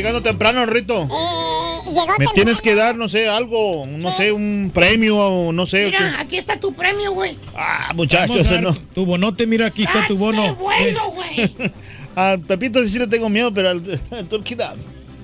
[0.00, 1.02] Llegando temprano, Rito.
[1.02, 1.06] Eh,
[1.90, 2.30] llegó Me temprano.
[2.34, 5.86] tienes que dar, no sé, algo, no sé, un premio o no sé.
[5.86, 7.36] Mira, aquí está tu premio, güey.
[7.54, 8.74] Ah, muchachos, no.
[8.94, 10.42] Tu bonote, mira, aquí está tu bono.
[10.42, 11.54] ¡Qué bueno, güey!
[12.16, 14.74] Al Pepito sí le tengo miedo, pero al al Turquía.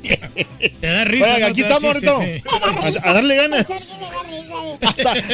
[0.80, 1.46] Te da risa.
[1.46, 2.20] Aquí estamos, Rito.
[2.20, 2.42] sí.
[3.04, 3.66] A, a darle ganas.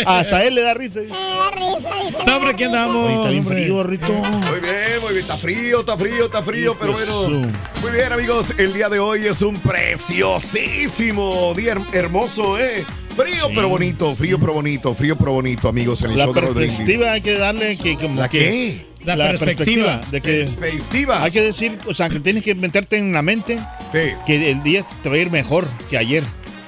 [0.07, 1.01] A, a Sael le da risa.
[1.01, 1.91] me da risa,
[2.27, 3.07] No, hombre, aquí andamos.
[3.07, 4.13] Oye, está bien frío, Rito.
[4.13, 5.19] Muy bien, muy bien.
[5.23, 7.29] Está frío, está frío, está frío, pero bueno.
[7.81, 8.55] Muy bien, amigos.
[8.59, 12.85] El día de hoy es un preciosísimo día her- hermoso, ¿eh?
[13.17, 13.53] Frío Sí.
[13.55, 16.03] pero bonito, frío pero bonito, frío pero bonito, amigos.
[16.03, 18.87] En el La perspectiva hay que darle que como ¿La que qué?
[19.05, 20.01] La perspectiva.
[20.11, 20.47] de que
[21.13, 23.59] hay que decir, o sea, que tienes que meterte en la mente
[23.91, 23.99] Sí.
[24.27, 26.25] que el día te va a ir mejor que ayer.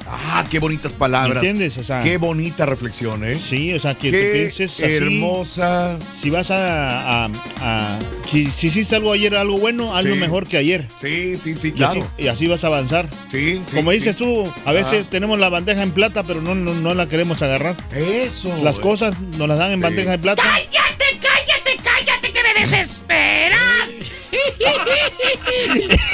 [0.07, 1.37] Ah, qué bonitas ¿Me palabras.
[1.43, 1.79] entiendes?
[1.79, 3.39] O sea, Qué bonita reflexión, ¿eh?
[3.43, 4.93] sí, o sea, que te Qué pienses así.
[4.93, 5.99] hermosa.
[6.15, 7.31] Si vas a, a-
[7.63, 7.99] a-
[8.31, 10.21] si, si hiciste algo ayer, algo bueno, hazlo Sí.
[10.21, 10.89] mejor que ayer.
[11.01, 12.11] Sí, sí, sí, Y, así, claro.
[12.19, 13.09] y así vas a avanzar.
[13.31, 13.75] Sí, sí.
[13.77, 13.97] Como sí.
[13.99, 15.11] dices tú, a veces Ajá.
[15.11, 17.75] tenemos la bandeja en plata, pero no, no, no la queremos agarrar.
[17.97, 18.55] Eso.
[18.63, 19.83] Las cosas nos las dan en Sí.
[19.85, 20.43] bandeja de plata.
[20.43, 20.71] ¡Cállate,
[21.21, 21.34] cállate,
[22.71, 23.89] desesperas!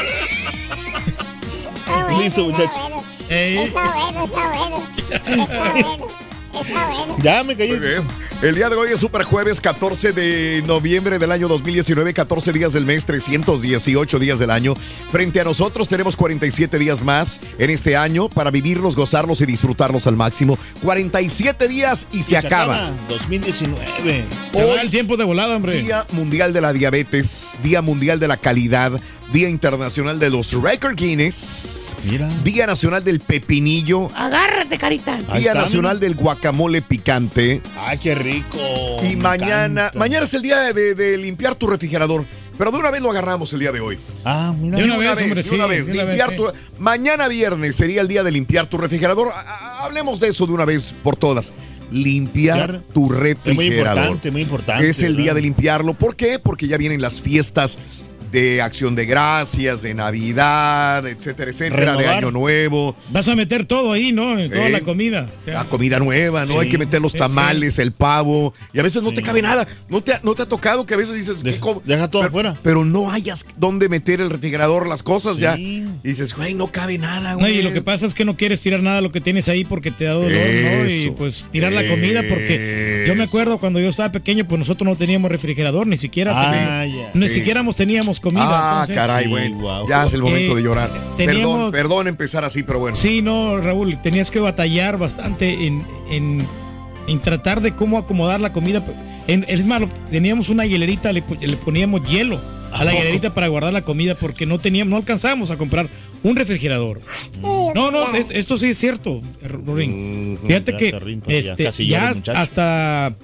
[1.91, 3.03] Está bueno, Listo, está bueno.
[3.29, 4.87] Está bueno, está bueno.
[5.11, 6.20] Está bueno.
[6.59, 7.17] Está bueno.
[7.23, 7.71] Ya me caí.
[7.71, 8.03] Muy bien.
[8.43, 12.73] El día de hoy es Super Jueves 14 de noviembre del año 2019, 14 días
[12.73, 14.73] del mes, 318 días del año.
[15.11, 20.07] Frente a nosotros tenemos 47 días más en este año para vivirlos, gozarlos y disfrutarlos
[20.07, 20.59] al máximo.
[20.83, 22.93] 47 días y se, Y acaba.
[23.11, 24.25] 2019.
[24.53, 25.83] Se va el tiempo de volada, hombre.
[25.83, 28.99] Día Mundial de la Diabetes, Día Mundial de la Calidad,
[29.33, 32.29] Día Internacional de los Record Guinness, Mira.
[32.43, 35.19] Día Nacional del Pepinillo, Agárrate, carita.
[35.29, 36.09] Ahí Día está, Nacional mira.
[36.09, 37.63] del Guacamole Picante.
[37.79, 38.59] Ay, qué rico.
[39.05, 39.99] Y Me mañana, encanta.
[39.99, 42.25] mañana es el día de, de limpiar tu refrigerador.
[42.59, 43.99] Pero de una vez lo agarramos el día de hoy.
[44.25, 44.77] Ah, mira.
[44.79, 45.87] De una vez, hombre, de una sí, vez.
[45.87, 46.37] de una vez, limpiar sí.
[46.37, 46.53] tu-
[46.83, 49.33] Mañana viernes sería el día de limpiar tu refrigerador.
[49.79, 51.55] Hablemos de eso de una vez por todas.
[51.91, 52.83] Limpiar Claro.
[52.93, 53.99] tu Es muy refrigerador.
[54.03, 54.91] importante, muy importante.
[54.91, 55.35] Es el día ¿verdad?
[55.37, 55.95] de limpiarlo.
[55.95, 56.39] ¿Por qué?
[56.39, 57.79] Porque ya vienen las fiestas
[58.31, 62.07] de acción de gracias, de Navidad, etcétera, etcétera, de.
[62.07, 62.97] Año Nuevo.
[63.11, 64.39] Vas a meter todo ahí, ¿no?
[64.39, 65.29] En toda Eh, la comida.
[65.41, 66.55] O sea, La comida nueva, ¿no?
[66.55, 68.55] Sí, Hay que meter los sí, tamales, el pavo.
[68.73, 69.67] Y a veces no te cabe nada.
[69.89, 72.09] ¿No te, ha- no te ha tocado que a veces dices, Deja- ¿qué co- deja
[72.09, 72.57] todo pero, afuera.
[72.63, 75.57] Pero no hayas dónde meter el refrigerador, las cosas ya.
[75.59, 77.59] Y dices, güey, no cabe nada, No, güey.
[77.59, 79.65] y lo que pasa es que no quieres tirar nada de lo que tienes ahí
[79.65, 80.89] porque te da dolor, ¿no?
[80.89, 84.87] Y pues tirar la comida porque yo me acuerdo cuando yo estaba pequeño, pues nosotros
[84.89, 86.51] no teníamos refrigerador, ni siquiera Ah,
[86.85, 87.19] teníamos, ya.
[87.19, 88.43] ni siquiera teníamos comida.
[88.47, 89.53] Ah, entonces- caray, Sí, güey.
[89.53, 89.89] wow.
[89.89, 90.91] Ya es el momento Eh, de llorar.
[91.17, 92.97] teníamos- Perdón, perdón empezar así, pero bueno.
[92.97, 96.39] Sí, no, Raúl, tenías que batallar bastante en, en,
[97.07, 98.83] en tratar de cómo acomodar la comida.
[99.27, 102.41] En, es más, lo- teníamos una hielerita, le, poníamos hielo
[102.73, 105.89] a la hielerita para guardar la comida porque no teníamos, no alcanzábamos a comprar
[106.23, 107.01] un refrigerador.
[107.41, 110.39] No, no, es- esto sí es cierto, Rorín.
[110.47, 110.95] Fíjate que
[111.29, 113.15] este, ya hasta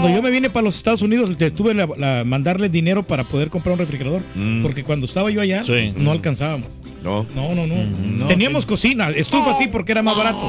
[0.00, 3.24] cuando yo me vine para los Estados Unidos, le tuve la, la- mandarle dinero para
[3.24, 4.22] poder comprar un refrigerador.
[4.62, 5.92] Porque cuando estaba yo allá, Sí.
[5.96, 6.80] no alcanzábamos.
[7.02, 7.26] No.
[7.34, 8.26] No, no, no.
[8.28, 10.40] Teníamos cocina, estufa sí porque era más barato.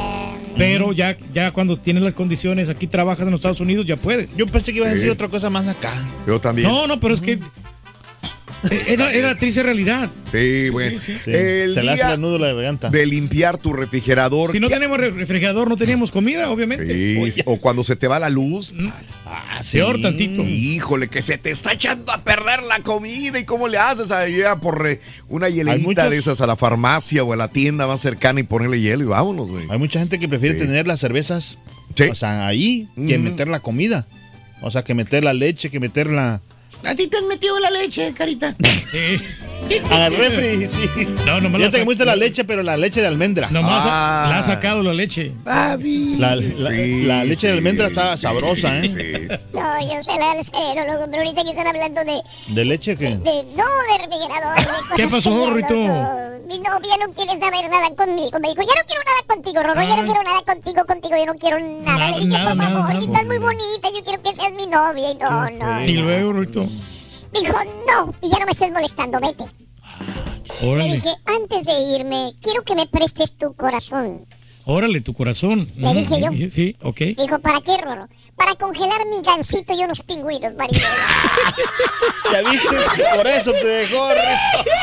[0.57, 4.37] Pero ya, ya cuando tienes las condiciones, aquí trabajas en los Estados Unidos, ya puedes.
[4.37, 5.91] Yo pensé que ibas a decir otra cosa más acá.
[6.25, 6.69] Yo también.
[6.69, 7.39] No, no, pero es que
[8.87, 10.09] era, era triste realidad.
[10.31, 10.99] Sí, bueno.
[10.99, 11.19] Sí, sí.
[11.25, 12.89] Sí, El se le hace la nudo la garganta.
[12.89, 14.51] de limpiar tu refrigerador.
[14.51, 17.31] Si no ¿qué- tenemos re- refrigerador, no teníamos comida, obviamente.
[17.31, 18.73] Sí, o cuando se te va la luz.
[19.25, 20.41] Ah, Peor tantito.
[20.43, 23.39] Híjole, que se te está echando a perder la comida.
[23.39, 24.25] ¿Y cómo le haces a
[24.59, 28.01] por eh, una hielerita muchos- de esas a la farmacia o a la tienda más
[28.01, 29.65] cercana y ponerle hielo y vámonos, güey?
[29.69, 30.65] Hay mucha gente que prefiere Sí.
[30.65, 31.57] tener las cervezas
[31.95, 32.03] Sí.
[32.03, 33.23] o sea, ahí que Mm.
[33.23, 34.05] meter la comida.
[34.61, 36.41] O sea, que meter la leche, que meter la...
[36.85, 38.55] ¿A ti te has metido la leche, carita?
[38.91, 39.19] Sí.
[39.89, 40.87] Al refri, sí.
[41.25, 43.49] No, nomás Ya te gusta la leche, pero la leche de almendra.
[43.49, 44.27] Nomás Ah.
[44.29, 45.31] la ha sacado la leche.
[45.43, 46.17] Papi.
[46.19, 46.41] La, la-
[46.71, 48.87] Sí, la leche de almendra está sí, sabrosa, ¿eh?
[48.87, 49.27] sí.
[49.53, 53.09] No, yo sé la del cerebro, pero ahorita que están hablando de, ¿De leche qué?
[53.09, 54.55] de no de refrigerador.
[54.55, 55.73] de ¿Qué pasó, que Rito?
[55.73, 58.39] no, Mi novia no quiere saber nada conmigo.
[58.39, 59.81] Me dijo, ya no quiero nada contigo, Rorro.
[59.81, 60.05] Ya no Ay.
[60.05, 61.15] quiero nada contigo, contigo.
[61.17, 61.97] Yo no quiero nada.
[61.97, 62.99] Nada, Le dije, nada, por favor, nada.
[62.99, 63.89] si estás muy bonita.
[63.95, 65.11] Yo quiero que seas mi novia.
[65.11, 65.83] Y no, no.
[65.85, 66.67] Y luego, Rito.
[67.33, 67.57] Me dijo,
[67.87, 68.13] no.
[68.21, 69.43] Y ya no me estés molestando, vete.
[70.61, 74.25] Le Órale, dije, antes de irme, quiero que me prestes tu corazón.
[74.65, 75.69] órale, tu corazón.
[75.75, 76.31] Le dije yo.
[76.31, 76.97] Mm, Sí, ok.
[77.17, 78.07] Dijo, ¿para qué, Rorro?
[78.35, 80.81] Para congelar mi gancito y unos pingüinos, marido.
[82.31, 82.75] ¿Ya viste?
[83.15, 84.07] Por eso te dejó.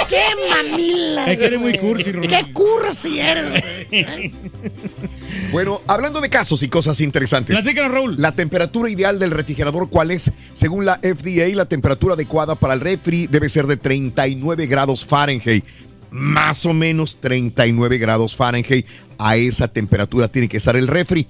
[0.08, 1.26] ¡Qué mamila!
[1.30, 2.28] Es que eres muy cursi, Rorro.
[2.28, 4.32] ¡Qué cursi eres, güey!
[5.50, 7.55] Bueno, hablando de casos y cosas interesantes.
[7.61, 8.14] Platícanos, Raúl.
[8.19, 10.32] La temperatura ideal del refrigerador, ¿cuál es?
[10.52, 15.64] Según la FDA, la temperatura adecuada para el refri debe ser de 39 grados Fahrenheit.
[16.11, 18.87] Más o menos 39 grados Fahrenheit.
[19.19, 21.26] A esa temperatura tiene que estar el refri.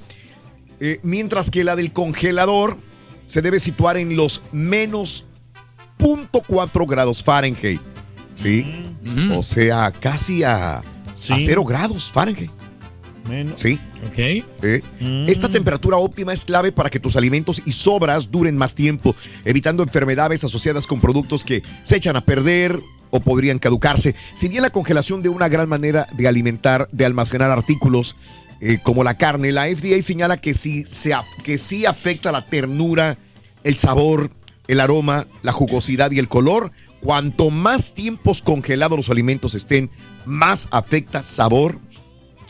[0.80, 2.76] Eh, mientras que la del congelador
[3.26, 5.26] se debe situar en los menos
[5.98, 7.80] 0.4 grados Fahrenheit.
[8.34, 8.64] ¿Sí?
[9.32, 10.82] O sea, casi a, a
[11.20, 11.34] Sí.
[11.38, 12.50] 0 grados Fahrenheit.
[13.28, 13.60] Menos.
[13.60, 13.78] ¿Sí?
[14.06, 14.18] Ok.
[14.18, 14.82] ¿eh?
[15.28, 19.14] Esta temperatura óptima es clave para que tus alimentos y sobras duren más tiempo,
[19.44, 22.80] evitando enfermedades asociadas con productos que se echan a perder
[23.10, 24.14] o podrían caducarse.
[24.34, 28.16] Si bien la congelación de una gran manera de alimentar, de almacenar artículos
[28.60, 31.12] eh, como la carne, la FDA señala que sí, se
[31.44, 33.18] que sí afecta la ternura,
[33.64, 34.30] el sabor,
[34.66, 36.72] el aroma, la jugosidad y el color.
[37.00, 39.90] Cuanto más tiempos congelados los alimentos estén,
[40.24, 41.80] más afecta sabor,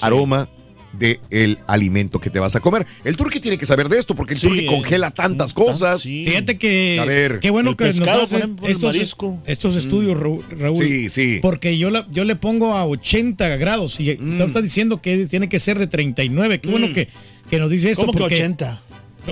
[0.00, 0.48] aroma
[0.92, 2.86] de el alimento que te vas a comer.
[3.04, 6.02] El turqui tiene que saber de esto porque el Sí, turqui eh, congela tantas cosas.
[6.02, 6.24] Sí.
[6.26, 6.98] Fíjate que.
[7.00, 9.42] A ver, qué bueno el que pescado, nos ejemplo, estos, marisco.
[9.46, 10.44] estos estudios, Raúl.
[10.58, 11.38] Raúl, Sí, sí.
[11.42, 14.38] Porque yo, la, yo le pongo a 80 grados y Mm.
[14.38, 16.60] tú estás diciendo que tiene que ser de 39.
[16.60, 17.08] Qué bueno que,
[17.50, 18.02] que nos dice esto.
[18.06, 18.82] ¿Cómo que porque, 80?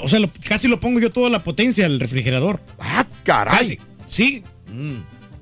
[0.02, 2.60] O sea, lo- casi lo pongo yo toda la potencia al refrigerador.
[2.78, 3.58] Ah, caray.
[3.58, 3.78] Casi.
[4.08, 4.42] Sí.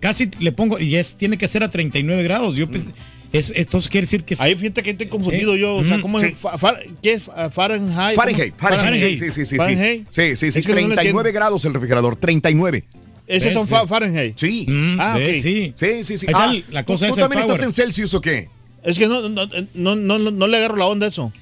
[0.01, 0.79] Casi le pongo.
[0.79, 2.57] Y es, tiene que ser a 39 grados.
[2.57, 2.93] Yo pensé-
[3.33, 4.37] es, entonces quiere decir que.
[4.39, 5.61] Ahí fíjate que estoy confundido Sí.
[5.61, 5.77] yo.
[5.77, 6.27] O sea, Mm, ¿cómo sí.
[6.27, 6.39] es?
[6.39, 7.29] Fa- fa- ¿Qué es?
[7.35, 8.17] Ah, Fahrenheit.
[8.17, 8.69] Fahrenheit, ¿Cómo?
[8.71, 9.19] Fahrenheit.
[9.19, 9.57] Sí, sí, sí, sí.
[9.57, 10.07] Fahrenheit.
[10.11, 10.59] Sí, sí, sí.
[10.61, 11.33] Es que no le 39 entiendo.
[11.33, 12.85] grados el refrigerador, 39.
[13.27, 13.69] Esos son.
[13.69, 14.39] Fahrenheit.
[14.39, 14.65] Sí.
[14.69, 15.73] Mm, Ah, sí.
[15.77, 16.27] Sí, sí, sí.
[16.33, 18.49] Ah, la ¿tú- cosa ¿Tú, es también estás en Celsius o qué?
[18.83, 21.33] Es que no, no, no, no, no, no le agarro la onda a eso.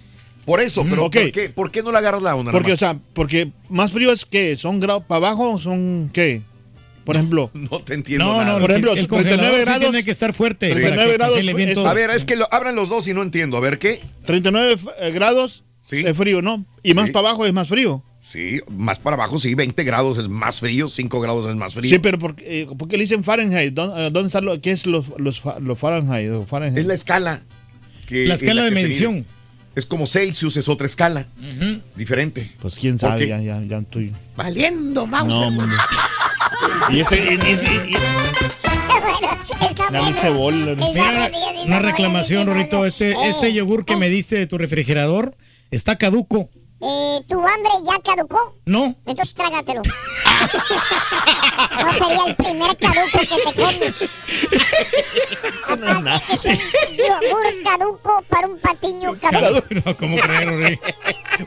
[0.44, 1.16] Por eso, pero ok.
[1.16, 2.52] ¿por, qué, ¿por qué no le agarras la onda?
[2.52, 6.42] Porque, o sea, porque más frío es que son grados para abajo, son qué?
[7.06, 8.54] Por ejemplo, no te entiendo No, nada.
[8.54, 10.68] no, Por ejemplo, el 39 congelador sí grados, tiene que estar fuerte.
[10.68, 11.78] para 39 que grados es-.
[11.86, 13.56] A ver, es que lo, abran los dos y no entiendo.
[13.56, 14.00] A ver, ¿qué?
[14.26, 16.02] 39 eh, grados Sí.
[16.04, 16.66] es frío, ¿no?
[16.82, 17.12] Y más Sí.
[17.12, 18.02] para abajo es más frío.
[18.20, 21.88] Sí, más para abajo, sí, 20 grados es más frío, 5 grados es más frío.
[21.88, 23.72] Sí, pero ¿por, qué- eh, ¿por qué le dicen Fahrenheit?
[23.72, 26.28] ¿Dónde, eh, dónde están los, qué es los, los, fa- los Fahrenheit?
[26.28, 26.78] Los Fahrenheit?
[26.78, 27.42] Es la escala.
[28.06, 29.24] que- La escala de medición.
[29.76, 31.28] Es como Celsius, es otra escala.
[31.94, 32.50] Diferente.
[32.60, 34.12] Pues quién ¿Por sabe, ya, ya, ya estoy.
[34.36, 35.52] Valiendo, Mauser.
[35.52, 35.62] No.
[36.90, 37.96] Y este, y, y- y- y-
[39.90, 40.74] bueno, bola.
[40.74, 42.84] Mira, dice, una reclamación, dice, Rorito.
[42.86, 45.36] Este, Eh, este yogur que eh, me diste de tu refrigerador
[45.70, 46.50] está caduco.
[46.80, 48.56] eh, ¿Tu hambre ya caducó?
[48.66, 48.94] No.
[49.06, 49.82] Entonces trágatelo.
[51.84, 54.04] No sería el primer caduco que te comes.
[55.68, 59.64] Aparte que es un yogur caduco para un patiño caduco.
[59.84, 60.78] No, ¿cómo creer,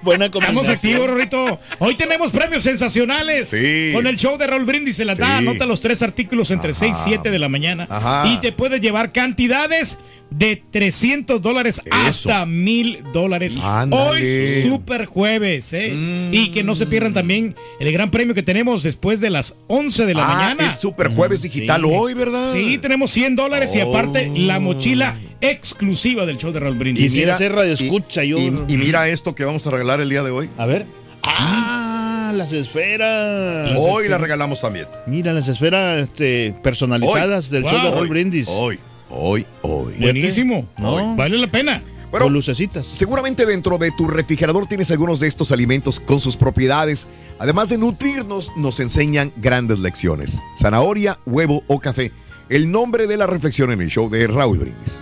[0.01, 1.60] Buena Estamos activos, Rorrito.
[1.79, 3.50] Hoy tenemos premios sensacionales.
[3.50, 3.91] Sí.
[3.93, 5.25] Con el show de Raúl Brindis se la da.
[5.25, 5.48] Sí.
[5.48, 7.88] Anota los tres artículos entre 6 y 7 de la mañana.
[7.89, 8.27] Ajá.
[8.27, 9.98] Y te puedes llevar cantidades
[10.29, 13.58] de 300 dólares hasta mil dólares.
[13.91, 15.74] Hoy, super jueves.
[15.74, 16.29] ¿eh?
[16.31, 20.05] Y que no se pierdan también el gran premio que tenemos después de las 11
[20.05, 20.67] de la ah, mañana.
[20.67, 21.89] es super jueves digital Sí.
[21.91, 22.51] hoy, ¿verdad?
[22.51, 27.03] Sí, tenemos 100 dólares y aparte la mochila exclusiva del show de Raúl Brindis.
[27.03, 28.38] Quisiera ser radio escucha yo.
[28.38, 30.50] Y, y mira esto que vamos a regalar el día de hoy.
[30.58, 30.86] A ver.
[31.24, 33.74] Ah, las esferas.
[33.77, 34.88] Hoy la regalamos también.
[35.08, 37.51] Mira, las esferas este, personalizadas Hoy.
[37.51, 37.72] del Wow.
[37.72, 38.48] show de Raúl Hoy, Brindis.
[38.50, 38.79] Hoy,
[39.10, 39.93] hoy, hoy.
[40.00, 40.67] Buenísimo.
[40.77, 41.15] No.
[41.15, 41.81] Vale la pena.
[42.12, 42.88] Bueno, Con lucecitas.
[42.88, 47.05] Seguramente dentro de tu refrigerador tienes algunos de estos alimentos con sus propiedades.
[47.38, 50.39] Además de nutrirnos, nos enseñan grandes lecciones.
[50.60, 52.12] Zanahoria, huevo o café.
[52.50, 55.00] El nombre de la reflexión en el show de Raúl Brindis.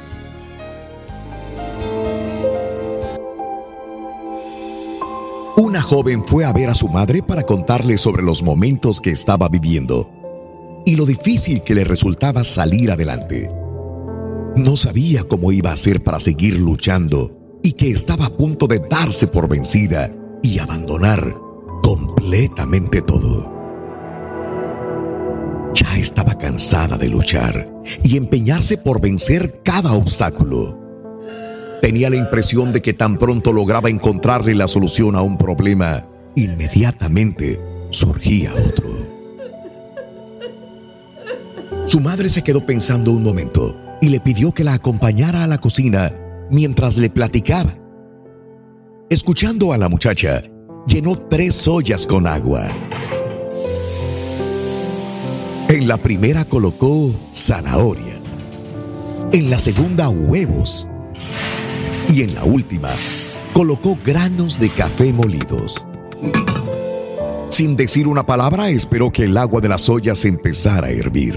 [5.59, 9.49] Una joven fue a ver a su madre para contarle sobre los momentos que estaba
[9.49, 10.07] viviendo
[10.85, 13.49] y lo difícil que le resultaba salir adelante.
[14.55, 18.77] No sabía cómo iba a hacer para seguir luchando y que estaba a punto de
[18.87, 20.11] darse por vencida
[20.43, 21.35] y abandonar
[21.81, 23.51] completamente todo.
[25.73, 27.67] Ya estaba cansada de luchar
[28.03, 30.86] y empeñarse por vencer cada obstáculo.
[31.81, 36.05] Tenía la impresión de que tan pronto lograba encontrarle la solución a un problema,
[36.35, 37.59] inmediatamente
[37.91, 39.07] surgía otro.
[41.85, 45.59] Su madre se quedó pensando un momento y le pidió que la acompañara a la
[45.59, 46.13] cocina
[46.49, 47.73] mientras le platicaba.
[49.09, 50.43] Escuchando a la muchacha,
[50.85, 52.67] llenó tres ollas con agua.
[55.69, 58.19] En la primera colocó zanahorias,
[59.31, 60.87] en la segunda huevos
[62.09, 62.89] y en la última
[63.53, 65.85] colocó granos de café molidos.
[67.49, 71.35] Sin decir una palabra, esperó que el agua de las ollas empezara a hervir.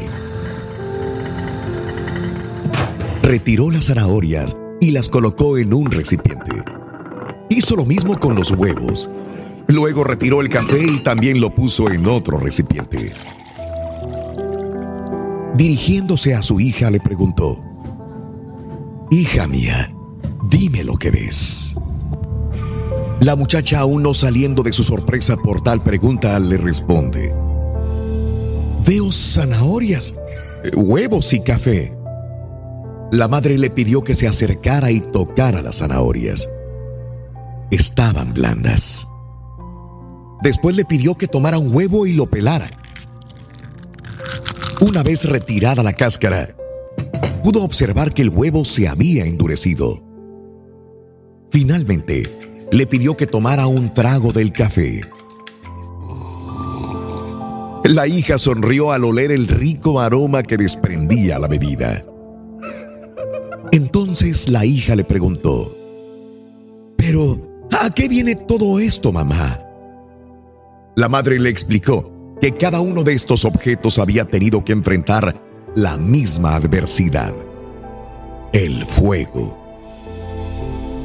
[3.22, 6.52] Retiró las zanahorias y las colocó en un recipiente.
[7.48, 9.08] Hizo lo mismo con los huevos.
[9.68, 13.12] Luego retiró el café y también lo puso en otro recipiente.
[15.54, 17.62] Dirigiéndose a su hija le preguntó,
[19.10, 19.92] Hija mía,
[20.48, 21.74] dime lo que ves.
[23.20, 27.34] La muchacha, aún no saliendo de su sorpresa por tal pregunta, le responde,
[28.86, 30.14] Veo zanahorias,
[30.74, 31.94] huevos y café.
[33.12, 36.48] La madre le pidió que se acercara y tocara las zanahorias.
[37.70, 39.06] Estaban blandas.
[40.42, 42.70] Después le pidió que tomara un huevo y lo pelara.
[44.80, 46.56] Una vez retirada la cáscara,
[47.44, 50.09] pudo observar que el huevo se había endurecido.
[51.50, 52.22] Finalmente,
[52.72, 55.00] le pidió que tomara un trago del café.
[57.84, 62.04] La hija sonrió al oler el rico aroma que desprendía la bebida.
[63.72, 65.76] Entonces la hija le preguntó,
[66.96, 69.58] Pero, ¿a qué viene todo esto, mamá?
[70.94, 75.34] La madre le explicó que cada uno de estos objetos había tenido que enfrentar
[75.74, 77.32] la misma adversidad,
[78.52, 79.69] el fuego.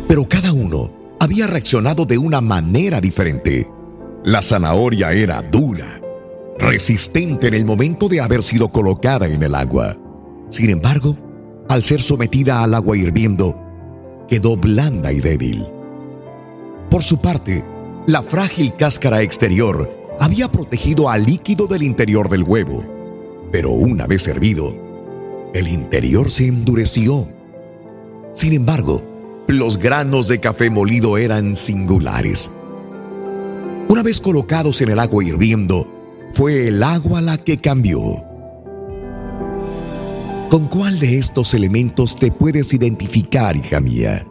[0.08, 3.70] Pero cada uno había reaccionado de una manera diferente.
[4.24, 5.88] La zanahoria era dura,
[6.60, 9.98] resistente en el momento de haber sido colocada en el agua.
[10.50, 11.18] Sin embargo,
[11.70, 13.60] al ser sometida al agua hirviendo,
[14.28, 15.66] quedó blanda y débil.
[16.90, 17.64] Por su parte,
[18.08, 22.86] la frágil cáscara exterior había protegido al líquido del interior del huevo,
[23.52, 24.76] pero una vez hervido,
[25.54, 27.28] el interior se endureció.
[28.34, 29.02] Sin embargo,
[29.48, 32.52] los granos de café molido eran singulares.
[33.88, 35.88] Una vez colocados en el agua hirviendo,
[36.34, 38.24] fue el agua la que cambió.
[40.50, 44.28] ¿Con cuál de estos elementos te puedes identificar, hija mía?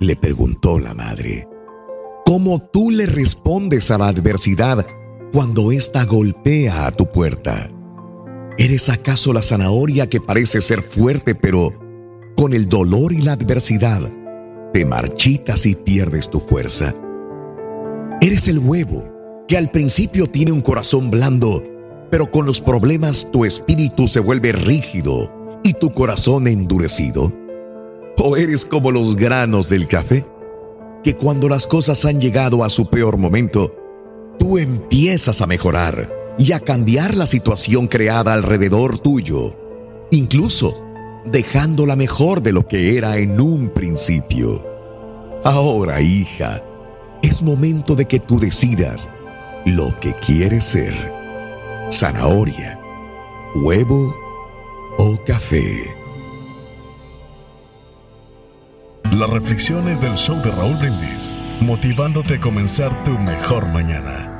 [0.00, 1.48] Le preguntó la madre.
[2.24, 4.86] ¿Cómo tú le respondes a la adversidad
[5.32, 7.70] cuando ésta golpea a tu puerta?
[8.56, 11.83] ¿Eres acaso la zanahoria que parece ser fuerte, pero
[12.36, 14.10] con el dolor y la adversidad
[14.72, 16.94] te marchitas y pierdes tu fuerza?
[18.20, 21.62] ¿Eres el huevo que al principio tiene un corazón blando,
[22.10, 27.32] pero con los problemas tu espíritu se vuelve rígido y tu corazón endurecido?
[28.18, 30.24] ¿O eres como los granos del café,
[31.02, 33.74] que cuando las cosas han llegado a su peor momento,
[34.38, 39.56] tú empiezas a mejorar y a cambiar la situación creada alrededor tuyo,
[40.10, 40.83] incluso
[41.24, 44.64] dejándola mejor de lo que era en un principio?
[45.44, 46.62] Ahora, hija,
[47.22, 49.08] es momento de que tú decidas
[49.66, 51.12] lo que quieres ser.
[51.90, 52.80] Zanahoria,
[53.56, 54.14] huevo
[54.98, 55.64] o café.
[59.12, 64.33] Las reflexiones del show de Raúl Brindis, motivándote a comenzar tu mejor mañana.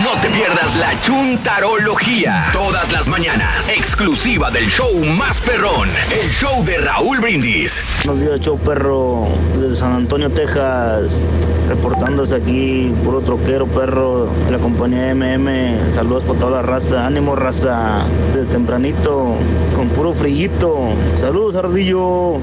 [0.01, 2.45] No te pierdas la chuntarología.
[2.53, 3.67] Todas las mañanas.
[3.67, 5.89] Exclusiva del show más perrón.
[6.09, 7.83] El show de Raúl Brindis.
[8.05, 9.27] Buenos días, show perro,
[9.69, 11.27] desde San Antonio, Texas,
[11.67, 15.91] reportándose aquí, puro troquero perro, de la compañía MM.
[15.91, 19.35] Saludos para toda la raza, ánimo raza, desde tempranito,
[19.75, 20.89] con puro frillito.
[21.17, 22.41] Saludos, Ardillo.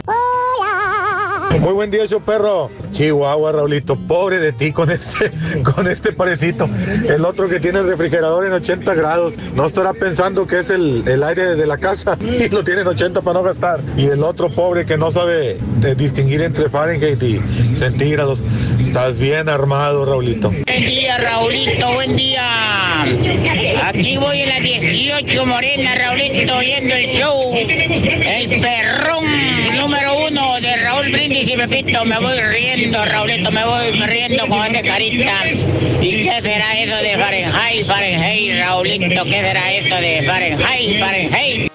[1.61, 2.71] Muy buen día, show perro.
[2.97, 3.95] Chihuahua, Raulito.
[3.95, 5.31] Pobre de ti con este,
[5.63, 6.67] con este parecito.
[7.07, 9.35] El otro que tiene el refrigerador en 80 grados.
[9.55, 12.87] No estará pensando que es el, el aire de la casa y lo tiene en
[12.87, 13.81] 80 para no gastar.
[13.99, 17.39] Y el otro pobre que no sabe eh, distinguir entre Fahrenheit y
[17.77, 18.43] centígrados.
[18.81, 20.49] Estás bien armado, Raulito.
[20.49, 23.03] Buen día, Raulito, buen día.
[23.83, 27.55] Aquí voy en la 18 Morena, Raulito, oyendo el show.
[27.55, 29.27] El perrón
[29.77, 32.05] número uno de Raúl Brindis y Pepito.
[32.05, 35.49] Me voy riendo, Raulito, me voy riendo con esta carita.
[36.01, 39.25] ¿Y qué será eso de Fahrenheit, Fahrenheit, Raulito?
[39.25, 41.73] ¿Qué será eso de Fahrenheit, Fahrenheit?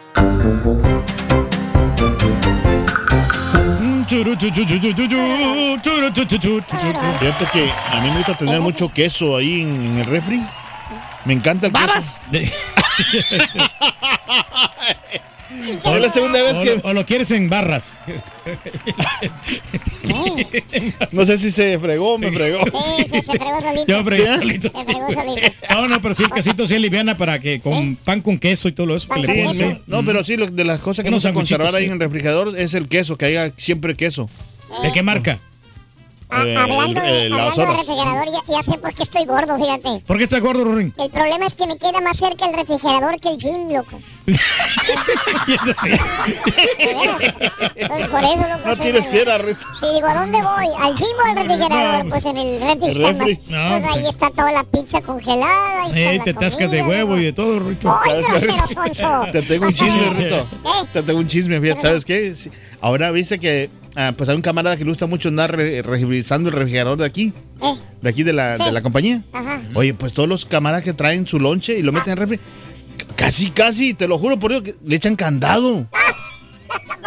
[7.19, 10.41] Fíjate que a mí me gusta tener mucho queso ahí en, en el refri.
[11.25, 12.21] Me encanta el ¡Babas!
[15.85, 17.97] Es la segunda vez o, que- lo- o lo quieres en barras.
[21.11, 22.59] No sé si se fregó o me fregó.
[22.97, 23.85] Sí, se, se fregó solito.
[23.87, 24.39] Yo fregué ¿Sí?
[24.39, 24.71] solito.
[24.79, 25.41] Se fregó solito.
[25.69, 28.71] No, no, pero sí, el quesito sí liviana para que con pan con queso y
[28.71, 29.07] todo eso.
[29.09, 29.53] que le queso.
[29.53, 29.77] sí.
[29.87, 31.87] no, pero sí, lo- de las cosas que no se conservar ahí sí.
[31.87, 34.29] en el refrigerador es el queso, que haya siempre queso.
[34.83, 35.39] ¿De qué marca?
[36.33, 37.77] Ah, Eh, hablando de, hablando de horas.
[37.77, 40.03] refrigerador, ya, ya sé por qué estoy gordo, fíjate.
[40.07, 40.93] ¿Por qué está gordo, Rorín?
[40.97, 43.99] El problema es que me queda más cerca el refrigerador que el gym, loco.
[45.47, 45.89] Y eso sí.
[47.75, 48.61] Entonces, por eso, loco.
[48.67, 49.59] No tienes piedra, Rito.
[49.79, 50.67] Sí, digo, ¿a dónde voy?
[50.79, 52.03] ¿Al gym o al refrigerador?
[52.05, 53.39] No, Pues en el refri el está más- refri.
[53.47, 55.83] No, Pues ahí está toda la pizza congelada.
[55.83, 57.93] ahí Eh, te tascas de huevo y de todo, Rito.
[58.03, 59.25] ¡Ay, ¿Sabes qué, grosero!
[59.31, 60.09] Te tengo un chisme.
[60.15, 60.35] Rito.
[60.37, 60.85] ¿Eh?
[60.93, 62.33] Te tengo un chisme, fíjate, ¿sabes qué?
[62.79, 66.49] Ahora viste que ah, pues hay un camarada que le gusta mucho andar re- revisando
[66.49, 68.63] el refrigerador de aquí, Eh, de aquí de la, Sí.
[68.63, 69.21] de la compañía.
[69.33, 69.61] Ajá.
[69.73, 72.39] Oye, pues todos los camaradas que traen su lonche y lo meten en refri,
[73.15, 75.87] casi, casi, te lo juro por Dios, que le echan candado.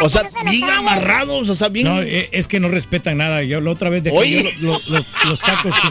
[0.02, 1.86] O sea, no bien amarrados, o sea, bien...
[1.86, 3.42] No, eh, es que no respetan nada.
[3.44, 4.42] Yo la otra vez dejé Oye.
[4.60, 5.74] yo lo- lo- los, los tacos.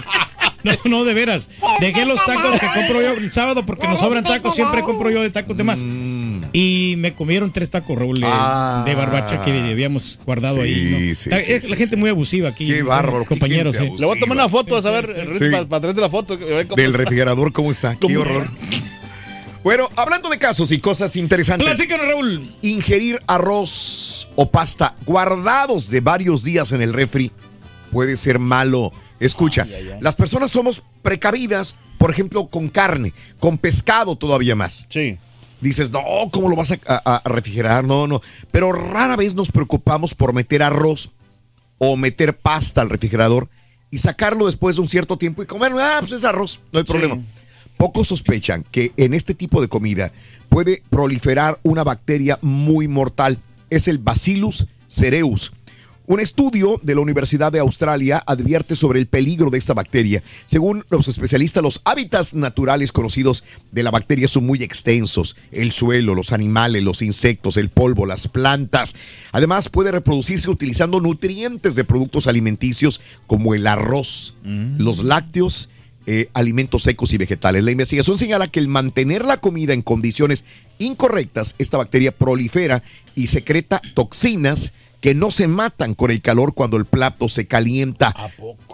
[0.64, 1.50] No, no, de veras.
[1.82, 4.56] Dejé los tacos que compro yo el sábado porque nos sobran tacos.
[4.56, 5.84] Siempre compro yo de tacos de más.
[6.56, 8.84] Y me comieron tres tacos, Raúl, de, Ah.
[8.86, 11.08] de barbacha que habíamos guardado Sí, ahí.
[11.10, 11.16] ¿no?
[11.16, 12.00] sí, La- sí, es sí, la gente sí.
[12.00, 12.68] muy abusiva aquí.
[12.68, 14.00] Qué bárbaro, Compañeros, gente sí.
[14.00, 15.46] Le voy a tomar una foto, a saber, Sí.
[15.52, 16.38] para, atrás de la foto.
[16.38, 16.98] cómo Del está.
[17.00, 17.94] refrigerador, ¿cómo está?
[17.96, 18.48] Qué ¿Cómo horror.
[19.64, 21.66] Bueno, hablando de casos y cosas interesantes.
[21.68, 22.52] Platícanos, Raúl.
[22.62, 27.32] Ingerir arroz o pasta guardados de varios días en el refri
[27.92, 28.92] puede ser malo.
[29.20, 30.00] Escucha, Ay, ay, ay.
[30.02, 34.86] las personas somos precavidas, por ejemplo, con carne, con pescado todavía más.
[34.90, 35.18] Sí.
[35.64, 37.84] Dices, no, ¿cómo lo vas a, a- a refrigerar?
[37.86, 38.22] No, no.
[38.52, 41.10] Pero rara vez nos preocupamos por meter arroz
[41.78, 43.50] o meter pasta al refrigerador
[43.90, 45.72] y sacarlo después de un cierto tiempo y comer.
[45.80, 46.92] Ah, pues es arroz, no hay Sí.
[46.92, 47.18] problema.
[47.78, 50.12] Pocos sospechan que en este tipo de comida
[50.50, 53.40] puede proliferar una bacteria muy mortal.
[53.70, 55.52] Es el Bacillus cereus.
[56.06, 60.22] Un estudio de la Universidad de Australia advierte sobre el peligro de esta bacteria.
[60.46, 65.38] Según los especialistas, los hábitats naturales conocidos de la bacteria son muy extensos.
[65.52, 68.96] El suelo, los animales, los insectos, el polvo, las plantas.
[69.32, 75.70] Además, puede reproducirse utilizando nutrientes de productos alimenticios como el arroz, los lácteos,
[76.06, 77.64] eh, alimentos secos y vegetales.
[77.64, 80.44] La investigación señala que el mantener la comida en condiciones
[80.80, 82.84] incorrectas, esta bacteria prolifera
[83.16, 88.16] y secreta toxinas que no se matan con el calor cuando el plato se calienta.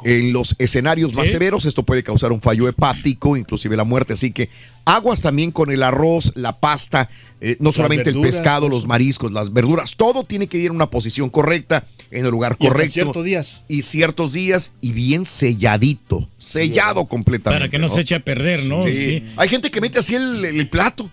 [0.06, 4.13] En los escenarios más severos esto puede causar un fallo hepático, inclusive la muerte.
[4.13, 4.48] Así que
[4.86, 7.10] aguas también con el arroz, la pasta,
[7.42, 8.74] eh, no solamente el pescado, pues.
[8.74, 12.58] los mariscos, las verduras, todo tiene que ir en una posición correcta, en el lugar
[12.60, 12.94] Y correcto.
[12.94, 13.65] ciertos días.
[13.68, 17.62] Y ciertos días y bien selladito, sellado completamente.
[17.62, 18.84] Para que no, se eche a perder, ¿no?
[18.84, 18.94] Sí.
[18.94, 19.24] Sí.
[19.36, 21.10] Hay gente que mete así el, el plato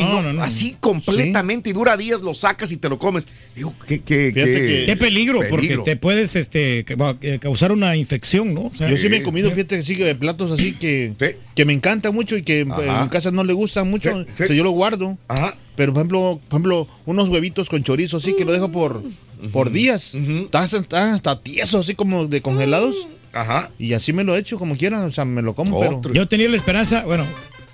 [0.00, 3.26] y no- así completamente y dura días, lo sacas y te lo comes.
[3.54, 8.52] Digo, qué, qué, Fíjate que- Qué peligro, porque te puedes este, eh, causar una infección,
[8.54, 8.62] ¿no?
[8.66, 11.12] O sea, Yo sí me he comido, fíjate, sí, de platos así que,
[11.54, 13.02] que me encanta mucho y que eh, Ajá.
[13.02, 14.10] en casa no le gustan mucho.
[14.24, 14.42] Sí, sí.
[14.42, 15.16] O sea, yo lo guardo.
[15.28, 15.56] Ajá.
[15.76, 19.02] Pero, por ejemplo, por ejemplo, unos huevitos con chorizo, así que lo dejo por,
[19.52, 20.14] por días.
[20.14, 23.08] Están, están hasta tiesos, así como de congelados.
[23.32, 23.70] Ajá.
[23.80, 25.04] Y así me lo echo como quiera.
[25.04, 26.14] O sea, me lo como, pero.
[26.14, 27.26] Yo tenía la esperanza, bueno,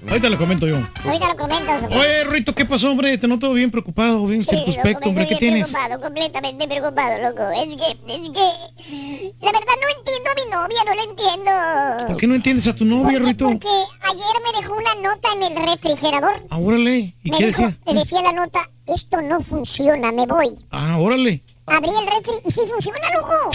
[0.09, 0.77] ahorita lo comento yo.
[1.05, 1.73] Ahorita lo comento.
[1.91, 3.17] Oye, Rito, ¿qué pasó, hombre?
[3.19, 5.27] Te noto bien preocupado, bien circunspecto, hombre.
[5.27, 5.71] ¿Qué estoy tienes?
[5.73, 7.43] preocupado, completamente preocupado, loco.
[7.51, 9.33] Es que, es que...
[9.41, 12.07] La verdad no entiendo a mi novia, no la entiendo.
[12.09, 13.45] ¿Por qué no entiendes a tu novia, Porque- Rito?
[13.47, 16.43] Porque ayer me dejó una nota en el refrigerador.
[16.51, 17.15] Ah, órale.
[17.23, 17.79] ¿Y me qué dijo, decía?
[17.87, 20.51] me decía la nota, esto no funciona, me voy.
[20.71, 21.43] Ah, órale.
[21.71, 23.51] Abrí el refri y sí funciona, loco.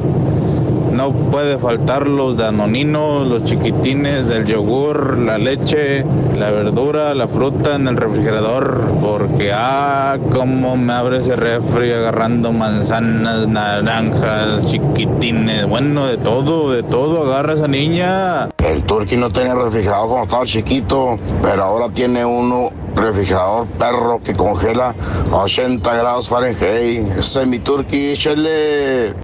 [0.92, 6.04] no puede faltar los danoninos, los chiquitines, el yogur, la leche,
[6.38, 12.52] la verdura, la fruta en el refrigerador, porque ah, cómo me abre ese refri agarrando
[12.52, 18.48] manzanas, naranjas, chiquitines, bueno, de todo, de todo, agarra esa niña.
[18.58, 24.34] El turqui no tenía refrigerador cuando estaba chiquito, pero ahora tiene uno refrigerador perro que
[24.34, 24.94] congela
[25.30, 27.06] a 80 grados Fahrenheit.
[27.16, 29.14] Ese es mi turqui, échale.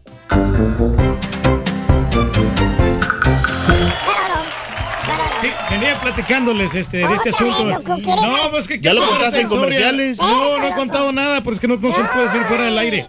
[5.40, 7.64] Sí, venía platicándoles este, de este asunto.
[7.64, 10.18] No, pues que Ya lo ¿qué contaste en comerciales.
[10.18, 12.78] No, no he contado nada, pero es que no, no se puede decir fuera del
[12.78, 13.06] aire.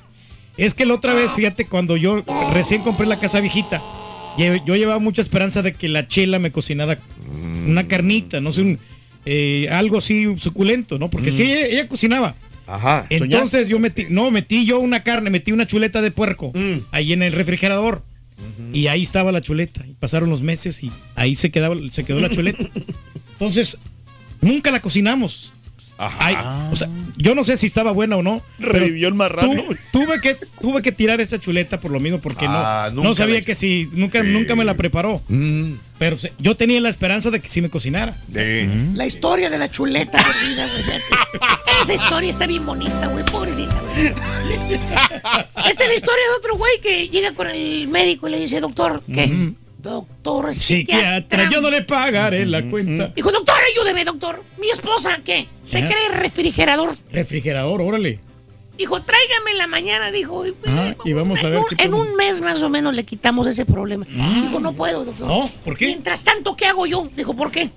[0.58, 3.82] Es que la otra vez, fíjate, cuando yo recién compré la casa viejita,
[4.38, 6.98] yo llevaba mucha esperanza de que la chela me cocinara
[7.68, 8.80] una carnita, no sé, un,
[9.26, 11.10] eh, algo así suculento, ¿no?
[11.10, 12.36] Porque sí, ella, ella cocinaba.
[12.66, 13.06] Ajá.
[13.10, 16.52] Entonces yo metí, no, metí yo una carne, metí una chuleta de puerco
[16.92, 18.04] ahí en el refrigerador.
[18.74, 19.86] Y ahí estaba la chuleta.
[19.86, 22.64] Y pasaron los meses y ahí se quedaba, se quedó la chuleta.
[23.34, 23.78] Entonces,
[24.42, 25.54] nunca la cocinamos.
[25.98, 26.36] Ay,
[26.72, 28.42] o sea, yo no sé si estaba buena o no.
[28.60, 29.54] pero Revivió el marrano.
[29.64, 33.10] tu- tuve que tuve que tirar esa chuleta por lo mismo porque Ah, no, nunca
[33.10, 35.22] no sabía la- que si nunca nunca me la preparó.
[35.98, 38.16] Pero se- yo tenía la esperanza de que sí me cocinara.
[38.96, 41.82] La historia de la chuleta perdida, güey.
[41.84, 43.24] Esa historia está bien bonita, güey.
[43.26, 44.08] Pobrecita, güey.
[45.70, 48.60] Esta es la historia de otro güey que llega con el médico y le dice,
[48.60, 49.54] doctor, ¿qué?
[49.80, 53.08] Doctor Psiquiatra, yo no le pagaré la cuenta.
[53.16, 54.44] Dijo, doctor, ayúdeme, doctor.
[54.60, 55.48] Mi esposa, ¿qué?
[55.64, 56.96] Se cree refrigerador.
[57.12, 58.20] Refrigerador, órale.
[58.78, 60.46] Dijo, tráigame en la mañana, dijo.
[60.46, 63.48] y- Ah, y vamos a ver un, en un mes más o menos le quitamos
[63.48, 64.06] ese problema.
[64.06, 65.28] Dijo, no puedo, doctor.
[65.28, 65.88] No, ¿por qué?
[65.88, 67.10] Mientras tanto, ¿qué hago yo?
[67.16, 67.70] Dijo, ¿por qué?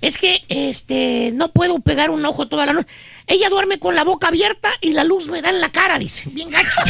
[0.00, 2.88] Es que este no puedo pegar un ojo toda la noche.
[3.26, 6.28] Ella duerme con la boca abierta y la luz me da en la cara, dice.
[6.32, 6.80] Bien gacho.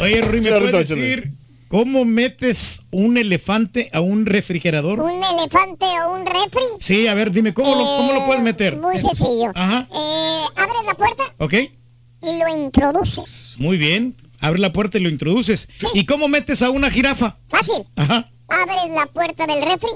[0.00, 1.32] Oye, Rui, ¿me puedes decir
[1.68, 5.00] cómo metes un elefante a un refrigerador?
[5.00, 6.62] ¿Un elefante o un refri?
[6.78, 8.76] Sí, a ver, dime, ¿cómo, lo, cómo lo puedes meter?
[8.76, 9.52] Muy sencillo.
[9.54, 9.88] Ajá.
[9.92, 11.54] Eh, abres la puerta ¿Ok?
[11.54, 13.56] y lo introduces.
[13.58, 14.16] Muy bien.
[14.38, 15.68] Abre la puerta y lo introduces.
[15.94, 17.38] ¿Y cómo metes a una jirafa?
[17.48, 17.84] Fácil.
[17.96, 18.30] Ajá.
[18.48, 19.88] Abres la puerta del refri,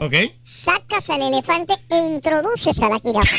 [0.42, 3.36] sacas al elefante e introduces a la jirafa.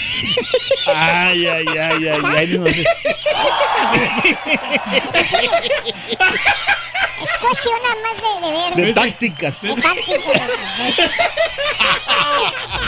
[0.95, 2.57] Ay, ay, ay, ay, ay.
[2.57, 2.65] no.
[7.21, 8.87] Es cuestión nada más de, de ver.
[8.87, 9.61] De tácticas.
[9.61, 10.47] De táctica.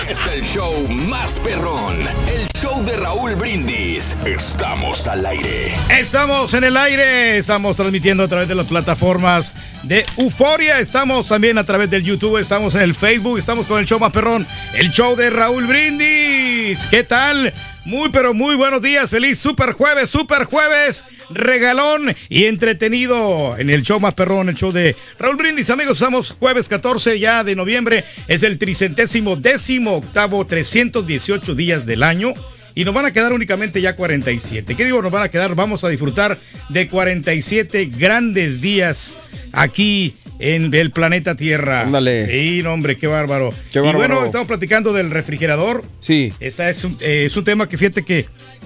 [0.09, 2.01] Es el show más perrón.
[2.27, 4.17] El show de Raúl Brindis.
[4.25, 5.75] Estamos al aire.
[5.89, 11.57] Estamos en el aire, estamos transmitiendo a través de las plataformas de Euforia, estamos también
[11.57, 14.91] a través del YouTube, estamos en el Facebook, estamos con el show más perrón, el
[14.91, 16.85] show de Raúl Brindis.
[16.87, 17.53] ¿Qué tal?
[17.85, 23.83] Muy pero muy buenos días, feliz super jueves, super jueves, regalón y entretenido en el
[23.83, 25.69] show más perrón, el show de Raúl Brindis.
[25.69, 32.03] Amigos, estamos jueves 14 ya de noviembre, es el tricentésimo décimo octavo 318 días del
[32.03, 32.33] año.
[32.73, 34.75] Y nos van a quedar únicamente ya 47.
[34.75, 35.01] ¿Qué digo?
[35.01, 39.17] Nos van a quedar, vamos a disfrutar de 47 grandes días
[39.51, 41.81] aquí en el planeta Tierra.
[41.81, 42.27] Ándale.
[42.27, 43.53] Sí, no, hombre, qué bárbaro.
[43.71, 43.97] Qué Y bárbaro.
[44.15, 45.85] bueno, estamos platicando del refrigerador.
[46.01, 46.33] Sí.
[46.41, 48.25] Esta es un, eh, es un tema que fíjate que,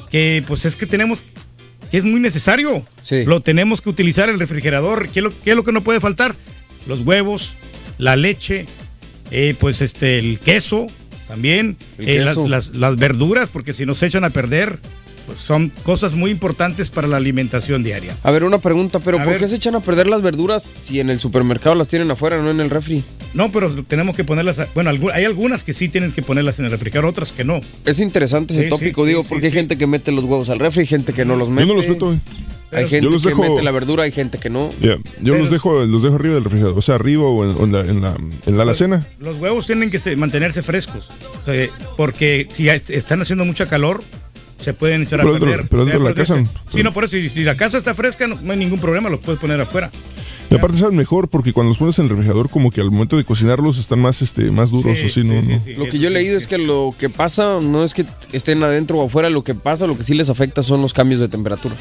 [0.09, 1.23] que pues es que tenemos,
[1.91, 2.83] que es muy necesario.
[3.01, 3.25] Sí.
[3.25, 5.07] Lo tenemos que utilizar el refrigerador.
[5.09, 6.33] ¿Qué es lo, qué es lo que no puede faltar?
[6.87, 7.53] Los huevos,
[7.99, 8.65] la leche,
[9.29, 10.87] eh, pues este, el queso
[11.27, 12.47] también, eh, las, queso.
[12.47, 14.79] las- las verduras, porque si nos echan a perder,
[15.27, 18.17] pues son cosas muy importantes para la alimentación diaria.
[18.23, 19.39] A ver, una pregunta, pero A ¿por ver.
[19.41, 22.49] qué se echan a perder las verduras si en el supermercado las tienen afuera, no
[22.49, 23.03] en el refri?
[23.35, 26.65] No, pero tenemos que ponerlas, a- bueno, hay algunas que sí tienen que ponerlas en
[26.65, 27.59] el refrigerador, otras que no.
[27.85, 30.23] Es interesante ese Sí, tópico, sí, digo, sí, porque sí, hay gente que mete los
[30.23, 31.61] huevos al refri, hay gente que no los mete.
[31.61, 32.19] Yo no los meto, güey.
[32.69, 34.69] Hay Yo gente los que dejo- mete la verdura, hay gente que no.
[34.81, 34.97] Yo
[35.37, 38.17] los dejo, los dejo arriba del refrigerador, o sea, arriba o en, la, en la,
[38.45, 39.07] en la alacena.
[39.19, 41.09] Los huevos tienen que se- mantenerse frescos,
[41.41, 44.03] o sea, porque si hay- están haciendo mucha calor,
[44.59, 45.67] se pueden echar Pero a perder.
[45.69, 46.43] pero dentro de la casa.
[46.69, 49.09] Sí, no, por eso, si, si la casa está fresca, no, no hay ningún problema,
[49.09, 49.89] los puedes poner afuera.
[50.49, 53.17] Y aparte saben mejor porque cuando los pones en el refrigerador como que al momento
[53.17, 55.59] de cocinarlos están más este más duros Sí, o sí, no, no.
[55.75, 58.97] Lo que yo he leído es que lo que pasa no es que estén adentro
[58.99, 61.75] o afuera, lo que pasa, lo que sí les afecta son los cambios de temperatura.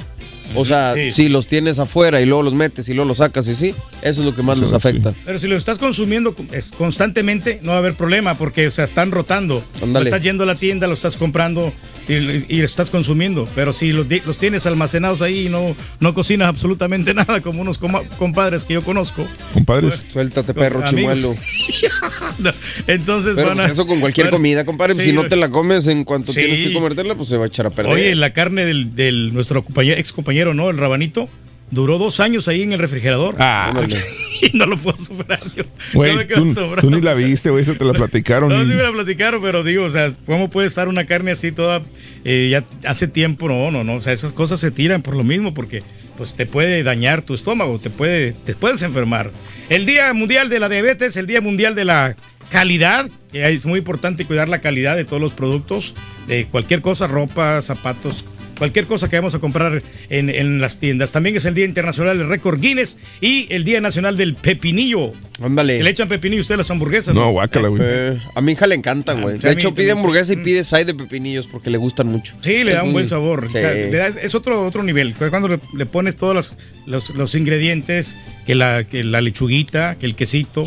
[0.56, 1.12] O sea, Sí.
[1.12, 4.20] si los tienes afuera y luego los metes y luego los sacas y sí, eso
[4.22, 5.14] es lo que más los afecta.
[5.24, 6.34] Pero si lo estás consumiendo
[6.76, 9.62] constantemente, no va a haber problema, porque, o sea, están rotando.
[9.84, 11.72] Lo estás yendo a la tienda, lo estás comprando
[12.08, 13.48] y, y lo estás consumiendo.
[13.54, 17.78] Pero si los, los tienes almacenados ahí y no, no cocinas absolutamente nada, como unos
[18.18, 19.26] compadres que yo conozco.
[19.54, 20.06] Compadres.
[20.12, 21.34] Suéltate, perro chimuelo.
[22.38, 22.50] No,
[22.86, 24.94] Entonces Pero van a- pues eso con cualquier comida, compadre.
[24.94, 26.40] Sí, si no te la comes en cuanto Sí.
[26.40, 27.92] tienes que comértela, pues se va a echar a perder.
[27.92, 30.70] Oye, la carne del, del nuestro compañero, ex compañero, ¿no?
[30.70, 31.28] El rabanito.
[31.70, 33.34] Duró dos años ahí en el refrigerador.
[33.38, 33.72] Ah.
[34.40, 35.64] y no lo puedo superar yo.
[35.94, 38.48] No me quedo tú, tú ni la viste, güey, eso te la platicaron.
[38.48, 41.52] No, sí me la platicaron, pero digo, o sea, ¿cómo puede estar una carne así
[41.52, 41.82] toda
[42.24, 43.48] eh, ya hace tiempo?
[43.48, 43.94] No, no, no.
[43.94, 45.82] O sea, esas cosas se tiran por lo mismo, porque
[46.16, 49.30] pues te puede dañar tu estómago, te puede, te puedes enfermar.
[49.68, 52.16] El Día Mundial de la Diabetes, el Día Mundial de la
[52.50, 55.94] Calidad, que es muy importante cuidar la calidad de todos los productos,
[56.28, 58.24] de cualquier cosa, ropa, zapatos.
[58.58, 61.12] Cualquier cosa que vamos a comprar en, en las tiendas.
[61.12, 65.12] También es el Día Internacional del Récord Guinness y el Día Nacional del Pepinillo.
[65.42, 65.82] Ándale.
[65.82, 67.14] Le echan pepinillo a usted a las hamburguesas.
[67.14, 67.82] No, guácala, güey.
[67.84, 69.36] Eh, a mi hija le encantan, güey.
[69.36, 70.42] o sea, De hecho, pide hamburguesa y sí.
[70.42, 72.34] pide side de pepinillos porque le gustan mucho.
[72.40, 73.44] Sí, le da un buen muy- sabor.
[73.44, 73.58] O Sí.
[73.58, 75.14] sea, le da- es, otro, otro nivel.
[75.14, 76.54] Cuando le, le pones todos los,
[76.86, 78.16] los, los ingredientes,
[78.46, 80.66] que la, que la lechuguita, que el quesito,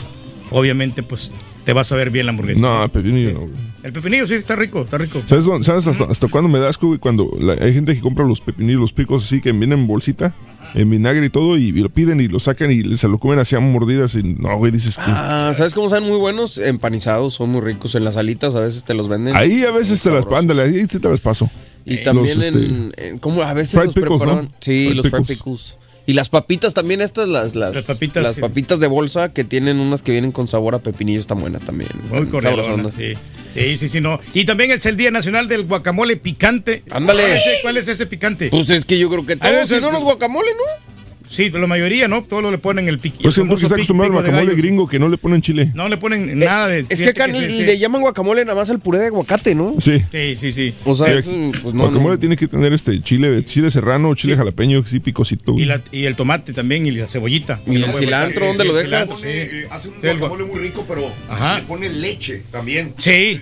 [0.51, 1.31] obviamente, pues
[1.65, 2.61] te vas a ver bien la hamburguesa.
[2.61, 3.53] No, pepinillo no, güey.
[3.81, 5.21] El pepinillo sí está rico, está rico.
[5.25, 6.99] ¿Sabes, dónde- sabes hasta, hasta cuándo me das, güey?
[6.99, 10.35] Cuando la- hay gente que compra los pepinillos, los picos así, que vienen en bolsita,
[10.75, 13.39] en vinagre y todo, y, y lo piden y lo sacan y se lo comen
[13.39, 14.15] así a mordidas.
[14.15, 15.03] Y no, güey, dices que.
[15.05, 16.57] Ah, ¿sabes cómo saben muy buenos?
[16.57, 17.95] Empanizados, son muy ricos.
[17.95, 19.35] En las alitas a veces te los venden.
[19.37, 21.49] Ahí a veces te las ándale, ahí sí te las paso.
[21.85, 24.45] Y también Los, este, en, en- ¿Cómo a veces fried los pickles, preparaban?
[24.45, 24.51] ¿no?
[24.59, 25.75] Sí, Fried los fried pickles.
[26.09, 30.01] Y las papitas también estas, las, las, Las papitas las de bolsa que tienen unas
[30.01, 31.91] que vienen con sabor a pepinillo están buenas también.
[32.09, 32.63] Muy correcto.
[32.63, 32.93] Sabrosonas.
[32.93, 33.13] Sí.
[33.53, 34.19] sí, sí, sí, no.
[34.33, 36.81] Y también es el Día Nacional del Guacamole Picante.
[36.89, 37.21] Ándale.
[37.21, 38.49] ¿Cuál es, ese- cuál es ese picante?
[38.49, 40.98] Pues es que yo creo que todos, si no los guacamole, ¿no?
[41.29, 42.23] Sí, la mayoría, ¿no?
[42.23, 43.21] Todos le ponen el piqui.
[43.21, 45.71] Pues porque está acostumbrado al guacamole gringo que no le ponen chile.
[45.75, 46.79] No le ponen nada de.
[46.79, 49.75] Eh, Es que acá sí, le- llaman guacamole nada más al puré de aguacate, ¿no?
[49.79, 50.01] Sí.
[50.11, 50.73] Sí, sí, sí.
[50.85, 52.19] O sea, Sí, eso, pues no, guacamole no.
[52.19, 55.53] tiene que tener este chile, chile serrano, chile jalapeño, sí, picosito.
[55.57, 57.59] Y, la- y el tomate también, y la cebollita.
[57.67, 59.07] Y el cilantro, ¿dónde lo dejas?
[59.07, 59.27] cilantro, sí.
[59.27, 61.59] Eh, hace un guacamole muy rico, pero Ajá.
[61.59, 62.93] le pone leche también.
[62.97, 63.39] Sí.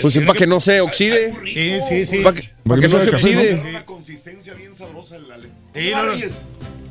[0.00, 1.32] Pues sí, para que no se oxide.
[1.44, 2.16] Sí, sí, sí.
[2.18, 3.60] Para que, para que no se oxide.
[3.68, 5.18] Una consistencia bien sabrosa.
[5.18, 5.36] La
[5.74, 6.08] Sí, No no, no.
[6.12, 6.42] vayas.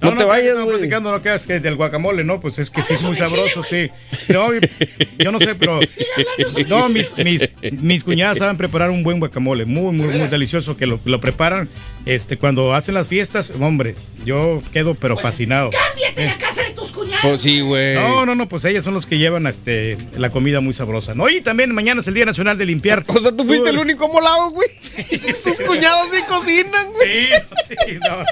[0.02, 2.40] No te vayas, no, platicando, no quedas que del guacamole, ¿no?
[2.40, 3.90] Pues es que sí es muy sabroso, sí.
[4.30, 5.82] No, yo- no sé, pero.
[6.70, 10.86] No, mis, mis, mis cuñadas saben preparar un buen guacamole, muy, muy, muy delicioso, que
[10.88, 11.68] lo, lo preparan
[12.06, 13.52] este, cuando hacen las fiestas.
[13.60, 15.70] Hombre, yo quedo pero fascinado.
[15.72, 17.20] Cámbiate la casa de tus cuñados.
[17.22, 17.96] Pues sí, güey.
[17.96, 21.28] No, no, no, pues ellas son los que llevan este, la comida muy sabrosa, ¿no?
[21.30, 23.04] Y también mañana es el Día Nacional de Limpiar.
[23.08, 24.70] O sea, tú fuiste el único molado, güey.
[25.10, 27.26] Tus cuñados sí cocinan, güey.
[27.68, 28.24] Sí, sí, no.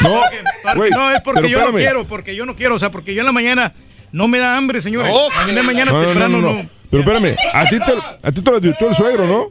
[0.00, 0.20] No,
[0.74, 3.20] Porque- no, es porque yo no quiero, porque yo no quiero, o sea, porque yo
[3.20, 3.72] en la mañana
[4.12, 5.12] no me da hambre, señores.
[5.12, 6.62] No, a mí en la mañana No, no, temprano no, no.
[6.62, 6.70] no.
[6.90, 7.92] Pero espérame, a ti te,
[8.26, 9.48] a ti te lo advirtió el suegro, ¿no?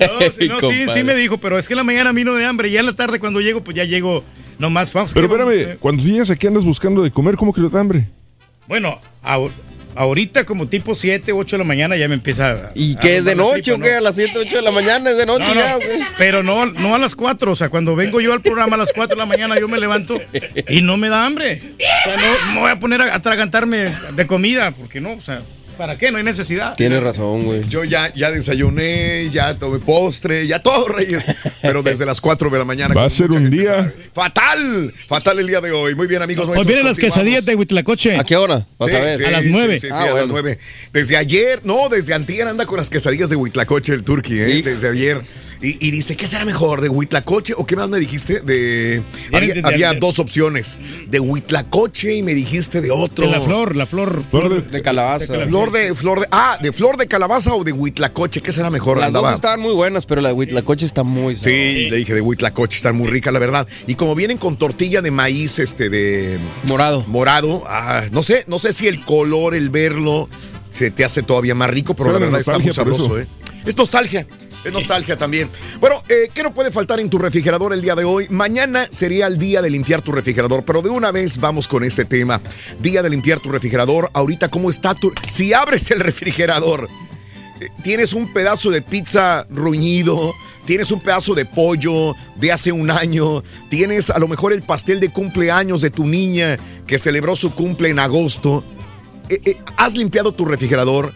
[0.00, 2.24] No, sí, no, sí, sí me dijo, pero es que en la mañana a mí
[2.24, 2.70] no me da hambre.
[2.70, 4.24] Ya en la tarde cuando llego, pues ya llego
[4.58, 4.92] nomás.
[4.92, 7.80] Vamos, Pero espérame, cuando llegas aquí andas buscando de comer, ¿cómo que no te da
[7.80, 8.08] hambre?
[8.66, 9.52] Bueno, ahor-
[9.96, 12.70] ahorita como tipo 7, 8 de la mañana ya me empieza a...
[12.74, 13.92] ¿Y a qué es de noche o qué?
[13.92, 13.98] ¿no?
[13.98, 16.00] A las 7, 8 de la mañana es de noche No, no, ya, güey.
[16.18, 18.92] pero no, no a las 4, o sea, cuando vengo yo al programa a las
[18.92, 20.20] 4 de la mañana yo me levanto
[20.68, 21.60] y no me da hambre.
[21.78, 25.42] O sea, no me voy a poner a atragantarme de comida, porque no, o sea,
[25.80, 26.10] ¿para qué?
[26.12, 26.76] No hay necesidad.
[26.76, 27.66] Tienes razón, güey.
[27.66, 31.24] Yo ya, ya desayuné, ya tomé postre, ya todo, Reyes.
[31.62, 32.94] Pero desde las 4 de la mañana.
[32.94, 33.76] Va a ser un día.
[33.76, 33.92] sabe.
[34.12, 35.94] Fatal, fatal el día de hoy.
[35.94, 36.46] Muy bien, amigos.
[36.54, 38.18] Hoy vienen las quesadillas de Huitlacoche.
[38.18, 38.66] ¿A qué hora?
[38.78, 39.16] Vas Sí, a ver.
[39.16, 39.80] sí, A las sí, nueve.
[39.80, 40.26] Sí, sí, Ah, a las bueno.
[40.28, 40.58] nueve.
[40.92, 44.52] Desde ayer, no, desde antier anda con las quesadillas de Huitlacoche el turqui, ¿eh?
[44.56, 44.60] Sí.
[44.62, 45.22] Desde ayer.
[45.62, 46.80] Y, y dice, ¿qué será mejor?
[46.80, 48.40] ¿De Huitlacoche o qué más me dijiste?
[48.40, 50.78] De había, de- de- había de- dos opciones.
[51.08, 53.26] De Huitlacoche y me dijiste de otro.
[53.26, 54.24] De la flor, la flor.
[54.30, 55.26] Flor de- De calabaza.
[55.46, 58.96] Flor de, flor de, ah, de flor de calabaza o de Huitlacoche, ¿qué será mejor?
[58.98, 59.28] Las Andaba.
[59.28, 62.76] dos estaban muy buenas, pero la de coche está muy Sí, le dije de Huitlacoche,
[62.78, 63.66] están muy ricas, la verdad.
[63.86, 67.04] Y como vienen con tortilla de maíz, este, de Morado.
[67.06, 70.28] morado, ah, no sé, no sé si el color, el verlo,
[70.70, 73.18] se te hace todavía más rico, pero la verdad está muy sabroso, eso.
[73.18, 73.26] ¿eh?
[73.66, 74.26] Es nostalgia,
[74.64, 75.48] es nostalgia también.
[75.80, 78.26] Bueno, eh, ¿qué no puede faltar en tu refrigerador el día de hoy?
[78.30, 82.04] Mañana sería el día de limpiar tu refrigerador, pero de una vez vamos con este
[82.04, 82.40] tema.
[82.80, 84.10] Día de limpiar tu refrigerador.
[84.12, 85.12] Ahorita, ¿cómo está tu...
[85.28, 86.88] Si abres el refrigerador,
[87.60, 92.90] eh, tienes un pedazo de pizza ruñido, tienes un pedazo de pollo de hace un
[92.90, 97.52] año, tienes a lo mejor el pastel de cumpleaños de tu niña que celebró su
[97.54, 98.64] cumple en agosto.
[99.28, 101.12] Eh, ¿Has limpiado tu refrigerador?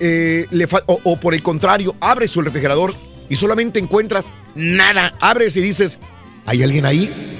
[0.00, 2.94] Eh, le o, o por el contrario, abres el refrigerador
[3.28, 5.14] y solamente encuentras nada.
[5.20, 5.98] Abres y dices,
[6.46, 7.36] ¿hay alguien ahí?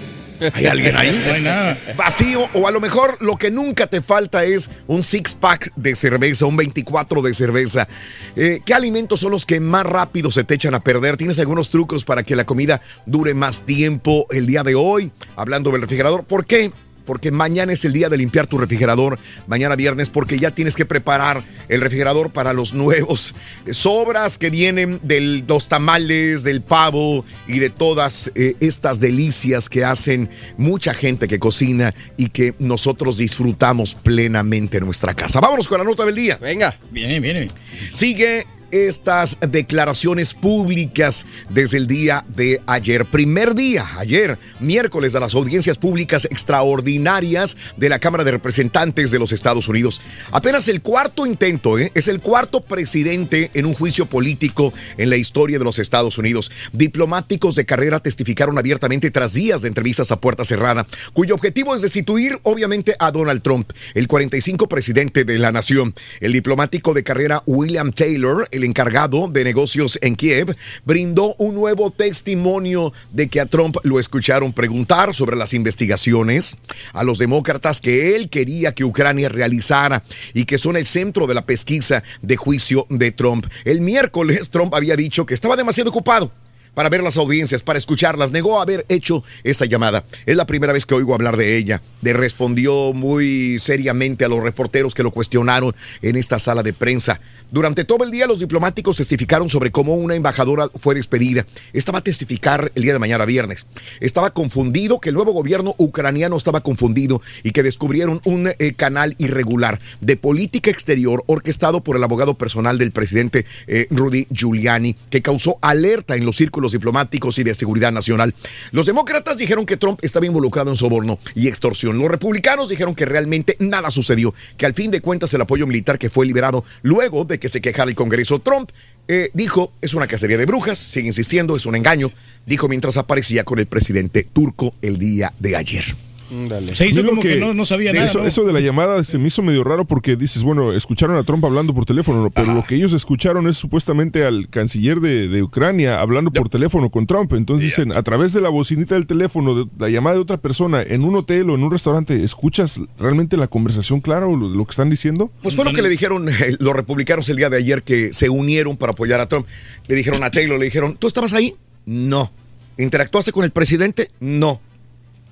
[0.55, 1.23] ¿Hay alguien ahí?
[1.27, 1.79] No hay nada.
[1.97, 5.97] Vacío, o a lo mejor lo que nunca te falta es un six pack de
[5.97, 7.89] cerveza, un 24 de cerveza.
[8.37, 11.17] Eh, ¿Qué alimentos son los que más rápido se te echan a perder?
[11.17, 15.11] ¿Tienes algunos trucos para que la comida dure más tiempo el día de hoy?
[15.37, 16.73] Hablando del refrigerador, ¿por qué?
[17.09, 20.85] Porque mañana es el día de limpiar tu refrigerador, mañana viernes, porque ya tienes que
[20.85, 23.35] preparar el refrigerador para los nuevos
[23.71, 29.87] sobras que vienen de los tamales, del pavo y de todas eh, estas delicias que
[29.87, 35.41] hacen mucha gente que cocina y que nosotros disfrutamos plenamente en nuestra casa.
[35.41, 36.37] Vámonos con la nota del día.
[36.37, 36.79] Venga.
[36.91, 37.49] Viene, viene.
[37.95, 43.05] Sigue estas declaraciones públicas desde el día de ayer.
[43.05, 49.19] Primer día, ayer, miércoles, de las audiencias públicas extraordinarias de la Cámara de Representantes de
[49.19, 50.01] los Estados Unidos.
[50.33, 51.93] Apenas el cuarto intento, ¿eh?
[51.95, 56.51] es el cuarto presidente en un juicio político en la historia de los Estados Unidos.
[56.73, 61.83] Diplomáticos de carrera testificaron abiertamente tras días de entrevistas a puerta cerrada, cuyo objetivo es
[61.83, 65.95] destituir, obviamente, a Donald Trump, el 45 presidente de la nación.
[66.21, 71.91] El diplomático de carrera William Taylor, el encargado de negocios en Kiev, brindó un nuevo
[71.91, 76.57] testimonio de que a Trump lo escucharon preguntar sobre las investigaciones
[76.93, 80.03] a los demócratas que él quería que Ucrania realizara
[80.35, 83.47] y que son el centro de la pesquisa de juicio de Trump.
[83.65, 86.31] El miércoles Trump había dicho que estaba demasiado ocupado
[86.75, 88.31] para ver las audiencias, para escucharlas.
[88.31, 90.05] Negó haber hecho esa llamada.
[90.27, 91.83] Es la primera vez que oigo hablar de ella.
[92.03, 97.21] Le respondió muy seriamente a los reporteros que lo cuestionaron en esta sala de prensa.
[97.51, 101.47] Durante todo el día los diplomáticos testificaron sobre cómo una embajadora fue despedida.
[101.73, 103.67] Estaba a testificar el día de mañana viernes.
[104.01, 109.15] Estaba confundido, que el nuevo gobierno ucraniano estaba confundido y que descubrieron un eh, canal
[109.17, 115.23] irregular de política exterior orquestado por el abogado personal del presidente eh, Rudy Giuliani, que
[115.23, 118.35] causó alerta en los círculos diplomáticos y de seguridad nacional.
[118.73, 121.99] Los demócratas dijeron que Trump estaba involucrado en soborno y extorsión.
[121.99, 125.99] Los republicanos dijeron que realmente nada sucedió, que al fin de cuentas el apoyo militar
[125.99, 128.39] que fue liberado luego de que se quejara el Congreso.
[128.41, 128.71] Trump
[129.09, 132.13] eh, dijo, es una cacería de brujas, sigue insistiendo, es un engaño,
[132.47, 136.08] dijo mientras aparecía con el presidente turco el día de ayer.
[136.31, 136.75] Dale.
[136.75, 138.07] Se hizo como que, no, no sabía nada.
[138.07, 138.27] Eso, ¿no?
[138.27, 141.45] eso de la llamada se me hizo medio raro porque dices, bueno, escucharon a Trump
[141.45, 142.31] hablando por teléfono, ¿no?
[142.31, 146.91] pero lo que ellos escucharon es supuestamente al canciller de, de Ucrania hablando por teléfono
[146.91, 147.33] con Trump.
[147.33, 150.83] Entonces dicen, a través de la bocinita del teléfono, de la llamada de otra persona,
[150.83, 154.65] en un hotel o en un restaurante, ¿escuchas realmente la conversación clara o lo, lo
[154.65, 155.31] que están diciendo?
[155.43, 158.29] Pues fue lo que le dijeron eh, los republicanos el día de ayer que se
[158.29, 159.47] unieron para apoyar a Trump.
[159.87, 161.55] Le dijeron a Taylor, le dijeron, ¿tú estabas ahí?
[161.87, 162.31] No.
[162.77, 164.11] ¿Interactuaste con el presidente?
[164.21, 164.61] No.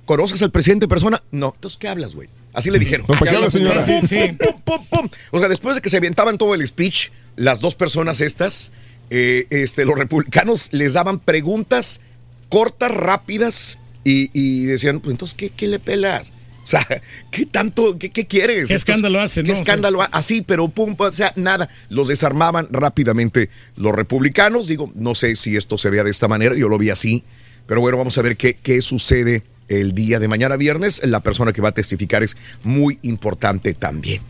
[0.07, 1.21] ¿Conoces al presidente en persona?
[1.31, 1.51] No.
[1.53, 2.29] Entonces, ¿qué hablas, güey?
[2.53, 3.05] Así le dijeron.
[3.07, 3.85] No, ¿para qué hablas, señora?
[3.85, 4.15] pum, Sí, sí.
[4.33, 5.09] pum, pum, pum, pum.
[5.29, 8.71] O sea, después de que se aventaban todo el speech, las dos personas estas,
[9.11, 12.01] eh, este, los republicanos les daban preguntas
[12.49, 16.31] cortas, rápidas, y, y decían, pues entonces, ¿qué, qué le pelas?
[16.63, 16.85] O sea,
[17.31, 18.67] ¿qué tanto, qué, qué quieres?
[18.69, 19.53] ¿Qué escándalo hacen, ¿Qué no?
[19.53, 20.41] O sea- escándalo ha- así?
[20.41, 21.69] Pero pum, o sea, nada.
[21.89, 24.67] Los desarmaban rápidamente los republicanos.
[24.67, 27.23] Digo, no sé si esto se vea de esta manera, yo lo vi así.
[27.67, 31.01] Pero bueno, vamos a ver qué, qué sucede el día de mañana viernes.
[31.03, 34.21] La persona que va a testificar es muy importante también.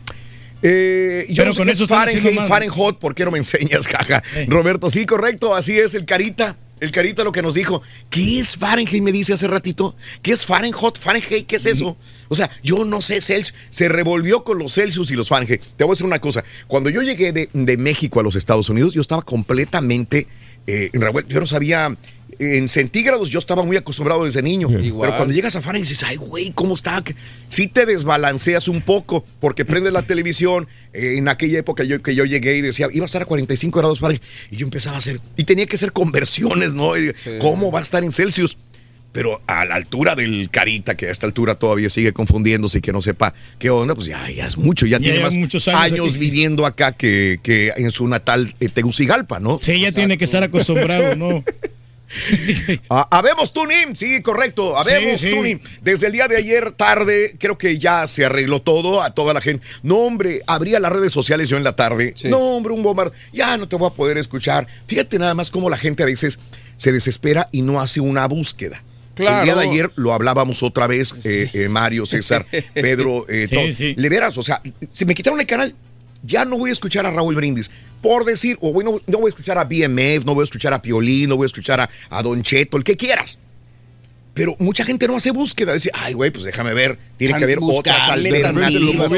[0.62, 2.48] Eh, yo Pero no sé con eso es Fahrenheit.
[2.48, 4.22] Fahrenheit, ¿por qué no me enseñas, jaja?
[4.48, 6.56] Roberto, sí, correcto, así es, el Carita.
[6.80, 7.82] El Carita lo que nos dijo.
[8.08, 9.02] ¿Qué es Fahrenheit?
[9.02, 9.96] Me dice hace ratito.
[10.22, 10.98] ¿Qué es Fahrenheit?
[11.00, 11.96] Fahrenheit, ¿qué es eso?
[12.28, 13.58] O sea, yo no sé, Celsius.
[13.70, 15.60] Se revolvió con los Celsius y los Fahrenheit.
[15.76, 16.44] Te voy a decir una cosa.
[16.68, 20.28] Cuando yo llegué de, de México a los Estados Unidos, yo estaba completamente
[20.68, 21.30] eh, revuelto.
[21.30, 21.96] Yo no sabía.
[22.40, 24.68] En centígrados yo estaba muy acostumbrado desde niño.
[24.78, 25.08] Igual.
[25.08, 27.02] Pero cuando llegas a Fahrenheit dices, ay, güey, ¿cómo está?
[27.48, 30.68] Sí te desbalanceas un poco porque prendes la televisión.
[30.92, 33.78] eh, en aquella época yo, que yo llegué y decía, iba a estar a 45
[33.78, 34.22] grados Fahrenheit.
[34.50, 36.96] Y yo empezaba a hacer, y tenía que hacer conversiones, ¿no?
[36.96, 38.56] Y ¿Cómo va a estar en Celsius?
[39.12, 42.92] Pero a la altura del Carita, que a esta altura todavía sigue confundiéndose y que
[42.92, 44.84] no sepa qué onda, pues ya, ya es mucho.
[44.86, 46.18] Ya, Ya tiene más muchos años, años aquí.
[46.18, 49.58] viviendo acá que, que en su natal eh, Tegucigalpa, ¿no?
[49.58, 51.42] Sí, ya tiene que estar acostumbrado, ¿no?
[52.88, 54.78] Ah, habemos tuning, sí, correcto.
[54.78, 55.34] Habemos Sí, sí.
[55.36, 55.60] tuning.
[55.82, 59.42] Desde el día de ayer tarde, creo que ya se arregló todo a toda la
[59.42, 59.66] gente.
[59.82, 62.14] No, hombre, abría las redes sociales yo en la tarde.
[62.24, 63.12] No, hombre, un bombardeo.
[63.34, 64.66] Ya no te voy a poder escuchar.
[64.86, 66.38] Fíjate nada más cómo la gente a veces
[66.78, 68.82] se desespera y no hace una búsqueda.
[69.18, 69.38] Claro.
[69.40, 73.72] El día de ayer lo hablábamos otra vez, eh, eh, Mario, César, Pedro, eh, Sí,
[73.72, 73.94] sí.
[73.96, 75.74] Le veras, o sea, si me quitaron el canal,
[76.22, 77.70] ya no voy a escuchar a Raúl Brindis.
[78.00, 80.80] Por decir, o bueno, no voy a escuchar a BMF, no voy a escuchar a
[80.80, 83.40] Piolín, no voy a escuchar a, a Don Cheto, el que quieras.
[84.38, 85.74] Pero mucha gente no hace búsqueda.
[85.74, 86.98] Dice, ay, güey, pues déjame ver.
[87.16, 89.12] Tiene que haber otras alternativas.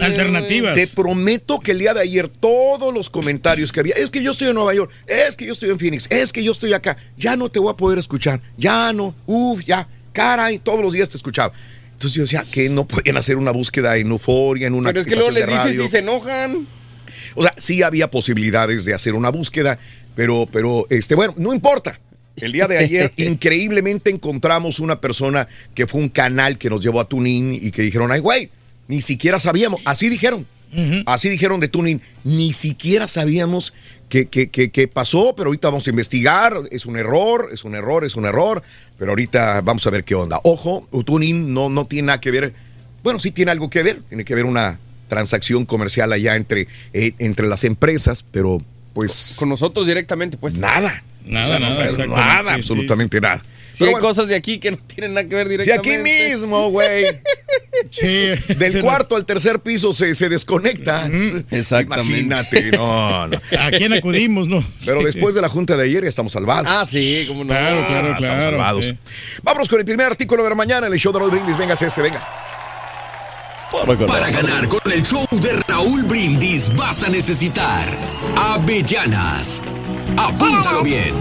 [0.00, 0.74] Alternativas.
[0.74, 4.32] Te prometo que el día de ayer todos los comentarios que había, es que yo
[4.32, 6.96] estoy en Nueva York, es que yo estoy en Phoenix, es que yo estoy acá,
[7.16, 11.08] ya no te voy a poder escuchar, ya no, uff, ya, caray, todos los días
[11.08, 11.52] te escuchaba.
[11.92, 15.06] Entonces yo decía que no podían hacer una búsqueda en Euforia, en una Pero es
[15.06, 16.66] que luego les dices y se enojan.
[17.34, 19.78] O sea, sí había posibilidades de hacer una búsqueda,
[20.14, 21.98] pero, pero, este, bueno, no importa.
[22.36, 27.00] El día de ayer, increíblemente encontramos una persona que fue un canal que nos llevó
[27.00, 28.50] a Tunin y que dijeron, ay, güey,
[28.88, 29.80] ni siquiera sabíamos.
[29.84, 30.46] Así dijeron.
[31.04, 32.00] Así dijeron de Tuning.
[32.24, 33.74] Ni siquiera sabíamos
[34.08, 36.54] qué que, que, que pasó, pero ahorita vamos a investigar.
[36.70, 38.62] Es un error, es un error, es un error.
[38.98, 40.40] Pero ahorita vamos a ver qué onda.
[40.44, 42.54] Ojo, Tuning no, no tiene nada que ver.
[43.02, 44.00] Bueno, sí tiene algo que ver.
[44.08, 44.78] Tiene que ver una
[45.08, 48.62] transacción comercial allá entre, eh, entre las empresas, pero
[48.94, 49.36] pues.
[49.38, 50.54] Con nosotros directamente, pues.
[50.54, 51.02] Nada.
[51.24, 53.44] Nada, O sea, no nada, sabes nada, sí, sí, absolutamente nada.
[53.70, 55.90] Si hay bueno, cosas de aquí que no tienen nada que ver si directamente.
[55.94, 57.04] aquí mismo, güey.
[57.90, 58.28] Sí.
[58.54, 61.10] Del cuarto al tercer piso se, se desconecta.
[61.50, 62.18] Exactamente.
[62.20, 63.40] Imagínate, no, no.
[63.58, 64.64] ¿A quién acudimos, no?
[64.84, 66.66] Pero después de la junta de ayer ya estamos salvados.
[66.70, 67.48] Ah, sí, cómo no.
[67.48, 68.42] Claro, claro, Ah, estamos claro.
[68.42, 68.84] salvados.
[68.86, 68.98] sí.
[69.42, 71.58] Vámonos con el primer artículo de la mañana en el show de Raúl Brindis.
[71.58, 72.22] Venga, este, venga.
[74.06, 77.88] Para ganar con el show de Raúl Brindis vas a necesitar
[78.36, 79.62] avellanas.
[80.16, 81.12] Apúntalo bien.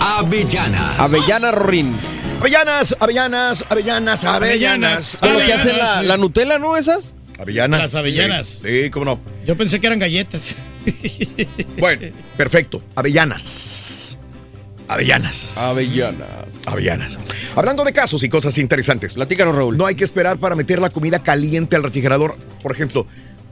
[0.00, 1.00] Avellanas.
[1.00, 1.96] Avellana Rorín.
[2.40, 5.18] Avellanas, avellanas, avellanas, avellanas.
[5.20, 6.76] Como que hacen la Nutella, ¿no?
[6.76, 7.14] Esas.
[7.38, 7.80] Avellanas.
[7.80, 8.46] Las avellanas.
[8.46, 9.20] Sí, sí, cómo no.
[9.46, 10.54] Yo pensé que eran galletas.
[11.78, 12.80] Bueno, perfecto.
[12.94, 14.16] Avellanas.
[14.86, 15.58] Avellanas.
[15.58, 16.28] Avellanas.
[16.66, 17.18] Avellanas.
[17.56, 19.14] Hablando de casos y cosas interesantes.
[19.14, 19.76] Platícanos, Raúl.
[19.76, 22.36] No hay que esperar para meter la comida caliente al refrigerador.
[22.62, 23.04] Por ejemplo,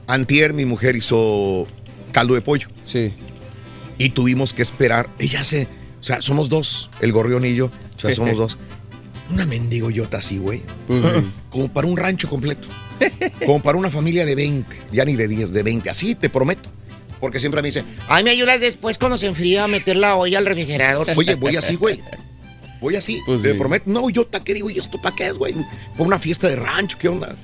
[0.07, 1.67] antier mi mujer hizo
[2.13, 2.69] caldo de pollo.
[2.83, 3.13] Sí.
[3.97, 5.09] Y tuvimos que esperar.
[5.19, 5.63] Ella se...
[5.99, 7.65] O sea, somos dos, el gorrión y yo.
[7.65, 8.57] O sea, somos dos.
[9.31, 10.61] Una mendigoyota así, güey.
[10.87, 11.03] Pues.
[11.49, 12.67] Como para un rancho completo.
[13.45, 14.77] Como para una familia de 20.
[14.91, 15.89] Ya ni de 10, de 20.
[15.89, 16.69] Así te prometo.
[17.19, 20.37] Porque siempre me dice, Ay, me ayudas después cuando se enfría a meter la olla
[20.37, 21.07] al refrigerador.
[21.15, 21.99] oye, voy así, güey.
[22.81, 23.19] Voy así.
[23.25, 23.57] Pues te sí.
[23.57, 23.89] prometo.
[23.89, 24.69] No, yo, ¿qué digo?
[24.69, 25.55] ¿Y esto para qué es, güey?
[25.93, 27.35] Para una fiesta de rancho, ¿qué onda?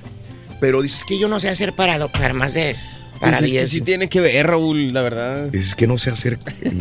[0.60, 2.76] Pero dices que que yo no sé hacer para, para más de...
[3.22, 3.70] Para Pues es que 10.
[3.70, 5.44] sí tiene que ver, Raúl, la verdad.
[5.44, 6.40] Dices que no sé hacer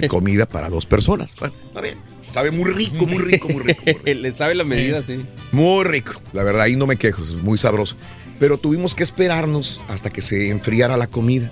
[0.10, 1.36] comida para dos personas.
[1.40, 1.98] Bueno, está bien.
[2.32, 3.84] Sabe muy rico, muy rico, muy rico.
[3.86, 4.02] muy rico.
[4.22, 5.24] Le sabe la medida, sí.
[5.52, 6.20] Muy rico.
[6.34, 7.96] La verdad, ahí no me quejo, es muy sabroso.
[8.40, 11.52] Pero tuvimos que esperarnos hasta que se enfriara la comida.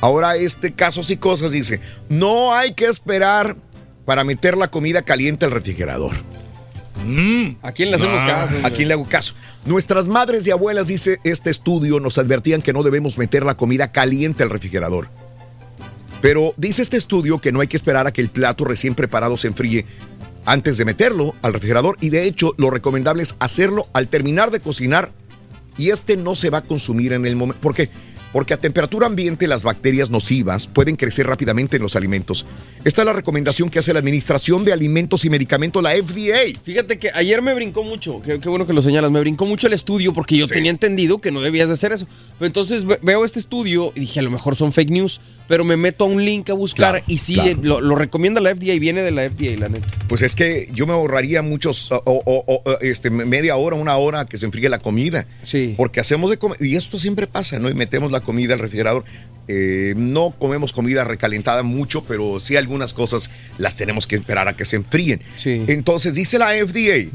[0.00, 3.56] Ahora este casos y cosas dice, no hay que esperar
[4.04, 6.12] para meter la comida caliente al refrigerador.
[7.06, 7.56] Mm.
[7.62, 8.66] ¿A quién le hacemos Ah, caso?
[8.66, 9.34] ¿A quién le hago caso?
[9.64, 13.90] Nuestras madres y abuelas, dice este estudio, nos advertían que no debemos meter la comida
[13.92, 15.08] caliente al refrigerador.
[16.20, 19.36] Pero dice este estudio que no hay que esperar a que el plato recién preparado
[19.36, 19.86] se enfríe
[20.44, 24.60] antes de meterlo al refrigerador y de hecho lo recomendable es hacerlo al terminar de
[24.60, 25.10] cocinar
[25.78, 27.60] y este no se va a consumir en el momento.
[27.60, 27.86] ¿Por qué?
[27.86, 28.00] porque
[28.54, 32.46] a temperatura ambiente las bacterias nocivas pueden crecer rápidamente en los alimentos.
[32.84, 36.58] Esta es la recomendación que hace la Administración de Alimentos y Medicamentos, la FDA.
[36.62, 39.72] Fíjate que ayer me brincó mucho, qué, bueno que lo señalas, me brincó mucho el
[39.72, 42.06] estudio porque yo tenía entendido que no debías de hacer eso.
[42.38, 45.64] Pero entonces ve- veo este estudio y dije, a lo mejor son fake news, pero
[45.64, 47.58] me meto a un link a buscar Claro, y sí, claro.
[47.62, 49.88] lo, lo recomienda la FDA y viene de la FDA, la neta.
[50.08, 53.96] Pues es que yo me ahorraría muchos, o, o- o- o, este, media hora, una
[53.96, 55.26] hora que se enfríe la comida.
[55.42, 55.74] Sí.
[55.76, 57.68] Porque hacemos de comer, y esto siempre pasa, ¿no?
[57.68, 59.04] Y metemos la comida al refrigerador.
[59.48, 64.54] Eh, no comemos comida recalentada mucho, pero sí algunas cosas las tenemos que esperar a
[64.54, 65.20] que se enfríen.
[65.44, 67.10] Entonces dice la FDA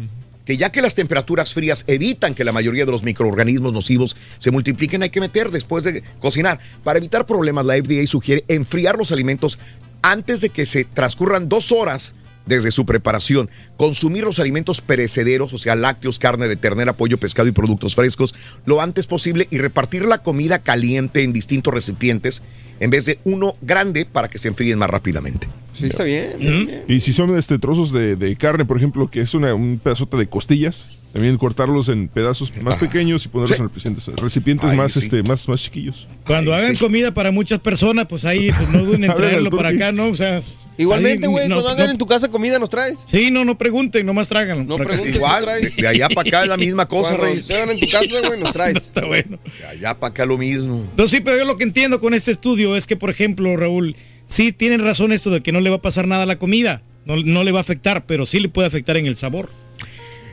[0.45, 4.51] que ya que las temperaturas frías evitan que la mayoría de los microorganismos nocivos se
[4.51, 6.59] multipliquen, hay que meter después de cocinar.
[6.83, 9.59] Para evitar problemas, la FDA sugiere enfriar los alimentos
[10.01, 12.13] antes de que se transcurran dos horas
[12.45, 17.47] desde su preparación, consumir los alimentos perecederos, o sea, lácteos, carne de ternera, pollo, pescado
[17.47, 18.35] y productos frescos,
[18.65, 22.41] lo antes posible y repartir la comida caliente en distintos recipientes
[22.79, 25.47] en vez de uno grande para que se enfríen más rápidamente.
[25.78, 26.84] Sí, está bien.
[26.88, 30.15] Y si son este, trozos de, de carne, por ejemplo, que es una, un pedazote
[30.17, 33.61] de costillas, también cortarlos en pedazos más pequeños y ponerlos Sí.
[33.63, 34.99] en recipientes, recipientes Ay, más, sí.
[34.99, 36.07] este, más, más chiquillos.
[36.26, 39.91] Cuando hagan comida para muchas personas, pues ahí pues no duden en traerlo para acá,
[39.91, 40.07] ¿no?
[40.07, 40.39] O sea,
[40.78, 42.99] Igualmente, güey, no- cuando hagan no- en tu casa comida nos traes.
[43.05, 44.63] Sí, no, no pregunten, nomás tráiganlo.
[44.65, 47.41] No preguntes, Igual, de, de allá para acá es la misma cosa, Cuando Rey.
[47.53, 48.76] hagan en tu casa, güey, nos traes.
[48.78, 49.39] Está bueno.
[49.59, 50.86] De allá para acá lo mismo.
[50.97, 53.95] No, sí, pero yo lo que entiendo con este estudio es que, por ejemplo, Raúl,
[54.26, 56.82] sí tienen razón esto de que no le va a pasar nada a la comida.
[57.05, 59.49] No, no le va a afectar, pero sí le puede afectar en el sabor.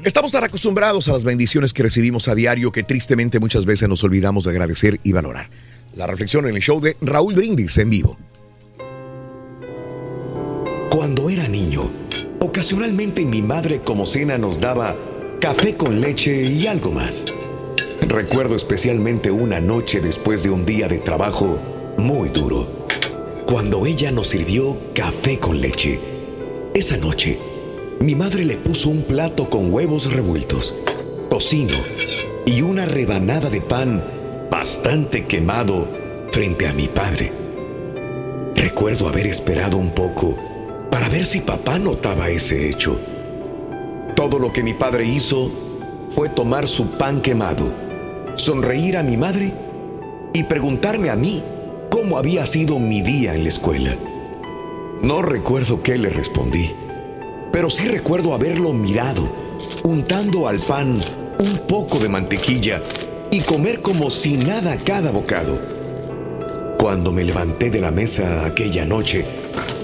[0.05, 4.03] Estamos tan acostumbrados a las bendiciones que recibimos a diario que tristemente muchas veces nos
[4.03, 5.49] olvidamos de agradecer y valorar.
[5.95, 8.18] La reflexión en el show de Raúl Brindis en vivo.
[10.90, 11.90] Cuando era niño,
[12.40, 14.97] ocasionalmente mi madre como cena nos daba
[15.40, 17.24] café con leche y algo más.
[18.01, 21.59] Recuerdo especialmente una noche después de un día de trabajo
[21.97, 22.82] muy duro,
[23.53, 26.00] cuando ella nos sirvió café con leche.
[26.72, 27.38] Esa noche,
[28.00, 30.74] mi madre le puso un plato con huevos revueltos,
[31.28, 31.76] tocino
[32.46, 34.03] y una rebanada de pan
[34.50, 35.86] bastante quemado
[36.30, 37.30] frente a mi padre.
[38.57, 40.34] Recuerdo haber esperado un poco
[40.90, 42.98] para ver si papá notaba ese hecho.
[44.16, 45.53] Todo lo que mi padre hizo
[46.09, 47.70] fue tomar su pan quemado,
[48.34, 49.53] sonreír a mi madre
[50.32, 51.42] y preguntarme a mí
[51.93, 53.95] cómo había sido mi día en la escuela.
[55.03, 56.70] No recuerdo qué le respondí,
[57.53, 59.28] pero sí recuerdo haberlo mirado,
[59.84, 61.03] untando al pan
[61.38, 62.80] un poco de mantequilla
[63.30, 65.59] y comer como si nada cada bocado.
[66.78, 69.26] Cuando me levanté de la mesa aquella noche,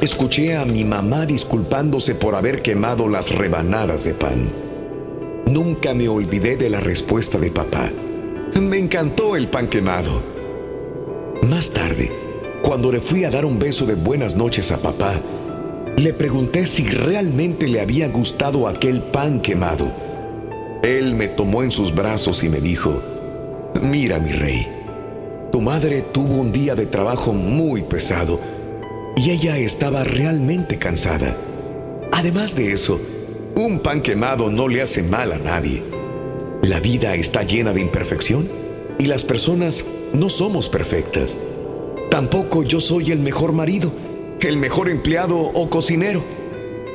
[0.01, 4.49] escuché a mi mamá disculpándose por haber quemado las rebanadas de pan.
[5.47, 7.91] Nunca me olvidé de la respuesta de papá.
[8.59, 10.38] Me encantó el pan quemado.
[11.43, 12.11] Más tarde,
[12.63, 15.15] cuando le fui a dar un beso de buenas noches a papá,
[15.97, 19.91] le pregunté si realmente le había gustado aquel pan quemado.
[20.83, 23.03] Él me tomó en sus brazos y me dijo,
[23.81, 24.67] mira mi rey,
[25.53, 28.41] tu madre tuvo un día de trabajo muy pesado
[29.17, 31.35] y ella estaba realmente cansada.
[32.13, 33.01] Además de eso,
[33.55, 35.83] un pan quemado no le hace mal a nadie.
[36.63, 38.49] La vida está llena de imperfección
[38.99, 41.37] y las personas no somos perfectas.
[42.11, 43.93] Tampoco yo soy el mejor marido,
[44.41, 46.23] el mejor empleado o cocinero.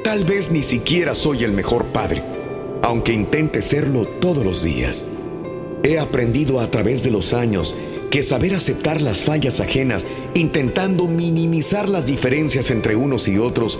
[0.04, 2.24] Tal vez ni siquiera soy el mejor padre,
[2.82, 5.06] aunque intente serlo todos los días.
[5.84, 7.76] He aprendido a través de los años
[8.10, 13.80] que saber aceptar las fallas ajenas, intentando minimizar las diferencias entre unos y otros,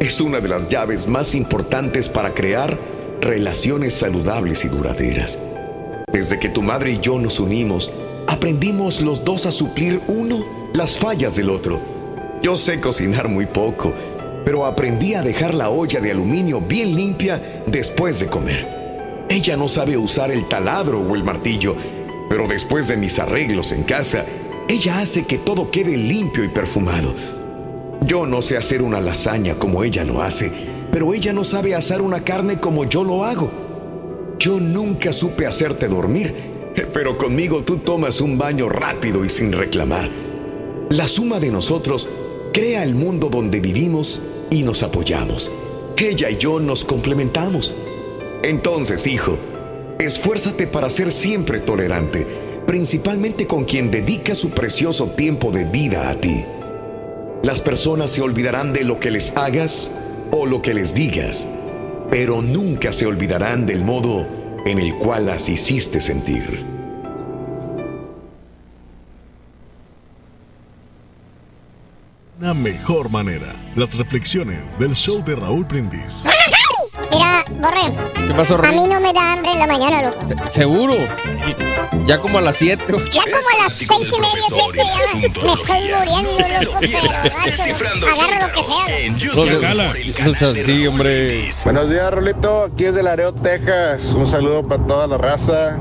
[0.00, 2.78] es una de las llaves más importantes para crear
[3.20, 5.38] relaciones saludables y duraderas.
[6.12, 7.90] Desde que tu madre y yo nos unimos,
[8.34, 11.78] aprendimos los dos a suplir uno las fallas del otro.
[12.42, 13.92] Yo sé cocinar muy poco,
[14.44, 18.66] pero aprendí a dejar la olla de aluminio bien limpia después de comer.
[19.28, 21.76] Ella no sabe usar el taladro o el martillo,
[22.28, 24.24] pero después de mis arreglos en casa,
[24.68, 27.14] ella hace que todo quede limpio y perfumado.
[28.04, 30.50] Yo no sé hacer una lasaña como ella lo hace,
[30.90, 33.48] pero ella no sabe asar una carne como yo lo hago.
[34.40, 40.08] Yo nunca supe hacerte dormir, pero conmigo tú tomas un baño rápido y sin reclamar.
[40.90, 42.08] La suma de nosotros
[42.52, 45.50] crea el mundo donde vivimos y nos apoyamos.
[45.96, 47.74] Ella y yo nos complementamos.
[48.42, 49.38] Entonces, hijo,
[49.98, 52.26] esfuérzate para ser siempre tolerante,
[52.66, 56.44] principalmente con quien dedica su precioso tiempo de vida a ti.
[57.42, 59.90] Las personas se olvidarán de lo que les hagas
[60.30, 61.46] o lo que les digas,
[62.10, 64.26] pero nunca se olvidarán del modo
[64.64, 66.64] en el cual las hiciste sentir.
[72.38, 76.26] Una mejor manera, las reflexiones del show de Raúl Brindis.
[77.14, 77.92] Mira, Borre.
[78.26, 78.74] ¿Qué pasó, A Rey?
[78.74, 80.18] mí no me da hambre en la mañana, loco.
[80.50, 80.94] ¿Seguro?
[82.06, 82.84] Ya como a las 7.
[83.12, 86.30] Ya como a las seis y media, siete, ya me estoy muriendo,
[86.64, 86.78] loco.
[86.80, 88.98] pero Agarro lo que sea.
[88.98, 90.64] en YouTube.
[90.66, 91.50] Sí, hombre.
[91.64, 92.64] Buenos días, Rolito.
[92.64, 94.12] Aquí es de Laredo, Texas.
[94.14, 95.78] Un saludo para toda la raza.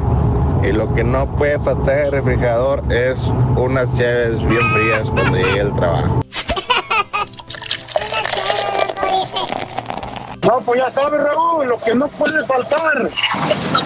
[0.63, 3.19] Y lo que no puede faltar en el refrigerador es
[3.57, 6.21] unas chaves bien frías cuando llegue el trabajo.
[10.43, 13.09] No, pues ya sabes, Raúl, lo que no puede faltar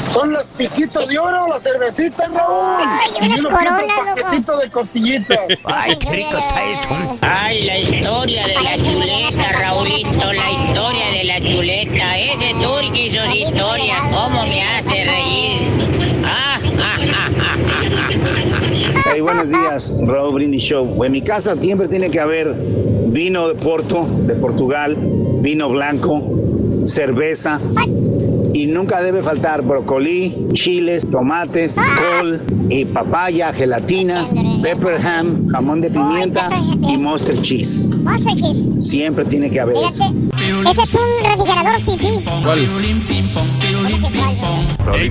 [0.09, 2.81] son las piquitos de oro, las cervecitas, Raúl.
[3.21, 4.21] y unas uno que otro coronas, loco.
[4.21, 5.39] paquetito de costillitas.
[5.65, 7.17] Ay, qué rico está esto.
[7.21, 12.17] Ay, la historia de la chuleta, Raulito, la historia de la chuleta.
[12.17, 16.23] Es de Turquía su historia, cómo me hace reír.
[16.25, 19.11] Ah, ah, ah, ah, ah, ah.
[19.11, 21.03] Hey, buenos días, Raúl Brindis Show.
[21.03, 22.53] En mi casa siempre tiene que haber
[23.07, 24.97] vino de Porto, de Portugal,
[25.41, 27.59] vino blanco, cerveza
[28.53, 35.89] y nunca debe faltar brócoli, chiles, tomates, col y papaya, gelatinas, pepper ham, jamón de
[35.89, 36.49] pimienta
[36.89, 37.87] y monster cheese.
[38.03, 38.63] Monster cheese.
[38.81, 40.03] Siempre tiene que haber eso.
[40.69, 42.23] Ese es un refrigerador fifí.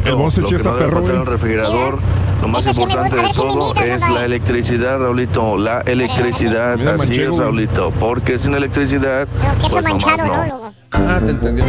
[0.06, 1.98] El Monster Cheese está perro, el refrigerador,
[2.40, 5.56] lo más importante de todo es la electricidad, Raulito.
[5.56, 7.40] La electricidad, Mira, así manchego, es.
[7.40, 7.90] Raulito.
[7.98, 10.74] Porque sin electricidad, Pero pues nomás ¿no, no.
[10.92, 11.62] Ah, te entendí.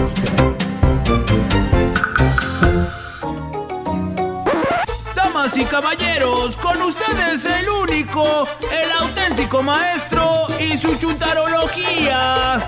[5.16, 12.68] Damas y caballeros, con ustedes el único, el auténtico maestro y su chuntarología.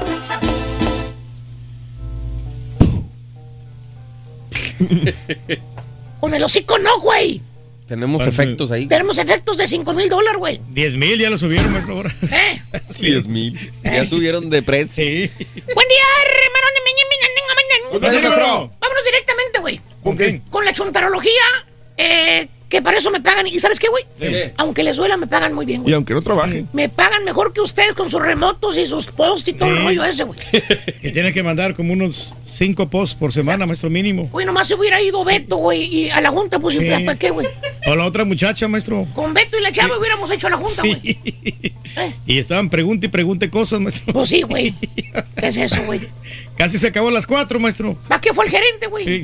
[6.20, 7.42] Con el hocico no, güey.
[7.90, 8.86] Tenemos Parece- efectos ahí.
[8.88, 10.62] Tenemos efectos de 5 mil dólares, güey.
[10.70, 11.96] 10 mil ya lo subieron, maestro.
[11.96, 12.16] ahora.
[12.32, 12.62] ¿Eh?
[13.00, 13.72] 10 mil.
[13.84, 15.04] Ya subieron de precio.
[15.04, 15.30] Sí.
[15.76, 16.04] Buen día,
[17.92, 18.72] hermano.
[18.80, 19.82] Vámonos directamente, güey.
[20.04, 20.42] ¿Con qué?
[20.50, 21.32] Con la chuntarología,
[21.98, 23.48] eh, que para eso me pagan.
[23.48, 24.06] ¿Y sabes qué, güey?
[24.58, 25.96] Aunque les duela, me pagan muy bien, Y güey.
[25.96, 26.66] aunque no trabaje.
[26.74, 29.84] Me pagan mejor que ustedes con sus remotos y sus posts y todo el Sí.
[29.84, 30.40] rollo ese, güey.
[31.02, 34.28] Que tiene que mandar como unos 5 posts por semana, maestro mínimo.
[34.32, 36.86] Güey, nomás se hubiera ido Beto, güey, y a la junta, pues, Sí.
[37.06, 37.48] ¿para qué, güey?
[37.88, 39.08] O la otra muchacha, maestro.
[39.16, 41.00] Con Beto y la chava hubiéramos hecho la junta, güey.
[41.02, 41.74] Sí.
[42.26, 44.14] Y estaban pregunte y pregunte cosas, maestro.
[44.14, 44.74] Pues sí, güey.
[45.38, 46.02] ¿Qué es eso, güey?
[46.58, 47.98] Casi se acabó a las 4, maestro.
[48.08, 49.24] ¿Para qué fue el gerente, güey?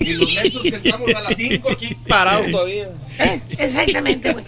[0.00, 2.88] Y los mensos que estamos a las 5 aquí parados todavía.
[3.18, 4.44] Eh, Exactamente, güey.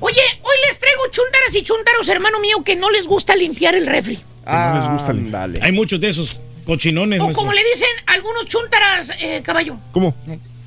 [0.00, 3.86] Oye, hoy les traigo chuntaras y chuntaros, hermano mío, que no les gusta limpiar el
[3.86, 4.18] refri.
[4.44, 5.58] no les gusta el- dale.
[5.62, 10.14] Hay muchos de esos cochinones, O como le dicen algunos chuntaras, eh, caballo, ¿Cómo?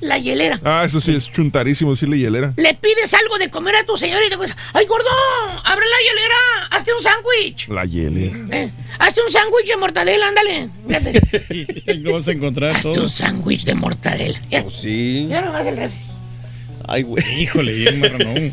[0.00, 0.60] la hielera.
[0.64, 2.52] Ah, eso sí, es chuntarísimo decirle hielera.
[2.56, 5.08] Le pides algo de comer a tu señora y te dices, ¡ay, gordo!
[5.64, 6.36] ¡Abre la hielera!
[6.76, 7.68] ¡Hazte un sándwich!
[7.68, 8.36] La hielera.
[8.52, 8.70] Eh,
[9.00, 10.70] hazte un sándwich de mortadela, ándale.
[12.00, 13.02] Lo vas a encontrar Hazte todo.
[13.02, 14.40] un sándwich de mortadela.
[14.50, 15.26] Ya, Pues sí.
[15.28, 15.98] ya nomás el refri.
[16.86, 17.24] Ay, güey.
[17.42, 18.52] Híjole, bien marranón.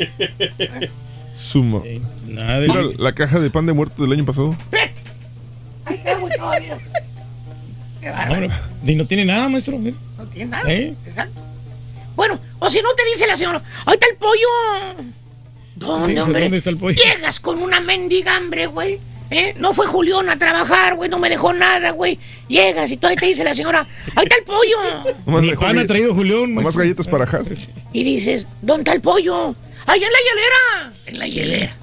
[1.37, 1.81] Suma.
[2.27, 4.57] Nada de Mira la caja de pan de muerto del año pasado.
[5.85, 6.77] Ahí está, güey, todavía.
[8.05, 8.47] Qué bárbaro.
[8.85, 9.79] Y no tiene nada, maestro.
[9.79, 9.97] mira.
[10.15, 10.71] No tiene nada.
[10.71, 10.93] ¿Eh?
[11.07, 11.41] Exacto.
[12.15, 15.07] Bueno, o si no te dice la señora, ahí está el pollo.
[15.75, 16.41] ¿Dónde, Sí, hombre?
[16.43, 17.01] ¿dónde está el pollo?
[17.03, 18.99] Llegas con una mendiga hambre, güey.
[19.31, 19.55] ¿Eh?
[19.57, 22.19] No fue Julián a trabajar, güey, no me dejó nada, güey.
[22.47, 25.15] Llegas y todavía te dice la señora, ahí está el pollo.
[25.25, 27.49] Nomás Ni pan ha traído Julián, Nomás galletas para Haas.
[27.91, 29.55] Y dices, ¿dónde está el pollo?
[29.87, 30.93] Allá en la hielera.
[31.07, 31.75] En la hielera.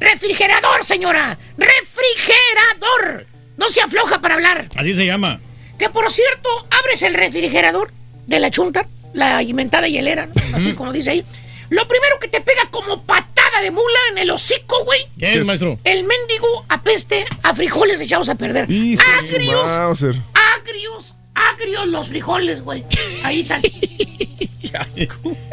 [0.00, 1.38] Refrigerador, señora.
[1.56, 3.26] Refrigerador.
[3.56, 4.68] No se afloja para hablar.
[4.74, 5.38] Así se llama.
[5.78, 6.48] Que por cierto,
[6.80, 7.92] abres el refrigerador
[8.26, 10.56] de la chunta, la inventada hielera, ¿no?
[10.56, 11.24] así como dice ahí.
[11.70, 15.06] Lo primero que te pega como patada de mula en el hocico, güey.
[15.18, 15.78] ¿Qué es, maestro?
[15.84, 18.70] El mendigo apeste a frijoles echados a perder.
[18.70, 20.16] Hijo agrios, Mauser.
[20.56, 22.84] agrios, agrios los frijoles, güey.
[23.22, 23.62] Ahí están.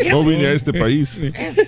[0.09, 1.17] No vine a este país.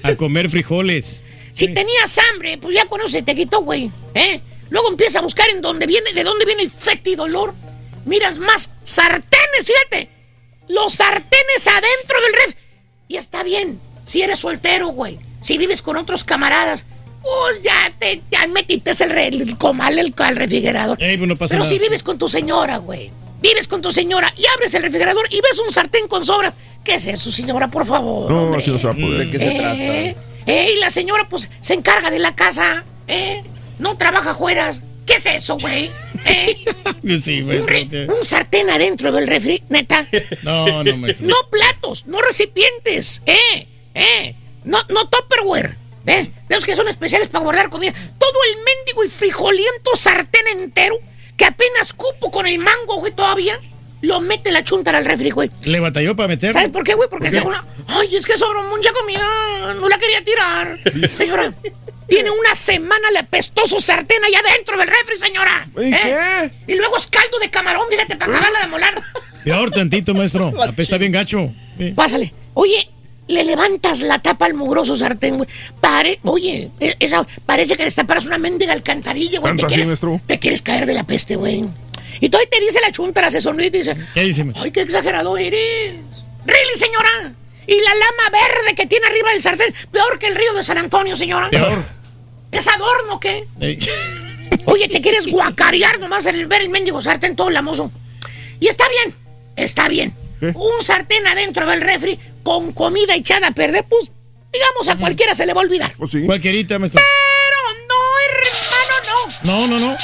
[0.03, 1.23] A comer frijoles.
[1.53, 3.89] Si tenías hambre, pues ya con eso se te quitó, güey.
[4.13, 4.41] ¿Eh?
[4.69, 7.55] Luego empieza a buscar en dónde viene, de dónde viene el fétido olor.
[8.07, 10.09] Miras más sartenes, fíjate.
[10.69, 12.55] Los sartenes adentro del ref.
[13.07, 15.19] Y está bien, si eres soltero, güey.
[15.41, 16.85] Si vives con otros camaradas,
[17.21, 21.01] pues ya te ya metiste el, re- el comal el- al refrigerador.
[21.01, 21.69] Ey, pues no pasa Pero nada.
[21.73, 23.11] si vives con tu señora, güey.
[23.41, 26.53] Vives con tu señora y abres el refrigerador y ves un sartén con sobras.
[26.83, 28.31] ¿Qué es eso, señora, por favor?
[28.31, 28.59] No, hombre?
[28.59, 29.25] así no se va a poder.
[29.25, 30.51] ¿De qué se Eh, trata?
[30.51, 33.43] eh, y la señora, pues, se encarga de la casa, ¿eh?
[33.77, 34.81] No trabaja afueras.
[35.05, 35.89] ¿Qué es eso, güey?
[36.25, 36.57] ¿Eh?
[37.21, 40.05] Sí, Un, sartén adentro del refri, neta.
[40.43, 41.27] No, no, maestro.
[41.27, 43.67] No platos, no recipientes, ¿eh?
[43.93, 44.35] ¿Eh?
[44.63, 45.75] No, no Tupperware.
[46.05, 46.29] ¿Eh?
[46.47, 47.93] De los que son especiales para guardar comida.
[48.17, 50.97] Todo el mendigo y frijoliento sartén entero,
[51.35, 53.59] que apenas cupo con el mango, güey, todavía,
[54.01, 55.51] lo mete la chuntara al refri, güey.
[55.63, 56.53] Le batalló para meter.
[56.53, 57.09] ¿Sabes por qué, güey?
[57.09, 57.39] Porque ¿Por qué?
[57.39, 57.53] según...
[57.87, 60.77] Ay, es que sobró mucha comida, no la quería tirar.
[61.13, 61.53] Señora,
[62.07, 65.67] tiene una semana el apestoso sartén allá adentro del refri, señora.
[65.77, 66.51] ¿Y ¿Eh?
[66.67, 69.03] Y luego es caldo de camarón, fíjate, para acabarla de molar.
[69.43, 70.51] Peor tantito, maestro.
[70.63, 71.51] Apesta bien gacho.
[71.77, 71.91] Sí.
[71.95, 72.33] Pásale.
[72.53, 72.89] Oye,
[73.27, 75.49] le levantas la tapa al mugroso sartén, güey.
[75.81, 76.19] Pare...
[76.23, 77.25] Oye, e- esa...
[77.45, 79.53] parece que destaparas una mendiga alcantarilla, güey.
[79.53, 80.21] Te ¿Tanto así, quieres, maestro?
[80.25, 81.65] te quieres caer de la peste, güey.
[82.19, 83.95] Y todavía te dice la chuntara, se sonríe y te dice...
[84.13, 84.63] ¿Qué dice, maestro?
[84.65, 85.93] ¡Ay, qué exagerado eres!
[86.45, 87.33] ¡Really, señora!
[87.67, 90.77] Y la lama verde que tiene arriba del sartén, peor que el río de San
[90.77, 91.49] Antonio, señora.
[91.49, 91.83] Peor.
[92.51, 93.45] ¿Es adorno qué?
[93.59, 93.79] Ey.
[94.65, 97.91] Oye, te quieres guacarear nomás al ver el mendigo sartén todo lamoso.
[98.59, 99.15] Y está bien,
[99.55, 100.15] está bien.
[100.41, 104.11] Un sartén adentro del refri con comida echada a perder, pues,
[104.53, 105.93] digamos, a cualquiera se le va a olvidar.
[105.97, 106.23] Pues sí.
[106.25, 107.01] Cualquierita, maestro.
[107.03, 108.01] Pero no,
[109.43, 109.67] hermano, no.
[109.67, 109.97] No, no, no.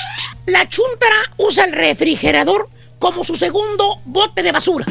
[0.47, 2.69] La chuntara usa el refrigerador
[2.99, 4.85] como su segundo bote de basura.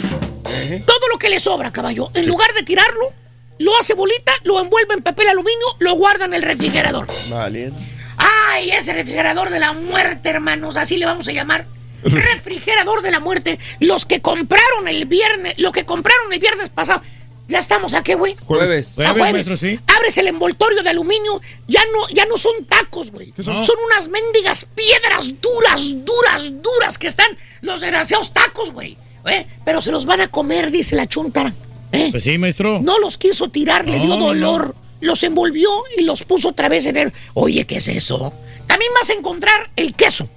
[0.87, 3.13] Todo lo que le sobra, caballo, en lugar de tirarlo,
[3.59, 7.07] lo hace bolita, lo envuelve en papel aluminio, lo guarda en el refrigerador.
[7.29, 7.73] Vale.
[8.17, 10.77] ¡Ay, ese refrigerador de la muerte, hermanos!
[10.77, 11.67] Así le vamos a llamar.
[12.03, 13.59] Refrigerador de la muerte.
[13.81, 17.03] Los que compraron el viernes, lo que compraron el viernes pasado.
[17.49, 18.37] Ya estamos a qué, güey.
[18.47, 18.99] Jueves.
[18.99, 19.79] A Jueves, maestro, sí.
[19.97, 23.35] Abres el envoltorio de aluminio, ya no, ya no son tacos, güey.
[23.37, 23.65] son?
[23.65, 27.27] Son unas mendigas piedras duras, duras, duras que están
[27.61, 28.97] los desgraciados tacos, güey.
[29.27, 29.47] ¿Eh?
[29.65, 31.53] Pero se los van a comer, dice la chuntara.
[31.93, 32.09] ¿Eh?
[32.11, 32.81] Pues sí, maestro.
[32.81, 34.75] No los quiso tirar, le dio no, dolor.
[35.01, 37.13] Los envolvió y los puso otra vez en el.
[37.35, 38.33] Oye, ¿qué es eso?
[38.67, 40.29] También vas a encontrar el queso.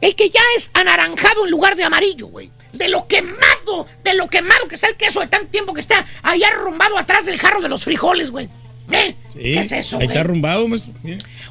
[0.00, 2.50] El que ya es anaranjado en lugar de amarillo, güey.
[2.72, 6.06] De lo quemado, de lo quemado que está el queso de tanto tiempo que está
[6.22, 8.48] ahí arrumbado atrás del jarro de los frijoles, güey.
[8.90, 9.14] ¿Eh?
[9.34, 9.38] Sí.
[9.40, 10.08] ¿Qué es eso, Ahí güey?
[10.16, 10.92] está arrumbado, maestro.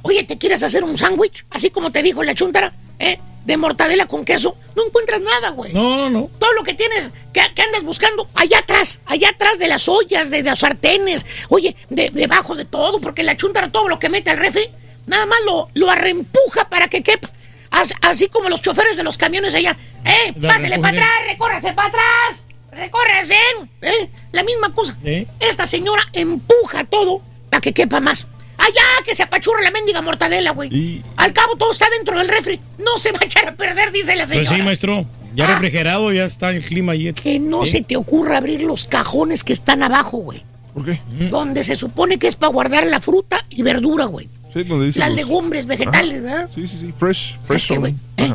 [0.04, 1.46] Oye, ¿te quieres hacer un sándwich?
[1.50, 3.20] Así como te dijo la chuntara, ¿eh?
[3.48, 4.58] De mortadela con queso.
[4.76, 5.74] No encuentras nada, güey.
[5.74, 6.30] No, no, no.
[6.38, 10.30] Todo lo que tienes, que, que andas buscando, allá atrás, allá atrás de las ollas,
[10.30, 14.10] de, de los sartenes, oye, de- debajo de todo, porque la chuntara todo lo que
[14.10, 14.70] mete al refri,
[15.08, 17.32] nada más lo, lo arrempuja para que quepa.
[17.72, 19.78] As- así como los choferes de los camiones allá.
[20.06, 20.34] ¡Eh!
[20.38, 21.10] Lo ¡Pásele para atrás!
[21.28, 22.46] ¡Recórrase para atrás!
[22.72, 23.38] ¡Recórrese!
[23.82, 24.10] ¿Eh?
[24.34, 24.96] La misma cosa.
[25.04, 25.26] ¿Eh?
[25.40, 28.28] Esta señora empuja todo para que quepa más.
[28.58, 30.74] Allá que se apachurra la mendiga mortadela, güey.
[30.74, 32.60] Y- Al cabo todo está dentro del refri.
[32.80, 34.48] No se va a echar a perder, dice la señora.
[34.50, 35.06] Pues sí, maestro.
[35.36, 35.54] Ya Ah.
[35.54, 37.14] refrigerado, ya está el clima ahí.
[37.14, 37.72] Que no Sí.
[37.74, 40.44] se te ocurra abrir los cajones que están abajo, güey.
[40.74, 41.00] ¿Por qué?
[41.30, 44.28] Donde se supone que es para guardar la fruta y verdura, güey.
[44.54, 46.22] Sí, donde dice Las los- legumbres, vegetales, Ajá.
[46.24, 46.50] ¿verdad?
[46.54, 46.94] Sí, sí, sí.
[46.98, 47.34] Fresh.
[47.36, 47.80] ¿Sabes Fresh qué, zone.
[47.80, 47.94] güey?
[48.18, 48.34] ¿Eh?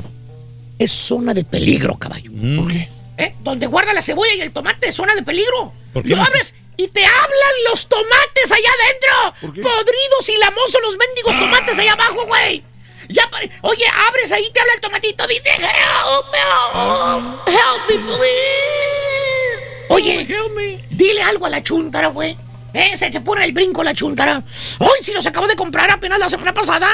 [0.78, 2.30] Es zona de peligro, caballo.
[2.56, 2.88] ¿Por qué?
[3.18, 3.34] ¿Eh?
[3.42, 5.72] Donde guarda la cebolla y el tomate es zona de peligro.
[5.92, 6.24] ¿Por qué Lo no?
[6.24, 9.34] abres y te hablan los tomates allá adentro.
[9.40, 9.62] ¿Por qué?
[9.62, 12.64] Podridos y lamosos los mendigos tomates allá abajo, güey.
[13.08, 13.28] Ya,
[13.62, 19.86] oye, abres ahí, te habla el tomatito, dice, help, help, help me, please.
[19.88, 20.84] Oye, Help me.
[20.90, 22.36] dile algo a la chuntara, güey.
[22.72, 24.42] Eh, se te pone el brinco la chuntara.
[24.80, 26.88] ¡Ay, si los acabo de comprar apenas la semana pasada!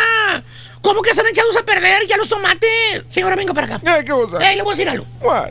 [0.83, 3.05] ¿Cómo que están echados a perder ya los tomates?
[3.09, 3.81] Señora, venga para acá.
[3.99, 4.39] Eh, ¿Qué cosa?
[4.51, 5.07] Eh, le voy a decir algo.
[5.21, 5.51] What?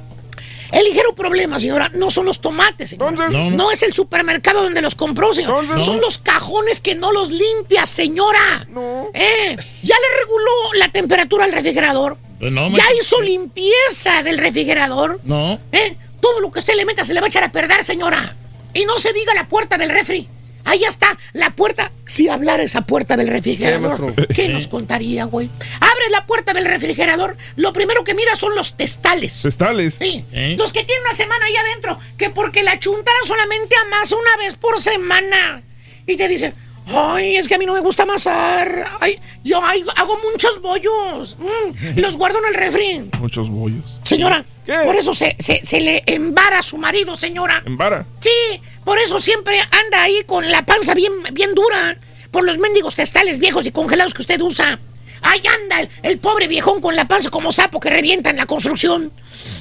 [0.71, 3.09] El ligero problema, señora, no son los tomates, señora.
[3.11, 3.71] Entonces- No, No, no.
[3.71, 5.61] es el supermercado donde los compró, señor.
[5.63, 6.01] Entonces- Son No.
[6.01, 8.65] los cajones que no los limpia, señora.
[8.69, 9.09] No.
[9.13, 12.17] Eh, ya le reguló la temperatura al refrigerador.
[12.39, 15.19] Pues no, ya hizo limpieza del refrigerador.
[15.23, 15.59] No.
[15.71, 18.35] Eh, todo lo que usted le meta se le va a echar a perder, señora.
[18.73, 20.27] Y no se diga la puerta del refri.
[20.67, 21.93] Ahí está, la puerta.
[22.05, 24.13] Si hablara esa puerta del refrigerador?
[24.27, 25.49] ¿qué nos contaría, güey?
[25.79, 29.41] Abre la puerta del refrigerador, lo primero que mira son los testales.
[29.41, 29.95] Testales.
[29.99, 30.55] Sí, ¿Eh?
[30.57, 34.55] los que tienen una semana ahí adentro, que porque la chuntara solamente amasa una vez
[34.55, 35.63] por semana.
[36.05, 36.53] Y te dicen,
[36.87, 38.85] ay, es que a mí no me gusta amasar.
[38.99, 41.37] Ay, yo ay, hago muchos bollos.
[41.39, 43.09] Mm, los guardo en el refri.
[43.19, 43.99] Muchos bollos.
[44.03, 44.77] Señora, ¿Qué?
[44.85, 47.61] por eso se, se, se le embara a su marido, señora.
[47.65, 48.05] En vara.
[48.19, 51.97] Sí, por eso siempre anda ahí con la panza bien, bien dura.
[52.31, 54.79] Por los mendigos testales viejos y congelados que usted usa.
[55.21, 58.45] Ahí anda el, el pobre viejón con la panza como sapo que revienta en la
[58.45, 59.11] construcción.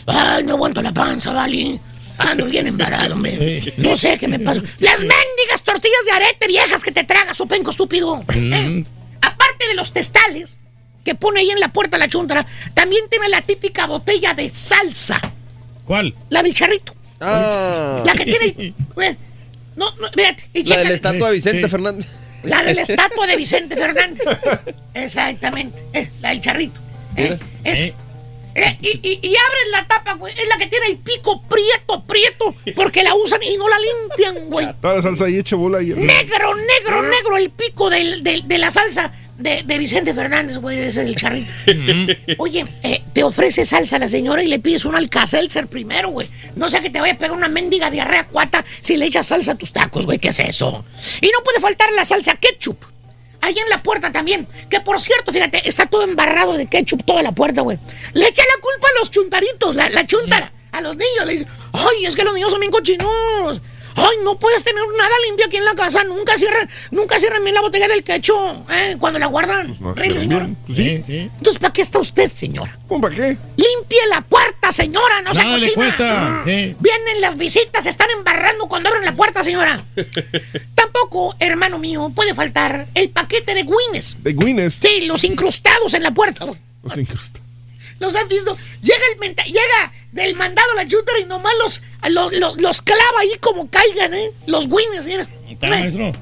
[0.06, 1.80] Ay, no aguanto la panza, vale.
[2.18, 3.62] Ando bien embarado, hombre.
[3.76, 4.62] No sé qué me pasa.
[4.78, 8.24] Las mendigas tortillas de arete viejas que te tragas, su penco estúpido.
[8.34, 8.84] ¿Eh?
[9.20, 10.58] Aparte de los testales
[11.04, 15.20] que pone ahí en la puerta la chuntara, también tiene la típica botella de salsa.
[15.84, 16.14] ¿Cuál?
[16.30, 16.94] La del charrito.
[17.20, 18.02] Ah.
[18.04, 18.74] La que tiene.
[19.02, 19.16] eh,
[19.76, 20.48] No, no, fíjate.
[20.54, 21.68] Y La de la estatua de Vicente Sí.
[21.70, 22.06] Fernández.
[22.44, 24.26] la de la estatua de Vicente Fernández.
[24.94, 26.10] Exactamente.
[26.20, 26.80] la del charrito.
[27.16, 27.38] Eh.
[28.56, 28.78] Eh.
[28.80, 30.32] Y, y- y abres la tapa, güey.
[30.32, 32.54] Es la que tiene el pico prieto, prieto.
[32.74, 34.66] Porque la usan y no la limpian, güey.
[34.80, 35.88] Toda la salsa ahí hecha bola ahí.
[35.88, 40.78] Negro, negro, negro el pico del- del- de la salsa de, de Vicente Fernández, güey.
[40.78, 41.52] Ese es el charrito.
[42.38, 46.28] Oye, eh, te ofrece salsa la señora y le pides un alcacelser primero, güey.
[46.54, 49.52] No sea que te vaya a pegar una mendiga diarrea cuata si le echas salsa
[49.52, 50.18] a tus tacos, güey.
[50.18, 50.84] ¿Qué es eso?
[51.20, 52.82] Y no puede faltar la salsa ketchup.
[53.46, 54.44] Ahí en la puerta también.
[54.68, 57.78] Que por cierto, fíjate, está todo embarrado de ketchup toda la puerta, güey.
[58.12, 60.52] Le echa la culpa a los chuntaritos, la, la chuntara.
[60.72, 63.60] A los niños le dice, ay, es que los niños son bien cochinos.
[63.98, 66.04] Ay, no puedes tener nada limpio aquí en la casa.
[66.04, 68.96] Nunca cierran, nunca cierran bien la botella del ketchup, ¿eh?
[69.00, 69.74] Cuando la guardan.
[69.96, 70.48] Rey, señora.
[70.72, 72.78] Sí, Entonces, ¿para qué está usted, señora?
[72.88, 73.22] ¿Cómo para qué?
[73.56, 75.84] Limpie la puerta, señora, no se Nada le cochina.
[75.84, 76.76] cuesta, sí.
[76.78, 79.82] Vienen las visitas, se están embarrando cuando abren la puerta, señora.
[80.74, 84.16] Tampoco, hermano mío, puede faltar el paquete de Guinness.
[84.22, 84.78] De Guinness.
[84.80, 86.44] Sí, los incrustados en la puerta.
[86.82, 87.40] Los incrusta-
[87.98, 88.56] ¿Los han visto?
[88.82, 93.20] Llega el menta- llega del mandado la chútara y nomás los, los, los- los clava
[93.20, 94.30] ahí como caigan, ¿eh?
[94.46, 95.26] Los Guinness, mira.
[95.48, 96.12] Está, maestro.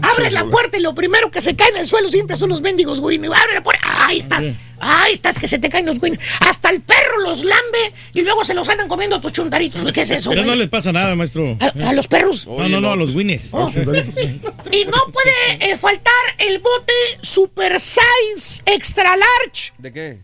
[0.00, 2.60] Abre la puerta y lo primero que se cae en el suelo siempre son los
[2.60, 3.28] mendigos Winnie.
[3.32, 4.06] Abre la puerta.
[4.06, 4.48] Ahí estás.
[4.80, 6.18] Ahí estás que se te caen los Winnie.
[6.40, 9.92] Hasta el perro los lambe y luego se los andan comiendo tus chuntaritos.
[9.92, 11.56] ¿Qué es eso, Pero no les pasa nada, maestro.
[11.60, 12.48] ¿A, a los perros?
[12.48, 13.50] No, no, no, a los winnies.
[13.52, 13.70] Oh.
[13.70, 20.18] Y no puede eh, faltar el bote Super Size Extra Large ¿De qué?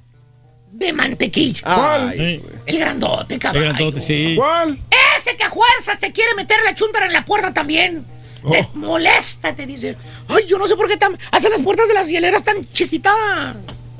[0.72, 1.60] De mantequilla.
[1.64, 3.64] Ay, El grandote, El cabrón.
[3.64, 4.34] grandote, sí.
[4.36, 4.78] ¿Cuál?
[5.18, 8.04] Ese que a fuerzas te quiere meter la chuntara en la puerta también.
[8.50, 9.96] Te molesta, te dice.
[10.28, 13.12] Ay, yo no sé por qué tan, hacen las puertas de las hieleras tan chiquitas.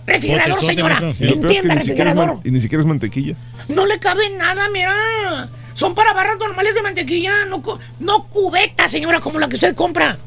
[0.06, 0.94] Refrigerador, señora.
[1.10, 2.40] es que Entienda, refrigerador.
[2.44, 3.34] y ni siquiera es mantequilla.
[3.68, 5.48] No le cabe nada, mira.
[5.74, 7.62] Son para barras normales de mantequilla, no,
[8.00, 10.18] no cubeta, señora, como la que usted compra.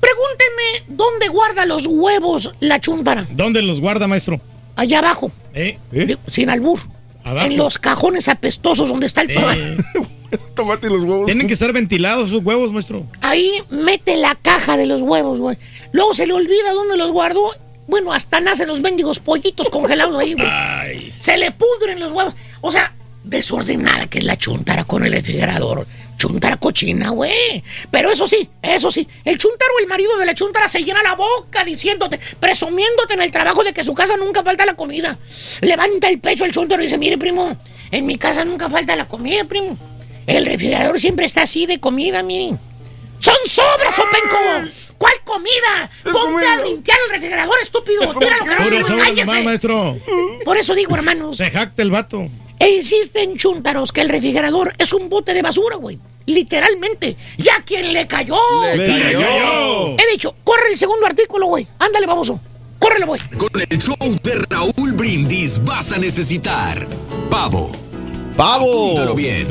[0.00, 3.26] Pregúnteme dónde guarda los huevos la chúntara.
[3.30, 4.40] ¿Dónde los guarda, maestro?
[4.76, 5.32] Allá abajo.
[5.54, 5.78] ¿Eh?
[5.90, 6.80] Digo, Sin albur.
[7.22, 7.46] Abajo.
[7.46, 9.76] En los cajones apestosos donde está el Eh.
[10.54, 11.26] Tomate los huevos.
[11.26, 13.06] Tienen que estar ventilados sus huevos, maestro.
[13.20, 15.56] Ahí mete la caja de los huevos, güey.
[15.92, 17.48] Luego se le olvida dónde los guardó.
[17.86, 21.12] Bueno, hasta nacen los mendigos pollitos congelados ahí, güey.
[21.20, 22.34] Se le pudren los huevos.
[22.60, 22.92] O sea,
[23.22, 25.86] desordenada que es la chuntara con el refrigerador.
[26.16, 27.62] Chuntara cochina, güey.
[27.90, 31.14] Pero eso sí, eso sí, el chuntaro, el marido de la chuntara, se llena la
[31.14, 35.18] boca diciéndote, presumiéndote en el trabajo de que en su casa nunca falta la comida.
[35.60, 37.56] Levanta el pecho el chuntaro y dice, mire, primo,
[37.90, 39.76] en mi casa nunca falta la comida, primo.
[40.26, 42.58] El refrigerador siempre está así de comida, miren.
[43.18, 44.70] ¡Son sobras, Openco!
[44.98, 45.90] ¿Cuál comida?
[46.04, 48.12] Ponte a limpiar el refrigerador, estúpido.
[48.12, 49.24] Lo que cállese.
[49.24, 49.98] nomás, maestro.
[50.44, 51.36] Por eso digo, hermanos.
[51.36, 52.28] Se jacta el vato.
[52.58, 55.98] E insisten chúntaros que el refrigerador es un bote de basura, güey.
[56.26, 57.16] Literalmente.
[57.36, 58.36] ¿Y a quien le cayó?
[58.74, 59.96] Le cayó.
[59.98, 61.66] He dicho, corre el segundo artículo, güey.
[61.78, 62.40] Ándale, baboso.
[62.78, 63.20] Córrele, güey.
[63.38, 66.86] Con el show de Raúl Brindis vas a necesitar
[67.30, 67.70] pavo.
[68.36, 68.92] Pavo.
[68.92, 69.46] Apúntalo bien.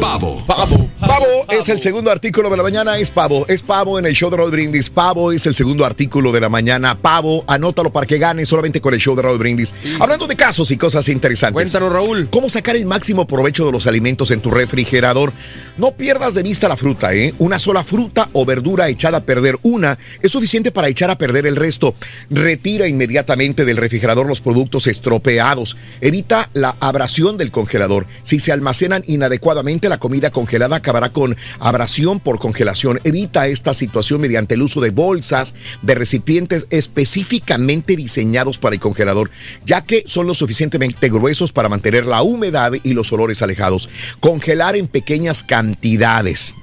[0.00, 0.42] Pavo.
[0.46, 0.88] Pavo.
[0.98, 3.44] Pavo es el segundo artículo de la mañana, es pavo.
[3.48, 4.88] Es pavo en el show de Raúl Brindis.
[4.88, 6.98] Pavo es el segundo artículo de la mañana.
[6.98, 9.74] Pavo, anótalo para que gane solamente con el show de Raúl Brindis.
[9.98, 11.54] Hablando de casos y cosas interesantes.
[11.54, 12.28] Cuéntanos, Raúl.
[12.30, 15.32] ¿Cómo sacar el máximo provecho de los alimentos en tu refrigerador?
[15.76, 17.34] No pierdas de vista la fruta, ¿eh?
[17.38, 21.46] Una sola fruta o verdura echada a perder una es suficiente para echar a perder
[21.46, 21.94] el resto.
[22.30, 25.76] Retira inmediatamente del refrigerador los productos estropeados.
[26.00, 28.06] Evita la abrasión del congelador.
[28.22, 33.00] Si se almacenan inadecuadamente, la comida congelada acabará con abrasión por congelación.
[33.04, 39.30] Evita esta situación mediante el uso de bolsas, de recipientes específicamente diseñados para el congelador,
[39.66, 43.90] ya que son lo suficientemente gruesos para mantener la humedad y los olores alejados.
[44.20, 46.54] Congelar en pequeñas cantidades.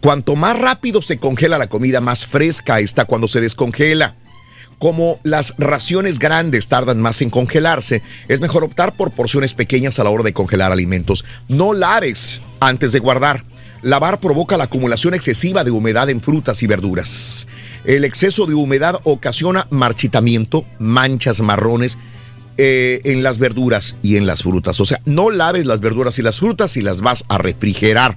[0.00, 4.14] Cuanto más rápido se congela la comida, más fresca está cuando se descongela.
[4.78, 10.04] Como las raciones grandes tardan más en congelarse, es mejor optar por porciones pequeñas a
[10.04, 11.24] la hora de congelar alimentos.
[11.48, 13.44] No laves antes de guardar.
[13.82, 17.46] Lavar provoca la acumulación excesiva de humedad en frutas y verduras.
[17.84, 21.98] El exceso de humedad ocasiona marchitamiento, manchas marrones
[22.56, 24.80] eh, en las verduras y en las frutas.
[24.80, 28.16] O sea, no laves las verduras y las frutas si las vas a refrigerar.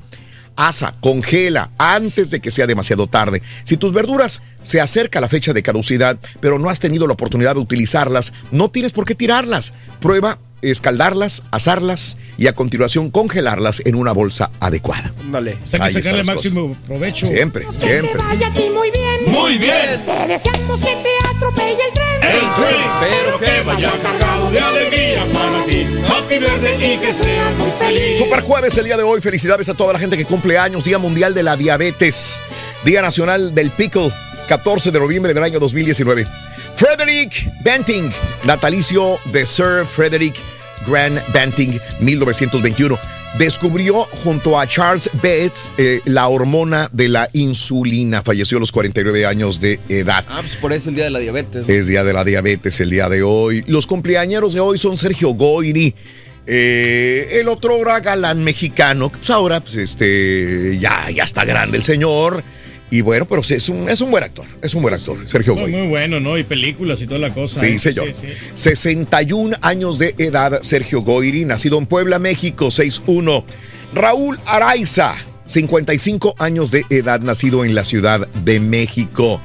[0.58, 3.42] Asa, congela antes de que sea demasiado tarde.
[3.64, 7.56] Si tus verduras se acerca la fecha de caducidad, pero no has tenido la oportunidad
[7.56, 9.74] de utilizarlas, no tienes por qué tirarlas.
[10.02, 15.14] Prueba escaldarlas, asarlas y a continuación congelarlas en una bolsa adecuada.
[15.32, 15.58] Dale.
[15.64, 17.28] O sea, que sacarle máximo provecho.
[17.28, 18.18] Siempre, siempre.
[18.18, 19.07] Vaya a ti muy bien.
[19.38, 20.04] Muy bien.
[20.06, 22.24] Te deseamos que te atropelle el tren.
[22.24, 25.86] El tren, pero que vaya cargado de alegría para ti.
[26.08, 28.18] Happy birthday y que seas muy feliz.
[28.18, 29.22] Super jueves el día de hoy.
[29.22, 30.84] Felicidades a toda la gente que cumple años.
[30.84, 32.42] Día Mundial de la Diabetes.
[32.84, 34.12] Día Nacional del Pickle.
[34.48, 36.26] 14 de noviembre del año 2019.
[36.76, 38.12] Frederick Benting.
[38.44, 40.36] Natalicio de Sir Frederick
[40.88, 42.98] Grand Banting 1921.
[43.38, 48.24] Descubrió junto a Charles Bates eh, la hormona de la insulina.
[48.24, 50.26] Falleció a los 49 años de edad.
[50.28, 51.68] Ah, pues por eso el día de la diabetes.
[51.68, 51.74] ¿no?
[51.74, 53.64] Es día de la diabetes el día de hoy.
[53.68, 55.94] Los cumpleañeros de hoy son Sergio Goyri.
[56.48, 62.44] eh, el otro galán mexicano, pues ahora pues este ya, ya está grande el señor.
[62.90, 65.56] Y bueno, pero sí, es un, es un buen actor, es un buen actor, Sergio
[65.56, 65.74] Goyri.
[65.74, 66.38] muy bueno, ¿no?
[66.38, 67.60] Y películas y toda la cosa.
[67.60, 67.80] Sí, ¿eh?
[67.80, 68.08] señor.
[68.14, 68.34] Sí, sí.
[68.54, 73.44] 61 años de edad, Sergio Goyri, nacido en Puebla, México, 6'1.
[73.94, 75.16] Raúl Araiza,
[75.48, 79.42] 55 años de edad, nacido en la Ciudad de México.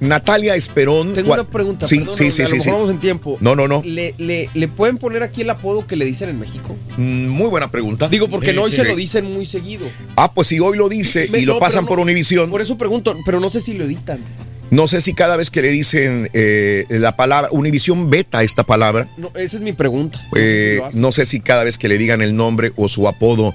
[0.00, 1.12] Natalia Esperón.
[1.12, 2.70] Tengo cua- una pregunta, Sí, perdón, sí, sí, a sí, lo mejor sí.
[2.70, 3.36] vamos en tiempo.
[3.40, 3.82] No, no, no.
[3.84, 6.74] ¿Le, le, le pueden poner aquí el apodo que le dicen en México?
[6.96, 8.08] Mm, Muy buena pregunta.
[8.08, 8.78] Digo, porque Sí, no hoy sí.
[8.78, 9.86] se lo dicen muy seguido.
[10.16, 12.50] Ah, pues si hoy lo dice Me- y lo no, pasan por no- Univisión.
[12.50, 14.20] Por eso pregunto, pero no sé si lo editan.
[14.70, 19.08] No sé si cada vez que le dicen eh, la palabra, Univisión beta esta palabra,
[19.16, 20.20] No, esa es mi pregunta.
[20.32, 22.86] No sé si eh, no sé si cada vez que le digan el nombre o
[22.88, 23.52] su apodo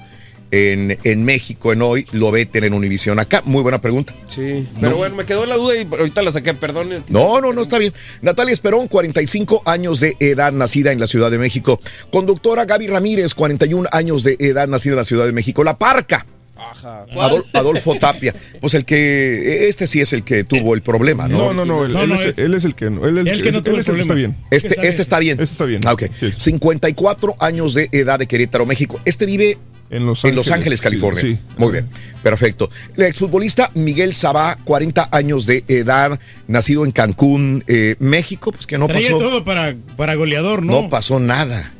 [0.50, 3.42] en, en México, en hoy, lo veten en Univisión acá.
[3.44, 4.14] Muy buena pregunta.
[4.26, 4.96] Sí, pero No.
[4.96, 7.04] bueno, me quedó la duda y ahorita la saqué, perdón.
[7.08, 7.92] No, no, no está bien.
[8.22, 11.80] Natalia Esperón, 45 años de edad, nacida en la Ciudad de México.
[12.10, 15.64] Conductora Gaby Ramírez, 41 años de edad, nacida en la Ciudad de México.
[15.64, 16.26] La Parca.
[16.58, 17.04] Ajá.
[17.12, 18.34] Adol- Adolfo Tapia.
[18.62, 21.52] Pues el que, este sí es el que tuvo el problema, ¿no?
[21.52, 23.06] No, no, no, él, él es, él es el que no.
[23.06, 24.14] Él, él- El que no tuvo el que está problema.
[24.14, 24.36] bien.
[24.50, 25.32] Este, este está bien.
[25.38, 25.82] Este está bien.
[25.86, 26.04] Ah, ok.
[26.50, 28.98] 54 años de edad de Querétaro, México.
[29.04, 29.58] Este vive
[29.90, 31.20] en Los en Los Ángeles, Ángeles, California.
[31.20, 31.54] sí, sí.
[31.58, 31.88] Muy bien.
[32.22, 32.70] Perfecto.
[32.96, 36.18] El exfutbolista Miguel Sabá, 40 años de edad,
[36.48, 39.18] nacido en Cancún, eh, México, pues que no Traía pasó.
[39.20, 40.82] todo para, para goleador, ¿no?
[40.82, 41.72] No pasó nada.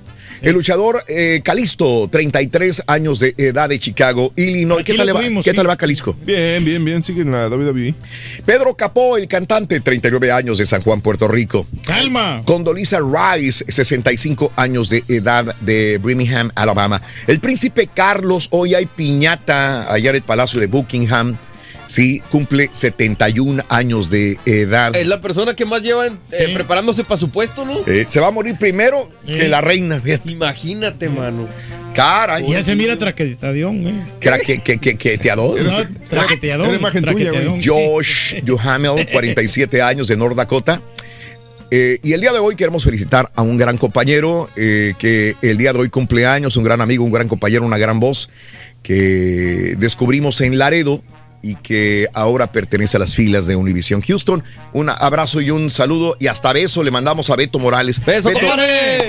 [0.47, 4.84] El luchador eh, Calisto, 33 años de edad de Chicago, Illinois.
[4.84, 6.16] ¿Qué tal, va Calisco?
[6.24, 7.03] Bien, bien, bien.
[7.03, 7.92] Sigue en la WWE.
[8.44, 11.66] Pedro Capó, el cantante, 39 años de San Juan, Puerto Rico.
[11.84, 12.42] Calma.
[12.44, 17.03] Condolisa Rice, 65 años de edad de Birmingham, Alabama.
[17.26, 21.36] El príncipe Carlos, hoy hay piñata allá en el Palacio de Buckingham.
[21.87, 24.95] Sí, cumple 71 años de edad.
[24.97, 27.78] Es la persona que más lleva en- eh, preparándose para su puesto, ¿no?
[27.87, 30.01] Eh, se va a morir primero que la reina.
[30.01, 30.32] fíjate.
[30.32, 31.49] Imagínate, mano.
[31.95, 32.51] Caray.
[32.51, 34.05] Ya se mira traqueteadón, ¿eh?
[34.20, 35.62] Que, que te adoro.
[35.62, 35.78] No,
[36.11, 36.68] traqueteadón.
[36.68, 37.61] Era imagen tuya, traqueteadón.
[37.64, 40.80] Josh Duhamel, 47 años de North Dakota.
[41.70, 45.57] Eh, y el día de hoy queremos felicitar a un gran compañero eh, que el
[45.59, 48.28] día de hoy cumpleaños, un gran amigo, un gran compañero, una gran voz
[48.82, 51.03] que descubrimos en Laredo
[51.47, 54.42] y que ahora pertenece a las filas de Univision Houston.
[54.72, 58.05] Un abrazo y un saludo y hasta beso le mandamos a Beto Morales.
[58.05, 58.49] ¡Beso, Beto,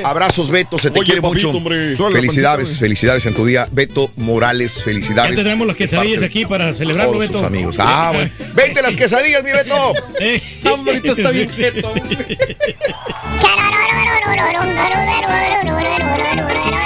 [0.03, 1.57] abrazos Beto, se te Oye, quiere papito, mucho.
[1.57, 1.95] hombre.
[1.95, 3.67] Felicidades, felicidades en tu día.
[3.71, 5.31] Beto Morales, felicidades.
[5.31, 7.47] Ya tendremos las quesadillas aquí para celebrarlo, todos sus Beto.
[7.47, 7.77] amigos.
[7.79, 8.29] Ah, bueno.
[8.53, 9.93] Vente las quesadillas, mi Beto.
[10.19, 10.41] Eh.
[10.71, 11.91] Hombre, ahorita está bien quieto.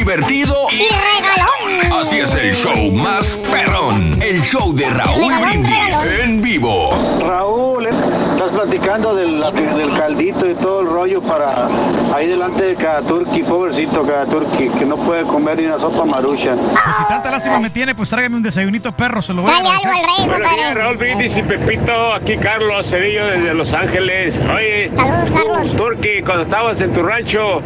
[0.00, 2.00] Divertido y regalón.
[2.00, 4.18] Así es el show más perrón.
[4.22, 7.18] El show de Raúl Brindis en vivo.
[7.20, 7.90] Raúl, eh,
[8.32, 9.38] estás platicando del,
[9.76, 11.68] del caldito y todo el rollo para
[12.14, 16.06] ahí delante de cada turqui, pobrecito cada turqui, que no puede comer ni una sopa
[16.06, 16.54] marucha.
[16.56, 19.56] Pues si tanta lástima me tiene, pues tráigame un desayunito perro, se lo voy a
[19.56, 20.00] Dale algo agradecer.
[20.00, 20.74] al rey, Buenos días, compadre.
[20.82, 22.14] Raúl Brindis y Pepito.
[22.14, 24.40] Aquí Carlos Cedillo desde Los Ángeles.
[24.56, 25.76] Oye, Saludos, Carlos.
[25.76, 27.60] Turqui, cuando estabas en tu rancho,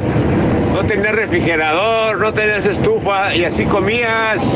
[0.74, 4.50] no tenías refrigerador, no tenías estufa y así comías.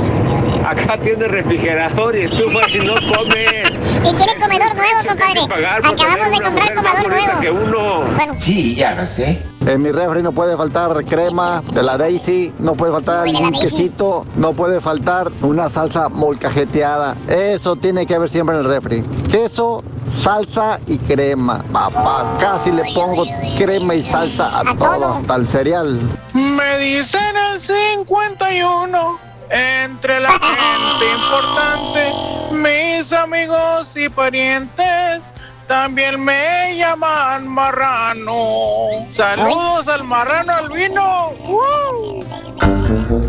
[0.67, 3.68] Acá tienes refrigerador y estufa y no comes.
[4.05, 5.41] Y tiene comedor nuevo, compadre.
[5.49, 7.41] Pagar Acabamos de comprar comedor nuevo.
[7.41, 8.01] que uno.
[8.17, 9.43] Bueno, Sí, ya lo sé.
[9.67, 13.53] En mi refri no puede faltar crema de la Daisy, no puede faltar Uy, un
[13.53, 17.17] quesito, no puede faltar una salsa molcajeteada.
[17.29, 19.03] Eso tiene que haber siempre en el refri.
[19.31, 21.63] Queso, salsa y crema.
[21.71, 23.27] Papá, casi le pongo
[23.59, 25.15] crema y salsa a, A todo, todo.
[25.15, 26.01] hasta el cereal.
[26.33, 29.19] Me dicen el 51
[29.51, 32.13] entre la gente importante,
[32.53, 35.33] mis amigos y parientes.
[35.67, 39.07] También me llaman marrano.
[39.11, 41.35] Saludos al marrano albino.
[41.47, 43.28] ¡Uh!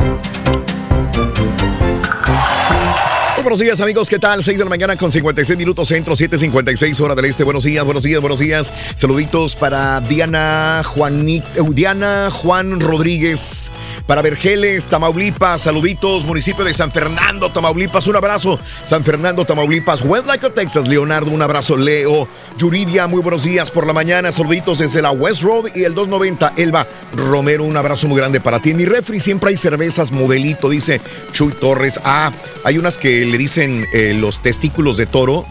[3.42, 4.10] Buenos días, amigos.
[4.10, 4.44] ¿Qué tal?
[4.44, 7.46] 6 de la mañana con 56 minutos centro, 7:56 hora del este.
[7.46, 8.72] Buenos días, buenos días, buenos días.
[8.96, 13.72] Saluditos para Diana Juanit, eh, Diana Juan Rodríguez,
[14.06, 15.62] para Vergeles, Tamaulipas.
[15.62, 18.08] Saluditos, municipio de San Fernando, Tamaulipas.
[18.08, 20.02] Un abrazo, San Fernando, Tamaulipas.
[20.02, 21.32] West Like Texas, Leonardo.
[21.32, 22.28] Un abrazo, Leo.
[22.58, 24.34] Yuridia, muy buenos días por la mañana.
[24.34, 26.54] Saluditos desde la West Road y el 290.
[26.58, 26.86] Elba
[27.16, 28.74] Romero, un abrazo muy grande para ti.
[28.74, 31.00] Mi refri siempre hay cervezas modelito, dice
[31.32, 32.02] Chuy Torres.
[32.04, 32.34] Ah,
[32.66, 35.46] hay unas que le dicen eh, los testículos de toro.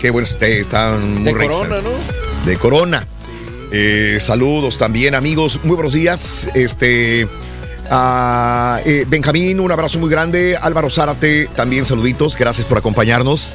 [0.00, 2.46] Qué bueno, este, están muy De corona, ¿no?
[2.46, 3.06] De corona.
[3.72, 5.60] Eh, saludos también, amigos.
[5.64, 6.48] Muy buenos días.
[6.54, 7.26] Este.
[7.90, 10.56] a, eh, Benjamín, un abrazo muy grande.
[10.56, 12.36] Álvaro Zárate, también saluditos.
[12.36, 13.54] Gracias por acompañarnos.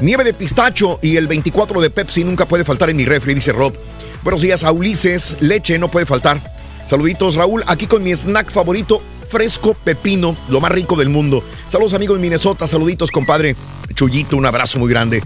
[0.00, 3.52] Nieve de pistacho y el 24 de Pepsi nunca puede faltar en mi refri, dice
[3.52, 3.74] Rob.
[4.22, 5.36] Buenos días a Ulises.
[5.40, 6.40] Leche no puede faltar.
[6.86, 7.62] Saluditos, Raúl.
[7.66, 11.42] Aquí con mi snack favorito, fresco pepino, lo más rico del mundo.
[11.68, 12.66] Saludos, amigos de Minnesota.
[12.66, 13.56] Saluditos, compadre.
[13.94, 15.22] Chuyito, un abrazo muy grande.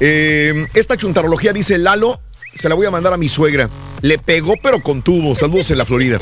[0.00, 2.20] Eh, esta chuntarología dice Lalo,
[2.54, 3.68] se la voy a mandar a mi suegra.
[4.00, 5.34] Le pegó, pero contuvo.
[5.34, 6.18] Saludos en la Florida.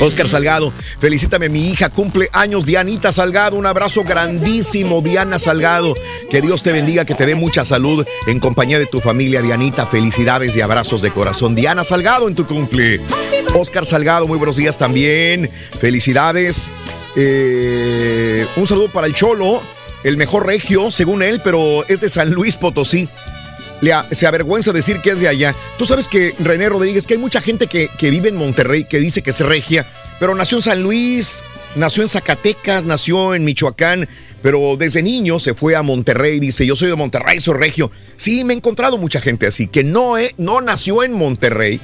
[0.00, 5.94] Oscar Salgado, felicítame, mi hija cumple años, Dianita Salgado, un abrazo grandísimo, Diana Salgado,
[6.30, 9.86] que Dios te bendiga, que te dé mucha salud en compañía de tu familia, Dianita,
[9.86, 11.54] felicidades y abrazos de corazón.
[11.54, 13.00] Diana Salgado en tu cumple.
[13.54, 16.70] Oscar Salgado, muy buenos días también, felicidades.
[17.16, 19.60] Eh, un saludo para el Cholo,
[20.04, 23.08] el mejor regio, según él, pero es de San Luis Potosí
[23.80, 25.54] le a- se avergüenza decir que es de allá.
[25.78, 28.98] Tú sabes que, René Rodríguez, que hay mucha gente que, que vive en Monterrey que
[28.98, 29.86] dice que es regia,
[30.20, 31.42] pero nació en San Luis,
[31.76, 34.08] nació en Zacatecas, nació en Michoacán,
[34.42, 36.38] pero desde niño se fue a Monterrey.
[36.40, 37.90] Dice, yo soy de Monterrey, soy regio.
[38.16, 41.80] Sí, me he encontrado mucha gente así, que no, eh, no nació en Monterrey,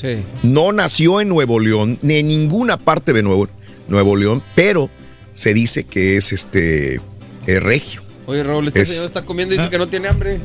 [0.00, 0.18] Sí.
[0.42, 3.48] no nació en Nuevo León, ni en ninguna parte de Nuevo,
[3.88, 4.88] Nuevo León, pero
[5.34, 7.00] se dice que es este
[7.46, 8.02] eh, regio.
[8.26, 10.38] Oye, Raúl, este Es- señor está comiendo y dice que no tiene hambre.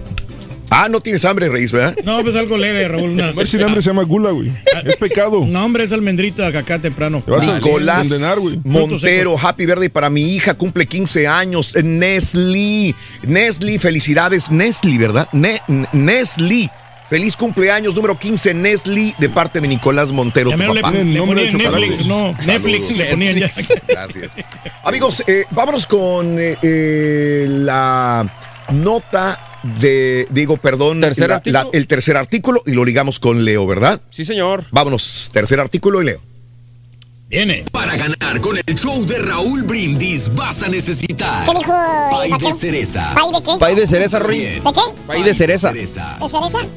[0.69, 1.95] Ah, no tienes hambre, Reis, ¿verdad?
[2.03, 3.11] No, pues algo leve, Raúl.
[3.11, 3.29] Una...
[3.29, 4.51] Comer sin hambre se llama gula, güey.
[4.85, 5.45] Es pecado.
[5.45, 7.23] No, hombre, es almendrita de acá temprano.
[7.25, 11.75] Nicolás Frutos Montero, happy birthday para mi hija, cumple 15 años.
[11.83, 15.27] Nesli, Nesli, felicidades, Nesli, ¿verdad?
[15.31, 15.61] Ne-
[15.93, 16.69] Nesli.
[17.09, 20.91] Feliz cumpleaños número 15, Nesli, de parte de Nicolás Montero, tu le, papá.
[20.91, 23.51] le ponían Netflix, no, Netflix le ponían ya.
[23.87, 24.35] Gracias.
[24.83, 28.27] Amigos, eh, vámonos con eh, eh, la
[28.73, 31.63] nota de, digo, perdón, ¿Tercer la- artículo?
[31.63, 33.99] la- el tercer artículo y lo ligamos con Leo, ¿verdad?
[34.11, 34.65] Sí, señor.
[34.71, 36.21] Vámonos, tercer artículo y Leo.
[37.27, 37.65] Viene.
[37.71, 41.73] Para ganar con el show de Raúl Brindis vas a necesitar ¿Qué dijo
[42.11, 43.13] pay de cereza.
[43.15, 43.51] ¿Pay de qué?
[43.59, 44.39] Pay de cereza, Rory.
[44.39, 44.61] ¿De qué?
[45.07, 45.73] Pay de cereza.
[45.73, 46.17] ¿De cereza?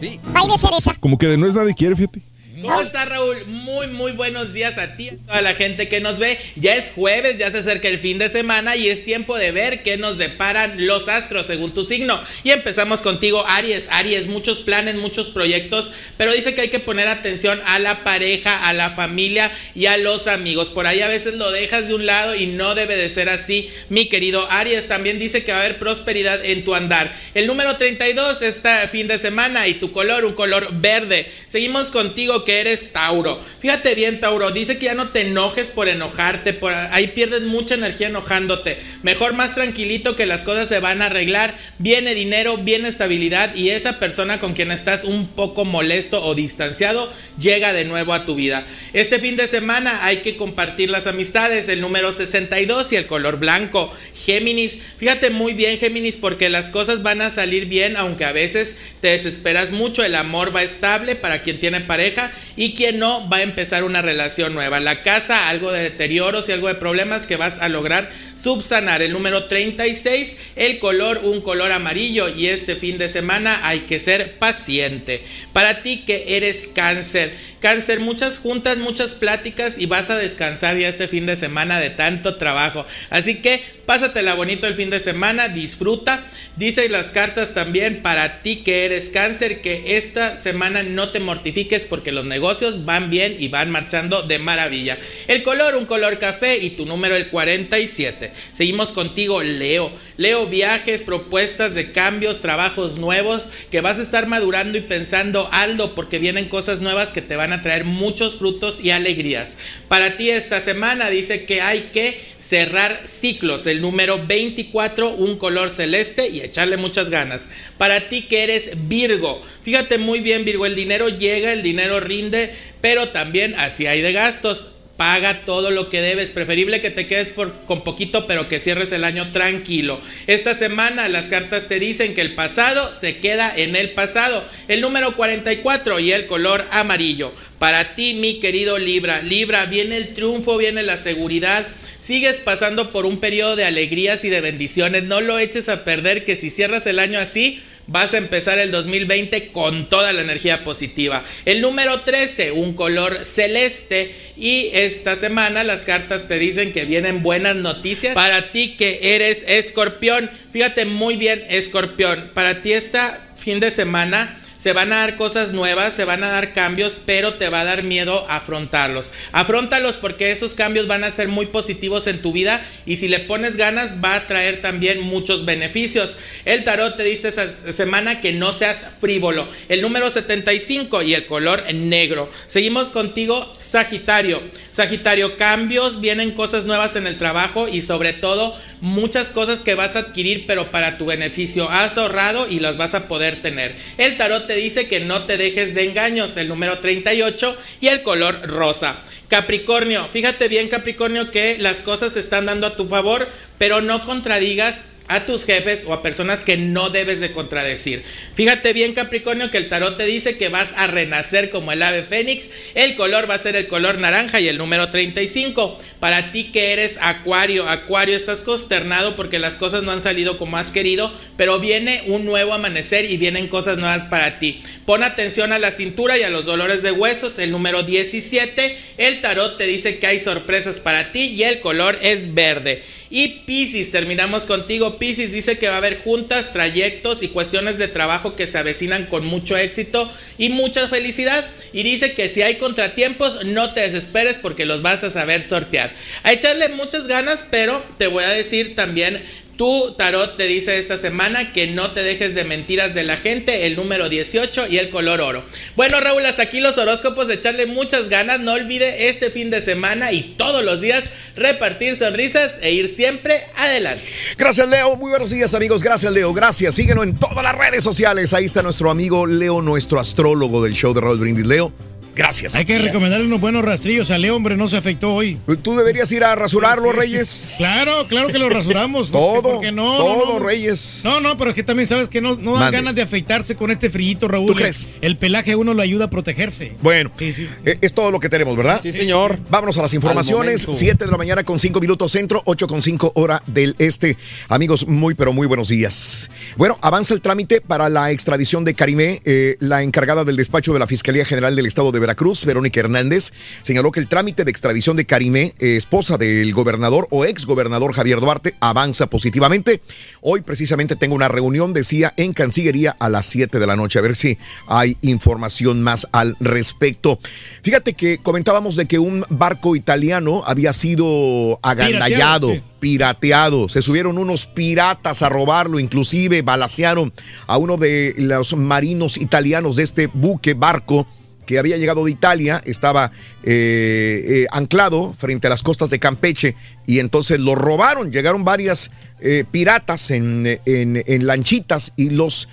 [0.01, 0.21] Sí.
[0.33, 0.95] Pay de cereza.
[1.01, 2.23] Como que de no es nadie quiere, fíjate.
[2.63, 3.47] ¿Cómo está Raúl?
[3.47, 6.39] Muy, muy buenos días a ti, a toda la gente que nos ve.
[6.57, 9.83] Ya es jueves, ya se acerca el fin de semana y es tiempo de ver
[9.83, 12.21] qué nos deparan los astros según tu signo.
[12.43, 13.89] Y empezamos contigo, Aries.
[13.91, 18.69] Aries, muchos planes, muchos proyectos, pero dice que hay que poner atención a la pareja,
[18.69, 20.69] a la familia y a los amigos.
[20.69, 23.71] Por ahí a veces lo dejas de un lado y no debe de ser así,
[23.89, 24.89] mi querido Aries.
[24.89, 27.15] También dice que va a haber prosperidad en tu andar.
[27.35, 31.31] El número 32 está fin de semana y tu color, un color verde.
[31.49, 33.43] Seguimos contigo que eres Tauro.
[33.61, 37.75] Fíjate bien, Tauro, dice que ya no te enojes por enojarte, por ahí pierdes mucha
[37.75, 38.77] energía enojándote.
[39.03, 41.57] Mejor más tranquilito que las cosas se van a arreglar.
[41.79, 47.11] Viene dinero, viene estabilidad y esa persona con quien estás un poco molesto o distanciado
[47.41, 48.67] llega de nuevo a tu vida.
[48.93, 53.39] Este fin de semana hay que compartir las amistades, el número 62 y el color
[53.39, 53.91] blanco.
[54.15, 58.77] Géminis, fíjate muy bien Géminis porque las cosas van a salir bien aunque a veces
[59.01, 63.39] te desesperas mucho, el amor va estable para quien tiene pareja y quien no va
[63.39, 64.81] a empezar una relación nueva.
[64.81, 69.03] La casa, algo de deterioros y algo de problemas que vas a lograr subsanar.
[69.03, 74.01] El número 36, el color, un color amarillo y este fin de semana hay que
[74.01, 75.23] ser paciente.
[75.53, 80.89] Para ti que eres cáncer, cáncer, muchas juntas, muchas pláticas y vas a descansar ya
[80.89, 82.87] este fin de semana de tanto trabajo.
[83.11, 86.23] Así que pásatela bonito el fin de semana, disfruta.
[86.57, 91.87] Dice las cartas también para ti que eres cáncer que esta semana no te mortifiques
[91.87, 94.99] porque los negocios van bien y van marchando de maravilla.
[95.27, 98.31] El color, un color café y tu número el 47.
[98.53, 99.91] Seguimos contigo, Leo.
[100.19, 105.95] Leo, viajes, propuestas de cambios, trabajos nuevos que vas a estar madurando y pensando, Aldo,
[105.95, 109.55] porque vienen cosas nuevas que te van a traer muchos frutos y alegrías.
[109.89, 113.67] Para ti esta semana dice que hay que cerrar ciclos.
[113.67, 117.43] El número 24, un color celeste y echarle muchas ganas.
[117.77, 122.55] Para ti que eres Virgo, fíjate muy bien Virgo, el dinero llega, el dinero rinde,
[122.81, 124.69] pero también así hay de gastos.
[124.99, 126.33] Paga todo lo que debes.
[126.33, 130.01] Preferible que te quedes por, con poquito, pero que cierres el año tranquilo.
[130.27, 134.45] Esta semana las cartas te dicen que el pasado se queda en el pasado.
[134.67, 137.33] El número 44 y el color amarillo.
[137.61, 139.23] Para ti, mi querido Libra.
[139.23, 141.65] Libra, viene el triunfo, viene la seguridad.
[142.01, 145.05] Sigues pasando por un periodo de alegrías y de bendiciones.
[145.05, 148.71] No lo eches a perder que si cierras el año así, vas a empezar el
[148.71, 151.25] 2020 con toda la energía positiva.
[151.45, 154.15] El número 13, un color celeste.
[154.37, 159.43] Y esta semana las cartas te dicen que vienen buenas noticias para ti que eres
[159.49, 160.31] escorpión.
[160.53, 162.31] Fíjate muy bien, escorpión.
[162.35, 166.31] Para ti esta fin de semana Se van a dar cosas nuevas, se van a
[166.31, 169.13] dar cambios, pero te va a dar miedo afrontarlos.
[169.31, 173.21] Afrontalos porque esos cambios van a ser muy positivos en tu vida y si le
[173.21, 176.17] pones ganas va a traer también muchos beneficios.
[176.45, 179.47] El tarot te dice esta semana que no seas frívolo.
[179.69, 182.29] El número 75 y el color negro.
[182.49, 184.43] Seguimos contigo, Sagitario.
[184.73, 189.97] Sagitario, cambios, vienen cosas nuevas en el trabajo y sobre todo muchas cosas que vas
[189.97, 191.69] a adquirir pero para tu beneficio.
[191.71, 193.75] Has ahorrado y las vas a poder tener.
[193.97, 198.03] El tarot te dice que no te dejes de engaños, el número 38 y el
[198.03, 198.97] color rosa.
[199.29, 203.29] Capricornio, fíjate bien Capricornio que las cosas se están dando a tu favor,
[203.59, 208.05] pero no contradigas a tus jefes o a personas que no debes de contradecir.
[208.35, 212.03] Fíjate bien Capricornio que el tarot te dice que vas a renacer como el ave
[212.03, 212.49] fénix.
[212.75, 215.79] El color va a ser el color naranja y el número 35.
[216.01, 220.57] Para ti que eres acuario, acuario estás consternado porque las cosas no han salido como
[220.57, 224.63] has querido, pero viene un nuevo amanecer y vienen cosas nuevas para ti.
[224.87, 227.39] Pon atención a la cintura y a los dolores de huesos.
[227.39, 231.99] El número 17, el tarot te dice que hay sorpresas para ti y el color
[232.01, 232.83] es verde.
[233.11, 234.99] Y Pisces, terminamos contigo.
[234.99, 239.07] Pisces dice que va a haber juntas, trayectos y cuestiones de trabajo que se avecinan
[239.07, 241.47] con mucho éxito y mucha felicidad.
[241.73, 245.95] Y dice que si hay contratiempos, no te desesperes porque los vas a saber sortear.
[246.23, 249.23] A echarle muchas ganas, pero te voy a decir también
[249.59, 253.67] tu tarot te dice esta semana que no te dejes de mentiras de la gente,
[253.67, 255.43] el número 18 y el color oro.
[255.75, 258.39] Bueno, Raúl, hasta aquí los horóscopos, echarle muchas ganas.
[258.39, 261.05] No olvide este fin de semana y todos los días
[261.35, 264.05] repartir sonrisas e ir siempre adelante.
[264.39, 264.95] Gracias, Leo.
[264.95, 265.83] Muy buenos días, amigos.
[265.83, 266.33] Gracias, Leo.
[266.33, 266.77] Gracias.
[266.77, 268.33] Síguenos en todas las redes sociales.
[268.35, 271.47] Ahí está nuestro amigo Leo, nuestro astrólogo del show de Raúl Brindis.
[271.47, 271.73] Leo.
[272.19, 272.57] Gracias.
[272.57, 275.39] Hay que recomendarle unos buenos rastrillos a Leo, hombre, no se afectó hoy.
[275.63, 277.53] Tú deberías ir a rasurarlo, Reyes.
[277.59, 279.11] Claro, claro que lo rasuramos.
[279.13, 279.97] todo, ¿por qué no?
[279.97, 280.45] todo, no, no.
[280.47, 281.03] Reyes.
[281.05, 282.77] No, no, pero es que también sabes que no, no dan Mande.
[282.79, 284.49] ganas de afeitarse con este frillito, Raúl.
[284.49, 284.91] ¿Tú crees?
[285.01, 286.73] El pelaje a uno lo ayuda a protegerse.
[286.83, 287.47] Bueno, Sí, sí.
[287.65, 288.81] eh, es todo lo que tenemos, ¿verdad?
[288.83, 289.39] Sí, señor.
[289.49, 290.63] Vámonos a las informaciones.
[290.67, 290.73] momento.
[290.79, 294.17] 7 de la mañana con 5 minutos centro, 8 con 5 hora del este.
[294.49, 296.31] Amigos, muy pero muy buenos días.
[296.57, 299.21] Bueno, avanza el trámite para la extradición de Karimé.
[299.25, 302.08] Eh, la encargada del despacho de la Fiscalía General del Estado de Veracruz,
[302.47, 303.33] Verónica Hernández,
[303.63, 307.93] señaló que el trámite de extradición de Karimé, eh, esposa del gobernador o ex gobernador
[307.93, 309.81] Javier Duarte, avanza positivamente.
[310.21, 314.03] Hoy precisamente tengo una reunión, decía, en Cancillería a las 7 de la noche, a
[314.03, 317.19] ver si hay información más al respecto.
[317.63, 322.53] Fíjate que comentábamos de que un barco italiano había sido agandallado.
[322.79, 327.13] Pirateado, se subieron unos piratas a robarlo, inclusive balacearon
[327.49, 331.05] a uno de los marinos italianos de este buque barco
[331.49, 333.11] que había llegado de Italia, estaba
[333.43, 336.55] eh, eh, anclado frente a las costas de Campeche
[336.87, 338.13] y entonces lo robaron.
[338.13, 342.49] Llegaron varias eh, piratas en, en- lanchitas y los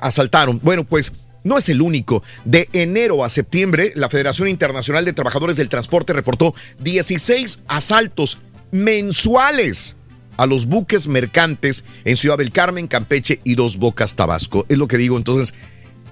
[0.00, 0.60] asaltaron.
[0.62, 1.12] Bueno, pues
[1.42, 2.22] no es el único.
[2.44, 8.38] De enero a septiembre, la Federación Internacional de Trabajadores del Transporte reportó 16 asaltos
[8.70, 9.96] mensuales
[10.36, 14.64] a los buques mercantes en Ciudad del Carmen, Campeche y Dos Bocas, Tabasco.
[14.68, 15.16] Es lo que digo.
[15.16, 15.54] Entonces,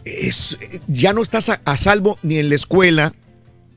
[0.04, 0.58] es,
[0.88, 3.14] ya no estás a, a salvo ni en la escuela,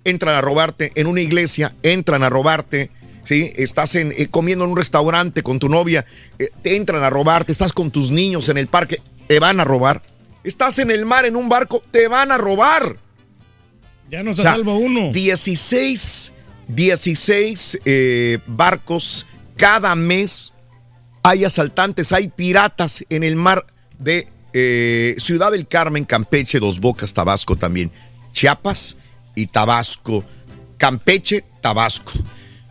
[0.04, 2.92] entran a robarte, en una iglesia, entran a robarte.
[3.24, 3.54] ¿Sí?
[3.56, 6.06] Estás en, eh, comiendo en un restaurante con tu novia,
[6.40, 9.64] eh, te entran a robarte, estás con tus niños en el parque, te van a
[9.64, 10.02] robar.
[10.44, 12.98] Estás en el mar en un barco, te van a robar.
[14.10, 15.10] Ya no se O sea, salva uno.
[15.14, 16.34] 16,
[16.68, 19.26] 16 eh, barcos
[19.56, 20.52] cada mes.
[21.24, 23.66] Hay asaltantes, hay piratas en el mar
[24.00, 27.92] de eh, Ciudad del Carmen, Campeche, Dos Bocas, Tabasco también.
[28.34, 28.98] Chiapas
[29.36, 30.24] y Tabasco.
[30.78, 32.14] Campeche, Tabasco.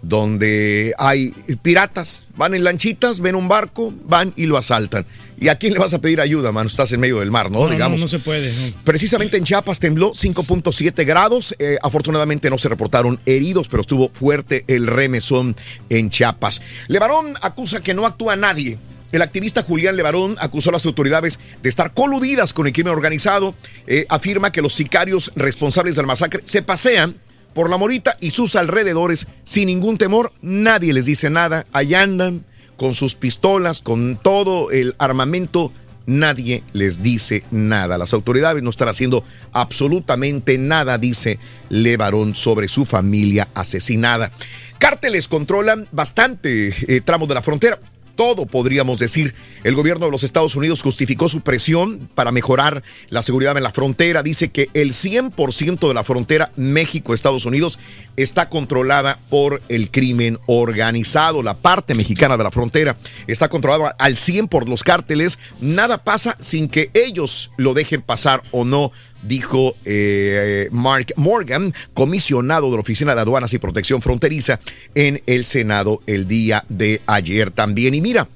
[0.02, 1.30] Donde hay
[1.62, 5.06] piratas, van en lanchitas, ven un barco, van y lo asaltan.
[5.38, 6.68] ¿Y a quién le vas a pedir ayuda, mano?
[6.68, 7.58] Estás en medio del mar, ¿no?
[7.60, 8.00] No, no, Digamos.
[8.00, 8.52] no se puede.
[8.52, 8.76] no.
[8.84, 11.54] Precisamente en Chiapas tembló 5.7 grados.
[11.58, 15.56] Eh, afortunadamente no se reportaron heridos, pero estuvo fuerte el remesón
[15.88, 16.62] en Chiapas.
[16.88, 18.78] Levarón acusa que no actúa nadie.
[19.12, 23.54] El activista Julián Levarón acusó a las autoridades de estar coludidas con el crimen organizado.
[23.86, 27.14] Eh, afirma que los sicarios responsables del masacre se pasean
[27.54, 30.32] por la morita y sus alrededores sin ningún temor.
[30.40, 31.66] Nadie les dice nada.
[31.72, 32.44] Allá andan
[32.76, 35.72] con sus pistolas, con todo el armamento
[36.06, 37.98] nadie les dice nada.
[37.98, 44.32] Las autoridades no están haciendo absolutamente nada, dice Levarón, sobre su familia asesinada.
[44.78, 47.78] Cárteles controlan bastante eh, tramos de la frontera.
[48.14, 49.34] Todo podríamos decir.
[49.64, 53.72] El gobierno de los Estados Unidos justificó su presión para mejorar la seguridad en la
[53.72, 54.22] frontera.
[54.22, 57.78] Dice que el 100% de la frontera México-Estados Unidos
[58.16, 61.42] está controlada por el crimen organizado.
[61.42, 65.38] La parte mexicana de la frontera está controlada al 100 por los cárteles.
[65.60, 68.92] Nada pasa sin que ellos lo dejen pasar o no
[69.22, 74.60] dijo eh, Mark Morgan, comisionado de la Oficina de Aduanas y Protección Fronteriza
[74.94, 77.94] en el Senado el día de ayer también.
[77.94, 78.28] Y mira,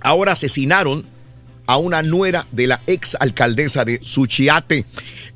[0.00, 1.06] ahora asesinaron
[1.66, 4.84] a una nuera de la ex alcaldesa de Suchiate.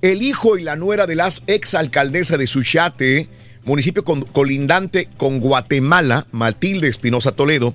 [0.02, 3.28] El hijo y la nuera de las ex alcaldesa de Suchiate,
[3.64, 7.74] municipio colindante con Guatemala, Matilde Espinosa Toledo,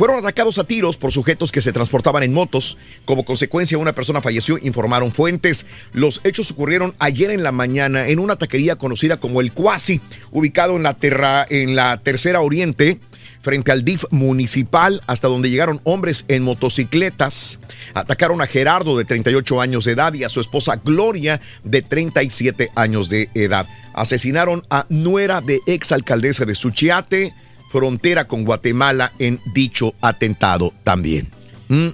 [0.00, 2.78] fueron atacados a tiros por sujetos que se transportaban en motos.
[3.04, 5.66] Como consecuencia, una persona falleció, informaron fuentes.
[5.92, 10.00] Los hechos ocurrieron ayer en la mañana en una taquería conocida como El Cuasi,
[10.30, 12.98] ubicado en la, terra- en la Tercera Oriente,
[13.42, 17.58] frente al DIF municipal, hasta donde llegaron hombres en motocicletas.
[17.92, 22.70] Atacaron a Gerardo, de 38 años de edad, y a su esposa Gloria, de 37
[22.74, 23.66] años de edad.
[23.92, 27.34] Asesinaron a nuera de ex alcaldesa de Suchiate,
[27.70, 31.28] frontera con Guatemala, en dicho atentado también.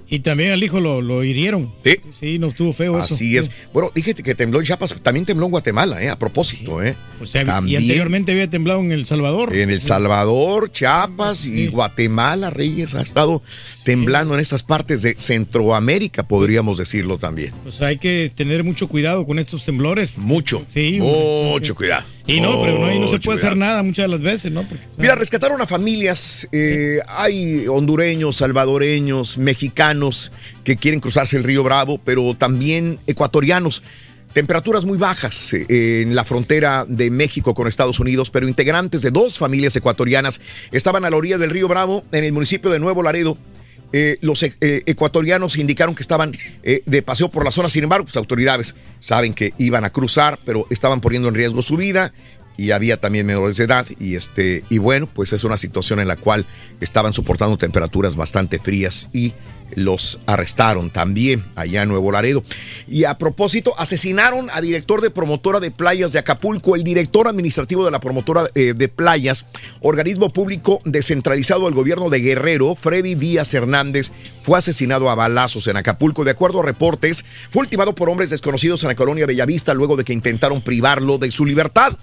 [0.07, 1.71] Y también al hijo lo, lo hirieron.
[1.85, 1.97] Sí.
[2.19, 3.13] Sí, no estuvo feo eso.
[3.13, 3.51] Así es.
[3.71, 6.09] Bueno, dije que tembló en Chiapas, también tembló en Guatemala, ¿eh?
[6.09, 6.95] A propósito, ¿eh?
[7.21, 7.83] O sea, y También.
[7.83, 9.55] anteriormente había temblado en El Salvador.
[9.55, 13.43] En El Salvador, Chiapas y Guatemala, Reyes, ha estado
[13.83, 17.53] temblando en estas partes de Centroamérica, podríamos decirlo también.
[17.61, 20.17] Pues hay que tener mucho cuidado con estos temblores.
[20.17, 20.65] Mucho.
[20.73, 20.97] Sí.
[20.99, 22.03] Mucho cuidado.
[22.27, 24.51] Y no, pero no, y no se Mucho puede hacer nada muchas de las veces,
[24.51, 24.63] ¿no?
[24.63, 30.33] Porque, Mira, rescataron a familias, eh, hay hondureños, salvadoreños, mexicanos
[30.65, 33.81] que quieren cruzarse el río Bravo, pero también ecuatorianos.
[34.33, 39.09] Temperaturas muy bajas eh, en la frontera de México con Estados Unidos, pero integrantes de
[39.09, 40.41] dos familias ecuatorianas
[40.71, 43.37] estaban a la orilla del río Bravo, en el municipio de Nuevo Laredo.
[43.93, 48.05] Eh, los eh, ecuatorianos indicaron que estaban eh, de paseo por la zona, sin embargo,
[48.05, 52.13] pues autoridades saben que iban a cruzar, pero estaban poniendo en riesgo su vida
[52.57, 53.85] y había también menores de edad.
[53.99, 56.45] Y este y bueno pues es una situación en la cual
[56.81, 59.33] estaban soportando temperaturas bastante frías y
[59.75, 62.43] los arrestaron también allá en Nuevo Laredo.
[62.87, 66.75] Y a propósito asesinaron a director de promotora de playas de Acapulco.
[66.75, 69.45] El director administrativo de la promotora eh, de playas
[69.81, 74.11] organismo público descentralizado del gobierno de Guerrero Freddy Díaz Hernández
[74.41, 76.23] fue asesinado a balazos en Acapulco.
[76.23, 80.03] De acuerdo a reportes fue ultimado por hombres desconocidos en la colonia Bellavista luego de
[80.03, 81.97] que intentaron privarlo de su libertad.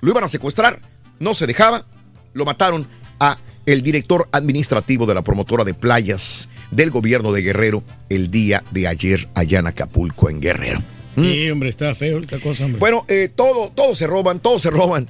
[0.00, 0.80] Lo iban a secuestrar,
[1.18, 1.84] no se dejaba,
[2.32, 2.86] lo mataron
[3.20, 3.38] a
[3.72, 8.88] el director administrativo de la promotora de playas del gobierno de Guerrero el día de
[8.88, 10.82] ayer allá en Acapulco, en Guerrero.
[11.16, 12.78] Sí, hombre, está feo esta cosa, hombre.
[12.80, 15.06] Bueno, eh, todo, todos se roban, todos se roban.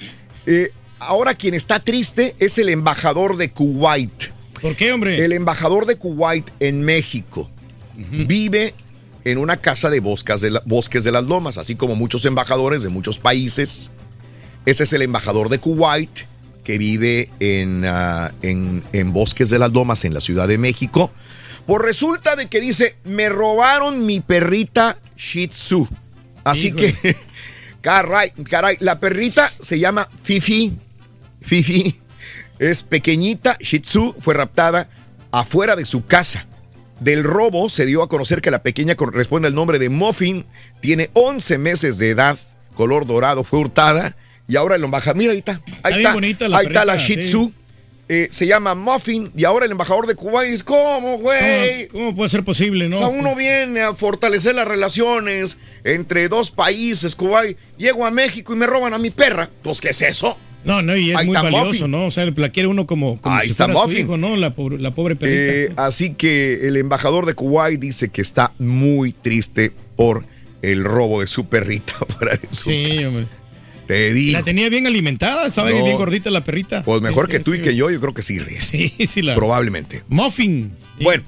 [0.47, 4.25] Eh, ahora quien está triste es el embajador de Kuwait.
[4.61, 5.25] ¿Por qué, hombre?
[5.25, 7.49] El embajador de Kuwait en México
[7.97, 8.75] vive
[9.25, 12.83] en una casa de bosques de, la- bosques de las lomas, así como muchos embajadores
[12.83, 13.91] de muchos países.
[14.67, 16.11] Ese es el embajador de Kuwait
[16.69, 21.11] que vive en, ah, en, en Bosques de las Lomas, en la Ciudad de México.
[21.67, 25.89] Pues resulta de que dice, me robaron mi perrita Shih Tzu.
[26.45, 26.93] Así Híjole.
[26.93, 27.17] que,
[27.81, 30.77] caray, caray, la perrita se llama Fifi.
[31.41, 31.99] Fifi
[32.59, 34.91] es pequeñita, Shih Tzu fue raptada
[35.31, 36.47] afuera de su casa.
[37.01, 40.45] Del robo se dio a conocer que la pequeña corresponde al nombre de Muffin,
[40.83, 42.39] tiene 11 meses de edad,
[42.75, 44.17] color dorado, fue hurtada
[44.49, 47.17] y ahora el embajador, mira ahí está, ahí está, bonita la ahí está la Shih
[47.17, 47.23] sí.
[47.23, 47.53] Tzu,
[48.09, 51.89] eh, se llama Muffin y ahora el embajador de Cuba dice, ¿cómo, güey?
[51.89, 52.97] ¿Cómo, cómo puede ser posible, no?
[52.97, 57.59] O sea, uno viene a fortalecer las relaciones entre dos países, Kuwait.
[57.77, 59.51] Llego a México y me roban a mi perra.
[59.63, 60.39] Pues, ¿qué es eso?
[60.65, 61.91] No, no, y es Ahí muy está valioso, Muffin.
[61.91, 62.07] ¿no?
[62.07, 64.05] O sea, la quiere uno como, como Ahí si está fuera su Muffin.
[64.05, 64.37] hijo, ¿no?
[64.37, 65.53] La pobre, la pobre perrita.
[65.53, 70.25] Eh, así que el embajador de Kuwait dice que está muy triste por
[70.63, 73.27] el robo de su perrita fuera de su sí, hombre.
[73.89, 74.39] Te digo.
[74.39, 75.75] La tenía bien alimentada, ¿sabes?
[75.75, 75.83] No.
[75.85, 76.83] Bien gordita la perrita.
[76.83, 78.65] Pues mejor Sí, que sí, tú y que yo, yo creo que sí, Riz.
[78.65, 79.35] Sí, sí, la.
[79.35, 80.05] Probablemente.
[80.09, 80.77] Muffin.
[81.01, 81.23] Bueno,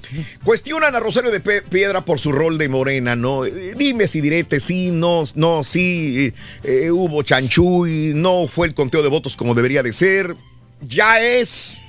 [0.44, 3.46] cuestionan a Rosario de Piedra por su rol de morena, ¿no?
[3.46, 6.32] Eh, Dime si direte, sí, no, no, sí, eh,
[6.64, 10.34] eh, hubo chanchuy, no fue el conteo de votos como debería de ser.
[10.82, 11.82] Ya es,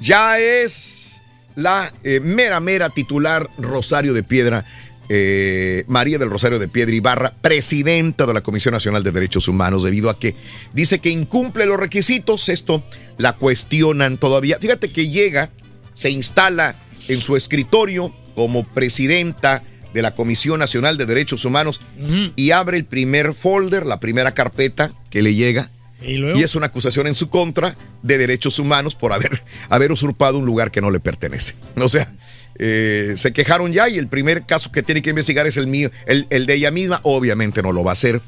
[0.00, 1.22] ya es
[1.54, 4.64] la eh, mera, mera titular Rosario de Piedra,
[5.12, 9.82] eh, María del Rosario de Piedra Ibarra, presidenta de la Comisión Nacional de Derechos Humanos,
[9.82, 10.36] debido a que
[10.72, 12.48] dice que incumple los requisitos.
[12.48, 12.84] Esto
[13.18, 14.58] la cuestionan todavía.
[14.60, 15.50] Fíjate que llega,
[15.94, 16.76] se instala
[17.08, 21.80] en su escritorio como presidenta de la Comisión Nacional de Derechos Humanos
[22.36, 25.72] y abre el primer folder, la primera carpeta que le llega
[26.02, 30.46] ¿Y, es una acusación en su contra de derechos humanos por haber, haber usurpado un
[30.46, 31.54] lugar que no le pertenece.
[31.76, 32.10] O sea,
[32.62, 35.90] eh, se quejaron ya y el primer caso que tiene que investigar es el mío,
[36.04, 37.00] el, el, de ella misma.
[37.04, 38.20] Obviamente no lo va a hacer,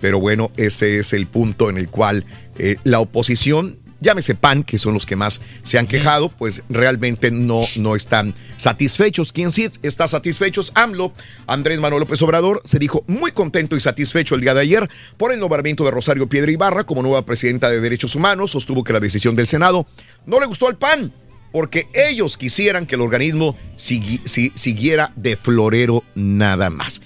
[0.00, 2.24] pero bueno, ese es el punto en el cual
[2.56, 7.32] eh, la oposición llámese PAN, que son los que más se han quejado, pues realmente
[7.32, 9.32] no, no están satisfechos.
[9.32, 10.62] ¿Quién sí está satisfecho?
[10.74, 11.12] AMLO,
[11.48, 15.32] Andrés Manuel López Obrador, se dijo muy contento y satisfecho el día de ayer por
[15.32, 18.52] el nombramiento de Rosario Piedra Ibarra como nueva presidenta de Derechos Humanos.
[18.52, 19.86] Sostuvo que la decisión del Senado
[20.26, 21.12] no le gustó al PAN
[21.52, 27.02] porque ellos quisieran que el organismo siguiera de florero nada más.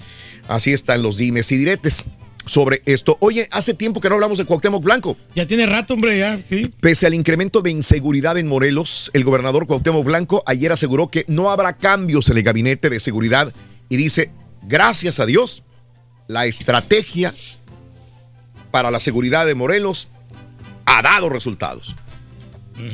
[0.47, 2.03] Así están los dimes y diretes
[2.45, 3.17] sobre esto.
[3.19, 5.17] Oye, hace tiempo que no hablamos de Cuauhtémoc Blanco.
[5.33, 6.71] Ya tiene rato, hombre, ya, sí.
[6.79, 11.49] Pese al incremento de inseguridad en Morelos, el gobernador Cuauhtémoc Blanco ayer aseguró que no
[11.49, 13.53] habrá cambios en el gabinete de seguridad
[13.89, 14.29] y dice,
[14.63, 15.63] gracias a Dios,
[16.27, 17.33] la estrategia
[18.71, 20.09] para la seguridad de Morelos
[20.85, 21.95] ha dado resultados.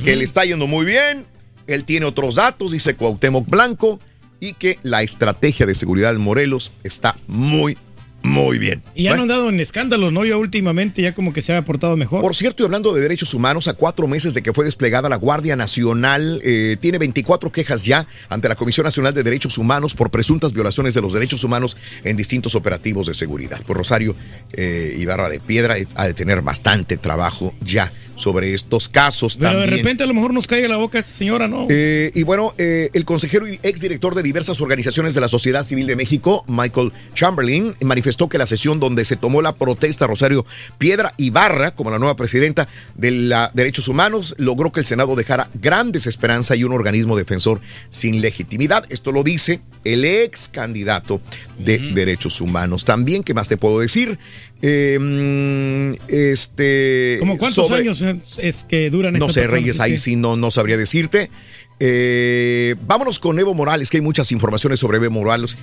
[0.03, 1.26] Que le está yendo muy bien,
[1.68, 4.00] él tiene otros datos, dice Cuauhtémoc Blanco,
[4.40, 7.78] y que la estrategia de seguridad en Morelos está muy,
[8.23, 8.84] muy bien.
[8.95, 10.26] Y ya han andado en escándalos, ¿no?
[10.26, 12.22] Ya últimamente ya como que se ha portado mejor.
[12.22, 15.15] Por cierto, y hablando de derechos humanos, a cuatro meses de que fue desplegada la
[15.15, 20.11] Guardia Nacional, eh, tiene 24 quejas ya ante la Comisión Nacional de Derechos Humanos por
[20.11, 23.61] presuntas violaciones de los derechos humanos en distintos operativos de seguridad.
[23.65, 24.15] Por Rosario
[24.53, 27.91] eh, Ibarra de Piedra eh, ha de tener bastante trabajo ya
[28.22, 29.69] sobre estos casos Pero también.
[29.69, 31.68] de repente a lo mejor nos cae la boca esta señora, ¿no?
[31.69, 35.88] Eh, y bueno, eh, el consejero y exdirector de diversas organizaciones de la sociedad civil
[35.88, 40.46] de México, Michael Chamberlain, manifestó que la sesión donde se tomó la protesta Rosario
[40.78, 45.50] Piedra Ibarra como la nueva presidenta de la Derechos Humanos logró que el Senado dejara
[45.56, 48.86] gran desesperanza y un organismo defensor sin legitimidad.
[48.90, 51.22] Esto lo dice el ex candidato
[51.58, 52.86] de Derechos Humanos.
[52.86, 54.20] También, ¿qué más te puedo decir?
[54.62, 57.18] Eh, este.
[57.20, 58.02] ¿Cómo cuántos sobre- años
[58.38, 59.52] es- que duran no sé, personas?
[59.62, 61.32] Reyes, ahí sí no, no sabría decirte.
[61.80, 65.58] Eh, vámonos con Evo Morales, que hay muchas informaciones sobre Evo Morales.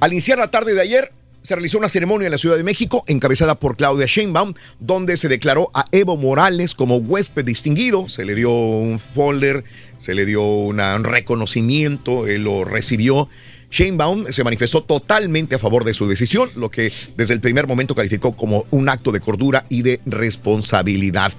[0.00, 1.12] Al iniciar la tarde de ayer,
[1.42, 5.28] se realizó una ceremonia en la Ciudad de México, encabezada por Claudia Sheinbaum, donde se
[5.28, 8.08] declaró a Evo Morales como huésped distinguido.
[8.08, 9.64] Se le dio un folder,
[9.98, 13.28] se le dio un reconocimiento, él lo recibió.
[13.72, 17.94] Sheinbaum se manifestó totalmente a favor de su decisión, lo que desde el primer momento
[17.94, 21.32] calificó como un acto de cordura y de responsabilidad.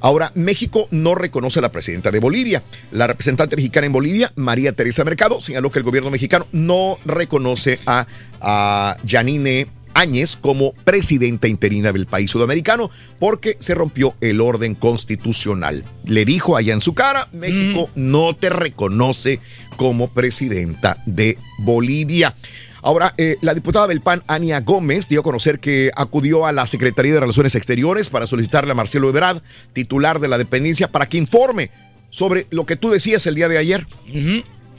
[0.00, 2.62] Ahora, México no reconoce a la presidenta de Bolivia.
[2.92, 7.80] La representante mexicana en Bolivia, María Teresa Mercado, señaló que el gobierno mexicano no reconoce
[7.86, 8.06] a,
[8.40, 15.84] a Yanine Áñez como presidenta interina del país sudamericano porque se rompió el orden constitucional.
[16.04, 19.40] Le dijo allá en su cara, México no te reconoce
[19.76, 22.34] como presidenta de Bolivia.
[22.82, 26.66] Ahora, eh, la diputada del PAN, Ania Gómez, dio a conocer que acudió a la
[26.66, 29.42] Secretaría de Relaciones Exteriores para solicitarle a Marcelo Ebrard,
[29.72, 31.70] titular de la dependencia, para que informe
[32.10, 33.86] sobre lo que tú decías el día de ayer.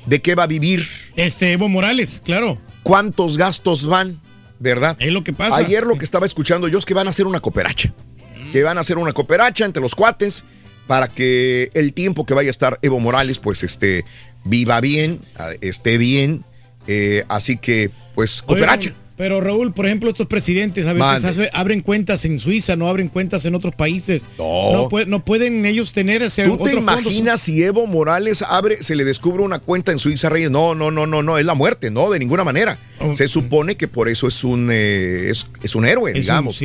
[0.05, 0.87] ¿De qué va a vivir?
[1.15, 2.57] Este, Evo Morales, claro.
[2.83, 4.19] ¿Cuántos gastos van?
[4.61, 4.95] ¿Verdad?
[4.99, 5.57] Es lo que pasa.
[5.57, 7.91] Ayer lo que estaba escuchando yo es que van a hacer una cooperacha.
[8.51, 10.43] Que van a hacer una cooperacha entre los cuates
[10.85, 14.05] para que el tiempo que vaya a estar Evo Morales, pues este,
[14.43, 15.19] viva bien,
[15.61, 16.45] esté bien.
[16.85, 18.89] Eh, así que, pues, cooperacha.
[18.89, 22.87] Oigan, Pero Raúl, por ejemplo, estos presidentes a veces hace- abren cuentas en Suiza, no
[22.87, 24.25] abren cuentas en otros países.
[24.39, 24.89] No.
[24.89, 26.77] pue- no pueden ellos tener ese ¿Tú te fondo.
[26.79, 30.49] imaginas si Evo Morales abre, se le descubre una cuenta en Suiza Reyes?
[30.49, 32.79] No, no, no, no, no, es la muerte, no, de ninguna manera.
[33.13, 36.59] Se supone que por eso es un, eh, es, es un héroe, Es un- digamos.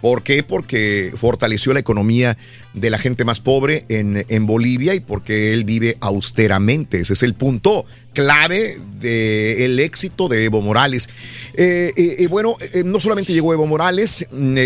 [0.00, 0.42] ¿Por qué?
[0.42, 2.36] Porque fortaleció la economía
[2.74, 7.00] de la gente más pobre en, en Bolivia y porque él vive austeramente.
[7.00, 11.08] Ese es el punto clave del éxito de Evo Morales.
[11.54, 14.56] Eh, eh, eh, bueno, eh, no solamente llegó Evo Morales, mm,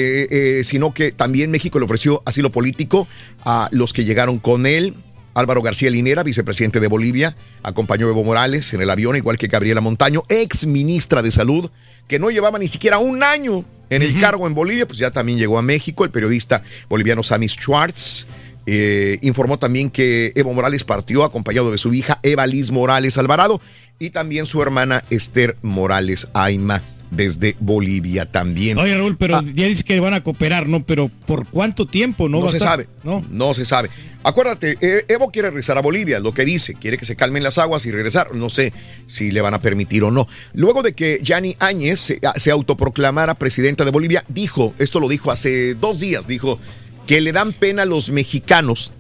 [0.63, 3.09] sino que también México le ofreció asilo político
[3.45, 4.95] a los que llegaron con él.
[5.35, 9.49] Álvaro García Linera, vicepresidente de Bolivia, acompañó a Evo Morales en el avión, igual que
[9.49, 11.71] Gabriela Montaño, ex ministra de Salud,
[12.09, 15.39] que no llevaba ni siquiera un año en el cargo en Bolivia, pues ya también
[15.39, 16.05] llegó a México.
[16.05, 18.27] El periodista boliviano Sammy Schwartz
[18.67, 23.61] eh, informó también que Evo Morales partió acompañado de su hija Eva Liz Morales Alvarado
[23.99, 28.79] y también su hermana Esther Morales Aima desde Bolivia también.
[28.79, 30.83] Oye, Raúl, pero ya dice que van a cooperar, ¿no?
[30.85, 32.29] Pero ¿por cuánto tiempo?
[32.29, 32.89] No, No, va a se sabe.
[33.05, 33.55] No.
[33.55, 33.91] se sabe.
[34.25, 37.59] Acuérdate, eh, Evo quiere regresar a Bolivia, lo que dice, quiere que se calmen las
[37.59, 38.35] aguas y regresar.
[38.35, 38.73] No sé
[39.07, 40.27] si le van a permitir o no.
[40.53, 45.31] Luego de que Yani Áñez se, se autoproclamara presidenta de Bolivia, dijo, esto lo dijo
[45.31, 46.59] hace dos días, dijo
[47.07, 48.93] que le dan pena a los mexicanos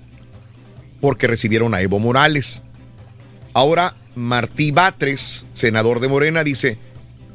[1.01, 2.63] porque recibieron a Evo Morales.
[3.53, 6.79] Ahora Martí Batres, senador de Morena, dice,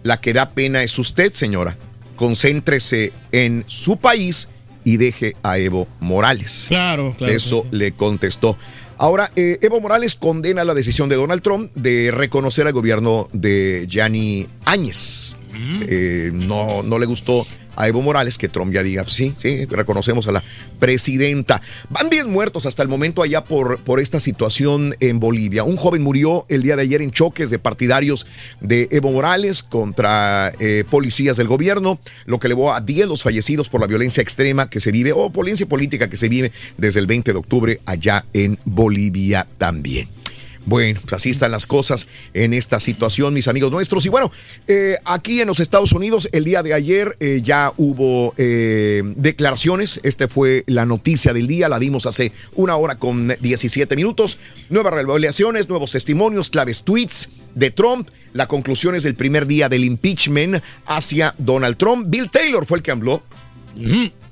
[0.03, 1.77] la que da pena es usted, señora.
[2.15, 4.49] Concéntrese en su país
[4.83, 6.65] y deje a Evo Morales.
[6.67, 7.33] Claro, claro.
[7.33, 8.57] Eso le contestó.
[8.97, 13.85] Ahora, eh, Evo Morales condena la decisión de Donald Trump de reconocer al gobierno de
[13.89, 15.37] Gianni Áñez.
[15.53, 17.45] Eh, no, no le gustó
[17.75, 20.43] a Evo Morales que Trump ya diga, sí, sí, reconocemos a la
[20.79, 21.61] presidenta.
[21.89, 25.63] Van 10 muertos hasta el momento allá por, por esta situación en Bolivia.
[25.63, 28.27] Un joven murió el día de ayer en choques de partidarios
[28.59, 33.69] de Evo Morales contra eh, policías del gobierno, lo que llevó a 10 los fallecidos
[33.69, 37.07] por la violencia extrema que se vive, o violencia política que se vive desde el
[37.07, 40.20] 20 de octubre allá en Bolivia también.
[40.65, 44.05] Bueno, pues así están las cosas en esta situación, mis amigos nuestros.
[44.05, 44.31] Y bueno,
[44.67, 49.99] eh, aquí en los Estados Unidos, el día de ayer eh, ya hubo eh, declaraciones.
[50.03, 54.37] Esta fue la noticia del día, la dimos hace una hora con 17 minutos.
[54.69, 58.09] Nuevas revelaciones, nuevos testimonios, claves tweets de Trump.
[58.33, 62.05] La conclusión es del primer día del impeachment hacia Donald Trump.
[62.07, 63.23] Bill Taylor fue el que habló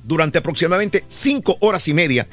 [0.04, 2.28] durante aproximadamente cinco horas y media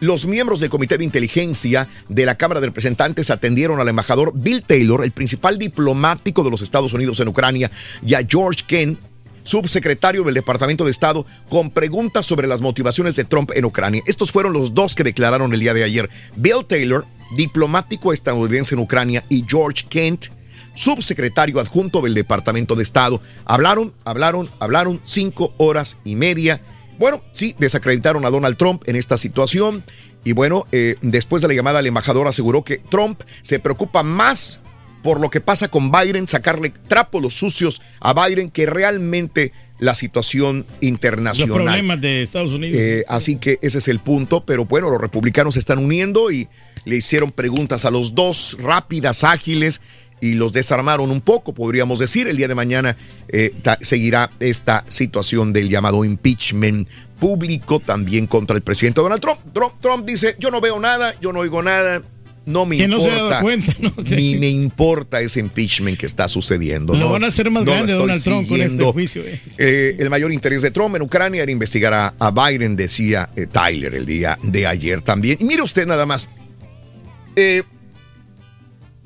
[0.00, 4.62] los miembros del Comité de Inteligencia de la Cámara de Representantes atendieron al embajador Bill
[4.62, 7.70] Taylor, el principal diplomático de los Estados Unidos en Ucrania,
[8.04, 8.98] y a George Kent,
[9.42, 14.02] subsecretario del Departamento de Estado, con preguntas sobre las motivaciones de Trump en Ucrania.
[14.06, 16.10] Estos fueron los dos que declararon el día de ayer.
[16.36, 17.06] Bill Taylor,
[17.36, 20.26] diplomático estadounidense en Ucrania, y George Kent,
[20.74, 23.20] subsecretario adjunto del Departamento de Estado.
[23.44, 26.60] Hablaron, hablaron, hablaron cinco horas y media
[27.00, 29.82] bueno, sí, desacreditaron a Donald Trump en esta situación.
[30.22, 34.60] Y bueno, eh, después de la llamada, el embajador aseguró que Trump se preocupa más
[35.02, 39.94] por lo que pasa con Biden, sacarle trapos los sucios a Biden, que realmente la
[39.94, 41.48] situación internacional.
[41.48, 42.78] Los problemas de Estados Unidos.
[42.78, 46.48] Eh, así que ese es el punto, pero bueno, los republicanos se están uniendo y
[46.84, 49.80] le hicieron preguntas a los dos rápidas, ágiles,
[50.20, 52.28] y los desarmaron un poco, podríamos decir.
[52.28, 52.96] El día de mañana
[53.28, 56.88] eh, seguirá esta situación del llamado impeachment
[57.18, 59.40] público también contra el presidente Donald Trump.
[59.80, 62.02] Trump, dice, yo no veo nada, yo no oigo nada.
[62.46, 63.42] No me importa.
[64.10, 66.94] Ni me importa ese impeachment que está sucediendo.
[66.94, 69.22] Lo van a hacer más grande Donald Trump con este juicio.
[69.22, 69.40] Eh.
[69.58, 74.06] Eh, el mayor interés de Trump en Ucrania era investigar a, Biden, decía Tyler el
[74.06, 75.36] día de ayer también.
[75.40, 76.28] Y mire usted nada más.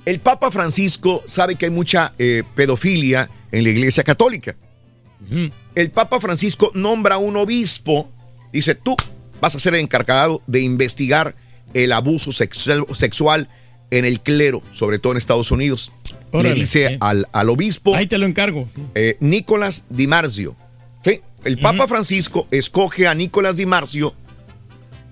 [0.05, 4.55] El Papa Francisco sabe que hay mucha eh, pedofilia en la Iglesia Católica.
[5.75, 8.13] El Papa Francisco nombra a un obispo,
[8.53, 8.95] dice, tú
[9.41, 11.35] vas a ser el encargado de investigar
[11.73, 13.49] el abuso sexual
[13.91, 15.93] en el clero, sobre todo en Estados Unidos.
[16.33, 17.95] Le dice al, obispo.
[17.95, 18.69] Ahí te lo encargo.
[18.95, 20.57] Eh, Nicolás Di Marzio.
[21.45, 24.15] El Papa Francisco escoge a Nicolás Di Marzio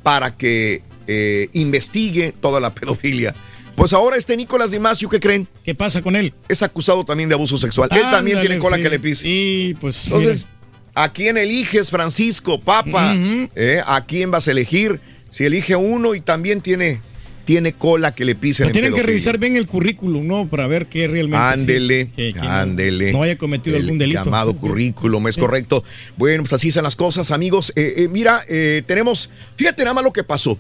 [0.03, 3.35] para que eh, investigue toda la pedofilia
[3.75, 5.49] pues ahora este Nicolás Dimasio, ¿qué creen?
[5.65, 6.33] ¿Qué pasa con él?
[6.49, 7.89] Es acusado también de abuso sexual.
[7.93, 9.29] él también tiene cola que le pise.
[9.29, 10.07] Y pues.
[10.07, 10.47] Entonces,
[10.95, 13.15] ¿a quién eliges, Francisco, Papa?
[13.55, 13.81] ¿Eh?
[13.85, 15.01] ¿A quién vas a elegir?
[15.31, 17.01] Si elige uno y también tiene,
[17.45, 18.67] tiene cola que le pisen.
[18.67, 20.47] Pero tienen que revisar bien el currículum, ¿no?
[20.47, 21.45] Para ver qué realmente.
[21.45, 23.13] Ándele, ándele.
[23.13, 24.25] No, haya cometido algún delito.
[24.25, 25.85] Llamado currículum, es correcto.
[26.17, 27.73] Bueno, pues así son las cosas, amigos.
[27.77, 28.45] Eh, eh, mira,
[28.87, 29.31] tenemos.
[29.57, 30.59] Fíjate nada más lo que pasó.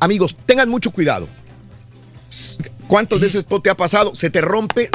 [0.00, 1.28] Amigos, tengan mucho cuidado.
[2.86, 4.14] ¿Cuántas veces esto te ha pasado?
[4.14, 4.90] Se te rompe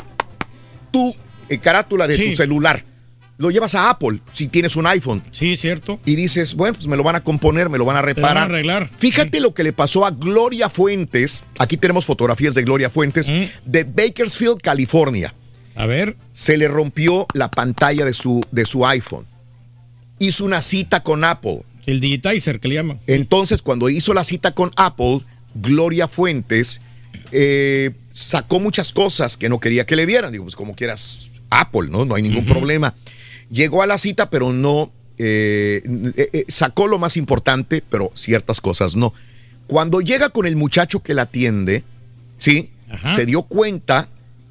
[0.91, 1.15] tu
[1.49, 2.83] eh, carátula de tu celular.
[3.37, 5.21] Lo llevas a Apple si tienes un iPhone.
[5.31, 5.99] Sí, cierto.
[6.05, 8.35] Y dices, bueno, pues me lo van a componer, me lo van a reparar.
[8.35, 8.89] Van a arreglar.
[8.97, 11.43] Fíjate lo que le pasó a Gloria Fuentes.
[11.59, 13.29] Aquí tenemos fotografías de Gloria Fuentes
[13.65, 15.33] de Bakersfield, California.
[15.75, 16.15] A ver.
[16.31, 19.25] Se le rompió la pantalla de su, de su iPhone.
[20.17, 21.63] Hizo una cita con Apple.
[21.85, 23.01] El digitizer que le llaman.
[23.05, 25.19] Entonces, cuando hizo la cita con Apple,
[25.55, 26.79] Gloria Fuentes
[27.31, 30.31] eh, sacó muchas cosas que no quería que le vieran.
[30.31, 32.05] Digo, pues como quieras, Apple, ¿no?
[32.05, 32.93] No hay ningún problema.
[33.49, 35.81] Llegó a la cita, pero no eh,
[36.15, 39.13] eh, sacó lo más importante, pero ciertas cosas no.
[39.67, 41.83] Cuando llega con el muchacho que la atiende,
[42.37, 42.71] ¿sí?
[43.15, 44.07] Se dio cuenta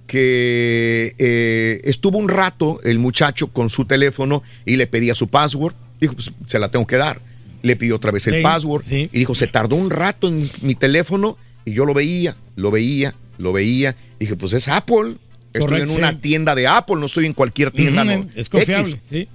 [0.06, 5.74] que estuvo un rato el muchacho con su teléfono y le pedía su password.
[5.98, 7.22] Dijo, pues se la tengo que dar.
[7.62, 11.38] Le pidió otra vez el password y dijo, se tardó un rato en mi teléfono
[11.64, 13.96] y yo lo veía, lo veía, lo veía.
[14.18, 15.16] Y dije, pues es Apple.
[15.52, 18.04] Estoy en una tienda de Apple, no estoy en cualquier tienda.
[18.04, 19.28] no, es confiable, sí.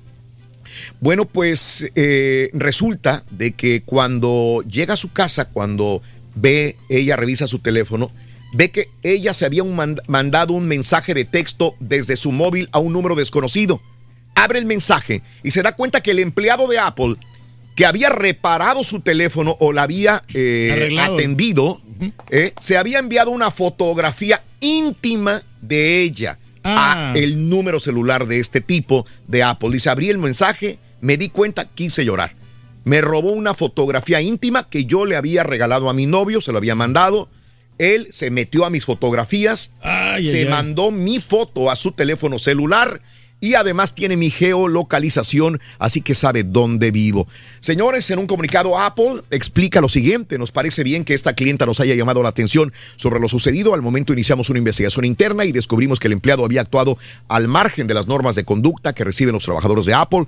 [0.99, 6.01] Bueno, pues eh, resulta de que cuando llega a su casa, cuando
[6.35, 8.11] ve, ella revisa su teléfono,
[8.53, 9.64] ve que ella se había
[10.07, 13.81] mandado un mensaje de texto desde su móvil a un número desconocido.
[14.35, 17.15] Abre el mensaje y se da cuenta que el empleado de Apple
[17.76, 21.82] que había reparado su teléfono o la había eh, atendido,
[22.30, 27.14] eh, se había enviado una fotografía íntima de ella a ah.
[27.16, 29.70] el número celular de este tipo de Apple.
[29.72, 32.36] Dice, abrí el mensaje, me di cuenta, quise llorar.
[32.84, 36.58] Me robó una fotografía íntima que yo le había regalado a mi novio, se lo
[36.58, 37.30] había mandado.
[37.78, 40.50] Él se metió a mis fotografías, Ay, se ay, ay.
[40.50, 43.02] mandó mi foto a su teléfono celular
[43.41, 47.28] y además tiene mi geolocalización, así que sabe dónde vivo.
[47.60, 51.80] Señores, en un comunicado Apple explica lo siguiente, nos parece bien que esta clienta nos
[51.80, 55.99] haya llamado la atención sobre lo sucedido, al momento iniciamos una investigación interna y descubrimos
[55.99, 56.98] que el empleado había actuado
[57.28, 60.26] al margen de las normas de conducta que reciben los trabajadores de Apple.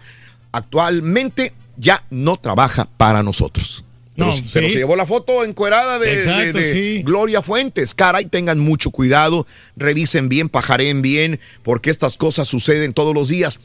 [0.51, 3.85] Actualmente ya no trabaja para nosotros.
[4.15, 4.43] Pero, No, sí.
[4.51, 7.03] se llevó la foto encuerada de, Exacto, de- de sí.
[7.03, 7.93] Gloria Fuentes.
[7.95, 9.47] Caray, tengan mucho cuidado,
[9.77, 13.59] revisen bien, pajaren bien, porque estas cosas suceden todos los días.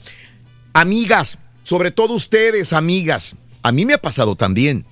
[0.73, 4.85] Amigas, sobre todo ustedes, amigas, a mí me ha pasado también,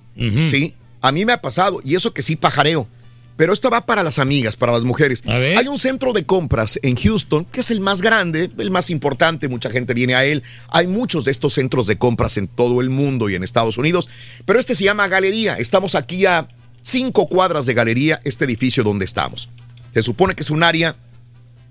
[0.49, 0.75] ¿sí?
[1.01, 2.89] A mí me ha pasado, y eso que sí pajareo.
[3.37, 5.23] Pero esto va para las amigas, para las mujeres.
[5.27, 9.49] Hay un centro de compras en Houston, que es el más grande, el más importante,
[9.49, 10.45] mucha gente viene a él.
[10.69, 14.09] Hay muchos de estos centros de compras en todo el mundo y en Estados Unidos,
[14.45, 15.59] pero este se llama Galería.
[15.59, 16.49] Estamos aquí a
[16.83, 19.49] cinco cuadras de Galería, este edificio donde estamos.
[19.93, 20.95] Se supone que es un área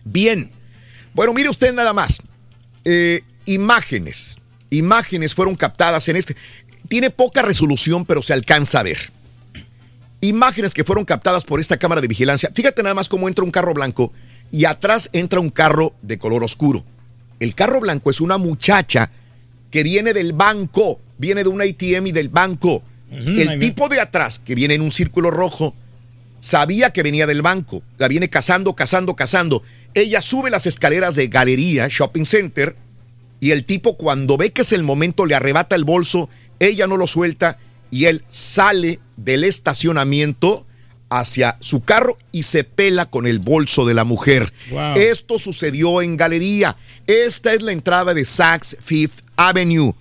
[0.03, 0.51] bien.
[1.13, 2.21] Bueno, mire usted nada más.
[2.83, 4.37] Eh, imágenes,
[4.69, 6.35] imágenes fueron captadas en este.
[6.89, 9.12] Tiene poca resolución, pero se alcanza a ver
[10.27, 12.51] imágenes que fueron captadas por esta cámara de vigilancia.
[12.53, 14.11] Fíjate nada más cómo entra un carro blanco
[14.51, 16.83] y atrás entra un carro de color oscuro.
[17.39, 19.11] El carro blanco es una muchacha
[19.69, 22.83] que viene del banco, viene de un ATM y del banco.
[23.11, 25.75] El tipo de atrás, que viene en un círculo rojo,
[26.39, 27.83] sabía que venía del banco.
[27.97, 29.61] La viene cazando, cazando, cazando.
[29.93, 32.75] Ella sube las escaleras de galería, shopping center,
[33.39, 36.29] y el tipo cuando ve que es el momento le arrebata el bolso,
[36.59, 37.59] ella no lo suelta
[37.93, 40.65] y él sale del estacionamiento
[41.09, 44.51] hacia su carro y se pela con el bolso de la mujer.
[44.71, 44.95] Wow.
[44.95, 46.75] Esto sucedió en galería.
[47.05, 49.93] Esta es la entrada de Saks Fifth Avenue.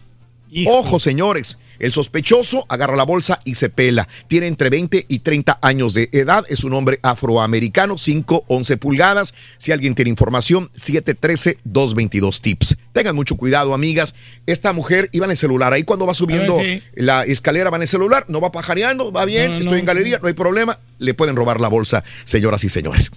[0.67, 1.59] Ojo, señores.
[1.83, 4.09] El sospechoso agarra la bolsa y se pela.
[4.29, 6.45] Tiene entre 20 y 30 años de edad.
[6.49, 9.35] Es un hombre afroamericano, 5, 11 pulgadas.
[9.59, 12.77] Si alguien tiene información, 713-222 tips.
[12.93, 14.15] Tengan mucho cuidado, amigas.
[14.47, 15.73] Esta mujer iba en el celular.
[15.73, 16.83] Ahí cuando va subiendo A ver, sí.
[16.95, 19.85] la escalera va en el celular, no va pajareando, va bien, No, no, estoy en
[19.85, 20.79] galería, no hay problema.
[20.99, 23.11] Le pueden robar la bolsa, señoras y señores.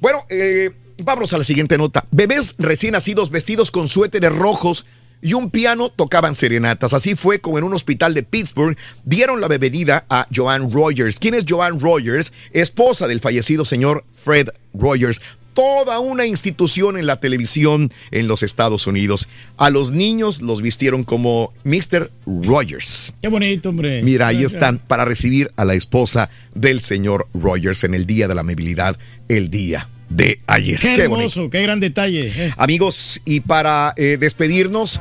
[0.00, 2.04] Bueno, eh, vámonos a la siguiente nota.
[2.12, 4.86] Bebés recién nacidos vestidos con suéteres rojos
[5.22, 6.92] y un piano tocaban serenatas.
[6.92, 11.18] Así fue como en un hospital de Pittsburgh dieron la bienvenida a Joanne Rogers.
[11.18, 12.32] ¿Quién es Joanne Rogers?
[12.52, 15.22] Esposa del fallecido señor Fred Rogers.
[15.54, 19.28] Toda una institución en la televisión en los Estados Unidos.
[19.58, 22.10] A los niños los vistieron como Mr.
[22.26, 23.12] Rogers.
[23.20, 24.02] Qué bonito, hombre.
[24.02, 28.34] Mira, ahí están para recibir a la esposa del señor Rogers en el Día de
[28.34, 28.96] la Amabilidad,
[29.28, 29.86] el día
[30.16, 30.78] de ayer.
[30.78, 31.16] Qué Qué bonito.
[31.36, 32.32] hermoso, qué gran detalle.
[32.34, 32.54] eh.
[32.56, 35.00] Amigos, y para eh, despedirnos,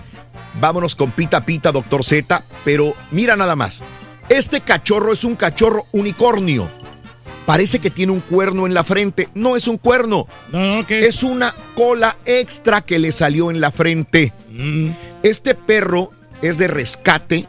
[0.60, 3.84] vámonos con Pita Pita, Doctor Z, pero mira nada más.
[4.30, 6.70] Este cachorro es un cachorro unicornio.
[7.46, 9.28] Parece que tiene un cuerno en la frente.
[9.34, 10.28] No es un cuerno.
[10.88, 14.32] Es una cola extra que le salió en la frente.
[14.52, 14.92] Mm.
[15.24, 16.12] Este perro
[16.42, 17.48] es de rescate.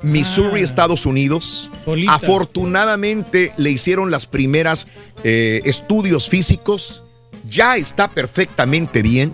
[0.00, 1.70] Missouri, Estados Unidos.
[1.84, 2.14] Solita.
[2.14, 4.86] Afortunadamente le hicieron las primeras
[5.24, 7.02] eh, estudios físicos.
[7.48, 9.32] Ya está perfectamente bien.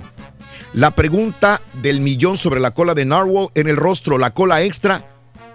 [0.73, 5.05] La pregunta del millón sobre la cola de Narwhal en el rostro, la cola extra,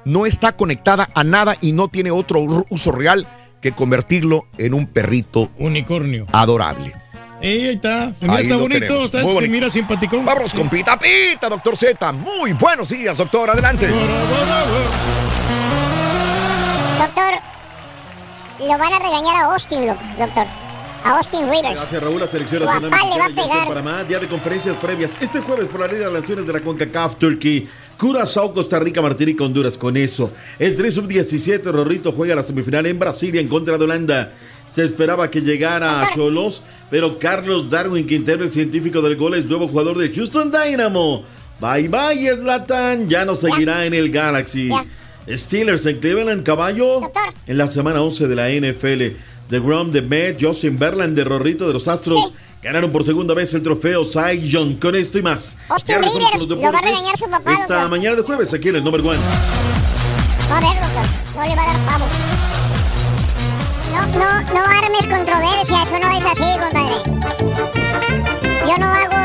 [0.03, 2.40] no está conectada a nada y no tiene otro
[2.70, 3.28] uso real
[3.62, 6.28] que convertirlo en un perrito Unicornio.
[6.32, 6.94] adorable.
[7.41, 8.14] Sí, ahí está.
[8.14, 8.98] Se mira, Ahí está bonito.
[8.99, 9.52] está- se bonito.
[9.52, 10.22] mira simpático.
[10.22, 12.12] Vámonos con Pita Pita, doctor Z.
[12.14, 13.49] Muy buenos días, doctor.
[13.49, 13.88] Adelante.
[16.99, 17.34] Doctor,
[18.60, 19.88] lo van a regañar a Austin,
[20.18, 20.45] doctor.
[21.03, 21.76] A Austin Rivers.
[21.76, 23.68] Gracias Raúl, la selección Su nacional papá le va a pegar.
[23.68, 25.11] para más día de conferencias previas.
[25.22, 27.68] Este jueves por la Liga de las Naciones de la CONCACAF Turkey,
[27.99, 29.77] Curazao, Costa Rica, Martinica, Honduras.
[29.77, 34.34] Con eso, el 3 sub-17 Rorrito juega la semifinal en Brasilia en contra de Holanda.
[34.72, 39.45] Se esperaba que llegara a Cholos, pero Carlos Darwin Quintero, el científico del gol, es
[39.45, 41.23] nuevo jugador del Houston Dynamo.
[41.60, 44.69] Bye bye, Zlatan, ya no seguirá en el Galaxy.
[45.30, 47.11] Steelers en Cleveland, caballo.
[47.47, 49.18] En la semana 11 de la NFL.
[49.49, 52.34] The Grom de Met, Justin Verland de Rorrito de los Astros.
[52.64, 54.80] Ganaron por segunda vez el trofeo Cy Young.
[54.80, 55.57] Con esto y más.
[55.69, 57.89] Austin Rivers, lo va a regañar su papá, Esta doctor.
[57.89, 59.19] mañana de jueves aquí en el Number One.
[60.49, 61.06] No, a ver, doctor.
[61.35, 62.06] No le va a dar pavo.
[63.93, 65.84] No, no, no armes controversia.
[65.84, 66.95] Eso no es así, compadre.
[68.68, 69.24] Yo no hago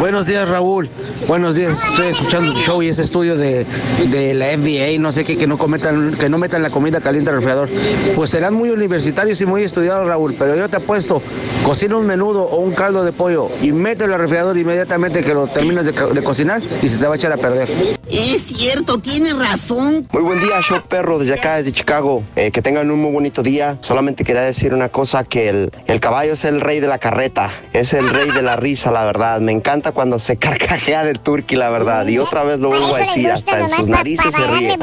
[0.00, 0.88] Buenos días, Raúl.
[1.28, 1.84] Buenos días.
[1.84, 3.66] Estoy escuchando tu show y ese estudio de,
[4.08, 7.28] de la FDA, no sé qué, que no cometan, que no metan la comida caliente
[7.28, 7.68] al refrigerador.
[8.16, 11.20] Pues serán muy universitarios y muy estudiados, Raúl, pero yo te apuesto,
[11.62, 15.46] cocina un menudo o un caldo de pollo y mételo al refrigerador inmediatamente que lo
[15.46, 17.68] terminas de, co- de cocinar y se te va a echar a perder.
[18.08, 20.08] Es cierto, tiene razón.
[20.12, 22.22] Muy buen día, show perro, desde acá, desde Chicago.
[22.36, 23.76] Eh, que tengan un muy bonito día.
[23.82, 27.50] Solamente quería decir una cosa, que el, el caballo es el rey de la carreta.
[27.74, 29.40] Es el rey de la risa, la verdad.
[29.40, 32.06] Me encanta cuando se carcajea del turqui, la verdad.
[32.06, 34.78] Y otra vez lo vuelvo a decir, hasta en sus narices se ríe.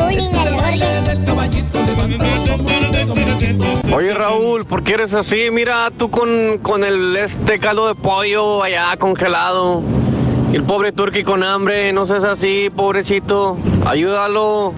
[3.94, 5.50] Oye Raúl, ¿por qué eres así?
[5.52, 9.82] Mira, tú con, con el este caldo de pollo allá congelado.
[10.52, 13.58] Y el pobre turqui con hambre, no seas así, pobrecito.
[13.86, 14.74] Ayúdalo.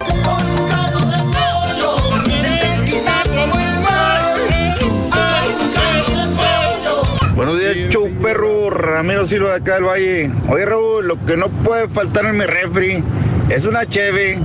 [7.35, 7.89] Buenos días,
[8.21, 10.31] perro, Ramiro Silva de acá del Valle.
[10.49, 13.03] Oye, Raúl, lo que no puede faltar en mi refri
[13.49, 14.39] es una cheve,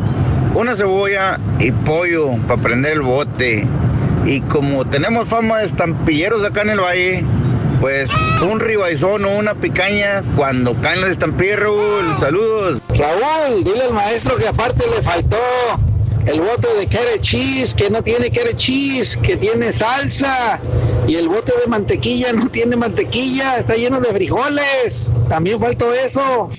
[0.55, 3.67] una cebolla y pollo para prender el bote.
[4.25, 7.25] Y como tenemos fama de estampilleros acá en el Valle,
[7.81, 8.11] pues
[8.43, 12.17] un ribaizón o una picaña cuando caen las estampillas, Raúl.
[12.19, 12.81] Saludos.
[12.89, 15.37] Raúl, dile al maestro que aparte le faltó
[16.27, 20.59] el bote de carrot cheese, que no tiene carrot cheese, que tiene salsa.
[21.07, 25.15] Y el bote de mantequilla no tiene mantequilla, está lleno de frijoles.
[25.29, 26.51] También faltó eso.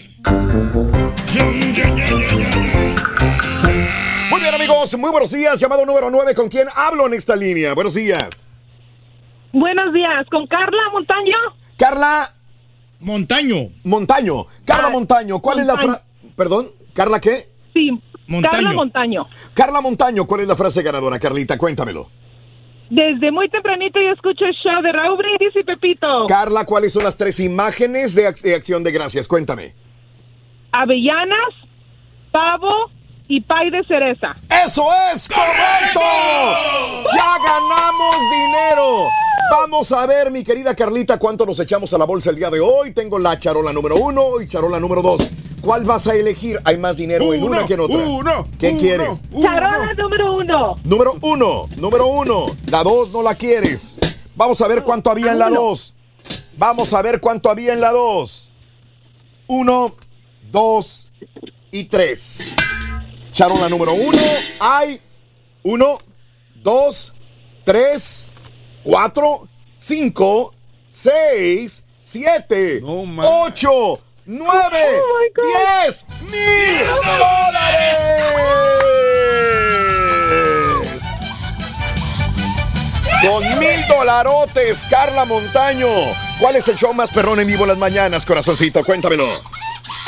[4.29, 5.59] Muy bien, amigos, muy buenos días.
[5.59, 7.73] Llamado número 9, ¿con quién hablo en esta línea?
[7.73, 8.47] Buenos días.
[9.51, 11.37] Buenos días, ¿con Carla Montaño?
[11.77, 12.33] Carla
[12.99, 13.69] Montaño.
[13.83, 14.45] Montaño.
[14.65, 16.01] Carla Montaño, ¿cuál es la frase?
[16.35, 17.49] Perdón, ¿Carla qué?
[17.73, 17.91] Sí,
[18.49, 19.27] Carla Montaño.
[19.53, 21.57] Carla Montaño, ¿cuál es la frase ganadora, Carlita?
[21.57, 22.10] Cuéntamelo.
[22.89, 26.26] Desde muy tempranito yo escucho el show de Raúl Brindis y Pepito.
[26.27, 29.27] Carla, ¿cuáles son las tres imágenes de, ac- de acción de gracias?
[29.27, 29.73] Cuéntame.
[30.72, 31.49] Avellanas,
[32.31, 32.91] pavo
[33.27, 34.35] y pay de cereza.
[34.65, 35.99] ¡Eso es correcto!
[37.15, 39.10] ¡Ya ganamos dinero!
[39.52, 42.60] Vamos a ver, mi querida Carlita, cuánto nos echamos a la bolsa el día de
[42.60, 42.93] hoy.
[42.93, 45.30] Tengo la charola número uno y charola número dos.
[45.61, 46.60] ¿Cuál vas a elegir?
[46.64, 48.45] Hay más dinero en una que en otra.
[48.60, 49.23] ¿Qué quieres?
[49.31, 50.76] Charola número uno.
[50.84, 52.45] Número uno, número uno.
[52.68, 53.97] La dos no la quieres.
[54.35, 55.95] Vamos a ver cuánto había en la dos.
[56.57, 58.53] Vamos a ver cuánto había en la dos.
[59.47, 59.95] Uno,
[60.52, 61.11] dos
[61.72, 62.53] y tres.
[63.36, 64.18] Charola número uno.
[64.62, 65.02] Hay
[65.64, 65.99] uno,
[66.56, 67.14] dos,
[67.66, 68.32] tres,
[68.82, 69.45] cuatro,
[69.78, 70.53] cinco,
[70.88, 75.02] seis, siete, ocho, nueve,
[75.36, 76.86] diez mil
[77.20, 77.98] dólares.
[83.22, 85.90] Con mil dolarotes, Carla Montaño.
[86.40, 88.82] ¿Cuál es el show más perrón en vivo en las mañanas, corazoncito?
[88.86, 89.55] Cuéntamelo.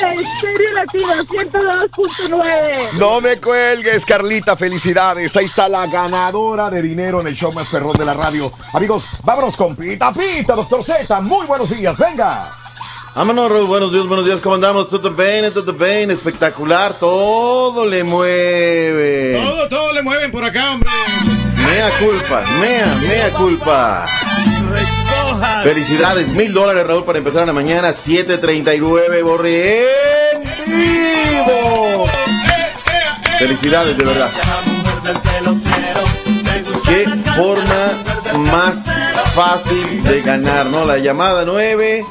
[0.00, 2.92] Estéreo Latino 102.9.
[2.92, 4.56] No me cuelgues, Carlita.
[4.56, 5.36] Felicidades.
[5.36, 8.52] Ahí está la ganadora de dinero en el show más perrón de la radio.
[8.72, 11.20] Amigos, vámonos con Pita Pita, doctor Z.
[11.20, 11.98] Muy buenos días.
[11.98, 12.52] Venga.
[13.14, 13.66] Vámonos, Raúl.
[13.66, 14.38] Buenos días, buenos días.
[14.40, 14.88] ¿Cómo andamos?
[14.88, 16.12] Todo bien, todo bien.
[16.12, 16.98] Espectacular.
[17.00, 19.40] Todo le mueve.
[19.42, 20.90] Todo, todo le mueven por acá, hombre.
[21.56, 24.06] Mea culpa, mea, mea culpa.
[25.62, 27.92] Felicidades, mil dólares, Raúl, para empezar la mañana.
[27.92, 29.82] 7:39, Borre
[30.32, 32.06] en vivo.
[33.38, 34.30] Felicidades, de verdad.
[36.86, 37.06] Qué
[37.36, 37.92] forma
[38.50, 38.84] más
[39.34, 40.84] fácil de ganar, ¿no?
[40.84, 42.04] La llamada 9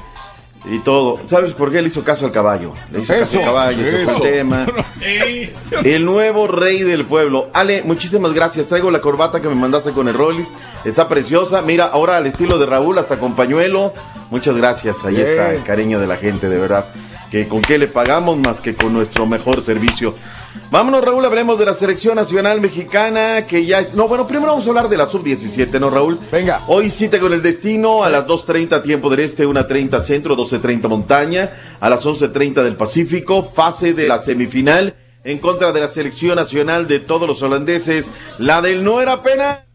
[0.65, 1.19] y todo.
[1.27, 2.73] ¿Sabes por qué le hizo caso al caballo?
[2.91, 4.65] Le hizo caso al caballo, ese fue el tema.
[5.83, 7.49] El nuevo rey del pueblo.
[7.53, 8.67] Ale, muchísimas gracias.
[8.67, 10.47] Traigo la corbata que me mandaste con el Rollis.
[10.85, 11.61] Está preciosa.
[11.61, 13.93] Mira, ahora al estilo de Raúl, hasta con pañuelo.
[14.29, 15.05] Muchas gracias.
[15.05, 16.85] Ahí está el cariño de la gente, de verdad.
[17.31, 20.15] Que con qué le pagamos más que con nuestro mejor servicio.
[20.71, 23.93] Vámonos, Raúl, hablemos de la selección nacional mexicana que ya es...
[23.93, 26.19] No, bueno, primero vamos a hablar de la sub-17, ¿no, Raúl?
[26.31, 26.63] Venga.
[26.67, 31.77] Hoy cita con el destino a las 2.30 tiempo del este, 1.30 centro, 12.30 montaña,
[31.79, 36.87] a las 11.30 del Pacífico, fase de la semifinal en contra de la selección nacional
[36.87, 39.65] de todos los holandeses, la del no era pena.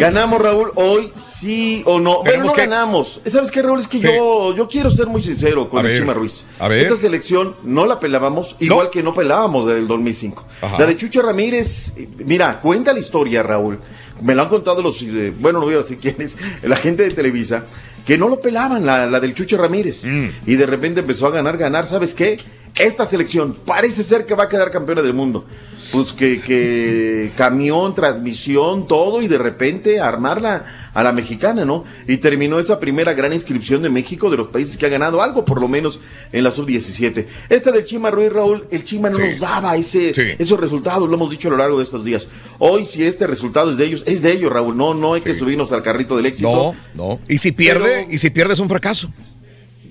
[0.00, 2.20] Ganamos, Raúl, hoy sí o no.
[2.24, 3.20] Tenemos no que- ganamos.
[3.26, 3.80] ¿Sabes qué, Raúl?
[3.80, 4.08] Es que Sí.
[4.08, 6.44] yo, yo quiero ser muy sincero con A el ver, Chima Ruiz.
[6.58, 6.82] a ver.
[6.82, 10.44] Esta selección no la pelábamos, igual que no pelábamos del 2005.
[10.62, 10.78] Ajá.
[10.78, 11.92] La de Chucho Ramírez,
[12.24, 13.78] mira, cuenta la historia, Raúl.
[14.22, 17.10] Me lo han contado los, eh, bueno, no voy a decir quiénes, la gente de
[17.10, 17.64] Televisa,
[18.06, 20.04] que no lo pelaban, la, la del Chucho Ramírez.
[20.04, 20.28] Mm.
[20.46, 21.86] Y de repente empezó a ganar, ganar.
[21.86, 22.38] ¿Sabes qué?
[22.78, 25.44] Esta selección parece ser que va a quedar campeona del mundo.
[25.92, 31.84] Pues que, que camión, transmisión, todo, y de repente armarla a la mexicana, ¿no?
[32.08, 35.44] Y terminó esa primera gran inscripción de México de los países que ha ganado algo,
[35.44, 36.00] por lo menos
[36.32, 37.26] en la sub-17.
[37.48, 39.22] Esta del Chima Ruiz, Raúl, el Chima no Sí.
[39.22, 40.22] nos daba ese, Sí.
[40.38, 42.28] esos resultados, lo hemos dicho a lo largo de estos días.
[42.58, 44.76] Hoy, si este resultado es de ellos, es de ellos, Raúl.
[44.76, 46.50] No, no hay que subirnos al carrito del éxito.
[46.50, 47.20] No, no.
[47.28, 49.10] Y si pierde, y si pierde es un fracaso.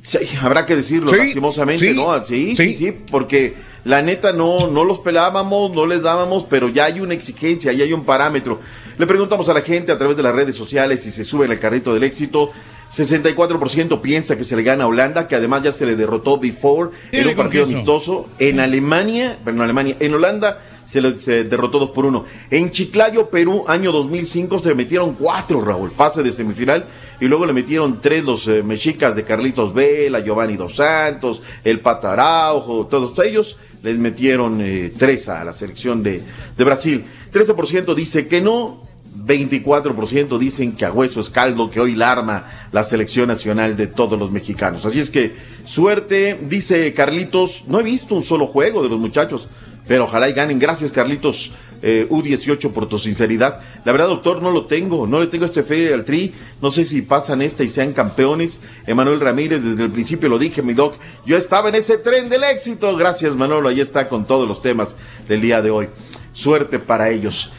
[0.04, 2.26] Sí, habrá que decirlo Sí, lastimosamente, sí, ¿no?
[2.26, 2.74] Sí, sí.
[2.74, 3.56] sí, porque
[3.86, 7.84] la neta no, no los pelábamos, no les dábamos, pero ya hay una exigencia, ya
[7.84, 8.60] hay un parámetro.
[8.98, 11.60] Le preguntamos a la gente a través de las redes sociales si se suben al
[11.60, 12.52] carrito del éxito.
[12.92, 16.90] 64% piensa que se le gana a Holanda, que además ya se le derrotó before
[17.12, 18.30] en un partido amistoso.
[18.40, 22.26] En Alemania, pero en Alemania, en Holanda se le se derrotó 2 por 1.
[22.50, 26.86] En Chiclayo, Perú, año 2005, se metieron cuatro, Raúl, fase de semifinal.
[27.22, 31.80] Y luego le metieron tres los eh, mexicas de Carlitos Vela, Giovanni Dos Santos, el
[31.82, 36.22] Pataraujo, todos ellos les metieron eh, tres a la selección de,
[36.58, 37.06] de Brasil.
[37.32, 38.90] 13% dice que no,
[39.26, 43.88] 24% dicen que a hueso es caldo que hoy la arma la selección nacional de
[43.88, 44.86] todos los mexicanos.
[44.86, 45.36] Así es que
[45.66, 49.48] suerte, dice Carlitos, no he visto un solo juego de los muchachos,
[49.88, 50.60] pero ojalá y ganen.
[50.60, 53.62] Gracias Carlitos eh, U18 por tu sinceridad.
[53.86, 56.86] La verdad, doctor, no lo tengo, no le tengo este fe al tri, no sé
[56.86, 58.62] si pasan esta y sean campeones.
[58.88, 60.96] Emanuel Ramírez, desde el principio lo dije, mi doc,
[61.26, 62.96] yo estaba en ese tren del éxito.
[62.96, 64.96] Gracias Manolo, ahí está con todos los temas
[65.28, 65.90] del día de hoy.
[66.34, 67.52] Suerte para ellos.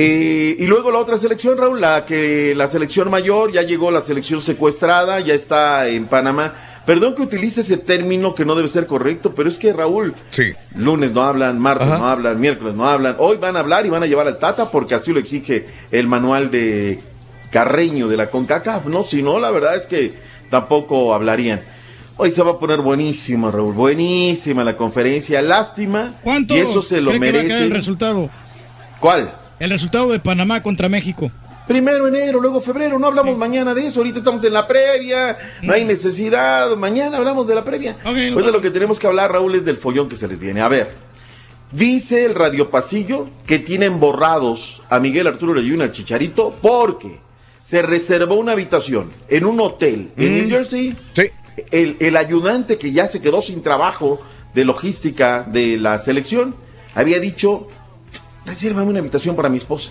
[0.00, 4.00] Eh, y luego la otra selección, Raúl, la que la selección mayor, ya llegó la
[4.00, 6.67] selección secuestrada, ya está en Panamá.
[6.88, 10.54] Perdón que utilice ese término que no debe ser correcto, pero es que Raúl, Sí.
[10.74, 11.98] lunes no hablan, martes Ajá.
[11.98, 14.70] no hablan, miércoles no hablan, hoy van a hablar y van a llevar al Tata
[14.70, 16.98] porque así lo exige el manual de
[17.50, 19.04] Carreño de la CONCACAF, ¿no?
[19.04, 20.14] Si no, la verdad es que
[20.48, 21.60] tampoco hablarían.
[22.16, 26.14] Hoy se va a poner buenísima, Raúl, buenísima la conferencia, lástima.
[26.24, 27.74] ¿Cuánto Y eso se lo cree que va a quedar el merece.
[27.76, 28.30] resultado?
[28.98, 29.34] ¿Cuál?
[29.60, 31.30] El resultado de Panamá contra México.
[31.68, 35.74] Primero enero, luego febrero, no hablamos mañana de eso, ahorita estamos en la previa, no
[35.74, 37.96] hay necesidad, mañana hablamos de la previa.
[38.06, 40.40] Ok, Pues de lo que tenemos que hablar, Raúl, es del follón que se les
[40.40, 40.62] viene.
[40.62, 40.92] A ver,
[41.70, 47.20] dice el Radio Pasillo que tienen borrados a Miguel Arturo Leyuna al Chicharito porque
[47.60, 50.96] se reservó una habitación en un hotel en New Jersey.
[51.70, 54.20] El, el ayudante que ya se quedó sin trabajo
[54.54, 56.54] de logística de la selección
[56.94, 57.68] había dicho,
[58.46, 59.90] resérvame una habitación para mi esposa.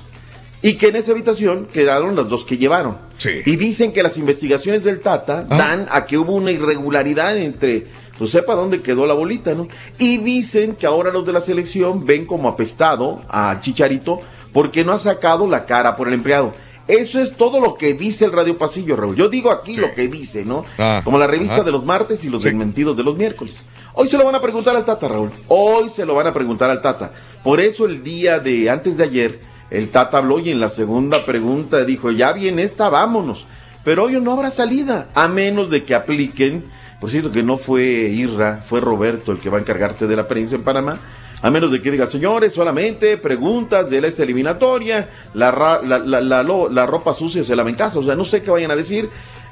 [0.62, 2.98] Y que en esa habitación quedaron las dos que llevaron.
[3.46, 8.32] Y dicen que las investigaciones del Tata dan a que hubo una irregularidad entre, pues
[8.32, 9.68] sepa dónde quedó la bolita, ¿no?
[9.98, 14.22] Y dicen que ahora los de la selección ven como apestado a Chicharito
[14.54, 16.54] porque no ha sacado la cara por el empleado.
[16.88, 19.16] Eso es todo lo que dice el Radio Pasillo, Raúl.
[19.16, 20.64] Yo digo aquí lo que dice, ¿no?
[20.78, 23.64] Ah, como la revista de los martes y los desmentidos de los miércoles.
[23.94, 25.32] Hoy se lo van a preguntar al Tata, Raúl.
[25.48, 27.12] Hoy se lo van a preguntar al Tata.
[27.44, 31.26] Por eso el día de antes de ayer, el Tata habló y en la segunda
[31.26, 33.46] pregunta dijo, ya viene esta, vámonos.
[33.84, 36.66] Pero hoy no habrá salida, a menos de que apliquen,
[37.00, 40.28] por cierto que no fue Irra, fue Roberto el que va a encargarse de la
[40.28, 40.98] prensa en Panamá,
[41.42, 45.52] a menos de que diga, señores, solamente preguntas de la esta eliminatoria, la,
[45.84, 48.72] la, la, la ropa sucia se lava en casa, o sea, no sé qué vayan
[48.72, 49.10] a decir,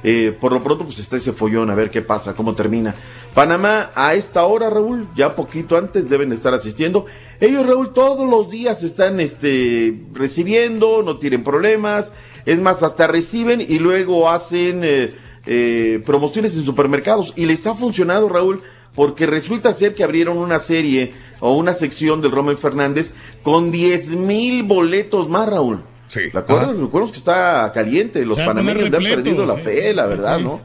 [0.07, 2.93] eh, por lo pronto pues está ese follón, a ver qué pasa, cómo termina.
[3.33, 7.07] Panamá a esta hora, Raúl, ya poquito antes deben estar asistiendo.
[7.39, 12.13] Ellos, Raúl, todos los días están este, recibiendo, no tienen problemas,
[12.45, 15.15] es más, hasta reciben y luego hacen eh,
[15.47, 18.61] eh, promociones en supermercados y les ha funcionado, Raúl,
[18.93, 24.11] porque resulta ser que abrieron una serie o una sección del Rommel Fernández con 10
[24.11, 25.81] mil boletos más, Raúl.
[26.07, 26.21] Sí.
[26.33, 26.75] ¿La acuerdas?
[26.77, 28.23] Recuerdo que está caliente.
[28.25, 30.43] Los Se va a poner panameños le han perdido la fe, la verdad, Sí.
[30.43, 30.61] ¿no?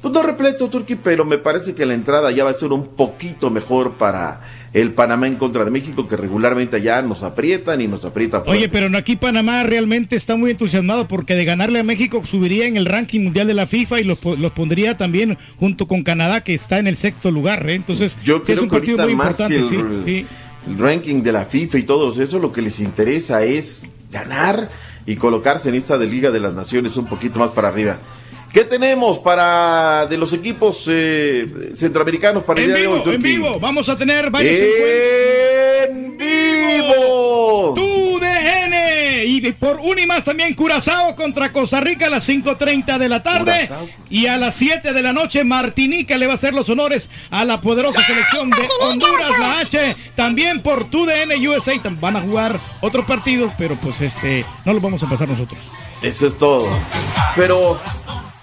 [0.00, 2.86] Pues no repleto, Turki, pero me parece que la entrada ya va a ser un
[2.88, 4.40] poquito mejor para
[4.72, 8.58] el Panamá en contra de México, que regularmente allá nos aprietan y nos aprietan fuerte.
[8.58, 12.66] Oye, pero no, aquí Panamá realmente está muy entusiasmado porque de ganarle a México subiría
[12.66, 16.42] en el ranking mundial de la FIFA y los, los pondría también junto con Canadá,
[16.42, 17.68] que está en el sexto lugar.
[17.68, 17.74] ¿eh?
[17.74, 19.56] Entonces, Yo sí, creo es un que partido muy importante.
[19.56, 19.76] el, sí,
[20.06, 20.26] sí.
[20.66, 24.70] el ranking de la FIFA y todo eso, lo que les interesa es ganar
[25.06, 27.98] y colocarse en esta de Liga de las Naciones un poquito más para arriba.
[28.52, 33.12] ¿Qué tenemos para de los equipos eh, centroamericanos para el En día de hoy, vivo,
[33.12, 34.58] en vivo, vamos a tener varios
[35.88, 37.72] ¡En vivo!
[37.74, 39.24] ¡Tu DN!
[39.26, 43.22] Y por una y más también Curazao contra Costa Rica a las 5.30 de la
[43.22, 43.66] tarde.
[43.68, 43.88] Curazao.
[44.10, 47.44] Y a las 7 de la noche Martinica le va a hacer los honores a
[47.44, 49.96] la poderosa selección de Honduras, la H.
[50.16, 54.82] También por TUDN USA tam- van a jugar otros partidos, pero pues este no los
[54.82, 55.60] vamos a pasar nosotros.
[56.02, 56.66] Eso es todo.
[57.36, 57.80] Pero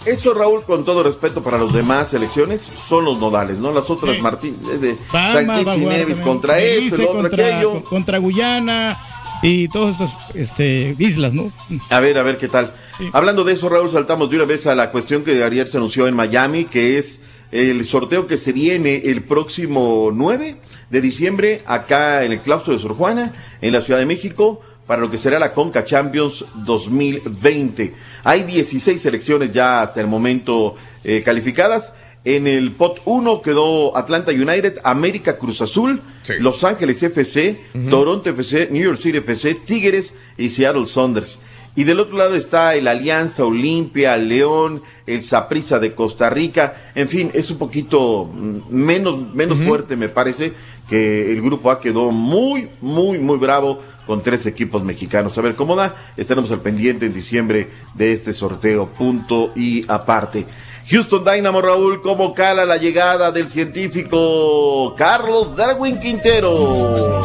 [0.07, 3.71] eso, Raúl, con todo respeto para los demás selecciones, son los nodales, ¿no?
[3.71, 7.83] Las otras, Martín, eh, de Palma San contra Belice esto, el otro, contra, aquello.
[7.83, 8.99] contra Guyana
[9.41, 11.51] y todas estas este, islas, ¿no?
[11.89, 12.73] A ver, a ver qué tal.
[13.13, 16.07] Hablando de eso, Raúl, saltamos de una vez a la cuestión que ayer se anunció
[16.07, 17.21] en Miami, que es
[17.51, 20.57] el sorteo que se viene el próximo 9
[20.89, 25.01] de diciembre acá en el claustro de Sor Juana, en la Ciudad de México, para
[25.01, 27.93] lo que será la Conca Champions 2020.
[28.23, 31.93] Hay 16 selecciones ya hasta el momento eh, calificadas.
[32.23, 36.01] En el pot 1 quedó Atlanta United, América Cruz Azul,
[36.39, 41.39] Los Ángeles FC, Toronto FC, New York City FC, Tigres y Seattle Saunders.
[41.77, 46.91] Y del otro lado está el Alianza Olimpia, León, el Saprissa de Costa Rica.
[46.95, 50.53] En fin, es un poquito mm, menos, menos fuerte, me parece,
[50.87, 55.37] que el grupo A quedó muy, muy, muy bravo con tres equipos mexicanos.
[55.37, 55.95] A ver cómo da.
[56.15, 60.45] Estaremos al pendiente en diciembre de este sorteo, punto y aparte.
[60.89, 67.21] Houston Dynamo, Raúl, ¿cómo cala la llegada del científico Carlos Darwin Quintero?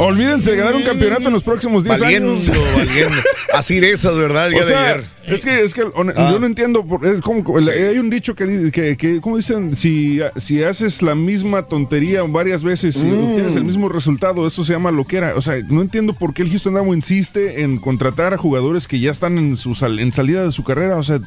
[0.00, 2.50] Olvídense de ganar un campeonato en los próximos 10 Valiendo, años.
[2.76, 3.16] valiendo.
[3.54, 4.50] Así de esas, ¿verdad?
[4.58, 5.04] O sea, de ayer.
[5.26, 5.82] es que, es que
[6.16, 6.30] Ah.
[6.32, 10.62] yo no entiendo, es como, hay un dicho que, que, que como dicen, si, si
[10.62, 13.30] haces la misma tontería varias veces y Mm.
[13.30, 15.34] obtienes el mismo resultado, eso se llama loquera.
[15.36, 18.98] O sea, no entiendo por qué el Houston Dynamo insiste en contratar a jugadores que
[19.00, 20.96] ya están en, su sal- en salida de su carrera.
[20.96, 21.20] O sea,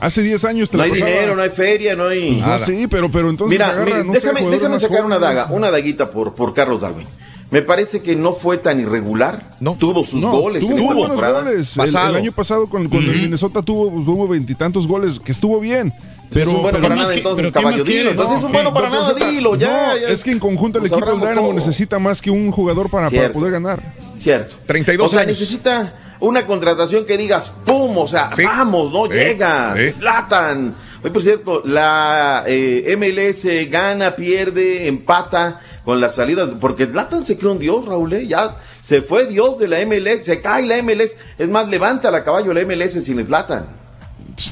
[0.00, 2.34] hace 10 años te No la hay pasaba- dinero, no hay feria, no hay...
[2.34, 5.46] Pues no, sí, pero, pero entonces Mira, agarra, mira, no déjame, déjame sacar una daga,
[5.50, 7.06] una daguita por, por Carlos Darwin.
[7.50, 9.56] Me parece que no fue tan irregular.
[9.78, 10.60] Tuvo sus No, goles.
[10.62, 11.42] tuvo buenos temporada.
[11.42, 11.76] goles.
[11.78, 15.92] El- El, año pasado con, con el Minnesota tuvo tuvo veintitantos goles, que estuvo bien.
[16.30, 18.10] Pero, es un bueno pero para nada, que- entonces, pero ¿qué caballo, dilo.
[18.10, 19.30] Entonces es un bueno para nada, Zeta.
[19.30, 19.68] dilo, ya.
[19.94, 20.08] No, ya.
[20.08, 21.54] es que en conjunto el Nos equipo del Dynamo todo.
[21.54, 23.82] necesita más que un jugador para, para poder ganar.
[24.18, 24.56] Cierto.
[24.66, 25.38] 32 o sea, años.
[25.38, 27.96] necesita una contratación que digas, ¡pum!
[27.96, 29.06] O sea, vamos, ¿no?
[29.06, 29.90] Eh, Llega, eh.
[29.90, 30.74] Slatan.
[31.02, 37.38] Hoy, por cierto, la eh, MLS gana, pierde, empata con las salidas, porque Slatan se
[37.38, 38.26] creó un dios, Raúl, ¿eh?
[38.26, 42.24] ya se fue dios de la MLS, se cae la MLS, es más, levanta la
[42.24, 43.66] caballo la MLS sin Slatan.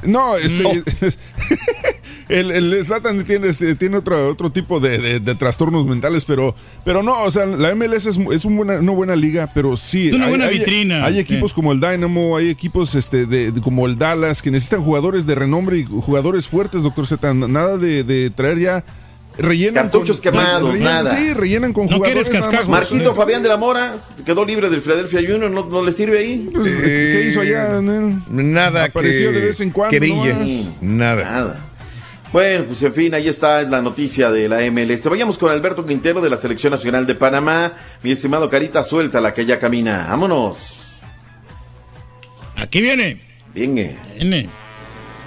[0.05, 0.85] No, este,
[2.29, 6.55] el, el Zlatan tiene, eh, tiene otro, otro tipo de, de- de trastornos mentales, pero,
[6.85, 10.09] pero no, o sea, la MLS es, es un buena- una buena liga, pero sí.
[10.09, 11.05] Es una hay- buena hay- vitrina.
[11.05, 14.83] Hay equipos como el Dynamo, hay equipos este, de, de- como el Dallas que necesitan
[14.83, 17.33] jugadores de renombre y jugadores fuertes, doctor Z.
[17.35, 18.85] Nada de, de traer ya.
[19.39, 21.17] Rellenan Cartuchos con- quemados, rellenan- nada.
[21.19, 22.33] Sí, rellenan con jugadores.
[22.33, 22.69] nada más.
[22.71, 26.49] Marquito Fabián de la Mora quedó libre del Philadelphia Junior, ¿no, no le sirve ahí?
[26.53, 27.81] Pues, ¿Qué hizo allá?
[28.31, 30.33] Nada Apareció que, de vez en cuando, que brille.
[30.33, 30.51] nomás.
[30.81, 31.25] Nada.
[31.25, 31.66] Nada.
[32.33, 35.09] Bueno, pues en fin, ahí está la noticia de la MLS.
[35.09, 37.73] Vayamos con Alberto Quintero de la Selección Nacional de Panamá.
[38.03, 40.07] Mi estimado Carita, suelta la que ya camina.
[40.11, 40.59] Vámonos.
[42.57, 43.21] Aquí viene.
[43.55, 43.97] Viene.
[44.17, 44.49] Viene.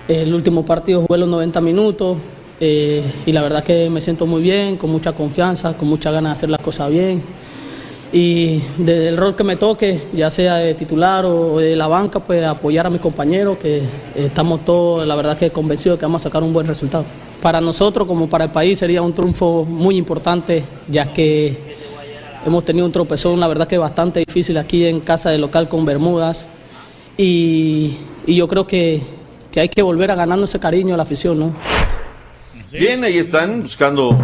[0.08, 2.18] El último partido jugué los 90 minutos
[2.60, 6.32] eh, y la verdad que me siento muy bien, con mucha confianza, con mucha ganas
[6.32, 7.24] de hacer las cosas bien.
[8.12, 12.20] Y desde el rol que me toque, ya sea de titular o de la banca,
[12.20, 13.84] pues apoyar a mis compañeros, que
[14.16, 17.06] estamos todos, la verdad que convencidos que vamos a sacar un buen resultado.
[17.40, 21.56] Para nosotros, como para el país, sería un triunfo muy importante, ya que
[22.46, 25.86] hemos tenido un tropezón, la verdad que bastante difícil aquí en casa de local con
[25.86, 26.48] Bermudas.
[27.16, 27.96] Y,
[28.26, 29.02] y yo creo que,
[29.52, 31.54] que hay que volver a ganando ese cariño a la afición, ¿no?
[32.72, 34.18] Bien, ahí están buscando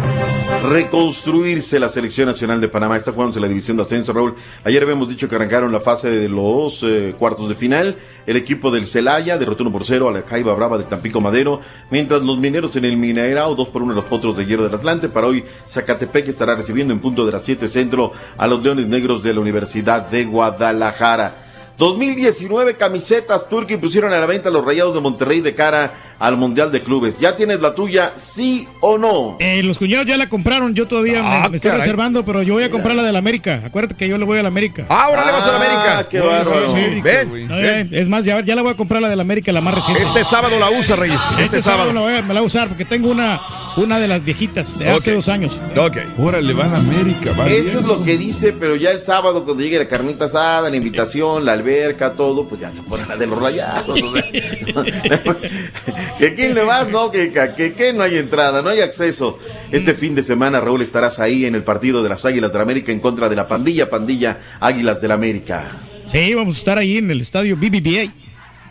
[0.66, 2.96] reconstruirse la selección nacional de Panamá.
[2.96, 4.34] Está jugándose la división de ascenso, Raúl.
[4.64, 7.96] Ayer habíamos dicho que arrancaron la fase de los eh, cuartos de final.
[8.26, 11.60] El equipo del Celaya derrotó 1 por 0 a la Jaiba Brava de Tampico Madero.
[11.90, 15.08] Mientras los mineros en el Mineirao, 2 por 1 los potros de hierro del Atlante.
[15.08, 19.22] Para hoy, Zacatepec estará recibiendo en punto de las 7 centro a los Leones Negros
[19.22, 21.46] de la Universidad de Guadalajara.
[21.78, 26.72] 2019 camisetas Turki pusieron a la venta los Rayados de Monterrey de cara al Mundial
[26.72, 27.18] de Clubes.
[27.18, 29.36] ¿Ya tienes la tuya, sí o no?
[29.40, 32.54] Eh, los cuñados ya la compraron, yo todavía me- Ah, me, estoy reservando, pero yo
[32.54, 33.60] voy a comprar la del América.
[33.64, 34.86] Acuérdate que yo le voy a la América.
[34.88, 36.08] Ahora le vas a la América.
[36.08, 36.66] qué Yo le voy a bárbaro.
[36.66, 37.44] la América, Ven, güey.
[37.46, 37.90] No, ven.
[37.90, 40.02] ya- Es más, ya, ya la voy a comprar la del América, la más reciente.
[40.02, 41.20] Este sábado la usa, Reyes.
[41.32, 41.92] Este, Este, sábado, sábado.
[41.92, 43.40] la voy a- me la voy a usar porque tengo una,
[43.76, 45.60] una de las viejitas de hace dos años.
[45.76, 45.98] Ok.
[46.18, 47.78] Órale, van a América, va Eso bien.
[47.78, 51.44] es lo que dice, pero ya el sábado cuando llegue la carnita asada, la invitación,
[51.44, 54.00] la alberca, todo, pues ya se pone la de los rayados.
[54.02, 54.24] o sea.
[56.18, 59.38] que quién le vas, no, que, que, que- no hay entrada, no hay acceso.
[59.70, 62.62] Este fin de semana, Raúl, estarás ahí en el partido de las Águilas de la
[62.62, 65.68] América en contra de la pandilla, pandilla Águilas de la América.
[66.00, 68.12] Sí, vamos a estar ahí en el estadio BBVA.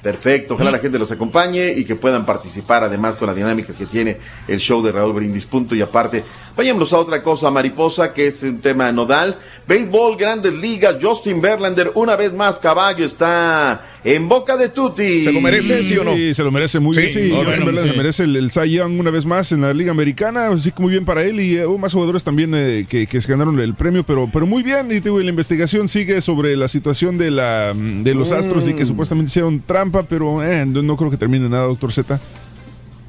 [0.01, 3.87] Perfecto, ojalá la gente los acompañe y que puedan participar además con la dinámica que
[3.87, 4.17] tiene
[4.47, 5.47] el show de Raúl Brindis.
[5.47, 6.23] Punto y aparte,
[6.55, 9.37] vayámonos a otra cosa, mariposa, que es un tema nodal.
[9.67, 15.23] Béisbol, grandes ligas, Justin Verlander, una vez más, caballo está en boca de Tutti.
[15.23, 16.15] ¿Se lo merece, sí o no?
[16.15, 17.11] Sí, se lo merece muy Sí, bien.
[17.13, 17.97] Sí, no, Justin bueno, Verlander sí.
[17.97, 20.47] merece el, el Cy Young una vez más en la Liga Americana.
[20.49, 21.39] Así que muy bien para él.
[21.39, 24.61] Y hubo más jugadores también eh, que, que se ganaron el premio, pero, pero muy
[24.61, 24.85] bien.
[24.91, 28.73] Y te digo, la investigación sigue sobre la situación de, la, de los Astros y
[28.75, 28.87] que Mm.
[28.87, 32.19] supuestamente hicieron trampa, pero eh, no, no creo que termine nada, doctor Z.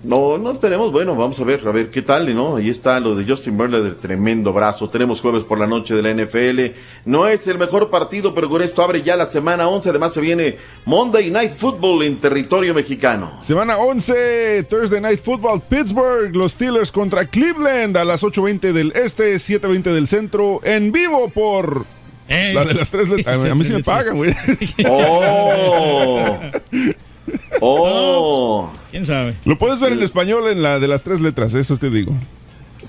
[0.06, 2.56] No, no esperemos, bueno, vamos a ver, a ver qué tal, ¿no?
[2.56, 4.88] Ahí está lo de Justin Verlander, tremendo brazo.
[4.88, 6.76] Tenemos jueves por la noche de la NFL.
[7.06, 9.90] No es el mejor partido, pero con esto abre ya la semana 11.
[9.90, 13.36] Además se viene Monday Night Football en territorio mexicano.
[13.42, 19.34] Semana 11, Thursday Night Football, Pittsburgh, los Steelers contra Cleveland a las 8.20 del este,
[19.34, 21.84] 7.20 del centro, en vivo por
[22.28, 23.44] la de las tres letras.
[23.44, 24.32] A mí sí me pagan, güey.
[24.88, 26.38] ¡Oh!
[27.60, 28.70] ¡Oh!
[28.90, 29.34] ¿Quién sabe?
[29.44, 32.12] Lo puedes ver en español en la de las tres letras, eso te digo.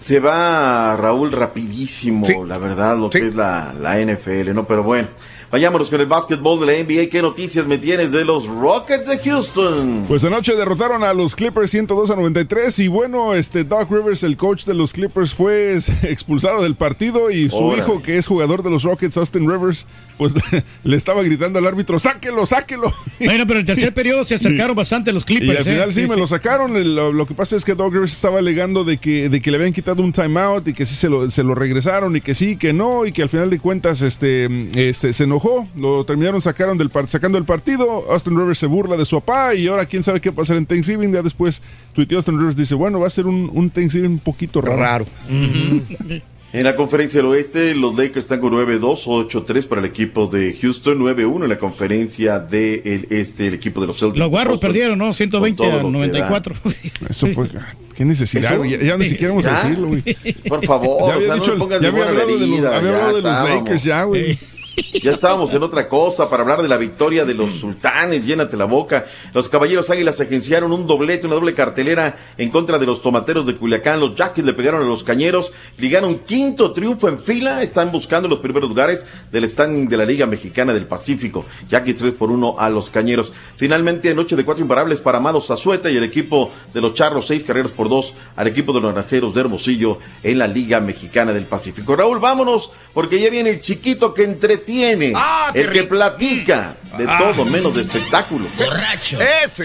[0.04, 4.66] Se va Raúl rapidísimo, la verdad, lo que es la, la NFL, ¿no?
[4.66, 5.08] Pero bueno,
[5.52, 7.10] vayámonos con el básquetbol de la NBA.
[7.10, 10.06] ¿Qué noticias me tienes de los Rockets de Houston?
[10.08, 14.38] Pues anoche derrotaron a los Clippers 102 a 93 y bueno, este Doc Rivers, el
[14.38, 17.84] coach de los Clippers, fue expulsado del partido y su Órale.
[17.84, 19.86] hijo, que es jugador de los Rockets, Austin Rivers,
[20.18, 20.34] pues
[20.84, 22.94] le estaba gritando al árbitro, sáquelo, sáquelo.
[23.20, 25.54] Bueno, pero en el tercer periodo se acercaron bastante los Clippers.
[25.54, 25.94] Y al final ¿eh?
[25.94, 26.96] sí, me lo sacaron.
[26.96, 29.58] Lo, lo que pasa es que Doc Rivers estaba alegando de que, de que le
[29.58, 32.58] habían quitado un timeout y que sí se lo, se lo regresaron y que sí,
[32.58, 35.68] que no, y que al final de cuentas este, este, se enojó.
[35.76, 38.06] Lo terminaron sacaron del sacando el partido.
[38.12, 40.58] Austin Rivers se burla de su papá y ahora quién sabe qué va a pasar
[40.58, 41.12] en Thanksgiving.
[41.12, 41.62] Ya después
[41.94, 45.06] tuiteó Austin Rivers, dice, bueno, va a ser un, un Thanksgiving un poquito raro.
[46.54, 50.58] En la conferencia del oeste, los Lakers están con 9-2, 8-3 para el equipo de
[50.62, 54.18] Houston, 9-1 en la conferencia del este, el equipo de los Celtics.
[54.18, 55.14] Los guarros Boston, perdieron, ¿no?
[55.14, 56.56] 120 con todo a lo que 94.
[57.10, 57.50] Eso fue.
[57.96, 58.64] Qué necesidad, Eso-.
[58.64, 60.04] Ya, ya ni siquiera vamos a decirlo, güey.
[60.48, 62.66] Por favor, Ya había o sea, no dicho, me pongas ya había hablado de los,
[62.66, 63.50] había ya hablado de los.
[63.50, 64.40] Lakers, ya, güey.
[64.78, 68.66] Ya estábamos en otra cosa para hablar de la victoria de los sultanes, llénate la
[68.66, 69.06] boca.
[69.34, 73.56] Los caballeros águilas agenciaron un doblete, una doble cartelera en contra de los tomateros de
[73.56, 74.00] Culiacán.
[74.00, 78.38] Los Yaquis le pegaron a los cañeros, ligaron quinto triunfo en fila, están buscando los
[78.38, 81.46] primeros lugares del standing de la Liga Mexicana del Pacífico.
[81.70, 83.34] Yaquis 3 por 1 a los cañeros.
[83.56, 87.44] Finalmente, noche de cuatro imparables para Amado Zazueta y el equipo de los Charros, seis
[87.44, 91.46] carreras por dos al equipo de los Naranjeros de Hermosillo en la Liga Mexicana del
[91.46, 91.96] Pacífico.
[91.96, 94.24] Raúl, vámonos, porque ya viene el chiquito que
[94.68, 97.18] entretiene, Ah, el que platica de Ah.
[97.20, 98.50] todo menos de espectáculos.
[98.58, 99.18] Borracho.
[99.44, 99.64] Ese.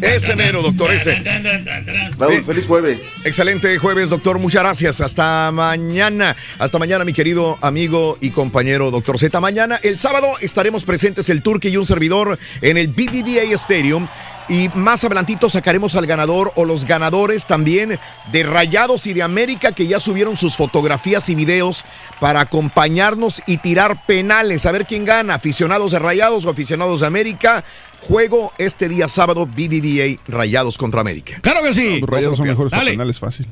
[0.00, 1.20] Ese mero, doctor, ese.
[2.18, 3.00] Raúl, feliz jueves.
[3.24, 4.38] Excelente jueves, doctor.
[4.38, 5.00] Muchas gracias.
[5.00, 6.36] Hasta mañana.
[6.58, 9.38] Hasta mañana, mi querido amigo y compañero, doctor Z.
[9.40, 14.06] Mañana, el sábado, estaremos presentes el Turque y un servidor en el BBVA Stadium.
[14.48, 17.98] Y más adelantito sacaremos al ganador o los ganadores también
[18.30, 21.84] de Rayados y de América que ya subieron sus fotografías y videos
[22.20, 24.66] para acompañarnos y tirar penales.
[24.66, 27.64] A ver quién gana, aficionados de Rayados o aficionados de América.
[28.00, 31.38] Juego este día sábado BBVA Rayados contra América.
[31.40, 32.00] Claro que sí.
[32.04, 33.48] Rayados son mejores penales, fácil.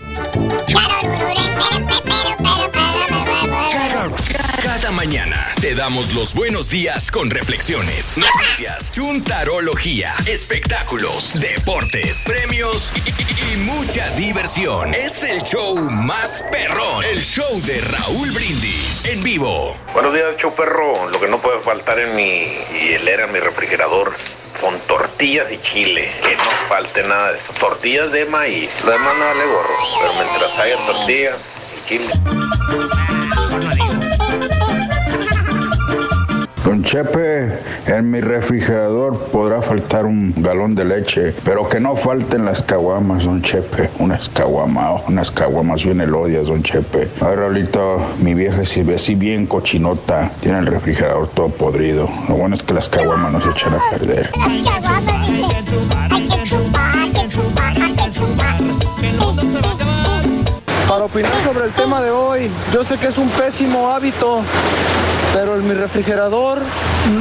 [4.94, 13.54] Mañana te damos los buenos días con reflexiones, noticias, chuntarología, espectáculos, deportes, premios y, y-
[13.54, 14.92] y mucha diversión.
[14.92, 19.76] Es el show más perrón, el show de Raúl Brindis en vivo.
[19.94, 21.08] Buenos días, show perro.
[21.08, 24.12] Lo que no puede faltar en mi hielera, en mi refrigerador,
[24.60, 26.10] son tortillas y chile.
[26.22, 27.52] Que no falte nada de eso.
[27.58, 28.70] Tortillas de maíz.
[28.84, 29.74] Lo demás no vale gorro.
[30.00, 31.36] Pero mientras haya tortillas
[31.84, 32.10] y chile.
[36.70, 37.48] Don Chepe,
[37.88, 43.24] en mi refrigerador podrá faltar un galón de leche, pero que no falten las caguamas,
[43.24, 43.90] don Chepe.
[43.98, 47.08] Unas caguamas, unas caguamas bien elodias, don Chepe.
[47.22, 50.30] Ay, Raulito, mi vieja se ve así bien cochinota.
[50.38, 52.08] Tiene el refrigerador todo podrido.
[52.28, 54.30] Lo bueno es que las caguamas no se echan a perder.
[60.90, 64.42] Para opinar sobre el tema de hoy, yo sé que es un pésimo hábito,
[65.32, 66.58] pero en mi refrigerador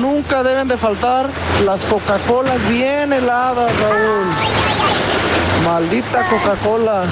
[0.02, 1.28] nunca deben de faltar
[1.68, 4.26] las Coca-Colas bien heladas, Raúl.
[5.66, 7.04] Maldita Coca-Cola,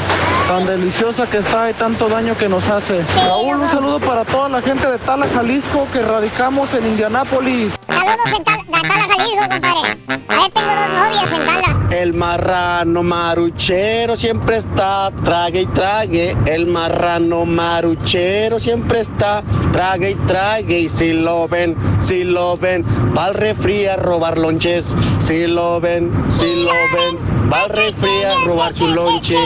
[0.48, 3.04] tan deliciosa que está y tanto daño que nos hace.
[3.16, 7.78] Raúl, un saludo para toda la gente de Tala, Jalisco, que radicamos en Indianápolis.
[8.08, 9.98] Saludos Saludos en Tal- a Tala, Jalisco, compadre.
[10.30, 11.88] Ahí tengo dos novias en Tala.
[11.92, 16.36] El marrano maruchero siempre está, trague y trague.
[16.46, 19.44] El marrano maruchero siempre está,
[19.74, 20.80] trague y trague.
[20.82, 22.86] Y si lo ven, si lo ven,
[23.18, 24.96] va al refri a robar lonches.
[25.20, 29.38] Si lo ven, si lo ven, va al refri a robar su lonche.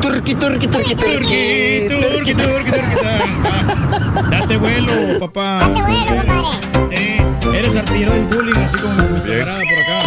[0.00, 1.88] Turqui, turqui, turqui, turqui.
[1.88, 2.72] Turqui, turqui,
[4.30, 5.58] Date vuelo, papá.
[5.58, 7.58] Date vuelo, compadre.
[7.58, 8.94] eres artillero del bullying, así como
[9.24, 9.38] Bien.
[9.40, 10.02] camarada por acá.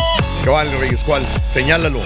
[0.45, 1.03] ¿Cuál, Reyes?
[1.03, 1.23] ¿Cuál?
[1.51, 2.01] Señálalo.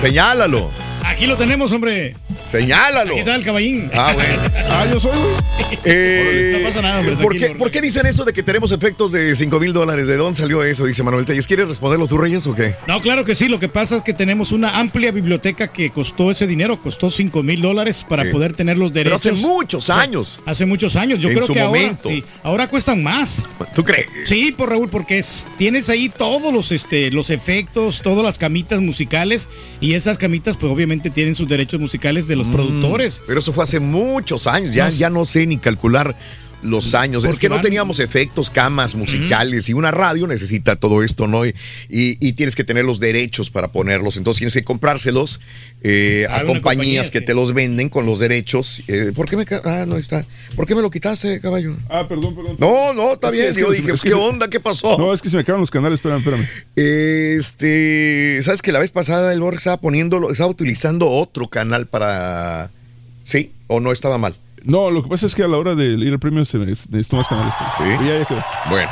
[0.00, 0.70] Señálalo.
[1.04, 2.14] Aquí lo tenemos, hombre.
[2.46, 3.10] Señálalo.
[3.12, 3.90] Aquí está el caballín.
[3.94, 4.32] Ah, bueno.
[4.68, 5.12] Ah, yo soy,
[5.84, 9.12] Eh, No pasa nada, hombre, ¿por, qué, por qué dicen eso de que tenemos efectos
[9.12, 10.08] de 5 mil dólares?
[10.08, 10.84] ¿De dónde salió eso?
[10.86, 11.46] Dice Manuel Telles.
[11.46, 12.74] ¿Quieres responderlo tú, Reyes, o qué?
[12.86, 13.48] No, claro que sí.
[13.48, 17.42] Lo que pasa es que tenemos una amplia biblioteca que costó ese dinero, costó 5
[17.42, 18.30] mil dólares para Sí.
[18.30, 19.26] poder tener los Pero derechos.
[19.38, 20.40] hace muchos años.
[20.46, 21.20] Hace muchos años.
[21.20, 22.08] Yo En creo su que momento.
[22.08, 22.24] ahora sí.
[22.42, 23.44] Ahora cuestan más.
[23.74, 24.08] ¿Tú crees?
[24.24, 28.80] Sí, por Raúl, porque es- tienes ahí todos los, este, los efectos, todas las camitas
[28.80, 29.48] musicales
[29.80, 33.22] y esas camitas, pues obviamente tienen sus derechos musicales de los productores.
[33.26, 34.72] Pero eso fue hace muchos años.
[34.72, 36.16] Ya No, ya no sé ni calcular
[36.66, 37.24] los años.
[37.24, 41.46] Es que no teníamos efectos, camas musicales y una radio necesita todo esto, ¿no?
[41.46, 41.54] Y,
[41.88, 44.16] y- y tienes que tener los derechos para ponerlos.
[44.16, 45.40] Entonces tienes que comprárselos
[45.82, 48.82] eh, a Alguna compañías compañía, que te los venden con los derechos.
[48.88, 50.26] Eh, ¿Por qué me Ah, no está.
[50.54, 51.74] ¿Por qué me lo quitaste, caballo?
[51.88, 52.56] Ah, perdón, perdón.
[52.58, 53.54] No, no, está Es bien.
[53.54, 54.48] que Yo dije, ¿qué se- onda?
[54.48, 54.96] ¿Qué pasó?
[54.98, 56.46] No, es que se me acaban los canales, espérame, espérame.
[57.36, 62.70] Este, ¿sabes que la vez pasada el Borg estaba poniéndolo, estaba utilizando otro canal para...
[63.24, 63.52] ¿Sí?
[63.66, 64.36] ¿O no estaba mal?
[64.66, 67.16] No, lo que pasa es que a la hora de ir al premio se necesito
[67.16, 67.54] más canales.
[67.78, 67.98] pues.
[67.98, 68.04] Sí.
[68.06, 68.44] Ya, ya quedó.
[68.68, 68.90] Bueno.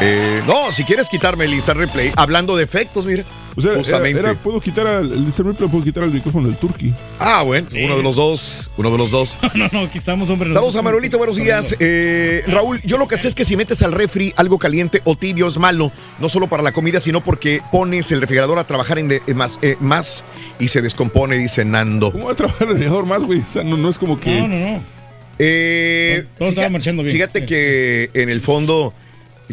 [0.00, 3.24] Eh, no, si quieres quitarme el instant replay, hablando de efectos, mira.
[3.56, 4.20] O sea, justamente.
[4.20, 6.94] era- puedo quitar al, el puedo quitar el micrófono del Turkey.
[7.18, 9.38] Ah, bueno, uno de los dos, uno de los dos.
[9.54, 10.52] no, no, aquí estamos, hombre.
[10.52, 11.74] Saludos a Manuelito, buenos días.
[11.80, 15.16] Eh, Raúl, yo lo que sé es que si metes al refri algo caliente o
[15.16, 15.90] tibio es malo,
[16.20, 19.36] no solo para la comida, sino porque pones el refrigerador a trabajar en de- en
[19.36, 20.24] más, eh, más
[20.58, 22.12] y se descompone, dice Nando.
[22.12, 23.40] ¿Cómo va a trabajar el refrigerador más, güey?
[23.40, 24.34] O sea, no, no es como que.
[24.40, 25.00] No, no, no.
[25.42, 27.14] Eh, Todo estaba fíjate- marchando bien.
[27.16, 28.92] Fíjate que en el fondo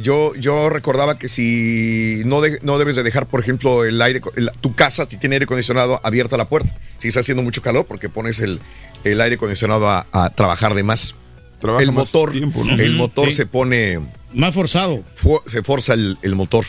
[0.01, 4.21] yo, yo recordaba que si no, de- no debes de dejar, por ejemplo, el aire,
[4.35, 6.73] el- tu casa, si tiene aire acondicionado, abierta la puerta.
[6.97, 8.59] Si está haciendo mucho calor, porque pones el,
[9.03, 11.15] el aire acondicionado a, a trabajar de más.
[11.59, 12.73] Trabaja el más motor, tiempo, ¿no?
[12.73, 13.31] el motor sí.
[13.33, 13.99] se pone,
[14.33, 15.03] Más forzado.
[15.15, 16.65] fu- se forza el, el motor.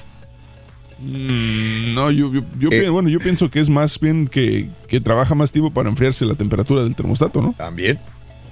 [1.01, 2.89] Mm, no, yo, yo, yo Eh.
[2.89, 6.35] bueno, yo pienso que es más bien que, que trabaja más tiempo para enfriarse la
[6.35, 7.55] temperatura del termostato, ¿no?
[7.57, 7.99] También.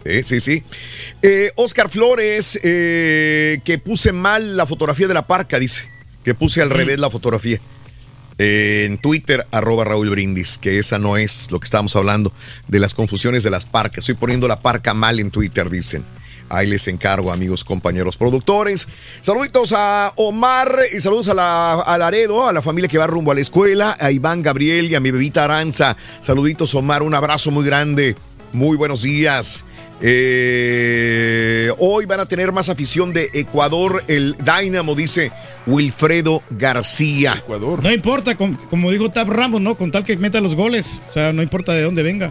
[0.06, 0.62] Sí, sí, sí.
[1.22, 5.88] Eh, Oscar Flores, eh, que puse mal la fotografía de la parca, dice.
[6.24, 7.60] Que puse al revés la fotografía.
[8.38, 12.32] Eh, en Twitter, arroba Raúl Brindis, que esa no es lo que estábamos hablando,
[12.68, 14.00] de las confusiones de las parcas.
[14.00, 16.04] Estoy poniendo la parca mal en Twitter, dicen.
[16.48, 18.86] Ahí les encargo, amigos, compañeros productores.
[19.20, 23.32] Saluditos a Omar y saludos a, la, a Laredo, a la familia que va rumbo
[23.32, 25.96] a la escuela, a Iván Gabriel y a mi bebita Aranza.
[26.20, 28.14] Saluditos, Omar, un abrazo muy grande.
[28.52, 29.64] Muy buenos días.
[30.01, 34.05] Eh, hoy van a tener más afición de Ecuador.
[34.09, 35.32] El Dynamo, dice
[35.66, 37.35] Wilfredo García.
[37.39, 37.82] Ecuador.
[37.82, 39.74] No importa, com- como dijo Tab Ramos, ¿no?
[39.74, 41.01] Con tal que meta los goles.
[41.10, 42.28] O sea, no importa de dónde venga.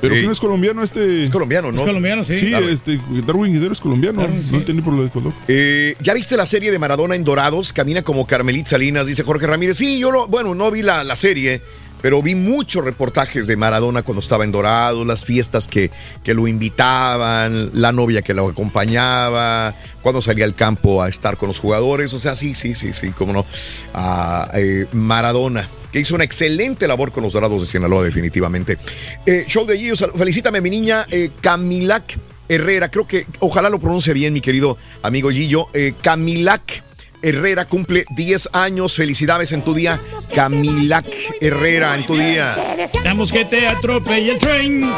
[0.00, 0.20] Pero Sí.
[0.20, 1.22] ¿quién es colombiano este?
[1.22, 1.80] Es colombiano, ¿no?
[1.82, 2.36] Es colombiano, sí.
[2.38, 2.70] Sí, Darwin.
[2.70, 4.20] este, Darwin Guidero es colombiano.
[4.20, 4.52] Darwin, sí.
[4.52, 5.32] No entendí por lo de Ecuador.
[5.48, 7.72] Eh, ¿Ya viste la serie de Maradona en Dorados?
[7.72, 9.76] Camina como Carmelit Salinas, dice Jorge Ramírez.
[9.76, 11.60] Sí, yo lo, bueno, no vi la, la serie,
[12.02, 15.90] pero vi muchos reportajes de Maradona cuando estaba en Dorados, las fiestas que,
[16.22, 21.48] que lo invitaban, la novia que lo acompañaba, cuando salía al campo a estar con
[21.48, 22.12] los jugadores.
[22.12, 23.46] O sea, sí, sí, sí, sí, cómo no.
[23.94, 25.68] Ah, eh, Maradona.
[25.92, 28.78] Que hizo una excelente labor con los Dorados de Sinaloa, definitivamente.
[29.26, 32.18] Eh, show de sal- felicítame a mi niña eh, Camilac
[32.48, 32.90] Herrera.
[32.90, 35.66] Creo que, ojalá lo pronuncie bien, mi querido amigo Gillo.
[35.74, 36.82] Eh, Camilac
[37.22, 38.94] Herrera cumple 10 años.
[38.94, 40.00] Felicidades en tu día.
[40.34, 41.06] Camilac
[41.40, 42.56] Herrera en tu día.
[43.04, 44.90] Damos que te atropelle el tren,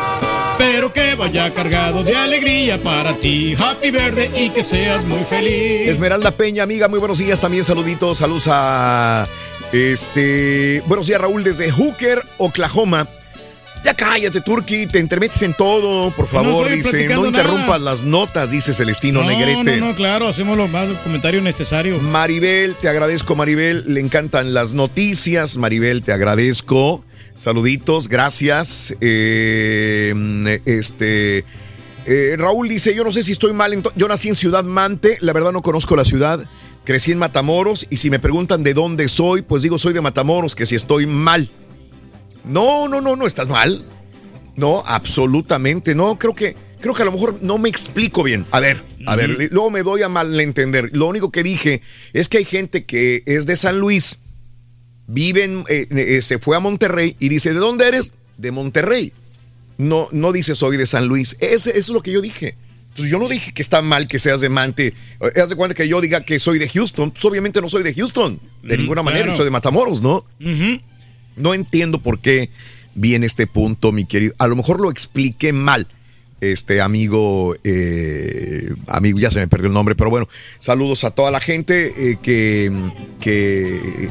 [0.59, 3.55] pero que vaya cargado de alegría para ti.
[3.59, 5.89] Happy verde y que seas muy feliz.
[5.89, 7.41] Esmeralda Peña, amiga, muy buenos días.
[7.41, 9.29] También saluditos, saludos a
[9.73, 10.83] este.
[10.87, 13.07] Buenos días, Raúl, desde Hooker, Oklahoma.
[13.85, 17.07] Ya cállate, Turki, te intermetes en todo, por favor, dice.
[17.09, 17.79] No interrumpas nada.
[17.79, 19.77] las notas, dice Celestino no, Negrete.
[19.79, 22.01] no, no, claro, hacemos los más comentarios necesarios.
[22.03, 23.85] Maribel, te agradezco, Maribel.
[23.87, 25.59] Le encantan las noticias.
[25.59, 27.05] Maribel, te agradezco.
[27.35, 28.97] Saluditos, gracias.
[29.03, 31.45] Eh, este.
[32.07, 33.83] eh, Raúl dice: Yo no sé si estoy mal.
[33.97, 35.19] Yo nací en Ciudad Mante.
[35.21, 36.41] La verdad no conozco la ciudad.
[36.85, 37.87] Crecí en Matamoros.
[37.91, 41.07] Y si me preguntan de dónde soy, pues digo soy de Matamoros, que si estoy
[41.07, 41.51] mal.
[42.45, 43.85] No, no, no, no estás mal.
[44.57, 46.19] No, absolutamente no.
[46.19, 48.47] Creo que, creo que a lo mejor no me explico bien.
[48.51, 48.83] A ver.
[49.07, 50.91] A ver, luego me doy a malentender.
[50.93, 54.19] Lo único que dije es que hay gente que es de San Luis,
[55.07, 58.13] vive en, eh, eh, se fue a Monterrey y dice, ¿de dónde eres?
[58.39, 59.13] De Monterrey.
[59.77, 61.37] No, no dice soy de San Luis.
[61.41, 62.57] Ese, eso es lo que yo dije.
[62.91, 64.95] Entonces yo no dije que está mal que seas de Mante.
[65.21, 67.11] Eh, Haz de cuenta que yo diga que soy de Houston.
[67.11, 68.39] Pues obviamente no soy de Houston.
[68.63, 69.25] De Mm, ninguna manera.
[69.25, 69.37] claro.
[69.37, 70.25] Soy de Matamoros, ¿no?
[71.37, 72.51] No entiendo por qué
[72.95, 74.35] viene este punto, mi querido.
[74.39, 75.89] A lo mejor lo expliqué mal.
[76.41, 80.29] Este amigo, eh, amigo, ya se me perdió el nombre, pero bueno,
[80.59, 82.71] saludos a toda la gente eh, que,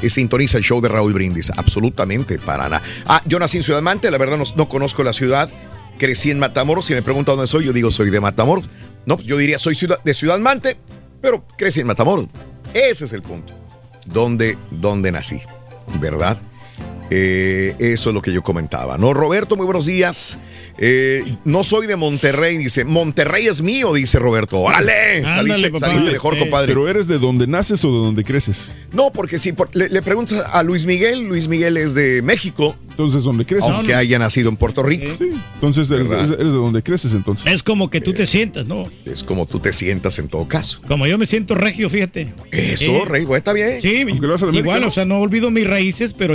[0.01, 1.51] que sintoniza el show de Raúl Brindis.
[1.51, 2.81] Absolutamente, para nada.
[3.05, 5.51] Ah, yo nací en Ciudad Mante, la verdad no, no conozco la ciudad.
[5.99, 6.87] Crecí en Matamoros.
[6.87, 8.67] Si me preguntan dónde soy, yo digo soy de Matamoros.
[9.05, 10.77] No, yo diría soy ciudad, de Ciudad Mante,
[11.21, 12.27] pero crecí en Matamoros.
[12.73, 13.53] Ese es el punto.
[14.07, 15.39] ¿Dónde, dónde nací?
[15.99, 16.41] ¿Verdad?
[17.15, 19.13] Eh, eso es lo que yo comentaba, ¿no?
[19.13, 20.39] Roberto, muy buenos días.
[20.79, 22.85] Eh, no soy de Monterrey, dice.
[22.85, 24.59] Monterrey es mío, dice Roberto.
[24.59, 25.21] ¡Órale!
[25.21, 26.69] saliste, saliste mejor, compadre.
[26.69, 28.71] Pero eres de donde naces o de donde creces.
[28.93, 32.75] No, porque si por- le, le preguntas a Luis Miguel, Luis Miguel es de México.
[32.89, 33.69] Entonces, ¿dónde creces?
[33.69, 35.05] Aunque haya nacido en Puerto Rico.
[35.55, 36.25] Entonces, eres, ¿Verdad?
[36.29, 37.45] eres- eres de donde creces entonces.
[37.45, 38.85] Es como que tú te sientas, ¿no?
[39.05, 40.81] Es como tú te sientas en todo caso.
[40.87, 42.33] Como yo me siento regio, fíjate.
[42.51, 43.79] Eso, Eh, Rey, bueno, está bien.
[43.83, 44.87] Sí, Aunque igual, ¿no?
[44.87, 46.33] o sea, no olvido mis raíces, pero,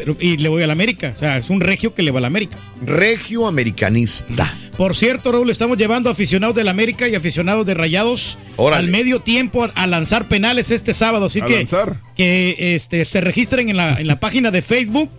[0.00, 1.12] pero y le voy a la América.
[1.14, 2.56] O sea, es un regio que le va a la América.
[2.82, 4.50] Regio americanista.
[4.78, 8.84] Por cierto, Raúl, estamos llevando aficionados de la América y aficionados de Rayados Órale.
[8.86, 11.26] al medio tiempo a, a lanzar penales este sábado.
[11.26, 12.00] Así A que, lanzar.
[12.16, 15.10] que este, se registren en la, en la página de Facebook.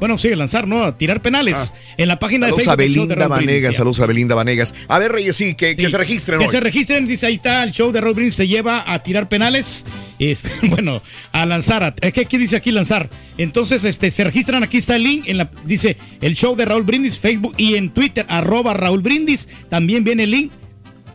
[0.00, 0.82] Bueno, sí, a lanzar, ¿no?
[0.82, 1.74] A tirar penales.
[1.96, 2.94] En la página Saludos de a Facebook.
[2.94, 4.74] show de Belinda Vanegas, saludos a Belinda Vanegas.
[4.88, 6.50] A ver, Reyes, sí, que, se registren Que hoy.
[6.50, 9.84] se registren, dice ahí está, el show de Raúl Brindis se lleva a tirar penales.
[10.18, 10.34] Y,
[10.68, 11.02] bueno,
[11.32, 11.82] a lanzar.
[11.84, 13.08] a- es que aquí dice aquí lanzar.
[13.38, 16.82] Entonces, este, se registran, aquí está el link, en la, dice el show de Raúl
[16.82, 19.48] Brindis, Facebook y en Twitter, arroba Raúl Brindis.
[19.68, 20.52] También viene el link.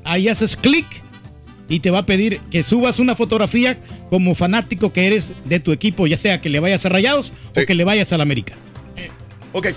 [0.03, 0.85] Ahí haces clic
[1.67, 3.79] y te va a pedir que subas una fotografía
[4.11, 7.65] como fanático que eres de tu equipo, ya sea que le vayas a Rayados o
[7.65, 8.53] que le vayas a la América.
[9.57, 9.67] Ok,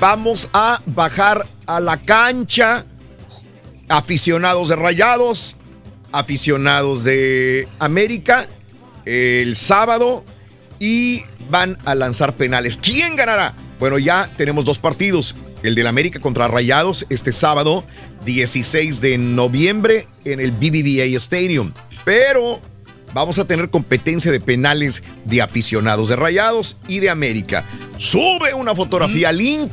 [0.00, 2.84] vamos a bajar a la cancha.
[3.86, 5.54] Aficionados de Rayados,
[6.10, 8.48] aficionados de América,
[9.04, 10.24] el sábado
[10.80, 12.76] y van a lanzar penales.
[12.76, 13.54] ¿Quién ganará?
[13.78, 15.36] Bueno, ya tenemos dos partidos.
[15.62, 17.84] El del América contra Rayados este sábado,
[18.24, 21.72] 16 de noviembre, en el BBVA Stadium.
[22.04, 22.58] Pero
[23.14, 27.64] vamos a tener competencia de penales de aficionados de Rayados y de América.
[27.96, 29.72] Sube una fotografía link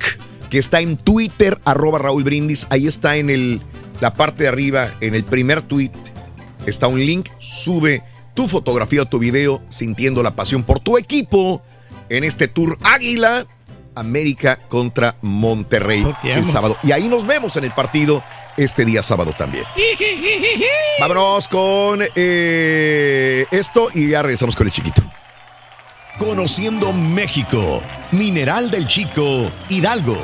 [0.49, 2.67] que está en Twitter, arroba Raúl Brindis.
[2.69, 3.61] Ahí está en el,
[3.99, 5.91] la parte de arriba, en el primer tweet,
[6.67, 7.29] está un link.
[7.39, 8.03] Sube
[8.35, 11.61] tu fotografía o tu video sintiendo la pasión por tu equipo
[12.09, 13.47] en este Tour Águila.
[13.93, 16.77] América contra Monterrey el sábado.
[16.81, 18.23] Y ahí nos vemos en el partido
[18.57, 19.65] este día sábado también.
[20.99, 25.01] Vámonos con eh, esto y ya regresamos con el chiquito.
[26.19, 30.17] Conociendo México, Mineral del Chico, Hidalgo.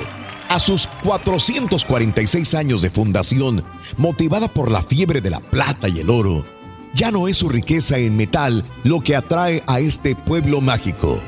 [0.50, 3.66] A sus 446 años de fundación,
[3.98, 6.46] motivada por la fiebre de la plata y el oro,
[6.94, 11.22] ya no es su riqueza en metal lo que atrae a este pueblo mágico,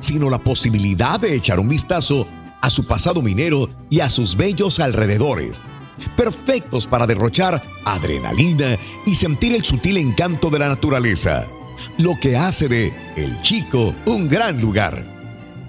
[0.00, 2.26] sino la posibilidad de echar un vistazo
[2.60, 5.62] a su pasado minero y a sus bellos alrededores,
[6.16, 11.46] perfectos para derrochar adrenalina y sentir el sutil encanto de la naturaleza,
[11.98, 15.04] lo que hace de El Chico un gran lugar.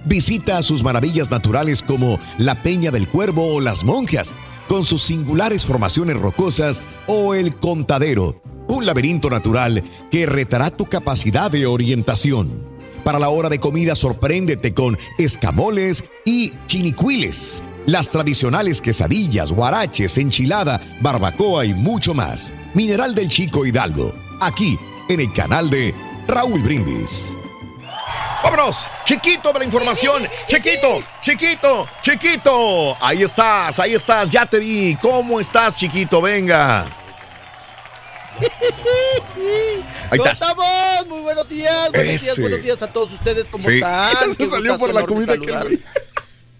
[0.05, 4.33] Visita sus maravillas naturales como la Peña del Cuervo o las Monjas,
[4.67, 11.49] con sus singulares formaciones rocosas, o el Contadero, un laberinto natural que retará tu capacidad
[11.49, 12.63] de orientación.
[13.03, 20.81] Para la hora de comida, sorpréndete con escamoles y chinicuiles, las tradicionales quesadillas, guaraches, enchilada,
[21.01, 22.51] barbacoa y mucho más.
[22.73, 24.77] Mineral del Chico Hidalgo, aquí
[25.09, 25.93] en el canal de
[26.27, 27.33] Raúl Brindis.
[28.43, 32.95] Vámonos, chiquito de la información, chiquito, chiquito, chiquito.
[33.01, 34.95] Ahí estás, ahí estás, ya te vi.
[35.01, 36.21] ¿Cómo estás, chiquito?
[36.21, 36.85] Venga.
[40.11, 40.65] Ahí ¿Cómo estamos?
[41.07, 43.49] Muy buenos días, buenos días, buenos días a todos ustedes.
[43.49, 43.75] ¿Cómo Sí.
[43.81, 44.33] están?
[44.35, 45.81] Se salió por la comida güey.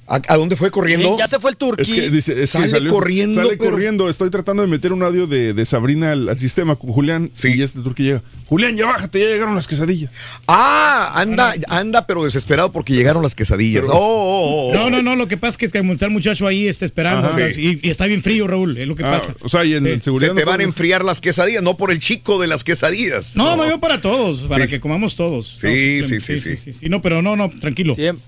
[0.07, 1.18] ¿A, a dónde fue corriendo?
[1.18, 1.82] Ya se fue el turquí.
[1.82, 4.07] Es que dice, es que Sale salió- corriendo, Sale pero- corriendo.
[4.07, 7.32] Estoy tratando de meter un audio de, de Sabrina al, al sistema con Julián.
[7.44, 8.22] Y este turque llega.
[8.48, 10.11] Julián, ya bájate, ya llegaron las quesadillas.
[10.48, 13.82] Ah, anda, anda, pero desesperado porque llegaron las quesadillas.
[13.82, 14.73] Pero- Oh, oh, oh.
[14.76, 17.36] No, no, no, lo que pasa es que está el muchacho ahí está esperando Ajá.
[17.36, 19.36] o sea, y, y está bien frío, Raúl, es lo que Ah, pasa.
[19.41, 20.11] O sea, y en Sí.
[20.19, 23.36] Se te van a enfriar las quesadillas, no por el chico de las quesadillas.
[23.36, 24.69] No, no, yo para todos, para Sí.
[24.72, 25.56] que comamos todos.
[25.60, 26.73] Sí, No, sí, sí, sí.
[26.73, 27.95] sí, No, pero no, no, tranquilo.
[27.95, 28.23] Siempre,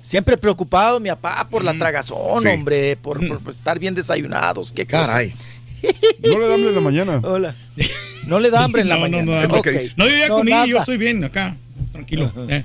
[0.00, 1.66] siempre preocupado, mi papá, por Mm.
[1.66, 2.48] la tragazón, Sí.
[2.48, 4.72] hombre, por, estar bien desayunados.
[4.72, 5.06] Qué cosa.
[5.06, 5.34] Caray.
[6.22, 7.20] No le da hambre en la mañana.
[7.24, 7.54] Hola.
[8.26, 9.46] No le da hambre en la No, mañana.
[9.46, 9.62] no.
[9.96, 11.56] No, yo ya comí, yo estoy bien acá.
[11.90, 12.32] Tranquilo.
[12.48, 12.62] eh.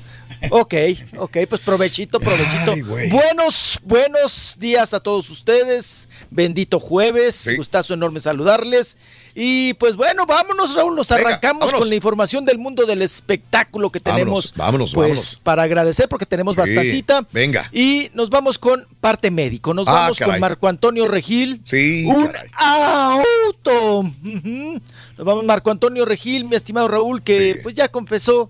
[0.52, 0.74] Ok,
[1.18, 2.74] ok, pues provechito, provechito.
[2.74, 6.10] Ay, buenos, buenos días a todos ustedes.
[6.30, 7.50] Bendito jueves.
[7.58, 9.00] Gustazo enorme saludarles.
[9.40, 10.96] Y pues bueno, vámonos, Raúl.
[10.96, 11.80] Nos Venga, arrancamos vámonos.
[11.82, 14.52] con la información del mundo del espectáculo que tenemos.
[14.54, 15.40] Vámonos, vámonos, pues, vámonos.
[15.44, 17.28] Para agradecer, porque tenemos Sí, bastantita.
[17.32, 17.70] venga.
[17.72, 19.76] Y nos vamos con parte médico.
[19.76, 20.34] Nos Ah, vamos caray.
[20.34, 21.62] con Marco Antonio Regil.
[21.64, 22.50] Sí, Un caray.
[22.58, 24.04] auto.
[24.24, 28.50] Nos vamos Marco Antonio Regil, mi estimado Raúl, que pues ya confesó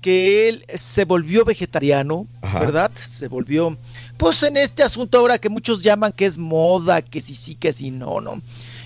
[0.00, 2.60] que él se volvió vegetariano, Ajá.
[2.60, 2.90] ¿verdad?
[2.94, 3.76] Se volvió,
[4.16, 7.72] pues en este asunto ahora que muchos llaman que es moda, que si sí, que
[7.72, 8.40] si no, ¿no?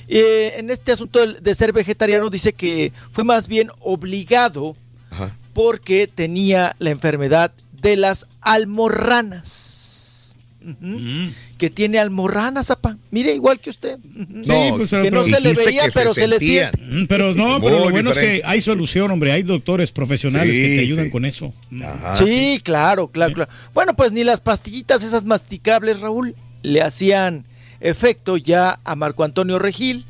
[0.08, 4.76] Eh, en este asunto del- de ser vegetariano dice que fue más bien obligado
[5.10, 5.36] Ajá.
[5.54, 10.38] porque tenía la enfermedad de las almorranas.
[10.64, 11.30] Ujú.
[11.58, 12.96] Que tiene almorranas, apa.
[13.10, 13.98] Mire, igual que usted.
[13.98, 14.44] Ujú.
[14.44, 16.78] Sí, pues, pero- que no pero se le veía, que se pero se, le siente.
[16.80, 19.32] Mm, Pero no, pero Muy lo bueno es que hay solución, hombre.
[19.32, 21.10] Hay doctores profesionales que te ayudan sí.
[21.10, 21.52] con eso.
[21.82, 22.14] Ajá.
[22.16, 23.50] Sí, claro, claro, claro.
[23.74, 27.44] Bueno, pues ni las pastillitas esas masticables, Raúl, le hacían
[27.82, 30.06] efecto ya a Marco Antonio Regil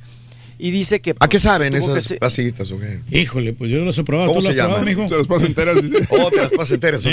[0.58, 1.14] y dice que...
[1.18, 3.00] ¿A qué saben tuvo que esas se- pasitas o qué?
[3.10, 4.28] Híjole, pues yo no los he probado.
[4.28, 5.08] ¿Cómo ¿Tú lo se probado, llaman?
[5.08, 5.76] Se las pasa enteras.
[6.10, 7.12] Oh, te las pasas enteras, ok.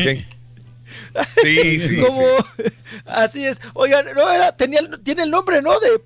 [1.41, 2.22] Sí, sí, como
[2.57, 2.64] sí.
[3.07, 3.60] así es.
[3.73, 5.72] Oigan, no era tenía el- tiene el nombre, ¿no?
[5.80, 6.02] De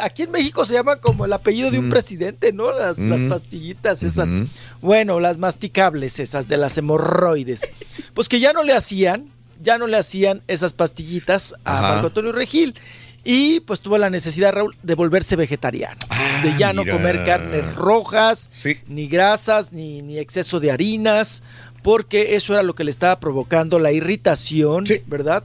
[0.00, 1.90] aquí en México se llama como el apellido de un Mm.
[1.90, 2.72] presidente, ¿no?
[2.72, 3.28] Las, las Mm.
[3.28, 4.34] pastillitas esas.
[4.80, 7.72] Bueno, las masticables esas de las hemorroides.
[8.14, 9.26] Pues que ya no le hacían,
[9.62, 11.92] ya no le hacían esas pastillitas a Ajá.
[11.92, 12.74] Marco Antonio Regil
[13.30, 15.98] y pues tuvo la necesidad, Raúl, de volverse vegetariano,
[16.42, 16.96] de ya no mira.
[16.96, 18.78] comer carnes rojas, Sí.
[18.86, 21.42] ni grasas, ni, ni exceso de harinas,
[21.82, 25.02] porque eso era lo que le estaba provocando la irritación, Sí.
[25.06, 25.44] ¿verdad?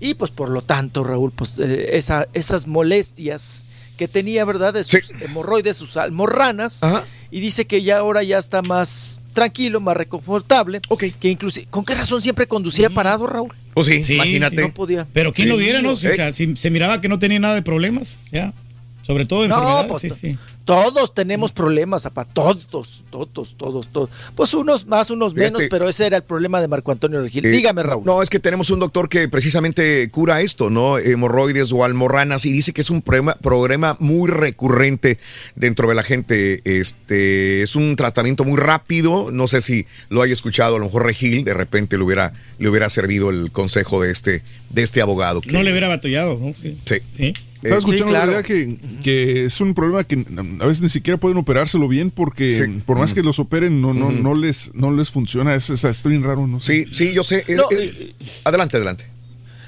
[0.00, 3.66] Y pues por lo tanto, Raúl, pues eh, esa- esas molestias
[4.00, 4.72] que tenía, ¿verdad?
[4.72, 5.14] De sus Sí.
[5.20, 7.04] hemorroides, sus almorranas, Ajá.
[7.30, 11.04] y dice que ya ahora ya está más tranquilo, más reconfortable, Ok.
[11.20, 13.52] que inclusive, ¿con qué razón siempre conducía parado, Raúl?
[13.74, 14.62] Pues sí, Sí, imagínate.
[14.62, 15.06] No podía.
[15.12, 15.50] Pero quién Sí.
[15.52, 15.90] lo viera, ¿no?
[15.90, 16.16] O Eh.
[16.16, 18.54] sea, si se miraba que no tenía nada de problemas, ya.
[19.02, 20.38] Sobre todo No, enfermedades, pues, sí, sí.
[20.70, 24.08] Todos tenemos problemas, apa, todos, todos, todos, todos.
[24.36, 25.50] Pues unos más, unos Fíjate.
[25.52, 27.44] menos, pero ese era el problema de Marco Antonio Regil.
[27.44, 28.04] Eh, Dígame, Raúl.
[28.06, 30.96] No, es que tenemos un doctor que precisamente cura esto, ¿no?
[30.96, 35.18] Hemorroides o almorranas y dice que es un problema, problema muy recurrente
[35.56, 36.60] dentro de la gente.
[36.64, 39.32] Este es un tratamiento muy rápido.
[39.32, 42.68] No sé si lo haya escuchado, a lo mejor Regil de repente le hubiera, le
[42.68, 45.40] hubiera servido el consejo de este, de este abogado.
[45.40, 46.54] que- No le hubiera batallado, ¿no?
[46.62, 46.78] Sí.
[46.86, 46.98] Sí.
[47.16, 47.32] Sí.
[47.62, 48.26] Estaba Eh, escuchando sí, claro.
[48.26, 50.24] la idea que, que es un problema que
[50.60, 52.82] a veces ni siquiera pueden operárselo bien porque Sí.
[52.86, 55.54] por más que los operen no, no, no les no les funciona.
[55.54, 56.58] Es, es, es bien raro, ¿no?
[56.60, 57.44] Sí, sí, yo sé.
[57.48, 58.14] Eh, No, eh,
[58.44, 59.06] adelante, adelante.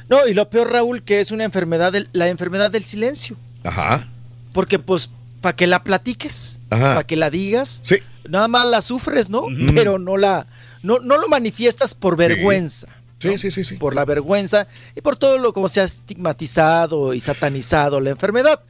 [0.09, 3.37] No, y lo peor, Raúl, que es una enfermedad, del- la enfermedad del silencio.
[3.65, 4.09] Ajá.
[4.53, 5.11] Porque, pues,
[5.41, 7.97] para que la platiques, para que la digas, Sí.
[8.29, 9.47] nada más la sufres, ¿no?
[9.75, 10.47] Pero no la,
[10.83, 12.89] no, no lo manifiestas por vergüenza.
[13.23, 13.39] Sí, ¿no?
[13.39, 13.77] sí, sí, sí.
[13.77, 14.67] Por la vergüenza
[14.97, 18.61] y por todo lo como se ha estigmatizado y satanizado la enfermedad.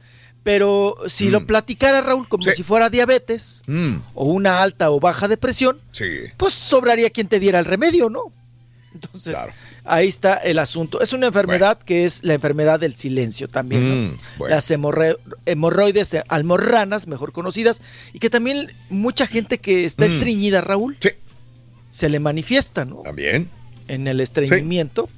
[0.43, 1.45] Pero si lo Mm.
[1.45, 2.51] platicara Raúl como Sí.
[2.55, 6.05] si fuera diabetes Mm, o una alta o baja depresión, sí.
[6.37, 8.23] pues sobraría quien te diera el remedio, ¿no?
[8.93, 9.53] Entonces, Claro.
[9.85, 11.01] ahí está el asunto.
[11.01, 13.95] Es una enfermedad que es la enfermedad del silencio también, ¿no?
[14.11, 14.53] Mm, bueno.
[14.55, 14.69] Las
[15.45, 17.81] hemorroides almorranas, mejor conocidas,
[18.13, 21.09] y que también mucha gente que está estreñida, Raúl, Sí.
[21.89, 22.97] se le manifiesta, ¿no?
[22.97, 23.49] También.
[23.87, 25.09] En el estreñimiento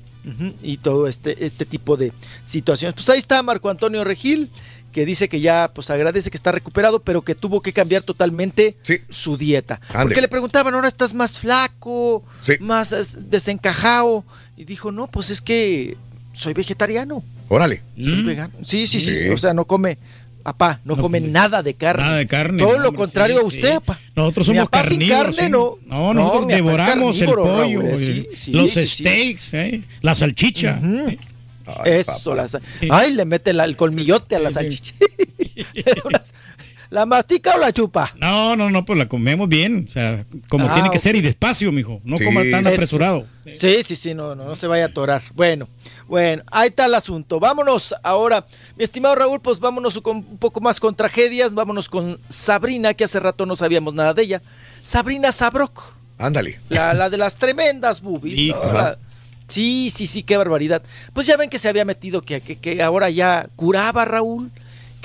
[0.64, 2.12] y todo este, este tipo de
[2.44, 2.96] situaciones.
[2.96, 4.50] Pues ahí está Marco Antonio Regil,
[4.92, 8.76] que dice que ya, pues agradece que está recuperado, pero que tuvo que cambiar totalmente
[8.82, 8.98] Sí.
[9.10, 9.80] su dieta.
[9.90, 10.06] Ande.
[10.06, 12.54] Porque le preguntaban, ahora estás más flaco, Sí.
[12.60, 14.24] más es, desencajado.
[14.58, 15.96] Y dijo, no, pues es que
[16.34, 17.24] soy vegetariano.
[17.50, 17.84] Órale.
[17.96, 18.26] Soy Mm.
[18.26, 18.54] vegano.
[18.66, 19.30] Sí, sí, sí, Sí.
[19.30, 20.00] O sea, no come,
[20.46, 22.04] papá, no, No come nada de carne.
[22.04, 22.60] Nada de carne.
[22.64, 23.74] Todo no, lo hombre, contrario sí, a usted, sí.
[23.74, 24.00] papá.
[24.16, 25.24] Nosotros somos papá sin carnívoros.
[25.36, 25.50] carne, sí.
[25.50, 25.78] no.
[25.88, 27.46] No, No, nosotros devoramos el pollo,
[27.82, 28.88] Raúl, el- sí, sí, los sí, sí.
[29.04, 29.82] steaks, ¿eh?
[30.02, 30.80] la salchicha.
[31.84, 32.36] Eso, papá.
[32.36, 34.94] la Ay, le mete la- el colmillote a la salchicha.
[36.90, 38.12] ¿La mastica o la chupa?
[38.18, 41.22] No, no, no, pues la comemos bien, o sea, como Ah, tiene que ser y
[41.22, 42.00] despacio, mijo.
[42.04, 42.24] No Sí.
[42.26, 43.26] coma tan apresurado.
[43.56, 45.22] Sí, sí, sí, no, no, no se vaya a atorar.
[45.34, 45.68] Bueno,
[46.08, 47.40] bueno, ahí está el asunto.
[47.40, 48.46] Vámonos ahora,
[48.78, 51.54] mi estimado Raúl, pues vámonos con, un poco más con tragedias.
[51.54, 54.42] Vámonos con Sabrina, que hace rato no sabíamos nada de ella.
[54.82, 55.82] Sabrina Sabrok,
[56.18, 56.60] Ándale.
[56.70, 58.36] la, la de las tremendas boobies.
[58.38, 58.42] ¿no?
[58.44, 58.74] Hijo.
[58.74, 58.98] La-
[59.48, 60.82] sí, sí, sí, qué barbaridad.
[61.14, 64.52] Pues ya ven que se había metido, que, que, que ahora ya curaba Raúl,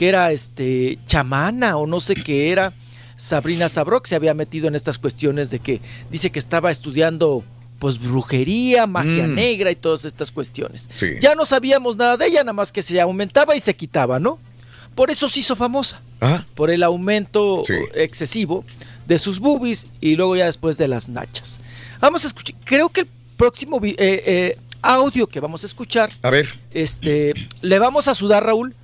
[0.01, 2.73] que era este chamana o no sé qué era.
[3.19, 7.45] Sabrina Sabrok se había metido en estas cuestiones de que dice que estaba estudiando
[7.79, 9.35] pues brujería, magia Mm.
[9.35, 10.89] negra y todas estas cuestiones.
[10.97, 11.17] Sí.
[11.21, 14.39] Ya no sabíamos nada de ella, nada más que se aumentaba y se quitaba, ¿no?
[14.95, 16.01] Por eso se hizo famosa.
[16.23, 16.47] Ah.
[16.55, 17.63] Por el aumento
[17.95, 18.65] excesivo
[19.07, 21.61] de sus boobies y luego ya después de las nachas.
[22.01, 22.57] Vamos a escuchar.
[22.65, 26.11] Creo que el próximo eh, eh, audio que vamos a escuchar.
[26.23, 26.59] A ver.
[26.73, 27.35] Este.
[27.61, 28.75] Le vamos a sudar, Raúl.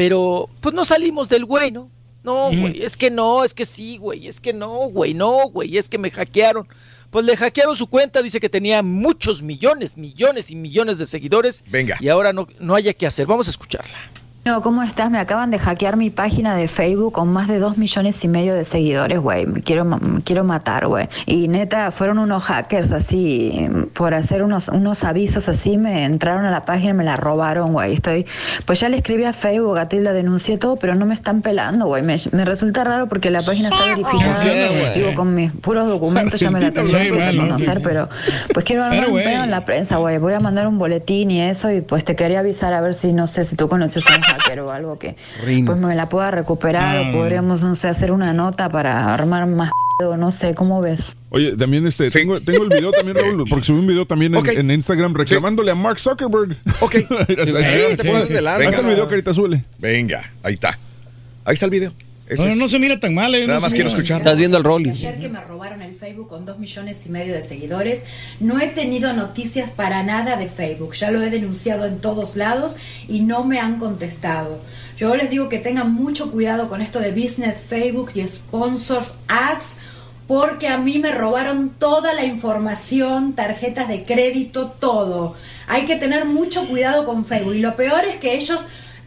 [0.00, 1.90] Pero pues no salimos del güey, ¿no?
[2.22, 5.76] No, güey, es que no, es que sí, güey, es que no, güey, no, güey,
[5.76, 6.66] es que me hackearon.
[7.10, 11.64] Pues le hackearon su cuenta, dice que tenía muchos millones, millones y millones de seguidores.
[11.66, 11.98] Venga.
[12.00, 13.26] Y ahora no, no haya que hacer.
[13.26, 13.94] Vamos a escucharla.
[14.42, 15.10] Amigo, ¿Cómo estás?
[15.10, 18.54] Me acaban de hackear mi página de Facebook con más de dos millones y medio
[18.54, 19.44] de seguidores, güey.
[19.44, 21.10] Me quiero, me quiero matar, güey.
[21.26, 26.50] Y neta, fueron unos hackers así, por hacer unos, unos avisos así, me entraron a
[26.50, 27.92] la página y me la robaron, güey.
[27.92, 28.24] Estoy,
[28.64, 31.42] pues ya le escribí a Facebook, a ti la denuncié todo, pero no me están
[31.42, 32.02] pelando, güey.
[32.02, 34.42] Me, me resulta raro porque la página está verificada.
[34.94, 37.58] Digo, con mis puros documentos ya me la lo que ¿no?
[37.58, 37.80] Sí, sí.
[37.84, 38.08] pero
[38.54, 40.16] pues quiero Pero, armar un pedo en la prensa, güey.
[40.16, 43.12] Voy a mandar un boletín y eso, y pues te quería avisar a ver si,
[43.12, 45.64] no sé, si tú conoces a hacker o algo que Rin.
[45.64, 47.10] pues me la pueda recuperar Ah.
[47.10, 49.70] o podríamos, no sé, hacer una nota para armar más
[50.18, 51.14] no sé, ¿cómo ves?
[51.28, 54.48] Oye, también este, tengo, tengo el video también, Raúl, porque subí un video también en,
[54.48, 56.56] en Instagram reclamándole a Mark Zuckerberg.
[56.80, 56.94] Ok.
[57.10, 58.64] Haz te pones delante.
[58.66, 59.62] el video, carita suele.
[59.78, 60.78] Venga, ahí está.
[61.44, 61.92] Ahí está el video.
[62.30, 63.40] Ese No, se mira tan mal, eh.
[63.46, 64.18] Nada no más quiero mira- escuchar.
[64.20, 64.90] Estás viendo el Rolly.
[64.90, 68.04] Ayer que me robaron el Facebook con dos millones y medio de seguidores,
[68.38, 70.94] no he tenido noticias para nada de Facebook.
[70.94, 72.74] Ya lo he denunciado en todos lados
[73.08, 74.60] y no me han contestado.
[74.96, 79.76] Yo les digo que tengan mucho cuidado con esto de Business Facebook y Sponsors Ads,
[80.28, 85.34] porque a mí me robaron toda la información, tarjetas de crédito, todo.
[85.66, 87.54] Hay que tener mucho cuidado con Facebook.
[87.54, 88.60] Y lo peor es que ellos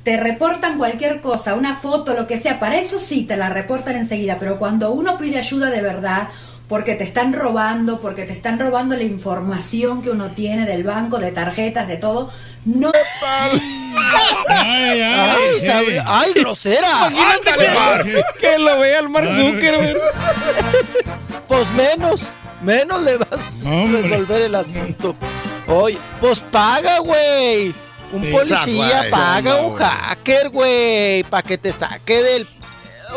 [0.03, 3.95] te reportan cualquier cosa, una foto, lo que sea, para eso sí te la reportan
[3.95, 6.27] enseguida, pero cuando uno pide ayuda de verdad,
[6.67, 11.19] porque te están robando, porque te están robando la información que uno tiene del banco,
[11.19, 12.31] de tarjetas, de todo,
[12.65, 12.91] no...
[14.47, 17.09] Ay, Ay, sabe- ay, grosera.
[17.11, 17.51] Imagínate
[18.03, 19.97] que, que lo vea el Mark Zuckerberg.
[21.47, 22.21] Pues menos,
[22.61, 25.15] menos le vas a resolver el asunto.
[25.67, 27.75] Oye, pues paga, güey.
[28.13, 32.61] Un policía paga No, un hacker, güey, para que te saque del pedo,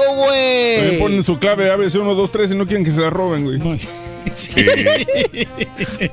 [0.05, 0.99] También güey.
[0.99, 3.61] ponen su clave ABC 1, 2, 3 y no quieren que se la roben, güey.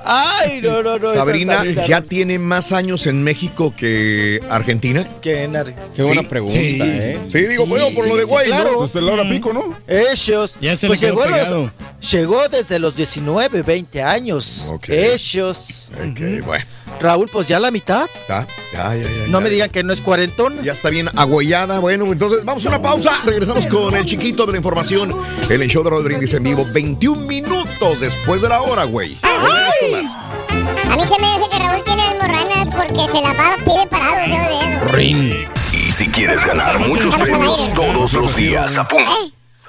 [0.05, 1.13] Ay, no, no, no.
[1.13, 2.05] Sabrina ya no.
[2.07, 5.07] tiene más años en México que Argentina.
[5.21, 6.27] Que en Ar- Qué buena Sí.
[6.27, 6.77] pregunta, Sí.
[6.81, 7.19] ¿eh?
[7.27, 8.73] Sí, digo, bueno, por lo de güey, claro.
[8.73, 8.81] ¿no?
[8.83, 9.75] Desde la hora pico, ¿no?
[9.87, 10.55] Ellos.
[10.61, 11.71] Ya se pues le llegó, a los-
[12.11, 14.65] llegó desde los 19, 20 años.
[14.69, 14.89] Ok.
[14.89, 15.91] Ellos.
[15.95, 16.45] Ok, Ujú.
[16.45, 16.65] bueno.
[16.99, 18.07] Raúl, pues ya la mitad.
[18.29, 19.43] Ya, ya, ya, ya, No ya.
[19.43, 20.61] me digan que no es cuarentón.
[20.63, 21.79] Ya está bien agüellada.
[21.79, 23.11] Bueno, entonces vamos a una pausa.
[23.25, 25.13] Regresamos con el chiquito de la información
[25.49, 26.65] en el show de Brindis en vivo.
[26.73, 29.17] 21 minutos después de la hora, güey.
[29.23, 34.25] A mí se me hace que Raúl tiene almorranas porque se la pa- pide parado,
[34.27, 34.85] yo de eso.
[34.95, 35.33] Ring.
[35.73, 39.11] Y si quieres ganar muchos premios todos los días, apunta.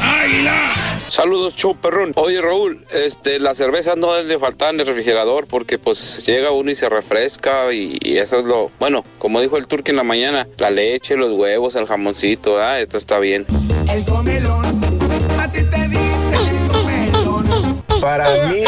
[0.00, 0.74] ¡Águila!
[1.08, 2.12] Saludos, show perrón.
[2.14, 6.52] Oye, Raúl, este, las cervezas no deben de faltar en el refrigerador porque pues llega
[6.52, 8.70] uno y se refresca y, y eso es lo...
[8.78, 12.78] Bueno, como dijo el turque en la mañana, la leche, los huevos, el jamoncito, ah,
[12.78, 13.46] esto está bien.
[13.88, 14.64] El comelón,
[15.38, 17.82] a ti te dice el comelón.
[18.00, 18.62] Para mí,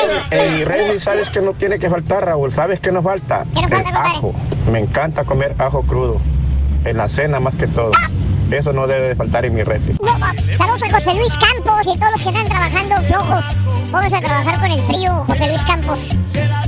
[0.56, 2.52] mi refri, ¿sabes que no tiene que faltar, Raúl?
[2.52, 3.46] ¿Sabes qué nos falta?
[3.54, 4.34] ¿Qué nos falta, El ajo.
[4.70, 6.20] Me encanta comer ajo crudo.
[6.84, 7.92] En la cena más que todo.
[8.50, 9.96] Eso no debe de faltar en mi refri.
[10.02, 10.12] No,
[10.56, 13.44] saludos a José Luis Campos y todos los que están trabajando flojos.
[13.90, 16.18] Vamos a trabajar con el frío, José Luis Campos.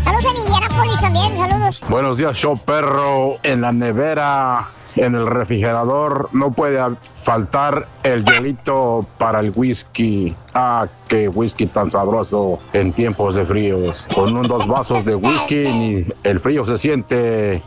[0.02, 1.80] Saludos en Indianápolis también, saludos.
[1.88, 3.36] Buenos días, show perro.
[3.42, 4.64] En la nevera,
[4.96, 6.80] en el refrigerador, no puede
[7.12, 10.34] faltar el hielito para el whisky.
[10.54, 14.08] Ah, qué whisky tan sabroso en tiempos de fríos.
[14.14, 17.62] Con un dos vasos de whisky, ni el frío se siente.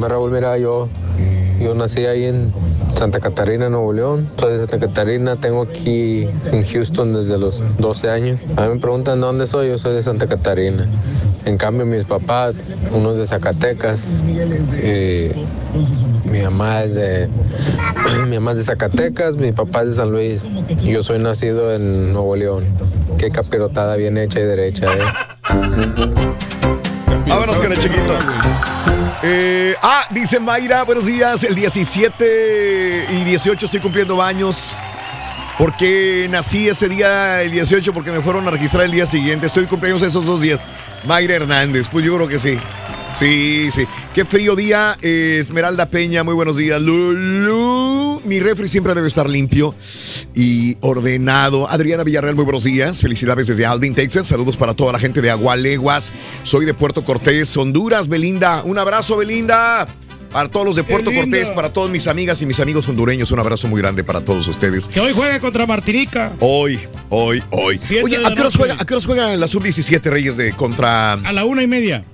[0.00, 0.88] Raúl, mira, yo,
[1.60, 2.52] yo nací ahí en
[2.96, 4.26] Santa Catarina, Nuevo León.
[4.38, 8.40] Soy de Santa Catarina, tengo aquí en Houston desde los 12 años.
[8.56, 10.88] A mí me preguntan de dónde soy, yo soy de Santa Catarina.
[11.44, 14.04] En cambio, mis papás, uno es de Zacatecas,
[14.82, 15.30] y
[16.28, 17.28] mi mamá es de,
[18.28, 20.42] mi mamá es de Zacatecas, mi papá es de San Luis.
[20.82, 22.64] Yo soy nacido en Nuevo León.
[23.18, 26.61] Qué capirotada bien hecha y derecha, ¿eh?
[27.32, 28.18] Vámonos con el chiquito.
[29.22, 31.42] Eh, ah, dice Mayra, buenos días.
[31.44, 34.76] El 17 y 18 estoy cumpliendo años.
[35.56, 39.46] Porque nací ese día, el 18, porque me fueron a registrar el día siguiente.
[39.46, 40.62] Estoy cumpleaños esos dos días.
[41.04, 42.58] Mayra Hernández, pues yo creo que sí.
[43.12, 43.84] Sí, sí.
[44.14, 44.96] Qué frío día.
[45.02, 46.80] eh, Esmeralda Peña, muy buenos días.
[46.80, 49.74] Lulu, mi refri siempre debe estar limpio
[50.34, 51.68] y ordenado.
[51.70, 53.00] Adriana Villarreal, muy buenos días.
[53.00, 54.28] Felicidades desde Alvin, Texas.
[54.28, 56.12] Saludos para toda la gente de Agualeguas.
[56.42, 58.08] Soy de Puerto Cortés, Honduras.
[58.08, 59.86] Belinda, un abrazo, Belinda.
[60.32, 61.12] Para todos los de Puerto.
[61.12, 64.48] Cortés, para todas mis amigas y mis amigos hondureños, un abrazo muy grande para todos
[64.48, 64.88] ustedes.
[64.88, 66.32] Que hoy juega contra Martinica.
[66.40, 66.80] Hoy,
[67.10, 67.78] hoy, hoy.
[67.86, 71.12] Siete Oye, ¿a qué horas juega, a qué horas juega la sub-17 Reyes de contra.
[71.12, 72.04] A la una y media.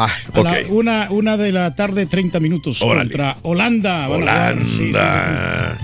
[0.00, 0.44] Ah, A ok.
[0.46, 2.80] la una, una de la tarde, 30 minutos.
[2.82, 3.10] Órale.
[3.10, 4.06] Contra Holanda.
[4.08, 4.58] Van a jugar.
[4.58, 4.88] Sí, sí, sí.
[4.90, 5.78] Holanda.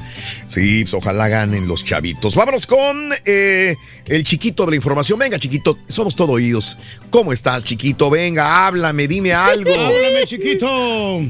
[0.47, 2.35] Sí, pues ojalá ganen los chavitos.
[2.35, 3.75] Vámonos con eh,
[4.07, 5.19] el chiquito de la información.
[5.19, 6.77] Venga, chiquito, somos todo oídos.
[7.11, 8.11] ¿Cómo estás, chiquito?
[8.11, 9.71] Venga, háblame, dime algo.
[9.73, 11.21] Háblame, chiquito.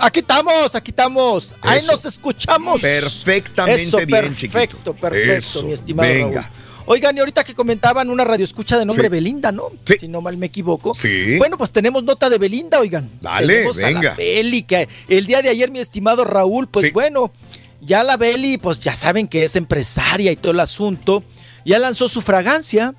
[0.00, 1.54] Aquí estamos, aquí estamos.
[1.62, 1.92] Ahí Eso.
[1.92, 2.80] nos escuchamos.
[2.80, 4.94] Perfectamente Eso, bien, perfecto, chiquito.
[4.94, 6.40] perfecto, Eso, mi estimado venga.
[6.42, 6.63] Raúl.
[6.86, 9.10] Oigan, y ahorita que comentaban una radioescucha de nombre Sí.
[9.10, 9.70] Belinda, ¿no?
[9.98, 10.94] Si no mal me equivoco.
[10.94, 11.36] Sí.
[11.38, 13.08] Bueno, pues tenemos nota de Belinda, oigan.
[13.20, 14.02] Dale, Tenemos a venga.
[14.02, 17.32] la Beli, que el día de ayer, mi estimado Raúl, pues bueno,
[17.80, 21.22] ya la Beli, pues ya saben que es empresaria y todo el asunto.
[21.64, 22.94] Ya lanzó su fragancia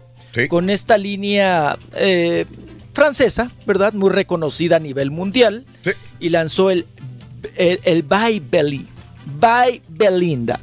[0.50, 2.46] con esta línea eh,
[2.94, 3.94] francesa, ¿verdad?
[3.94, 5.66] Muy reconocida a nivel mundial.
[6.20, 6.88] Y lanzó el,
[7.58, 8.88] el, el By Belly.
[9.40, 10.60] By Belinda.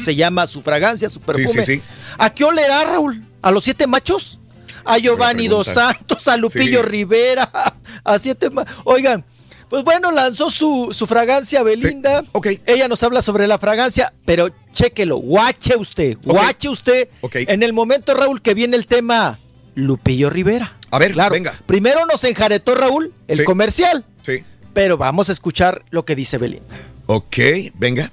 [0.00, 1.64] Se llama su fragancia, su perfume.
[1.64, 1.82] sí, sí.
[2.18, 3.22] ¿A qué olerá, Raúl?
[3.42, 4.38] ¿A los siete machos?
[4.84, 5.66] A Giovanni Dos.
[5.66, 6.86] Santos, a Lupillo Sí.
[6.88, 7.50] Rivera,
[8.04, 9.24] a siete ma- Oigan,
[9.68, 12.22] pues bueno, lanzó su, su fragancia Belinda.
[12.66, 17.08] Ella nos habla sobre la fragancia, pero chéquelo, guache usted, guache usted.
[17.32, 19.38] En el momento, Raúl, que viene el tema
[19.74, 20.76] Lupillo Rivera.
[20.92, 21.32] A ver, claro.
[21.34, 21.52] venga.
[21.66, 23.44] Primero nos enjaretó Raúl, el Sí.
[23.44, 24.04] comercial.
[24.22, 24.44] Sí.
[24.72, 26.76] Pero vamos a escuchar lo que dice Belinda.
[27.06, 27.36] Ok,
[27.74, 28.12] venga.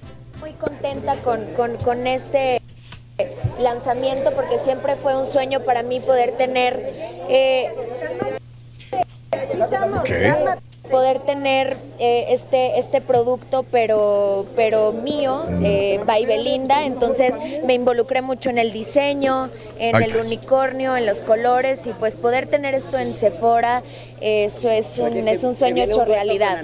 [0.53, 2.61] Muy contenta con, con- con este
[3.59, 6.79] lanzamiento porque siempre fue un sueño para mí poder tener
[7.29, 7.67] eh,
[10.89, 16.85] poder tener eh, este este producto pero pero mío eh, by Belinda.
[16.85, 17.35] Entonces
[17.65, 19.49] me involucré mucho en el diseño
[19.79, 23.81] en Ay, el unicornio en los colores y pues poder tener esto en Sephora
[24.25, 26.57] eso es un es un sueño hecho realidad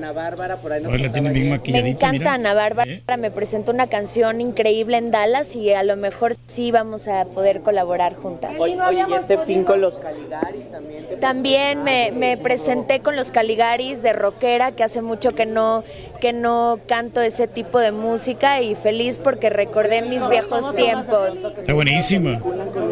[0.88, 2.34] Hoy la tiene bien me encanta mira.
[2.34, 7.08] Ana Bárbara, me presentó una canción increíble en Dallas y a lo mejor sí vamos
[7.10, 8.56] a poder colaborar juntas.
[8.60, 11.06] Oye, oye, y este fin con los Caligaris también.
[11.08, 15.84] te- También me, me presenté con los Caligaris de rockera, que hace mucho que no,
[16.20, 21.44] que no canto ese tipo de música y feliz porque recordé mis viejos tiempos.
[21.58, 22.40] Está buenísima.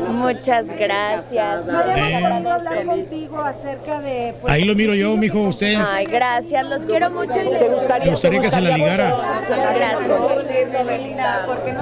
[0.09, 1.67] Muchas gracias.
[1.67, 4.33] hablar contigo acerca de...
[4.47, 5.75] Ahí lo miro yo, mijo, usted.
[5.77, 7.39] Ay, gracias, los quiero mucho.
[7.39, 9.15] y les Me gustaría que se la ligara.
[9.75, 10.09] Gracias.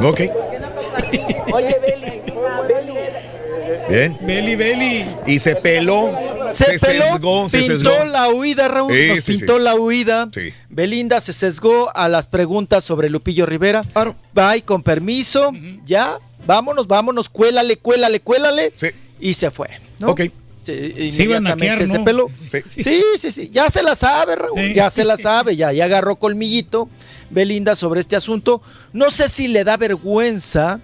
[0.03, 0.21] Ok.
[1.53, 2.21] Oye, Beli,
[2.67, 3.34] Beli.
[3.89, 4.17] Bien.
[4.21, 5.05] Beli, Beli.
[5.25, 6.11] Y se peló.
[6.49, 8.05] Se, peló, sesgó, se pintó sesgó.
[8.05, 8.93] la huida, Raúl.
[8.93, 9.63] Sí, nos sí, pintó sí.
[9.63, 10.29] la huida.
[10.69, 13.83] Belinda se sesgó a las preguntas sobre Lupillo Rivera.
[14.33, 15.51] Bye, con permiso.
[15.85, 18.73] Ya, vámonos, vámonos, cuélale, cuélale, cuélale.
[19.19, 19.69] Y se fue.
[19.99, 20.09] ¿no?
[20.09, 20.21] Ok.
[20.61, 22.27] Sí, Se iba a inmediatamente se peló.
[22.47, 22.83] Sí.
[23.17, 24.59] sí, sí, Ya se la sabe, Raúl.
[24.59, 24.73] Sí.
[24.73, 25.55] Ya se la sabe.
[25.55, 26.89] Ya, ya agarró colmillito
[27.29, 28.61] Belinda sobre este asunto.
[28.91, 30.79] No sé si le da vergüenza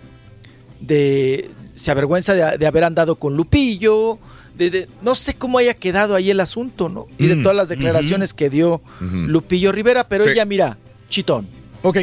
[0.80, 1.50] de.
[1.82, 4.20] Se avergüenza de, de haber andado con Lupillo.
[4.56, 7.08] De, de- no sé cómo haya quedado ahí el asunto, ¿no?
[7.18, 8.82] Y de Mm, todas las declaraciones que dio.
[9.00, 10.32] Lupillo Rivera, pero Sí.
[10.32, 10.78] ella, mira,
[11.10, 11.48] chitón.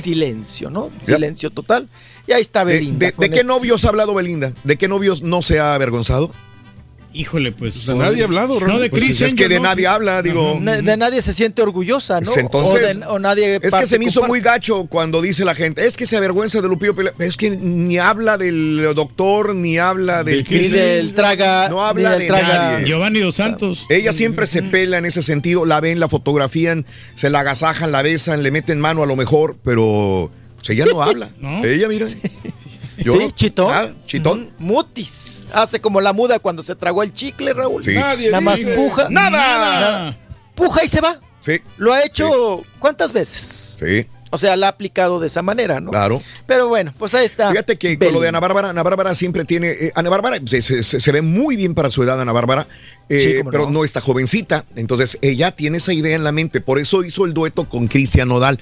[0.00, 0.90] Silencio, ¿no?
[1.04, 1.88] Silencio total.
[2.26, 3.06] Y ahí está ¿De, Belinda.
[3.06, 4.52] de- qué ese- novios ha hablado Belinda?
[4.64, 6.32] ¿De qué novios no se ha avergonzado?
[7.12, 7.86] Híjole, pues.
[7.86, 9.62] De nadie ha hablado, No, de Pues Chris es que de ¿no?
[9.62, 10.58] nadie habla, digo.
[10.60, 12.26] Na- de nadie se siente orgullosa, ¿no?
[12.32, 14.28] Pues entonces, o, de- o nadie Es que se me hizo comparte.
[14.28, 17.12] muy gacho cuando dice la gente, es que se avergüenza de Lupillo Pelé.
[17.18, 22.20] Es que ni habla del doctor, ni habla del Ni del traga- no habla del
[22.20, 22.86] de traga- nadie.
[22.86, 23.86] Giovanni Dos Santos.
[23.88, 28.02] Ella siempre se pela en ese sentido, la ven, la fotografían, se la agasajan, la
[28.02, 31.30] besan, le meten mano a lo mejor, pero pues, ella no habla.
[31.40, 31.64] ¿No?
[31.64, 32.06] Ella, mira.
[32.98, 33.72] Yo- sí, chitón.
[33.74, 34.50] Ah, chitón.
[34.58, 35.46] Mm, Mutis.
[35.52, 37.82] Hace como la muda cuando se tragó el chicle, Raúl.
[37.82, 37.94] Sí.
[37.94, 38.74] Nadie Nada más dice.
[38.74, 39.08] puja.
[39.08, 40.16] Nada.
[40.54, 41.18] Puja y se va.
[41.40, 41.60] Sí.
[41.76, 43.76] Lo ha hecho ¿cuántas veces?
[43.78, 44.06] Sí.
[44.30, 45.90] O sea, la ha aplicado de esa manera, ¿no?
[45.90, 46.20] Claro.
[46.46, 47.48] Pero bueno, pues ahí está.
[47.50, 49.68] Fíjate que con lo de Ana Bárbara, Ana Bárbara siempre tiene.
[49.70, 52.66] eh, Ana Bárbara se, se- se- se ve muy bien para su edad, Ana Bárbara,
[53.08, 53.70] eh, Sí, pero no.
[53.70, 53.84] no.
[53.84, 54.66] está jovencita.
[54.76, 56.60] Entonces ella tiene esa idea en la mente.
[56.60, 58.60] Por eso hizo el dueto con Cristian Nodal.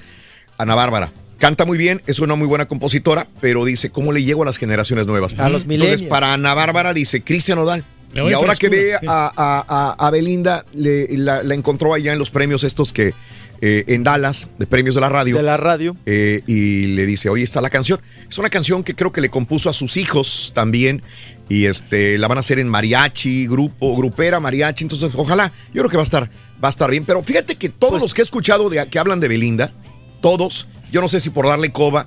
[0.57, 1.11] Ana Bárbara.
[1.39, 4.57] Canta muy bien, es una muy buena compositora, pero dice, ¿cómo le llego a las
[4.57, 5.33] generaciones nuevas?
[5.33, 6.03] A los Entonces, millennials.
[6.03, 7.83] para Ana Bárbara dice, Cristian doy
[8.15, 9.31] Y ahora que ve a, a-
[9.67, 13.13] a- a Belinda, le, la, la encontró allá en los premios estos que
[13.61, 15.35] eh, en Dallas, de premios de la radio.
[15.37, 15.95] De la radio.
[16.05, 17.99] Eh, y le dice, oye, está la canción.
[18.29, 21.01] Es una canción que creo que le compuso a sus hijos también.
[21.49, 24.83] Y este, la van a hacer en mariachi, grupo, grupera, mariachi.
[24.83, 26.29] Entonces, ojalá, yo creo que va a estar,
[26.63, 27.03] va a estar bien.
[27.05, 29.71] Pero fíjate que todos Pues los que he escuchado de, que hablan de Belinda,
[30.21, 32.05] todos, yo no sé si por darle coba,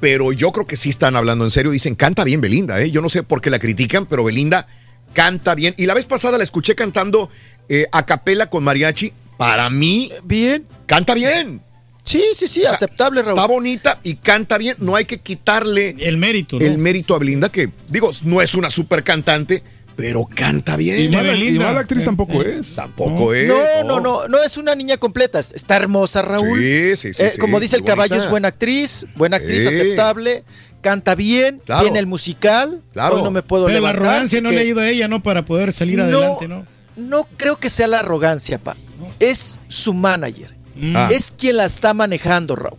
[0.00, 1.70] pero yo creo que sí están hablando en serio.
[1.70, 2.90] Dicen, canta bien Belinda, ¿eh?
[2.90, 4.66] Yo no sé por qué la critican, pero Belinda
[5.12, 5.74] canta bien.
[5.78, 7.30] Y la vez pasada la escuché cantando
[7.68, 9.12] eh, a capela con mariachi.
[9.38, 10.66] Para mí, bien.
[10.86, 11.62] Canta bien.
[12.04, 13.38] Sí, sí, sí, aceptable, Raúl.
[13.38, 14.76] Está bonita y canta bien.
[14.78, 16.66] No hay que quitarle el mérito, ¿no?
[16.66, 19.62] el mérito a Belinda, que digo, no es una super cantante,
[19.96, 21.00] pero canta bien.
[21.00, 22.74] Y mala, y mala actriz tampoco Eh, es.
[22.74, 23.48] Tampoco es.
[23.48, 26.58] No, no, no, no es una niña completa, es- está hermosa, Raúl.
[26.58, 27.92] Sí, sí, sí, Eh, sí, como dice el bonita.
[27.96, 29.68] caballo, es buena actriz, buena actriz, Sí.
[29.68, 30.44] aceptable,
[30.80, 31.82] canta bien, Claro.
[31.82, 33.16] viene el musical, Claro.
[33.16, 35.22] hoy no me puedo Pero la arrogancia no que- le ayuda a ella, ¿no?
[35.22, 36.66] Para poder salir No, adelante, ¿no?
[36.96, 38.76] No creo que sea la arrogancia, pa.
[39.20, 40.54] Es su manager.
[40.94, 41.08] Ah.
[41.12, 42.78] Es quien la está manejando, Raúl.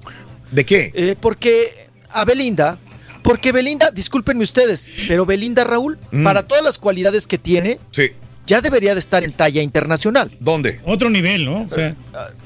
[0.52, 0.92] ¿De qué?
[0.94, 1.72] Eh, porque
[2.10, 2.78] a Belinda,
[3.26, 6.24] porque Belinda, discúlpenme ustedes, pero Belinda, Raúl, Mm.
[6.24, 8.12] para todas las cualidades que tiene, Sí.
[8.46, 10.32] ya debería de estar en talla internacional.
[10.40, 10.80] ¿Dónde?
[10.86, 11.64] Otro nivel, ¿no?
[11.70, 11.96] O sea,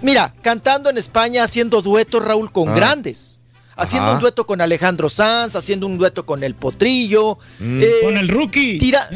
[0.01, 2.73] Mira, cantando en España, haciendo duetos, Raúl, con Ah.
[2.75, 3.41] grandes.
[3.75, 4.15] Haciendo Ajá.
[4.15, 7.37] un dueto con Alejandro Sanz, haciendo un dueto con El Potrillo.
[7.59, 7.81] Mm.
[7.83, 8.77] eh, Con el rookie.
[8.77, 9.07] tira-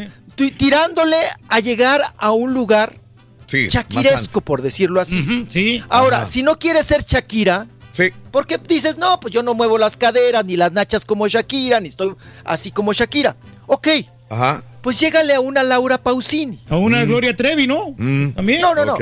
[0.57, 1.17] tirándole
[1.49, 2.99] a llegar a un lugar
[3.47, 5.45] Sí, chaquiresco, por decirlo así.
[5.47, 5.83] sí.
[5.89, 6.25] Ahora, Ajá.
[6.25, 8.11] si no quieres ser Shakira, sí.
[8.31, 11.87] porque dices, no, pues yo no muevo las caderas, ni las nachas como Shakira, ni
[11.87, 12.13] estoy
[12.43, 13.37] así como Shakira.
[13.67, 13.87] Ok,
[14.29, 14.61] Ajá.
[14.81, 16.59] pues llégale a una Laura Pausini.
[16.69, 17.95] A una Gloria Trevi, ¿no?
[17.97, 18.31] Mm.
[18.31, 18.59] También.
[18.59, 18.97] No, no, no.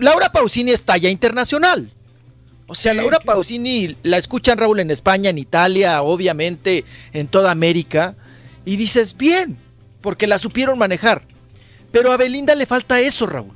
[0.00, 1.92] Laura Pausini es talla internacional.
[2.66, 8.16] O sea, Laura Pausini la escuchan Raúl en España, en Italia, obviamente, en toda América.
[8.64, 9.58] Y dices, bien,
[10.00, 11.26] porque la supieron manejar.
[11.92, 13.52] Pero a Belinda le falta eso, Raúl.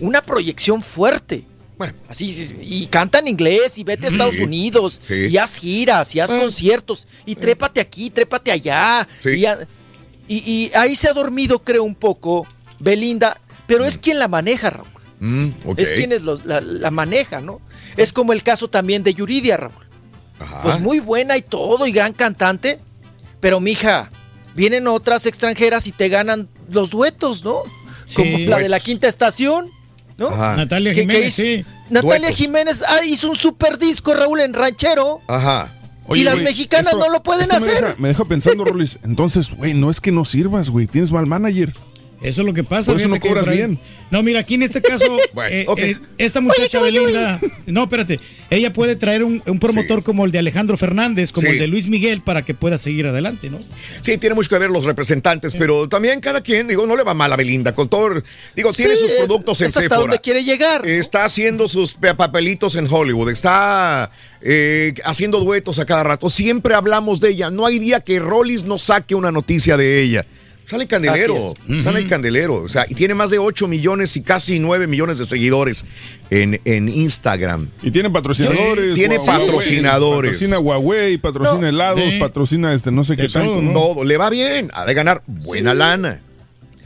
[0.00, 1.44] Una proyección fuerte.
[1.78, 1.94] Bueno.
[2.08, 4.42] Así, sí, y canta en inglés, y vete a Estados Sí.
[4.44, 5.26] Unidos, Sí.
[5.26, 6.38] y haz giras, y haz Ah.
[6.38, 9.06] conciertos, y trépate aquí, trépate allá.
[9.20, 9.30] Sí.
[9.30, 9.68] Y, a-
[10.26, 12.46] y- y ahí se ha dormido, creo, un poco
[12.78, 14.88] Belinda, pero es quien la maneja, Raúl.
[15.20, 15.48] Mm.
[15.76, 17.60] Es quien es lo- la, la maneja, ¿no?
[17.96, 19.86] Es como el caso también de Yuridia, Raúl.
[20.38, 20.62] Ajá.
[20.62, 22.78] Pues muy buena y todo, y gran cantante,
[23.40, 24.10] pero mija,
[24.54, 27.62] vienen otras extranjeras y te ganan los duetos, ¿no?
[28.14, 29.70] Como la de la quinta estación,
[30.16, 30.28] ¿no?
[30.28, 30.56] Ajá.
[30.56, 31.42] Natalia ¿Qué- qué Jiménez, hizo?
[31.42, 31.64] sí.
[31.90, 32.36] Natalia Duetos.
[32.36, 35.20] Jiménez ah, hizo un super disco, Raúl, en ranchero.
[35.28, 35.72] Ajá.
[36.14, 37.82] y las mexicanas esto- no lo pueden me hacer.
[37.82, 38.98] deja- Me deja, pensando, Rolis.
[39.04, 40.86] Entonces, güey, no es que no sirvas, güey.
[40.86, 41.72] Tienes mal manager.
[42.26, 42.90] Eso es lo que pasa.
[42.92, 43.78] Por eso no cobras bien.
[44.10, 45.78] No, mira, aquí en este caso, Bueno, eh, ok.
[45.78, 50.38] eh, esta muchacha Belinda, no, espérate, ella puede traer un, un promotor como el de
[50.40, 51.54] Alejandro Fernández, como Sí.
[51.54, 53.58] el de Luis Miguel, para que pueda seguir adelante, ¿no?
[54.00, 57.14] Sí, tiene mucho que ver los representantes, pero también cada quien, digo, no le va
[57.14, 58.22] mal a Belinda, con todo,
[58.54, 60.00] digo, tiene sus es- productos en es hasta Sephora.
[60.00, 60.86] donde quiere llegar.
[60.86, 66.28] Está haciendo sus pe- papelitos en Hollywood, está eh, haciendo duetos a cada rato.
[66.30, 67.50] Siempre hablamos de ella.
[67.50, 70.26] No hay día que Rollis no saque una noticia de ella.
[70.66, 71.40] Sale el candelero,
[71.80, 72.56] sale el candelero.
[72.56, 75.84] O sea, y tiene más de 8 millones y casi 9 millones de seguidores
[76.28, 77.68] en, en Instagram.
[77.82, 78.94] Y tiene patrocinadores.
[78.96, 80.30] Tiene Huawei, patrocinadores.
[80.32, 81.68] Patrocina Huawei, patrocina No.
[81.68, 82.18] helados, Sí.
[82.18, 83.62] patrocina este no sé qué todo, tanto.
[83.62, 83.72] ¿no?
[83.72, 86.20] Todo, le va bien, ha de ganar buena lana.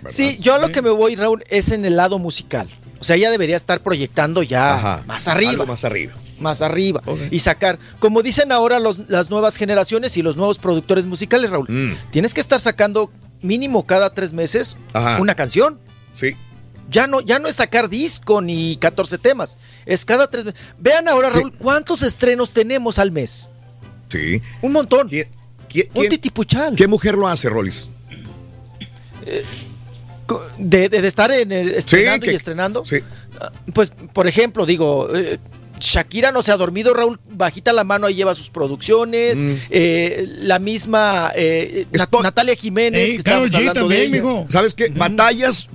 [0.08, 2.68] Sí, yo a lo que me voy, Raúl, es en el lado musical.
[3.00, 5.04] O sea, ella debería estar proyectando ya Ajá.
[5.06, 5.50] más arriba.
[5.52, 6.12] Algo más arriba.
[6.38, 11.04] más arriba y sacar, como dicen ahora los- las nuevas generaciones y los nuevos productores
[11.04, 11.92] musicales, Raúl, Mm.
[12.10, 13.10] tienes que estar sacando
[13.42, 15.20] mínimo cada tres meses Ajá.
[15.20, 15.78] una canción.
[16.12, 16.36] Sí.
[16.90, 20.60] Ya no, ya no es sacar disco ni 14 temas, es cada tres meses.
[20.78, 23.50] Vean ahora, Raúl, cuántos estrenos tenemos al mes.
[24.08, 24.42] Sí.
[24.60, 25.08] Un montón.
[25.08, 25.28] ¿Quién,
[25.68, 26.74] quién- Un titipuchal.
[26.74, 27.88] qué mujer lo hace, Rollis?
[30.26, 32.84] Co- De, de- de estar en el- estrenando que- y estrenando.
[32.84, 32.98] Sí.
[33.40, 35.38] Ah, Pues, por ejemplo, digo, eh,
[35.80, 39.38] Shakira no se ha dormido, Raúl, bajita la mano, ahí lleva sus producciones.
[39.38, 39.52] Mm.
[39.70, 44.44] eh, la misma eh, Nat- Natalia Jiménez, Ey, que estábamos Karol G hablando de ella.
[44.48, 44.88] ¿Sabes qué?
[44.88, 45.68] Batallas,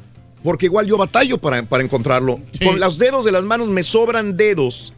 [0.43, 2.40] porque igual yo batallo para, para encontrarlo.
[2.58, 2.66] Sí.
[2.66, 4.93] Con los dedos de las manos me sobran dedos,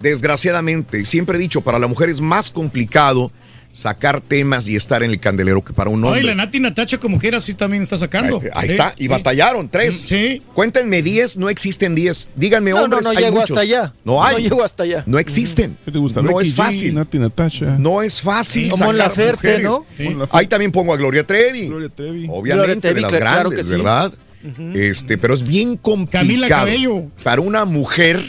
[0.00, 1.04] desgraciadamente.
[1.04, 3.30] Siempre he dicho, para la mujer es más complicado
[3.72, 6.22] sacar temas y estar en el candelero que para un Ay, hombre.
[6.24, 8.40] la Nati Natacha como quiera sí también está sacando.
[8.40, 9.08] Ahí, ahí Sí, está, y sí.
[9.08, 10.00] batallaron, tres.
[10.08, 10.42] Sí.
[10.54, 12.30] Cuéntenme 10, no existen 10.
[12.34, 13.50] Díganme No, no, hombres, no hay llego muchos.
[13.50, 13.92] hasta allá.
[14.04, 14.34] No hay.
[14.36, 15.04] No llego hasta allá.
[15.06, 15.76] No existen.
[15.84, 16.20] ¿Qué te gusta?
[16.20, 16.94] No Becky es G, fácil.
[16.94, 17.76] Nati Natasha.
[17.78, 18.70] No es fácil.
[18.70, 20.16] Como Laferte, mujeres.
[20.16, 20.28] ¿no?
[20.32, 21.68] Ahí también pongo a Gloria Trevi.
[21.68, 22.26] Gloria Trevi.
[22.28, 23.76] Obviamente, Gloria Trevi, de las claro grandes, que sí.
[23.76, 24.12] ¿verdad?
[24.74, 26.24] Este, pero es bien complicado.
[26.26, 27.04] Camila Cabello.
[27.22, 28.24] Para una mujer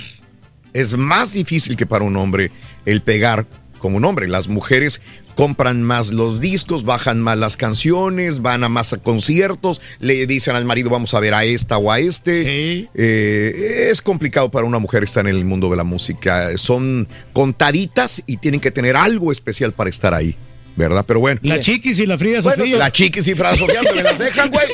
[0.74, 2.52] es más difícil que para un hombre
[2.86, 3.46] el pegar
[3.82, 4.28] como un hombre.
[4.28, 5.02] Las mujeres
[5.36, 10.56] compran más los discos, bajan más las canciones, van a más a conciertos, le dicen
[10.56, 12.88] al marido vamos a ver a esta o a este.
[12.94, 16.58] Eh, es complicado para una mujer estar en el mundo de la música.
[16.58, 20.38] Son contaditas y tienen que tener algo especial para estar ahí.
[20.82, 21.06] ¿Verdad?
[21.08, 21.40] Pero bueno.
[21.44, 22.78] La chiquis y la Frida Sofía.
[22.78, 24.66] La chiquis y Frida Sofía se me las dejan, güey.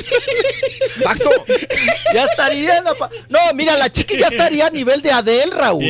[0.96, 1.30] Exacto.
[2.14, 5.52] Ya estaría en la pa- No, mira, la chiqui ya estaría a nivel de Adele,
[5.54, 5.84] Raúl.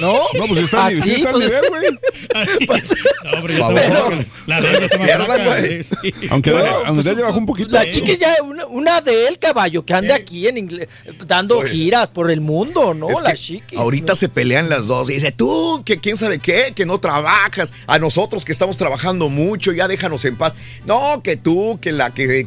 [0.00, 0.14] ¿No?
[0.34, 2.66] No, pues está al- sí está al nivel, güey.
[2.66, 4.24] Pues, No, yo tampoco.
[4.46, 5.84] La de se me güey.
[5.84, 5.94] sí.
[6.30, 7.70] Aunque No, Adele- aunque pues, Adele bajó un poquito.
[7.70, 10.88] La chiqui ya una, una Adele, caballo, que ande aquí en inglés,
[11.26, 13.10] dando giras por el mundo, ¿no?
[13.10, 13.76] Es la que chiqui.
[13.76, 17.72] ahorita se pelean las dos y dice, tú, que quién sabe qué, que no trabajas,
[17.86, 20.54] a nosotros que estamos trabajando mucho, ya déjanos en paz.
[20.86, 22.44] No, que tú, que la que,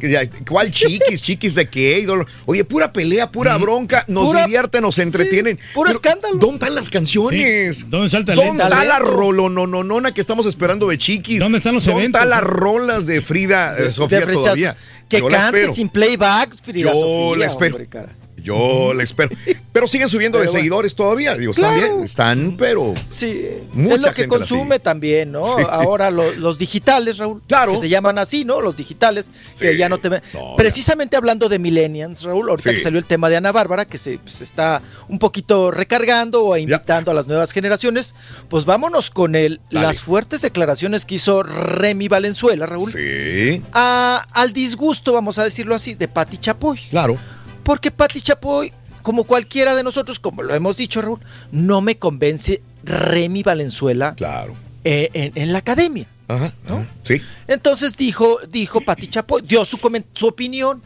[0.48, 1.98] ¿cuál chiquis, chiquis de qué?
[2.00, 2.26] ídolo?
[2.46, 5.58] Oye, pura pelea, pura bronca, nos Pura- divierte, nos entretienen.
[5.74, 6.36] puro Pero, escándalo.
[6.36, 7.78] ¿Dónde están las canciones?
[7.78, 9.10] Sí, ¿dónde está el ¿Dónde está la Talento.
[9.16, 11.40] rolononona que estamos esperando de chiquis?
[11.40, 12.20] ¿Dónde están los ¿Dónde eventos?
[12.22, 14.76] están las rolas de Frida eh, Sofía todavía?
[15.08, 17.74] Que Yo cante sin playback, Frida Yo Sofía, la espero.
[17.76, 18.08] hombre, cara.
[18.44, 19.34] Yo la espero.
[19.72, 20.58] Pero siguen subiendo de bueno.
[20.58, 21.34] seguidores todavía.
[21.36, 21.94] Digo, están Claro.
[21.94, 22.94] bien, están, pero.
[23.06, 23.42] Sí,
[23.72, 25.42] Mucha es lo que gente consume también, ¿no?
[25.42, 25.62] Sí.
[25.68, 27.72] Ahora lo- los digitales, Raúl, Claro.
[27.72, 28.60] que se llaman así, ¿no?
[28.60, 29.78] Los digitales, que Sí.
[29.78, 30.22] ya no te ven.
[30.34, 32.76] No, Precisamente hablando de millennials, Raúl, ahorita Sí.
[32.76, 36.56] que salió el tema de Ana Bárbara, que se pues, está un poquito recargando o
[36.56, 38.14] invitando a las nuevas generaciones,
[38.50, 39.86] pues vámonos con el, Dale.
[39.86, 43.62] las fuertes declaraciones que hizo Remy Valenzuela, Raúl, Sí.
[43.72, 46.78] a- al disgusto, vamos a decirlo así, de Patti Chapoy.
[46.90, 47.16] Claro.
[47.64, 51.18] Porque Patti Chapoy, como cualquiera de nosotros, como lo hemos dicho, Raúl,
[51.50, 54.54] no me convence Remy Valenzuela Claro.
[54.84, 56.06] eh, en, en la academia.
[56.28, 56.52] Ajá.
[56.66, 56.86] ajá.
[57.02, 57.20] Sí.
[57.48, 59.78] Entonces dijo, dijo Pati Chapoy, dio su,
[60.14, 60.82] su opinión.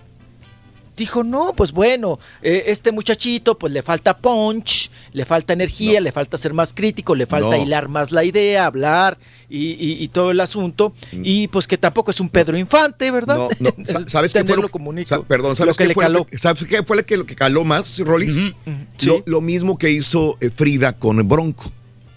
[0.98, 6.12] Dijo, no, pues bueno, eh, este muchachito pues le falta punch, le falta energía, le
[6.12, 7.62] falta ser más crítico, le falta No.
[7.62, 9.16] hilar más la idea, hablar
[9.48, 10.92] y, y- y todo el asunto.
[11.12, 13.38] Y pues que tampoco es un Pedro Infante, ¿verdad?
[13.38, 13.62] Mm.
[13.62, 13.86] No, no.
[13.86, 14.68] Sa- ¿Sabes qué fue lo,
[15.06, 16.18] sa- Perdón, ¿sabes lo que qué le fue caló.
[16.18, 18.34] Lo que, ¿Sabes qué fue lo que, lo que caló más, Rollins?
[18.96, 19.06] Sí.
[19.06, 21.70] lo, lo mismo que hizo eh, Frida con Bronco.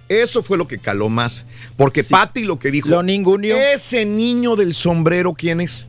[0.09, 1.45] Eso fue lo que caló más.
[1.77, 2.09] Porque Sí.
[2.11, 2.89] Patty lo que dijo.
[2.89, 3.55] Lo ninguneó.
[3.55, 5.87] Ese niño del sombrero, ¿quién es?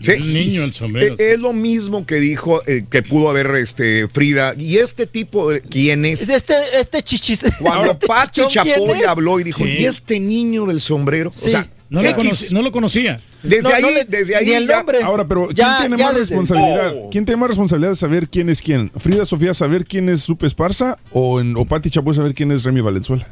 [0.00, 0.12] Sí.
[0.12, 1.14] Un niño el sombrero.
[1.18, 4.54] Eh, Es lo mismo que dijo eh, que pudo haber este Frida.
[4.58, 6.28] Y este tipo, de- ¿quién es?
[6.28, 7.44] Este, este chichis.
[7.60, 9.76] Cuando este ¿quién Chapoy habló y dijo, Sí.
[9.80, 11.30] ¿y este niño del sombrero?
[11.32, 11.48] Sí.
[11.48, 12.24] O sea, no, lo X.
[12.24, 13.20] conocí- no lo conocía.
[13.42, 15.02] Desde No, ahí, no le- desde ahí ni el ya- nombre.
[15.02, 16.94] Ahora, pero ¿quién Ya- tiene ya más desde- responsabilidad?
[16.96, 17.10] Oh.
[17.10, 18.90] ¿Quién tiene más responsabilidad de saber quién es quién?
[18.96, 22.64] ¿Frida Sofía saber quién es Lupe Esparza o, en, o Pati Chapoy saber quién es
[22.64, 23.28] Remy Valenzuela?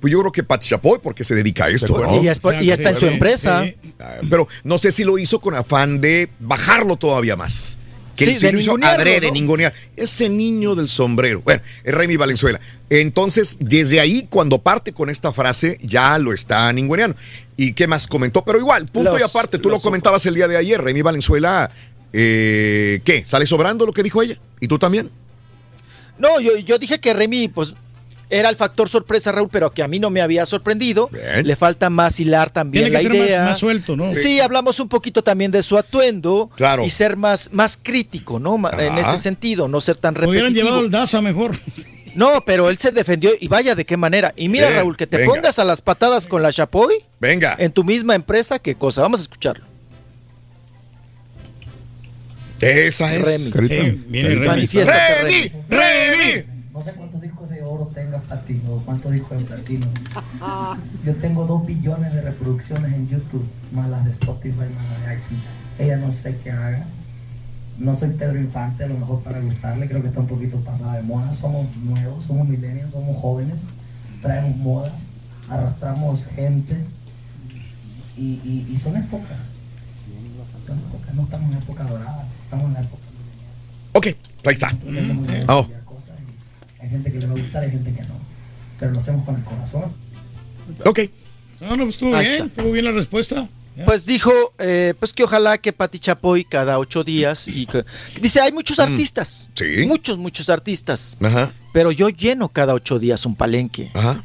[0.00, 1.98] Pues yo creo que Pati Chapoy, porque se dedica a esto.
[1.98, 2.22] ¿no?
[2.22, 3.64] Y, es por- y está en su empresa.
[3.64, 3.74] sí.
[3.98, 7.78] Ah, Pero no sé si lo hizo con afán de bajarlo todavía más.
[8.14, 9.32] Que Sí, si de lo hizo adrede, ¿no?
[9.34, 9.72] ningunear.
[9.96, 11.40] Ese niño del sombrero.
[11.42, 12.60] Bueno, es Remy Valenzuela.
[12.90, 17.16] Entonces, desde ahí, cuando parte con esta frase, ya lo está ninguneando.
[17.56, 18.44] ¿Y qué más comentó?
[18.44, 20.80] Pero igual, punto Los- y aparte, tú lo comentabas el día de ayer.
[20.82, 21.70] Remy Valenzuela,
[22.12, 23.24] eh, ¿qué?
[23.24, 24.36] ¿Sale sobrando lo que dijo ella?
[24.60, 25.08] ¿Y tú también?
[26.18, 27.74] No, yo, yo dije que Remy, pues,
[28.30, 31.08] era el factor sorpresa, Raúl, pero que a mí no me había sorprendido.
[31.08, 31.46] Bien.
[31.46, 33.44] Le falta más hilar también Tiene que la ser más- idea.
[33.44, 34.12] más suelto, ¿no?
[34.12, 36.50] Sí, hablamos un poquito también de su atuendo.
[36.56, 36.84] Claro.
[36.84, 38.58] Y ser más, más crítico, ¿no?
[38.78, 40.64] En ese sentido, no ser tan Hubieran repetitivo.
[40.66, 41.56] llevado el Daza mejor.
[42.14, 44.32] No, pero él se defendió y vaya de qué manera.
[44.36, 45.32] Y mira, Bien, Raúl, que te venga.
[45.34, 47.54] pongas a las patadas con la Chapoy Venga.
[47.60, 49.02] en tu misma empresa, qué cosa.
[49.02, 49.64] Vamos a escucharlo.
[52.60, 53.24] Esa es.
[53.24, 53.50] Remy.
[53.52, 53.74] Carita.
[53.74, 54.40] Sí, viene Carita.
[54.40, 54.46] Remy.
[54.48, 55.68] Manifiéstate, Remy, Remy.
[55.68, 56.44] Remy.
[56.72, 57.37] No sé cuántos discos de
[57.68, 59.86] oro tenga platino, cuántos discos de platino.
[61.04, 65.14] Yo tengo dos billones de reproducciones en YouTube, más las de Spotify, más las de
[65.14, 65.44] iTunes.
[65.78, 66.86] Ella no sé qué haga.
[67.78, 70.96] No soy Pedro Infante, a lo mejor para gustarle, creo que está un poquito pasada
[70.96, 71.32] de moda.
[71.32, 73.62] Somos nuevos, somos millennials, somos jóvenes,
[74.20, 74.92] traemos modas,
[75.48, 76.76] arrastramos gente
[78.16, 79.38] y, y, y son épocas.
[80.66, 83.02] Son épocas, no estamos en época dorada, estamos en la época.
[83.92, 84.06] Ok,
[84.44, 84.76] ahí está.
[85.48, 85.66] Oh.
[86.80, 88.14] Hay gente que le va a gustar, hay gente que no.
[88.78, 89.92] Pero lo hacemos con el corazón.
[90.84, 91.00] Ok.
[91.60, 92.46] No, no, pues estuvo Ahí bien, está.
[92.46, 93.48] estuvo bien la respuesta.
[93.84, 97.84] Pues dijo, eh, pues que ojalá que Pati Chapoy cada ocho días y que-
[98.20, 99.56] dice, hay muchos artistas, Mm.
[99.56, 99.86] Sí.
[99.86, 101.52] muchos, muchos artistas, Ajá.
[101.72, 103.92] pero yo lleno cada ocho días un palenque.
[103.94, 104.24] Ajá.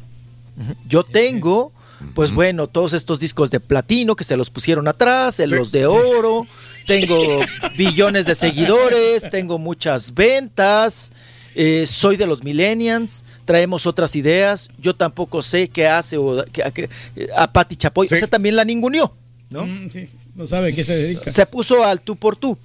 [0.88, 1.70] Yo tengo,
[2.16, 5.86] pues bueno, todos estos discos de platino que se los pusieron atrás, en los de
[5.86, 6.48] oro,
[6.84, 7.16] tengo
[7.78, 11.12] billones de seguidores, tengo muchas ventas,
[11.54, 16.62] eh, soy de los millennials, traemos otras ideas, yo tampoco sé qué hace o que-
[16.62, 16.88] a, que-
[17.36, 18.14] a Pati Chapoy, Sí.
[18.14, 19.14] o sea, también la ninguneó,
[19.50, 19.66] ¿no?
[19.66, 21.30] Mm, sí, no sabe a qué se dedica.
[21.30, 22.58] Se puso al tú por tú.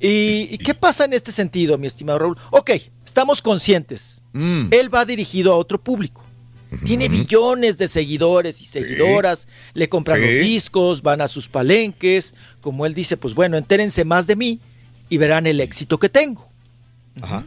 [0.00, 2.36] ¿Y, y qué pasa en este sentido, mi estimado Raúl?
[2.52, 2.70] Ok,
[3.04, 4.22] estamos conscientes.
[4.32, 4.68] Mm.
[4.70, 6.24] Él va dirigido a otro público.
[6.84, 10.26] Tiene billones de seguidores y seguidoras, le compran Sí.
[10.26, 14.60] los discos, van a sus palenques, como él dice, pues bueno, entérense más de mí
[15.08, 16.46] y verán el éxito que tengo.
[17.22, 17.46] Ajá.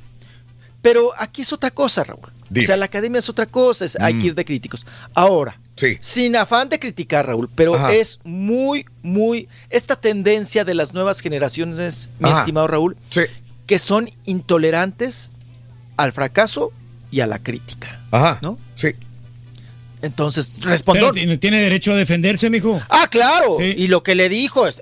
[0.82, 2.32] Pero aquí es otra cosa, Raúl.
[2.50, 2.64] Dime.
[2.64, 4.22] O sea, la academia es otra cosa, es- hay Mm.
[4.22, 4.86] que ir de críticos.
[5.14, 5.98] Ahora, Sí.
[6.02, 7.94] sin afán de criticar, Raúl, pero Ajá.
[7.94, 12.40] es muy, muy, esta tendencia de las nuevas generaciones, mi Ajá.
[12.40, 13.22] estimado Raúl, Sí.
[13.68, 15.32] que son intolerantes
[15.98, 16.72] al fracaso
[17.12, 18.00] y a la crítica.
[18.12, 18.40] Ajá.
[18.42, 18.58] ¿No?
[18.76, 18.90] Sí.
[20.02, 21.40] Entonces, Pero respondón.
[21.40, 22.82] tiene, derecho a defenderse, mijo.
[22.90, 23.58] Ah, claro.
[23.60, 23.74] Sí.
[23.78, 24.82] Y lo que le dijo es,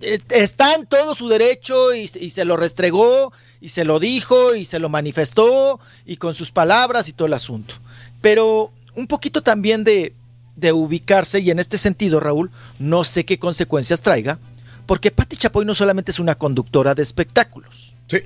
[0.00, 4.56] eh, está en todo su derecho y, y se lo restregó y se lo dijo
[4.56, 7.76] y se lo manifestó y con sus palabras y todo el asunto.
[8.20, 10.12] Pero un poquito también de,
[10.56, 12.50] de ubicarse y en este sentido, Raúl,
[12.80, 14.40] no sé qué consecuencias traiga,
[14.84, 17.94] porque Patti Chapoy no solamente es una conductora de espectáculos.
[18.08, 18.18] Sí.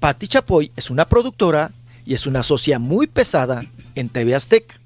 [0.00, 1.72] Patti Chapoy es una productora
[2.04, 3.64] y es una socia muy pesada
[3.94, 4.78] en TV Azteca.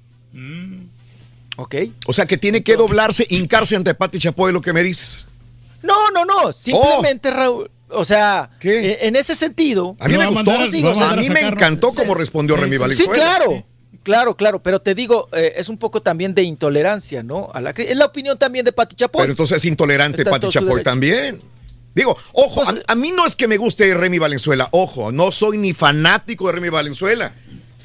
[1.57, 1.75] ¿Ok?
[2.07, 5.27] O sea que tiene que doblarse, hincarse ante Pati Chapoy, lo que me dices.
[5.81, 6.53] No, no, no.
[6.53, 7.69] Simplemente, Raúl.
[7.95, 8.99] O sea, ¿Qué?
[9.01, 9.95] en ese sentido.
[9.99, 10.51] A mí me gustó.
[10.51, 13.13] mandar- digo, va a o sea, a mí me encantó cómo respondió Remy Sí, Valenzuela.
[13.13, 13.65] claro.
[14.03, 17.49] Claro, claro, pero te digo, eh, es un poco también de intolerancia, ¿no?
[17.53, 19.21] A la, es la opinión también de Pati Chapoy.
[19.21, 21.39] Pero entonces es intolerante Está Pati Chapoy también.
[21.95, 25.31] Digo, ojo, Pues, a, a mí no es que me guste Remy Valenzuela, ojo, no
[25.31, 27.33] soy ni fanático de Remy Valenzuela.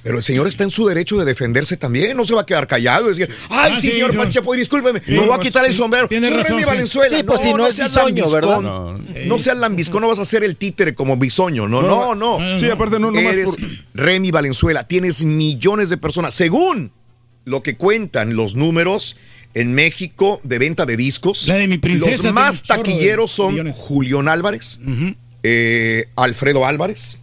[0.03, 2.67] Pero el señor está en su derecho de defenderse también, no se va a quedar
[2.67, 5.49] callado y decir, ay, Ah, sí, sí, señor yo- discúlpeme, Sí, me voy a pues,
[5.49, 6.07] quitar el sombrero.
[6.09, 6.65] tiene razón, sí.
[6.65, 7.17] Valenzuela.
[7.19, 8.61] Sí, pues, si no es seas bisoño, ¿verdad?
[8.61, 12.39] No, No seas lambiscón, no vas a ser el títere como bisoño, no, no, no.
[12.39, 12.59] no.
[12.59, 13.59] Sí, aparte no, nomás Eres por...
[13.95, 16.93] Remy Valenzuela, tienes millones de personas, según
[17.45, 19.17] lo que cuentan los números
[19.55, 21.49] en México de venta de discos.
[21.49, 23.77] La de mi princesa Los más taquilleros son millones.
[23.77, 24.79] Julián Álvarez,
[25.43, 27.19] eh, Alfredo Álvarez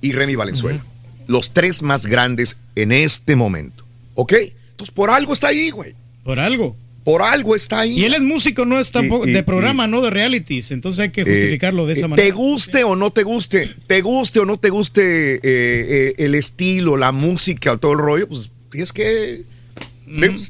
[0.00, 0.84] y Remy Valenzuela.
[1.26, 3.84] Los tres más grandes en este momento.
[4.14, 4.32] ¿Ok?
[4.70, 5.94] Entonces, por algo está ahí, güey.
[6.22, 6.76] Por algo.
[7.04, 7.98] Por algo está ahí.
[8.00, 10.70] Y él es músico, no es tampoco Y- y- de programa, no de realities.
[10.70, 12.26] Entonces hay que Eh, justificarlo de esa eh, manera.
[12.26, 16.34] Te guste o no te guste, te guste o no te guste eh, eh, el
[16.34, 19.42] estilo, la música, todo el rollo, pues tienes que.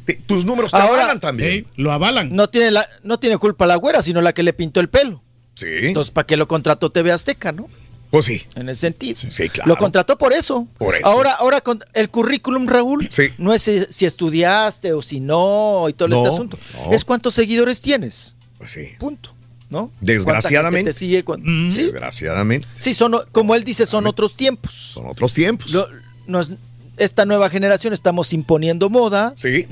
[0.04, 1.66] te- tus números te Ahora- avalan también.
[1.76, 2.34] Lo avalan.
[2.34, 5.22] No tiene, la, no tiene culpa la güera, sino la que le pintó el pelo.
[5.54, 5.66] Sí.
[5.68, 7.68] Entonces, ¿para qué lo contrató TV Azteca, no?
[8.14, 8.42] Pues sí.
[8.54, 9.18] En ese sentido.
[9.28, 9.66] Sí, claro.
[9.68, 10.68] Lo contrató por eso.
[10.78, 11.04] Por eso.
[11.04, 13.30] Ahora, ahora con el currículum, Raúl, Sí.
[13.38, 16.58] no es si, si estudiaste o si no y todo No, este asunto.
[16.86, 16.92] no.
[16.92, 18.36] Es cuántos seguidores tienes.
[18.58, 18.90] Pues sí.
[19.00, 19.30] Punto.
[19.68, 19.90] ¿No?
[20.00, 21.24] Desgraciadamente.
[21.24, 22.68] Cuán- Sí, Desgraciadamente.
[22.78, 24.72] sí, son, como él dice, son otros tiempos.
[24.72, 25.72] Son otros tiempos.
[25.72, 25.88] Lo-
[26.28, 26.52] nos-
[26.96, 29.32] esta nueva generación estamos imponiendo moda.
[29.34, 29.66] Sí.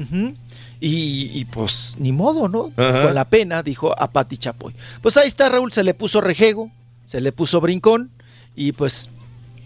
[0.80, 2.72] Y, y, pues ni modo, ¿no?
[2.76, 3.02] Ajá.
[3.04, 4.74] Con la pena, dijo a Pati Chapoy.
[5.00, 6.72] Pues ahí está, Raúl, se le puso rejego,
[7.04, 8.10] se le puso brincón
[8.56, 9.10] y pues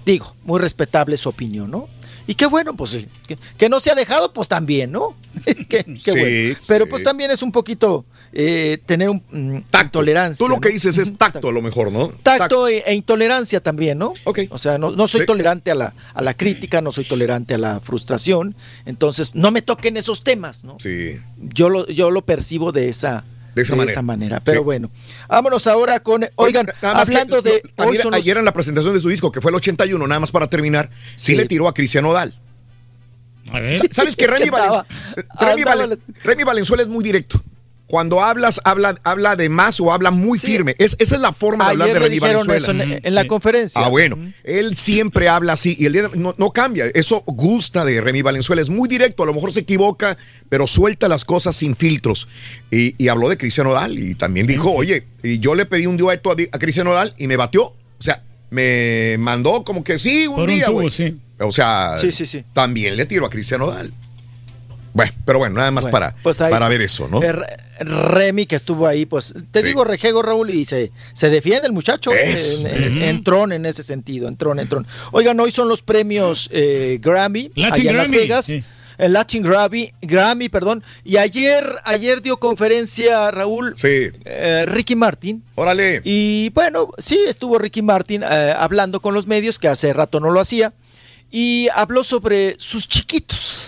[0.04, 1.88] digo, muy respetable su opinión, ¿no?
[2.28, 5.14] Y qué bueno, pues sí, que, que no se ha dejado, pues también, ¿no?
[5.44, 6.58] qué, qué Sí, bueno.
[6.66, 6.90] Pero sí.
[6.90, 10.44] pues también es un poquito eh, tener un mm, intolerancia.
[10.44, 12.08] Tú lo que dices es tacto a lo mejor, ¿no?
[12.24, 14.12] Tacto e, e intolerancia también, ¿no?
[14.24, 14.40] Ok.
[14.50, 15.26] O sea, no, no soy Sí.
[15.26, 18.56] tolerante a la, a la crítica, no soy tolerante a la frustración.
[18.86, 20.78] Entonces, no me toquen esos temas, ¿no?
[20.80, 21.18] Sí.
[21.38, 23.24] Yo lo, yo lo percibo de esa,
[23.64, 24.40] De esa manera.
[24.44, 24.64] Pero Sí.
[24.64, 24.90] bueno,
[25.28, 26.28] vámonos ahora con.
[26.36, 27.62] Oigan, Nada más que hablando de.
[27.78, 30.20] ayer, son los- ayer en la presentación de su disco, que fue el 81, nada
[30.20, 31.36] más para terminar, sí, Sí.
[31.36, 32.38] le tiró a Cristian Odal.
[33.52, 33.74] A ver.
[33.76, 34.86] Sa- ¿Sabes que Remy, Valen- andaba-
[35.40, 37.42] Remy andaba Valen- Remy Valenzuela es muy directo?
[37.86, 40.48] Cuando hablas, habla, habla de más o habla muy Sí.
[40.48, 40.74] firme.
[40.78, 42.82] Es, esa es la forma de hablar de dijeron Valenzuela.
[42.84, 43.28] eso en, en la Sí.
[43.28, 43.80] conferencia.
[43.84, 46.86] Ah, bueno, él siempre habla así y el día de- no, no cambia.
[46.94, 48.60] Eso gusta de Remy Valenzuela.
[48.60, 50.16] Es muy directo, a lo mejor se equivoca,
[50.48, 52.26] pero suelta las cosas sin filtros.
[52.72, 55.96] Y, y habló de Cristian Odal y también dijo, oye, y yo le pedí un
[55.96, 57.66] dueto a, a Cristian Odal y me batió.
[57.66, 60.90] O sea, me mandó como que sí un Por un día, tubo, güey.
[60.90, 61.16] sí.
[61.38, 62.44] O sea, Sí, sí, sí.
[62.52, 63.92] también le tiro a Cristian Odal.
[64.96, 67.22] Bueno, pero bueno, nada más Bueno, para, pues ahí para ver eso, ¿no?
[67.22, 69.66] Eh, Re- Remy que estuvo ahí, pues te Sí.
[69.66, 72.12] digo rejego Raúl y se, se defiende el muchacho.
[72.12, 72.66] Eso.
[72.66, 74.86] En, en- entrón en ese sentido, entrón, entrón.
[75.12, 78.44] Oigan, hoy son los premios eh, Grammy Latin allá en Las Grammy, Vegas.
[78.46, 78.64] sí.
[78.96, 80.82] El Latin Grammy, Grammy, perdón.
[81.04, 84.08] Y ayer, ayer dio conferencia Raúl Sí.
[84.24, 85.44] eh, Ricky Martin.
[85.56, 86.00] Órale.
[86.04, 90.30] Y bueno, sí, estuvo Ricky Martin eh, hablando con los medios, que hace rato no
[90.30, 90.72] lo hacía,
[91.30, 93.65] y habló sobre sus chiquitos.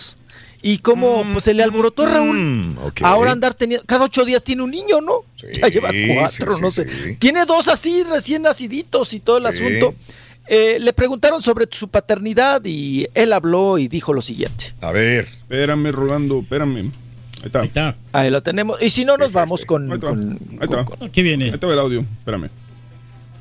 [0.60, 2.36] Y cómo pues, se le alborotó Raúl.
[2.36, 2.76] Mm.
[3.02, 3.86] Ahora andar teniendo.
[3.86, 5.20] Cada ocho días tiene un niño, ¿no?
[5.36, 6.88] Sí, ya lleva cuatro, sí, no sí, sé.
[6.88, 7.16] sí.
[7.16, 9.64] Tiene dos así, recién naciditos y todo el Sí.
[9.64, 9.94] asunto.
[10.48, 14.72] Eh, le preguntaron sobre su paternidad y él habló y dijo lo siguiente.
[14.80, 15.28] A ver.
[15.28, 16.76] Espérame, Rolando, espérame.
[16.78, 16.90] Ahí
[17.44, 17.60] está.
[17.60, 17.96] Ahí está.
[18.12, 18.82] Ahí lo tenemos.
[18.82, 19.66] Y si no, nos Es vamos este.
[19.68, 19.88] con.
[19.92, 20.08] Ahí está.
[20.08, 20.84] con- Ahí está.
[20.84, 21.44] con- Aquí viene.
[21.44, 22.00] Ahí está el audio.
[22.18, 22.48] Espérame.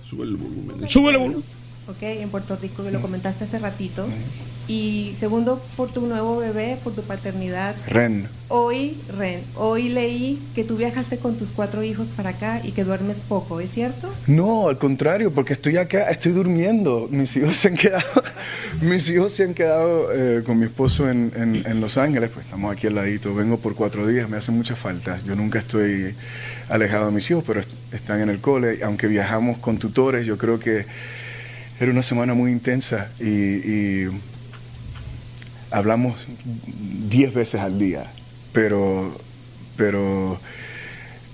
[0.07, 0.87] Sube el volumen.
[0.89, 1.41] Súbele, boludo.
[1.87, 2.01] ¿Ok?
[2.01, 4.05] En Puerto Rico, que lo comentaste hace ratito.
[4.69, 7.73] Y segundo, por tu nuevo bebé, por tu paternidad.
[7.87, 8.27] Ren.
[8.49, 12.83] Hoy, Ren, hoy leí que tú viajaste con tus cuatro hijos para acá y que
[12.83, 14.13] duermes poco, ¿es cierto?
[14.27, 17.07] No, al contrario, porque estoy acá, estoy durmiendo.
[17.11, 18.03] Mis hijos se han quedado,
[18.81, 22.45] mis hijos se han quedado eh, con mi esposo en, en- en Los Ángeles, pues
[22.45, 23.33] estamos aquí al ladito.
[23.33, 25.17] Vengo por cuatro días, me hace mucha falta.
[25.25, 26.13] Yo nunca estoy
[26.67, 28.79] alejado de mis hijos, pero est- están en el cole.
[28.83, 30.85] Aunque viajamos con tutores, yo creo que
[31.79, 34.07] era una semana muy intensa y, y
[35.71, 36.27] hablamos
[37.09, 38.05] diez veces al día,
[38.51, 39.15] pero,
[39.75, 40.39] pero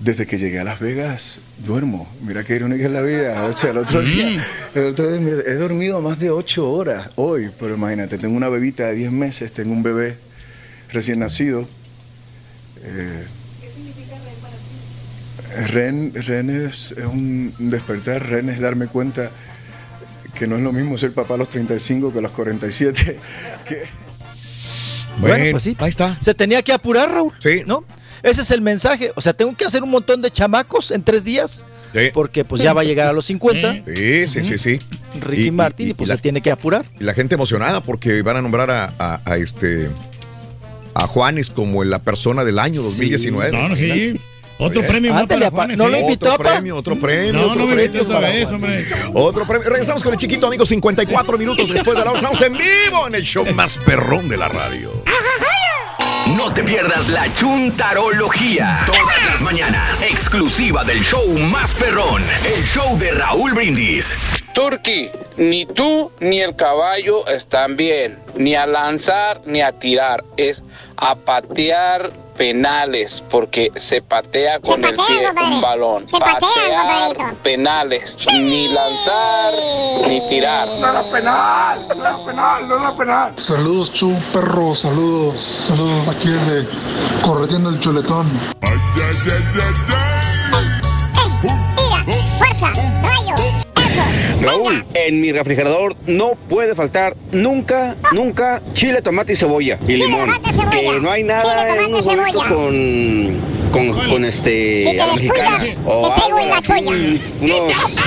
[0.00, 2.06] desde que llegué a Las Vegas duermo.
[2.22, 3.44] Mira qué irónica es la vida.
[3.44, 7.50] O sea, el otro día, el otro día he dormido más de ocho horas hoy,
[7.58, 10.16] pero imagínate, tengo una bebita de 10 meses, tengo un bebé
[10.92, 11.66] recién nacido.
[12.82, 13.24] Eh,
[15.68, 19.30] Ren, Ren es, es un despertar, Ren es darme cuenta
[20.34, 23.18] que no es lo mismo ser papá a los 35 que a los 47.
[23.68, 23.82] que-
[25.18, 25.76] Bueno, pues sí.
[25.78, 26.16] Ahí está.
[26.20, 27.32] Se tenía que apurar, Raúl.
[27.38, 27.62] Sí.
[27.66, 27.84] ¿No?
[28.22, 29.12] Ese es el mensaje.
[29.16, 31.66] O sea, tengo que hacer un montón de chamacos en tres días.
[31.92, 32.08] Sí.
[32.12, 33.84] Porque pues ya va a llegar a los 50.
[33.94, 34.80] Sí, sí, sí, sí.
[35.20, 36.84] Ricky Martin, y, pues se tiene que apurar.
[36.98, 39.90] y la gente emocionada porque van a nombrar a, a- a este
[40.94, 43.52] a Juanes como la persona del año 2019.
[43.52, 44.20] No, no, sí.
[44.58, 45.90] Otro premio más ándale, para Juanes, ¿no sí.
[45.90, 48.02] lo invitó, Otro premio, otro premio, No, otro no me premio.
[48.02, 48.86] esa vez, hombre.
[49.12, 49.68] Otro premio.
[49.68, 52.20] Regresamos con el chiquito, amigos, 54 minutos después de la hora.
[52.20, 54.92] Estamos en vivo en el show más perrón de la radio.
[56.38, 58.80] No te pierdas la chuntarología.
[58.86, 60.02] Todas las mañanas.
[60.02, 62.22] Exclusiva del show más perrón.
[62.46, 64.16] El show de Raúl Brindis.
[64.54, 68.18] Turki, ni tú ni el caballo están bien.
[68.36, 70.24] Ni a lanzar ni a tirar.
[70.38, 70.64] Es
[70.96, 73.22] a patear penales.
[73.30, 75.54] Porque se patea con el patea, pie compadre.
[75.54, 76.08] un balón.
[76.08, 77.42] Se patea, Patear compadrito.
[77.42, 78.26] penales.
[78.32, 79.52] Ni lanzar
[80.08, 80.66] ni tirar.
[80.80, 83.32] No era penal, no era penal, no era penal.
[83.36, 86.68] Saludos, Chu, perro, saludos, saludos aquí desde
[87.22, 88.30] Corriendo el Chuletón.
[88.60, 90.03] ¡Fuerza!
[94.40, 100.06] Raúl, en mi refrigerador no puede faltar nunca, nunca chile, tomate y cebolla y Chile,
[100.06, 100.26] limón.
[100.26, 100.70] tomate, cebolla.
[100.80, 102.06] Que no hay Chile, nada tomate, en unos
[102.44, 107.60] con, con, con este Si te descuidas, o te pego en la así, unos,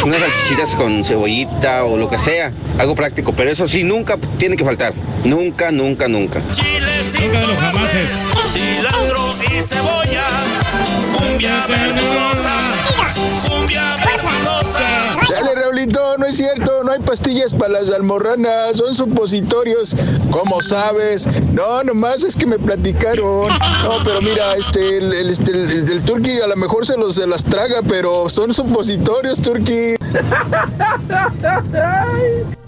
[0.06, 3.34] unas salchichitas con cebollita o lo que sea, algo práctico.
[3.34, 4.94] Pero eso sí, nunca tiene que faltar.
[5.24, 6.40] Nunca, nunca, nunca.
[6.40, 8.28] Nunca de los jamases.
[8.50, 10.24] Cilantro y cebolla.
[11.18, 12.58] Cumbia verdurosa.
[13.50, 15.07] Cumbia verdurosa.
[15.30, 19.96] Dale, Raulito, no es cierto, no hay pastillas para las almorranas, son supositorios.
[20.32, 21.28] ¿Cómo sabes?
[21.54, 23.50] No, nomás es que me platicaron.
[23.50, 27.16] No, pero mira, este, el, el, este, el, el turqui a lo mejor se, los,
[27.16, 29.96] se las traga, pero son supositorios, turqui.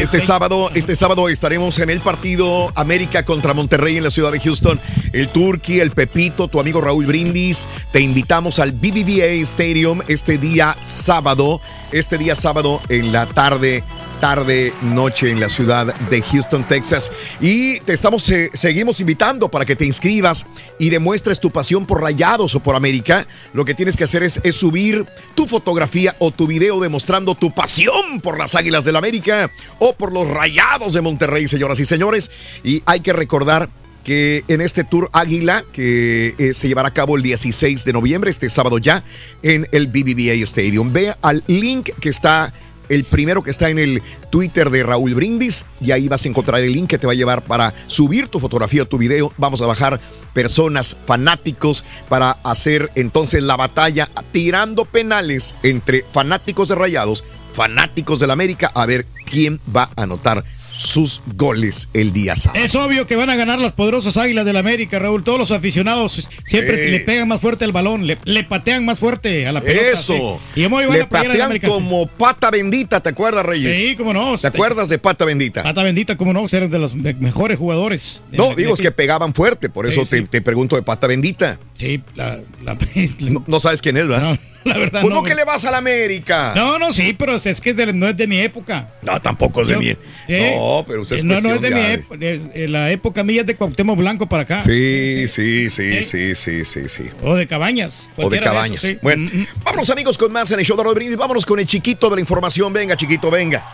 [0.00, 4.40] Este sábado, este sábado estaremos en el partido América contra Monterrey en la ciudad de
[4.40, 4.80] Houston.
[5.12, 7.68] El Turqui, el Pepito, tu amigo Raúl Brindis.
[7.92, 11.60] Te invitamos al BBVA Stadium este día sábado.
[11.92, 13.84] Este día sábado en la tarde,
[14.20, 17.10] tarde, noche en la ciudad de Houston, Texas.
[17.40, 20.46] Y te estamos, eh, seguimos invitando para que te inscribas
[20.78, 23.26] y demuestres tu pasión por Rayados o por América.
[23.54, 28.20] Lo que tienes que hacer es, subir tu fotografía o tu video demostrando tu pasión
[28.20, 32.30] por las Águilas del América o por los Rayados de Monterrey, señoras y señores.
[32.62, 33.70] Y hay que recordar
[34.04, 38.30] que en este Tour Águila, que eh, se llevará a cabo el 16 de noviembre,
[38.30, 39.02] este sábado ya,
[39.42, 40.92] en el BBVA Stadium.
[40.92, 42.52] Ve al link que está,
[42.90, 46.60] el primero que está en el Twitter de Raúl Brindis, y ahí vas a encontrar
[46.60, 49.32] el link que te va a llevar para subir tu fotografía tu video.
[49.38, 50.00] Vamos a bajar
[50.34, 58.32] personas, fanáticos, para hacer entonces la batalla tirando penales entre fanáticos de Rayados, fanáticos del
[58.32, 60.44] América, a ver quién va a anotar
[60.80, 62.64] sus goles el día sábado.
[62.64, 65.22] Es obvio que van a ganar las poderosas águilas del América, Raúl.
[65.22, 66.90] Todos los aficionados siempre Sí.
[66.90, 69.88] le pegan más fuerte al balón, le, le patean más fuerte a la pelota.
[69.92, 70.40] Eso.
[70.54, 70.60] sí.
[70.60, 71.68] Y Le patean América.
[71.68, 73.76] como pata bendita, ¿te acuerdas, Reyes?
[73.76, 74.38] Sí, cómo no.
[74.38, 75.62] ¿Te acuerdas de pata bendita?
[75.62, 78.22] Pata bendita, cómo no, ser de los me- mejores jugadores.
[78.32, 81.58] No, digo, es que pegaban fuerte, por eso te, te pregunto de pata bendita.
[81.80, 82.76] Sí, la, la-
[83.20, 84.38] No, no sabes quién es, ¿verdad?
[84.64, 85.20] la verdad Pues no.
[85.20, 86.52] no que le vas a la América.
[86.54, 88.88] No, no, sí, pero es que es de- no es de mi época.
[89.00, 89.96] No, tampoco es de Yo- mi.
[90.28, 90.54] ¿Eh?
[90.58, 92.18] No, pero usted es No, no es de mi ya de- época.
[92.26, 94.60] es- eh, la época mía es de Cuauhtémoc Blanco para acá.
[94.60, 97.04] Sí, sí, sí, sí, sí, sí, sí.
[97.22, 98.10] O de Cabañas.
[98.16, 98.80] O de cabañas.
[98.82, 98.98] sí.
[99.00, 99.46] Bueno, Mm, mm.
[99.64, 101.16] vámonos amigos con más en el show de Brindis.
[101.16, 102.70] Vámonos con el chiquito de la información.
[102.74, 103.64] Venga, chiquito, venga.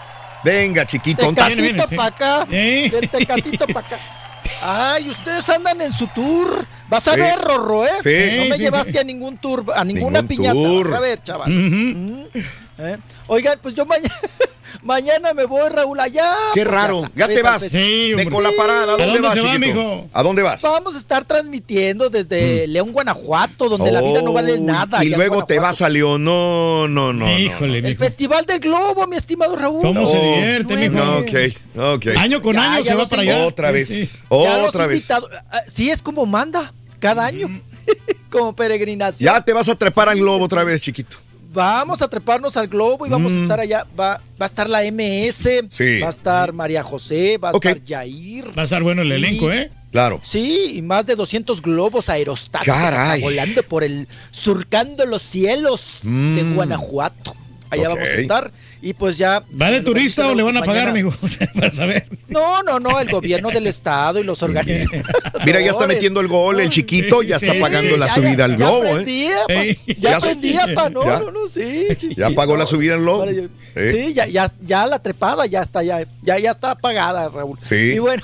[0.44, 1.28] Venga, chiquito.
[1.34, 2.46] Tecatito para acá.
[2.52, 2.88] ¿Eh?
[2.92, 3.98] Del tecatito para acá.
[4.62, 7.20] Ay, ustedes andan en su tour Vas a Sí.
[7.20, 7.90] ver, Rorro, ¿eh?
[8.02, 8.36] Sí.
[8.38, 10.54] no me Sí, llevaste a ningún tour, a ninguna Ningún piñata.
[10.54, 10.90] tour.
[10.90, 11.50] Vas a ver, chaval.
[11.52, 12.26] Mm.
[12.78, 12.96] ¿Eh?
[13.26, 14.14] Oigan, pues yo mañana,
[14.82, 16.32] mañana me voy, Raúl, allá.
[16.54, 17.02] Qué raro.
[17.14, 17.62] Ya te vas.
[17.62, 17.72] sabes.
[17.72, 18.94] de con la parada.
[18.94, 20.08] ¿A dónde, vas, chiquito?
[20.12, 20.62] ¿A dónde vas?
[20.62, 24.62] Vamos a estar transmitiendo desde León, Guanajuato, donde la vida no vale Mm.
[24.62, 25.04] Oh, nada.
[25.04, 26.24] Y luego te vas a León.
[26.24, 27.38] No, no, no.
[27.38, 27.88] Híjole, no.
[27.88, 29.82] El Festival del Globo, mi estimado Raúl.
[29.82, 30.94] ¿Cómo se Oh, divierte, mijo?
[31.04, 32.06] No, ok, ok.
[32.18, 33.46] Año con año se va para allá.
[33.46, 33.88] Otra Sí, vez.
[33.88, 34.18] sí.
[34.30, 34.96] Ya los Otra vez.
[34.98, 37.60] invitados- ah, Sí, es como manda cada año.
[38.30, 39.32] como peregrinación.
[39.32, 41.16] Ya te vas a trepar al globo otra vez, chiquito.
[41.60, 43.42] Vamos a treparnos al globo y vamos a Mm.
[43.42, 43.86] estar allá.
[43.98, 46.00] Va, va a estar la MS, Sí.
[46.00, 48.46] va a estar María José, va a estar Yair.
[48.56, 49.70] Va a estar bueno el elenco, ¿eh?
[49.90, 50.20] Claro.
[50.22, 52.76] Sí, y más de 200 globos aerostáticos
[53.22, 56.54] volando por el, surcando los cielos de Mm.
[56.56, 57.34] Guanajuato.
[57.70, 58.52] Allá vamos a estar
[58.82, 59.42] y pues ya...
[59.60, 61.12] ¿Va de turista o le van a pagar, amigo?
[61.22, 62.06] O sea, para saber.
[62.28, 65.04] No, no, no, el gobierno del estado y los organizadores.
[65.44, 68.36] Mira, ya está metiendo el gol el chiquito, ya está pagando sí, la ya, subida
[68.36, 68.90] ya, al ya globo, ¿eh?
[68.90, 69.78] aprendía, pa, Ey.
[69.86, 71.18] Ya, Ya- aprendía, pa, no, ya.
[71.20, 72.58] no, no, sí, sí, Ya sí, pagó no.
[72.58, 73.30] la subida al globo.
[73.30, 73.88] Yo- ¿Eh?
[73.90, 77.58] Sí, ya, ya, ya la trepada ya está, ya, ya, ya está pagada, Raúl.
[77.62, 77.92] Sí.
[77.94, 78.22] Y bueno,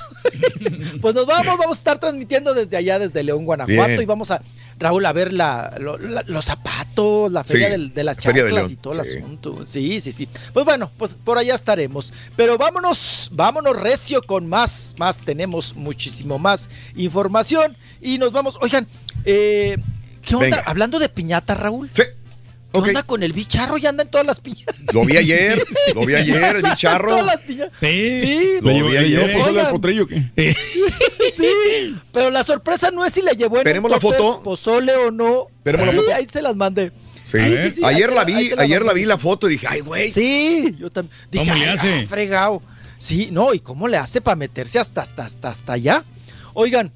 [1.01, 4.01] pues nos vamos, vamos a estar transmitiendo desde allá, desde León, Guanajuato, Bien.
[4.01, 4.41] y vamos a,
[4.79, 8.23] Raúl, a ver la, lo- la- los zapatos, la feria Sí, del- de las de
[8.23, 9.17] chanclas y todo el sí.
[9.17, 9.65] asunto.
[9.65, 10.27] Sí, sí, sí.
[10.53, 12.13] Pues bueno, pues por allá estaremos.
[12.35, 18.57] Pero vámonos, vámonos recio con más, más, tenemos muchísimo más información y nos vamos.
[18.61, 18.87] Oigan,
[19.25, 19.77] eh,
[20.21, 20.45] ¿qué onda?
[20.57, 20.63] Venga.
[20.65, 21.89] Hablando de piñata, Raúl.
[21.93, 22.03] Sí.
[22.73, 23.77] ¿Qué onda con el bicharro?
[23.77, 24.75] Ya anda en todas las piñatas.
[24.93, 25.63] Lo vi ayer,
[25.95, 27.09] lo vi ayer, el bicharro.
[27.09, 27.73] Todas las piñatas.
[27.79, 29.33] Sí, Lo ¿Le llevó, vi ayer.
[29.33, 29.71] pozole al Oigan.
[29.71, 30.29] potrillo qué?
[31.35, 31.95] sí.
[32.11, 34.41] Pero la sorpresa no es si le llevó en ¿Tenemos un la foto?
[34.43, 35.47] pozole o no.
[35.63, 36.15] ¿Tenemos la sí, foto?
[36.15, 36.91] ahí se las mandé.
[37.23, 37.37] Sí.
[37.37, 39.79] Sí, sí, sí, ayer la vi, la ayer la vi la foto y dije, ay,
[39.79, 40.09] güey.
[40.11, 41.15] Sí, yo también.
[41.31, 41.99] Dije, ¿Cómo le "Ay, hace?
[42.01, 42.61] ah, fregado.
[42.97, 46.03] Sí, no, ¿y cómo le hace para meterse hasta, hasta, hasta, hasta allá?
[46.53, 46.91] Oigan,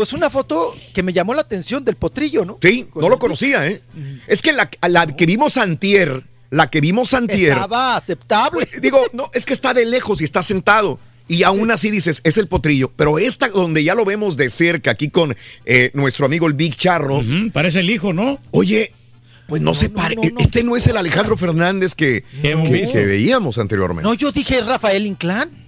[0.00, 2.56] pues una foto que me llamó la atención del potrillo, ¿no?
[2.62, 3.82] Sí, no lo conocía, ¿eh?
[4.26, 8.66] Es que la, la que vimos antier, la que vimos antier, Estaba aceptable.
[8.80, 10.98] digo, no, es que está de lejos y está sentado.
[11.28, 12.90] Y aún así dices, es el potrillo.
[12.96, 16.74] Pero esta, donde ya lo vemos de cerca, aquí con eh, nuestro amigo el Big
[16.76, 17.22] Charro.
[17.52, 18.38] Parece el hijo, ¿no?
[18.52, 18.94] Oye,
[19.48, 20.16] pues no, se pare.
[20.38, 24.04] este no es el Alejandro Fernández que, Que que- veíamos anteriormente.
[24.08, 25.59] No, yo dije es Rafael Inclán.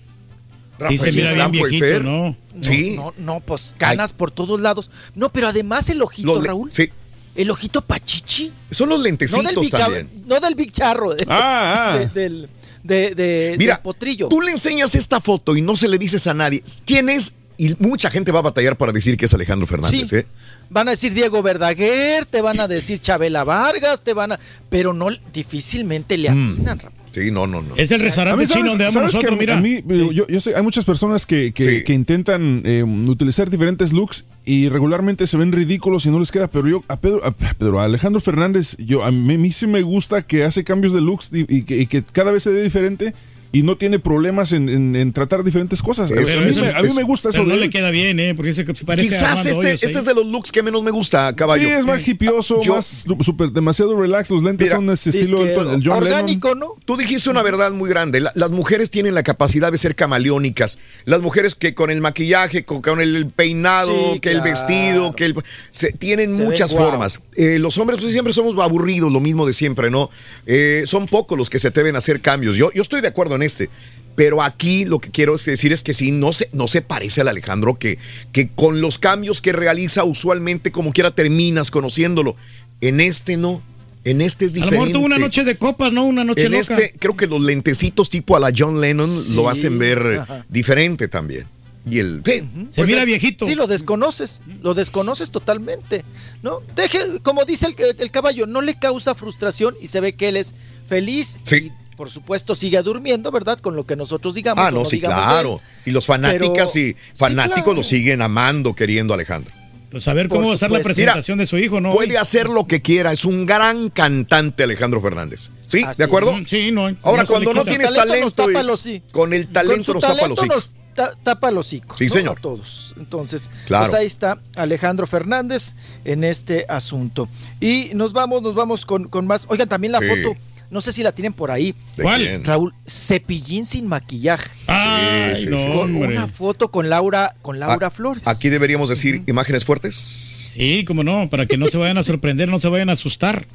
[0.88, 2.04] Sí, se mira bien Inclán puede viejito, ser.
[2.04, 2.36] ¿no?
[2.60, 2.96] Sí.
[2.96, 4.90] No, no, pues canas por todos lados.
[5.14, 6.72] No, pero además el ojito, Los Raúl.
[6.72, 6.90] sí.
[7.34, 8.52] El ojito pachichi.
[8.70, 10.10] Son los No lentecitos del, big, también.
[10.26, 11.14] no del Big Charro.
[11.14, 11.98] de- Ah, ah.
[11.98, 12.48] de- del,
[12.82, 14.28] de, de- Mira, del potrillo.
[14.28, 17.34] Tú le enseñas esta foto y no se le dices a nadie quién es.
[17.56, 20.16] Y mucha gente va a batallar para decir que es Alejandro Fernández, Sí.
[20.16, 20.26] ¿eh?
[20.68, 24.40] Van a decir Diego Verdaguer, te van a decir Chabela Vargas, te van a.
[24.68, 26.52] Pero no, difícilmente le Mm.
[26.54, 26.94] atinan, Raúl.
[27.12, 27.76] Sí, no, no, no.
[27.76, 29.60] Es el A restaurante ¿sabes- chino donde vamos que nosotros, a mira.
[29.60, 31.84] mí, yo, yo- yo sé, hay muchas personas que, que- Sí.
[31.84, 36.48] que intentan eh, utilizar diferentes looks y regularmente se ven ridículos y no les queda,
[36.48, 39.66] pero yo a Pedro, a Pedro, a Alejandro Fernández, yo a mí, a mí sí
[39.66, 42.50] me gusta que hace cambios de looks y, y que, y que cada vez se
[42.50, 43.14] ve diferente
[43.52, 46.10] y no tiene problemas en, en- en tratar diferentes cosas.
[46.10, 46.94] A- mí, eso, me, a mí eso.
[46.96, 48.34] me gusta eso Pero no de le queda bien, ¿eh?
[48.34, 48.50] Porque
[48.86, 49.94] parece Quizás este, este ahí.
[49.98, 51.62] es de los looks que menos me gusta, caballo.
[51.68, 54.30] Sí, es más hipioso, más su- super, demasiado relax.
[54.30, 56.74] Los lentes Mira, son ese estilo Disque el, el John orgánico, ¿no?
[56.86, 58.20] Tú dijiste una verdad muy grande.
[58.20, 60.78] La- las mujeres tienen la capacidad de ser camaleónicas.
[61.04, 65.26] Las mujeres que con el maquillaje, con, con el peinado, Sí, que el vestido, que
[65.26, 65.34] el,
[65.70, 67.20] se- tienen Se muchas formas.
[67.36, 70.08] Eh, los hombres pues, siempre somos aburridos, lo mismo de siempre, ¿no?
[70.46, 72.56] Eh, son pocos los que se atreven a hacer cambios.
[72.56, 73.68] Yo, yo estoy de acuerdo en este.
[74.14, 77.28] Pero aquí lo que quiero decir es que sí, no se, no se parece al
[77.28, 77.98] Alejandro, que,
[78.32, 82.36] que con los cambios que realiza usualmente, como quiera, terminas conociéndolo.
[82.82, 83.62] En este no.
[84.04, 84.86] En este es A lo diferente.
[84.86, 86.04] mejor tuvo una noche de copas, ¿no?
[86.04, 86.60] Una noche En loca.
[86.74, 90.44] este, creo que los lentecitos tipo a la John Lennon Sí, lo hacen ver ajá.
[90.48, 91.46] diferente también.
[91.88, 92.20] Y el.
[92.24, 92.32] sí,
[92.70, 93.46] Se puede mira viejito.
[93.46, 96.04] Sí, lo desconoces, lo desconoces totalmente,
[96.42, 96.60] ¿no?
[96.76, 100.36] Deje, como dice el, el caballo, no le causa frustración y se ve que él
[100.36, 100.54] es
[100.88, 101.70] feliz Sí.
[101.81, 103.60] y por supuesto sigue durmiendo, ¿verdad?
[103.60, 104.64] Con lo que nosotros digamos.
[104.66, 105.60] Ah, no, sí, claro.
[105.62, 105.82] él.
[105.86, 107.74] Y los fanáticas Pero- y fanáticos claro.
[107.74, 109.52] lo siguen amando, queriendo a Alejandro.
[109.88, 111.92] Pues a ver cómo va a estar la presentación de su hijo, ¿no?
[111.92, 115.50] Puede hacer lo que quiera, es un gran cantante Alejandro Fernández.
[115.68, 115.84] ¿Sí?
[115.84, 116.34] Así ¿De acuerdo?
[116.44, 116.92] Sí, no.
[117.02, 119.02] Ahora, no cuando no tienes Talento talento, tapa y- los sí.
[119.12, 120.56] con el Con talento su nos tapa los talento hijos.
[120.56, 121.96] nos ta- tapa los hocico.
[121.96, 122.12] Sí, ¿no?
[122.14, 122.36] señor.
[122.36, 122.94] A todos.
[122.98, 123.84] Entonces, Claro.
[123.84, 127.28] pues ahí está Alejandro Fernández en este asunto.
[127.60, 129.44] Y nos vamos, nos vamos con, con más.
[129.46, 130.06] Oigan, también la Sí.
[130.08, 130.36] foto,
[130.72, 131.74] no sé si la tienen por ahí.
[131.96, 132.42] ¿De ¿Cuál?
[132.44, 134.50] Raúl, cepillín sin maquillaje.
[134.66, 135.66] Ay, Sí, sí, no, sí.
[135.66, 136.16] Con hombre.
[136.16, 138.26] una foto con Laura, con Laura Ah, Flores.
[138.26, 139.94] Aquí deberíamos decir imágenes fuertes.
[139.94, 143.46] Sí, cómo no, para que no se vayan a sorprender, no se vayan a asustar.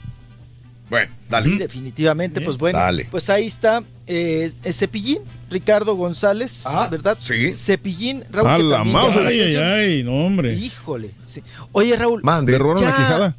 [0.90, 1.46] Bueno, dale.
[1.46, 2.80] Sí, definitivamente, pues bueno.
[2.80, 3.08] Dale.
[3.12, 7.18] Pues ahí está eh, Cepillín, Ricardo González, ¿verdad?
[7.20, 7.54] Sí.
[7.54, 8.50] Cepillín, Raúl.
[8.50, 9.18] A que la mouse.
[9.18, 10.54] Ay, ay, ay, no, hombre.
[10.54, 11.12] Híjole.
[11.26, 11.44] sí.
[11.74, 12.22] Oye, Raúl.
[12.46, 13.36] ¿Le robaron la quijada?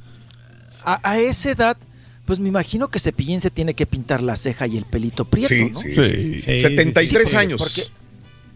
[0.84, 1.76] A, a esa edad,
[2.28, 5.48] pues me imagino que Cepillín se tiene que pintar la ceja y el pelito prieto,
[5.48, 5.81] Sí, ¿no?
[5.81, 6.40] sí, sí.
[6.60, 7.58] 73 porque- años.
[7.58, 7.82] Porque,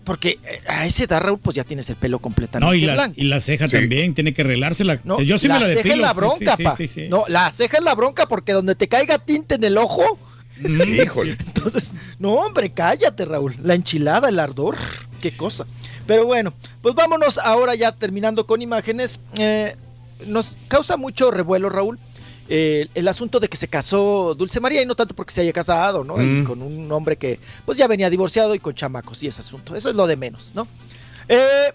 [0.05, 2.93] porque eh, a esa edad, Raúl, pues ya tienes el pelo completamente No, y la,
[2.93, 3.15] blanco.
[3.17, 5.01] y la ceja también, tiene que arreglársela.
[5.05, 6.77] No, Yo sí la me la ceja es la sí, bronca, sí, pa.
[6.77, 7.09] sí, sí.
[7.09, 10.19] No, la ceja es la bronca porque donde te caiga tinte en el ojo.
[11.03, 11.39] Híjole.
[11.47, 13.57] Entonces, no, hombre, cállate, Raúl.
[13.63, 14.77] La enchilada, el ardor,
[15.23, 15.65] qué cosa.
[16.07, 16.53] Pero bueno,
[16.83, 19.19] pues vámonos ahora ya terminando con imágenes.
[19.37, 19.75] Eh,
[20.27, 21.99] nos causa mucho revuelo, Raúl.
[22.55, 25.55] Eh, el asunto de que se casó Dulce María y no tanto porque se haya
[25.55, 26.21] casado, ¿no?
[26.21, 26.45] Y Mm.
[26.45, 29.75] con un hombre que pues ya venía divorciado y con chamacos y ese asunto.
[29.75, 30.69] Eso es lo de menos, ¿no?
[31.29, 31.73] Eh,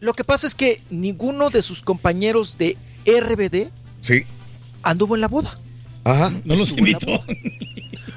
[0.00, 2.76] lo que pasa es que ninguno de sus compañeros de
[3.06, 4.24] RBD Sí.
[4.82, 5.58] anduvo en la boda.
[6.04, 6.30] Ajá.
[6.44, 7.06] No los invitó.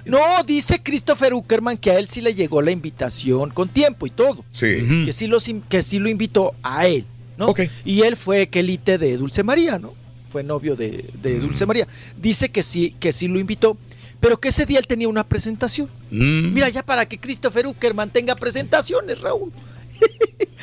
[0.05, 4.09] No, dice Christopher Uckerman que a él sí le llegó la invitación con tiempo y
[4.09, 4.43] todo.
[4.51, 5.03] Sí.
[5.05, 7.05] Que sí, los, que sí lo invitó a él,
[7.37, 7.53] ¿no?
[7.85, 9.93] Y él fue quelite de Dulce María, ¿no?
[10.31, 11.87] Fue novio de, de Dulce María.
[12.21, 13.77] Dice que sí, que sí lo invitó,
[14.19, 15.89] pero que ese día él tenía una presentación.
[16.09, 16.53] Mm.
[16.53, 19.51] Mira, ya para que Christopher Uckerman tenga presentaciones, Raúl.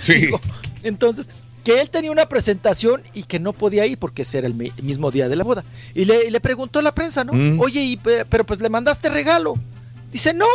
[0.01, 0.29] Sí.
[0.85, 1.29] Entonces,
[1.65, 4.73] que él tenía una presentación y que no podía ir porque ese era el mi-
[4.81, 5.65] mismo día de la boda.
[5.95, 7.33] Y le, y le preguntó a la prensa, ¿no?
[7.33, 7.59] Mm.
[7.61, 9.55] Oye, y, pe- pero pues le mandaste regalo.
[10.13, 10.47] Dice, no,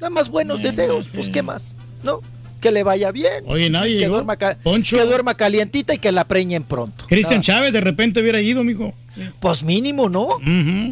[0.00, 1.10] nada más buenos deseos, sí.
[1.14, 2.20] pues qué más, ¿no?
[2.62, 3.44] Que le vaya bien.
[3.46, 4.14] Oye, nadie que llegó.
[4.14, 4.96] duerma, Poncho.
[4.96, 7.04] que duerma calientita y que la preñen pronto.
[7.08, 7.42] Cristian.
[7.42, 8.94] Chávez de repente hubiera ido, mijo.
[9.40, 10.38] Pues mínimo, ¿no?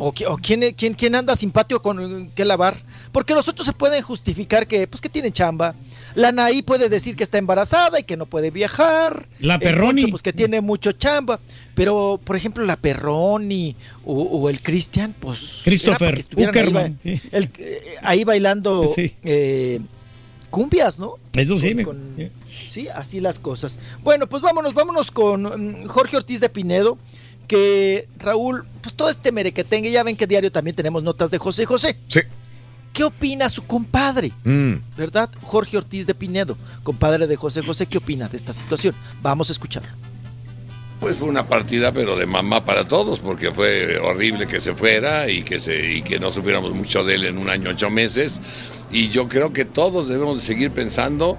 [0.00, 2.76] O, o quién, quién, quién anda sin patio con que lavar.
[3.12, 5.74] Porque los otros se pueden justificar que, pues, que tienen chamba.
[6.16, 9.26] La Naí puede decir que está embarazada y que no puede viajar.
[9.39, 10.02] La Perroni.
[10.02, 11.39] Poncho, pues que tiene mucho chamba.
[11.74, 13.74] Pero, por ejemplo, la Perroni
[14.05, 15.60] o, o el Cristian, pues.
[15.65, 17.20] Christopher ahí, Uckerman, sí.
[17.32, 19.15] el- eh, ahí bailando Sí.
[19.23, 19.81] eh,
[20.51, 21.15] cumbias, ¿no?
[21.35, 23.79] Eso sí, Con- me- con- Sí, así las cosas.
[24.03, 25.43] Bueno, pues vámonos, vámonos con
[25.85, 26.99] mm, Jorge Ortiz de Pinedo,
[27.49, 31.65] que Raúl, pues todo este merequetengue, ya ven que diario también tenemos notas de José
[31.67, 31.97] José.
[32.09, 32.20] Sí.
[32.93, 34.33] ¿Qué opina su compadre?
[34.45, 34.75] Mm.
[34.97, 35.31] ¿Verdad?
[35.43, 38.95] Jorge Ortiz de Pinedo, compadre de José José, ¿qué opina de esta situación?
[39.23, 39.89] Vamos a escucharlo.
[40.99, 45.31] Pues fue una partida, pero de mamá para todos, porque fue horrible que se fuera
[45.31, 48.41] y que, se, y que no supiéramos mucho de él en un año, ocho meses.
[48.93, 51.39] Y yo creo que todos debemos de seguir pensando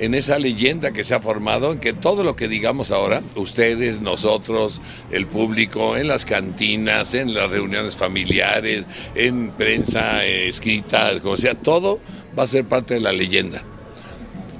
[0.00, 4.00] en esa leyenda que se ha formado, en que todo lo que digamos ahora, ustedes,
[4.00, 11.36] nosotros, el público, en las cantinas, en las reuniones familiares, en prensa eh, escrita, como
[11.36, 12.00] sea, todo
[12.36, 13.62] va a ser parte de la leyenda.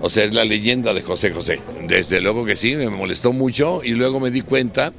[0.03, 1.61] O sea, es la leyenda de José José.
[1.87, 4.93] Desde luego que sí, me molestó mucho y luego me di cuenta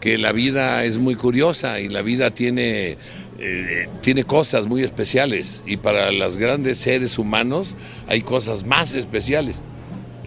[0.00, 2.98] que la vida es muy curiosa y la vida tiene,
[3.40, 7.76] eh, tiene cosas muy especiales y para los grandes seres humanos
[8.08, 9.62] hay cosas más especiales.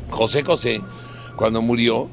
[0.09, 0.81] José José,
[1.35, 2.09] cuando murió,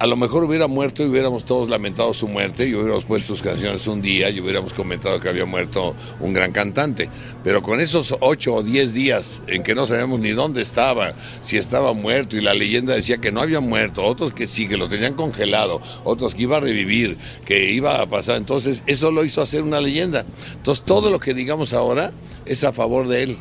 [0.00, 3.42] a lo mejor hubiera muerto y hubiéramos todos lamentado su muerte y hubiéramos puesto sus
[3.42, 7.10] canciones un día y hubiéramos comentado que había muerto un gran cantante.
[7.42, 11.56] Pero con esos ocho o diez días en que no sabíamos ni dónde estaba, si
[11.56, 14.88] estaba muerto y la leyenda decía que no había muerto, otros que sí, que lo
[14.88, 19.42] tenían congelado, otros que iba a revivir, que iba a pasar, entonces eso lo hizo
[19.42, 20.24] hacer una leyenda.
[20.52, 22.12] Entonces todo lo que digamos ahora
[22.46, 23.38] es a favor de él.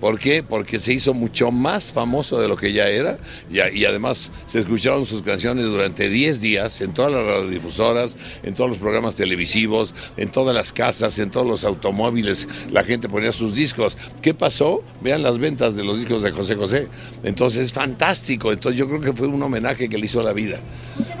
[0.00, 0.42] ¿Por qué?
[0.42, 3.18] Porque se hizo mucho más famoso de lo que ya era
[3.50, 8.70] y, además se escucharon sus canciones durante 10 días en todas las radiodifusoras, en todos
[8.70, 12.48] los programas televisivos, en todas las casas, en todos los automóviles.
[12.70, 13.98] La gente ponía sus discos.
[14.22, 14.82] ¿Qué pasó?
[15.02, 16.88] Vean las ventas de los discos de José José.
[17.22, 18.52] Entonces es fantástico.
[18.52, 20.60] Entonces yo creo que fue un homenaje que le hizo la vida.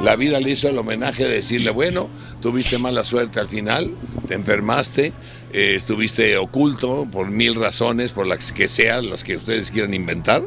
[0.00, 2.08] La vida le hizo el homenaje de decirle, bueno,
[2.40, 3.90] tuviste mala suerte al final,
[4.26, 5.12] te enfermaste,
[5.52, 10.42] eh, estuviste oculto por mil razones, por las que sean, las que ustedes quieran inventar,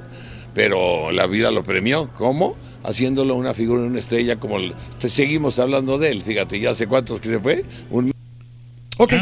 [0.54, 2.10] pero la vida lo premió.
[2.18, 2.56] ¿Cómo?
[2.84, 6.22] Haciéndolo una figura, una estrella, como el- te- seguimos hablando de él.
[6.24, 7.64] Fíjate, ya hace cuántos que se fue.
[7.90, 8.12] Un
[8.98, 9.14] Ok.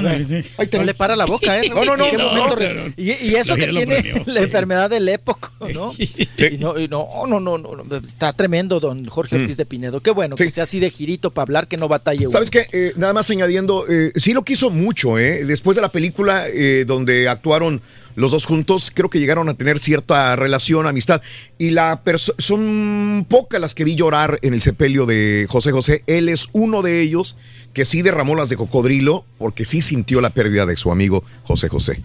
[0.73, 1.69] No le para la boca, ¿eh?
[1.73, 3.85] No, no, no, ¿En qué no, no, pero- y, y eso que tiene
[4.25, 4.43] la sí.
[4.43, 5.93] enfermedad del époco, ¿no?
[5.97, 9.41] Y no, y no, no, no, no, no, está tremendo, don Jorge Mm.
[9.43, 10.01] Ortiz de Pinedo.
[10.01, 12.31] Qué bueno, que sea así de girito para hablar, que no batalle uno.
[12.31, 12.67] ¿Sabes qué?
[12.73, 15.45] Eh, nada más añadiendo, eh, sí lo quiso mucho, ¿eh?
[15.45, 17.81] Después de la película eh, donde actuaron
[18.15, 21.21] los dos juntos, creo que llegaron a tener cierta relación, amistad.
[21.57, 22.01] Y la
[22.39, 26.03] son pocas las que vi llorar en el sepelio de José José.
[26.07, 27.37] Él es uno de ellos
[27.73, 31.69] que sí derramó las de cocodrilo porque sí sintió la pérdida de su amigo José
[31.69, 32.01] José.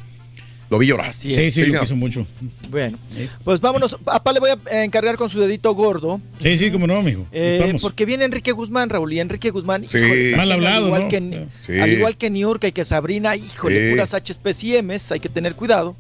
[0.69, 1.11] Lo vi llorar.
[1.11, 1.37] Así es.
[1.45, 1.83] Sí, sí, lo señor.
[1.83, 2.27] quiso mucho.
[2.71, 2.99] Bueno,
[3.45, 3.97] pues vámonos.
[4.05, 6.21] Papá le voy a encargar con su dedito gordo.
[6.43, 7.25] Sí, sí, como no, mijo.
[7.31, 7.83] Eh, Estamos.
[7.83, 9.99] porque viene Enrique Guzmán, Raúl, y Enrique Guzmán, Sí.
[9.99, 11.09] híjole, Mal hablado, al igual, ¿no?
[11.09, 11.79] que, Sí.
[11.79, 13.91] al igual que Niurka y que Sabrina, híjole, Sí.
[13.93, 15.95] puras HPs y Ms, hay que tener cuidado.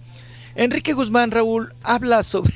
[0.56, 2.52] Enrique Guzmán, Raúl, habla sobre,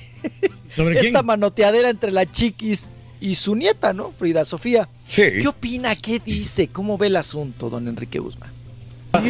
[0.74, 1.06] ¿Sobre quién?
[1.14, 2.90] esta manoteadera entre la chiquis
[3.20, 4.12] y su nieta, ¿no?
[4.18, 4.89] Frida Sofía.
[5.10, 5.22] Sí.
[5.42, 5.97] ¿Qué opina?
[5.97, 6.68] ¿Qué dice?
[6.68, 8.48] ¿Cómo ve el asunto, don Enrique Guzmán?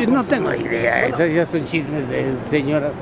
[0.09, 2.92] No tengo idea, esos ya son chismes de señoras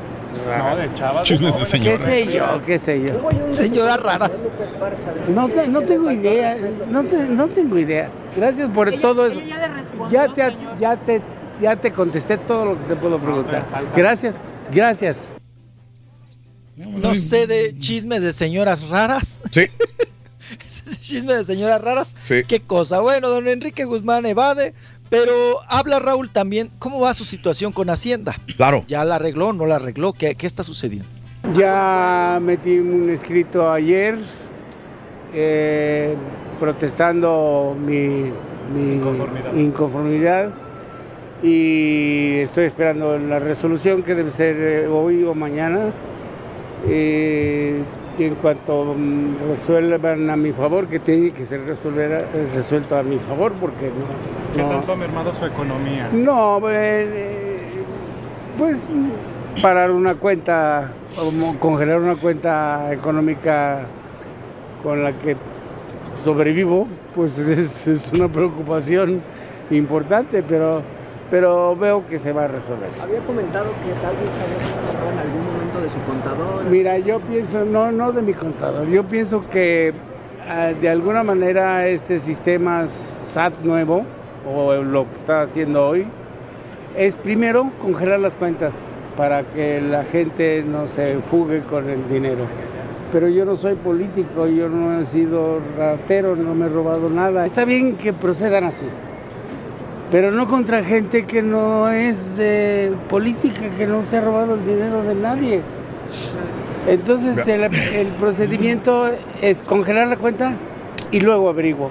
[0.47, 0.77] raras.
[0.77, 1.25] No, de chavas.
[1.25, 2.01] Chismes de señoras.
[2.01, 2.63] ¿Qué sé yo?
[2.65, 3.53] ¿Qué sé yo?
[3.53, 4.45] Señoras raras.
[5.35, 6.57] No, te- no tengo idea,
[6.89, 8.11] no, te- no tengo idea.
[8.37, 9.41] Gracias por todo eso.
[10.13, 11.21] Ya te, ya, te,
[11.61, 13.67] ya te contesté todo lo que te puedo preguntar.
[13.97, 14.37] Gracias,
[14.73, 15.23] gracias.
[16.77, 19.43] No sé de chismes de señoras raras.
[19.51, 19.63] Sí.
[20.67, 22.17] Ese chisme de señoras raras.
[22.23, 22.43] Sí.
[22.47, 23.01] Qué cosa.
[23.01, 24.75] Bueno, don Enrique Guzmán evade,
[25.09, 25.33] pero
[25.69, 26.71] habla Raúl también.
[26.79, 28.37] ¿Cómo va su situación con Hacienda?
[28.57, 28.85] Claro.
[28.87, 29.53] ¿Ya la arregló?
[29.53, 30.13] ¿No la arregló?
[30.13, 31.07] ¿Qué, qué está sucediendo?
[31.55, 34.19] Ya metí un escrito ayer
[35.33, 36.15] eh,
[36.59, 38.31] protestando mi,
[38.75, 40.51] mi inconformidad.
[41.43, 45.93] y estoy esperando la resolución que debe ser eh, hoy o mañana.
[46.87, 47.83] Eh,
[48.19, 52.97] y en cuanto mm, resuelvan a mi favor, que tiene que ser resolver- eh, resuelto
[52.97, 54.55] a mi favor, porque no.
[54.55, 56.09] ¿Qué no- tanto ha mermado su economía?
[56.13, 57.85] no, eh,
[58.59, 58.85] pues
[59.63, 60.91] parar una cuenta,
[61.61, 63.81] congelar una cuenta económica
[64.83, 65.37] con la que
[66.23, 69.23] sobrevivo, pues es, es una preocupación
[69.71, 70.83] importante, pero,
[71.31, 72.89] pero veo que se va a resolver.
[73.01, 75.58] Había comentado que tal vez había algún momento
[75.89, 76.65] su contador.
[76.71, 79.93] Mira, yo pienso, no, no de mi contador, yo pienso que
[80.49, 82.87] ah, de alguna manera este sistema
[83.33, 84.05] SAT nuevo,
[84.47, 86.07] o lo que está haciendo hoy,
[86.97, 88.75] es primero congelar las cuentas
[89.17, 92.45] para que la gente no se fugue con el dinero.
[93.13, 97.47] Pero yo no soy político, yo no he sido ratero, no me he robado nada.
[97.47, 98.85] Está bien que procedan así,
[100.11, 102.41] pero no contra gente que no es
[103.09, 105.63] política, que no se ha robado el dinero de nadie.
[106.87, 109.11] Entonces el, el procedimiento
[109.43, 110.57] es congelar la cuenta
[111.13, 111.91] y luego averiguo.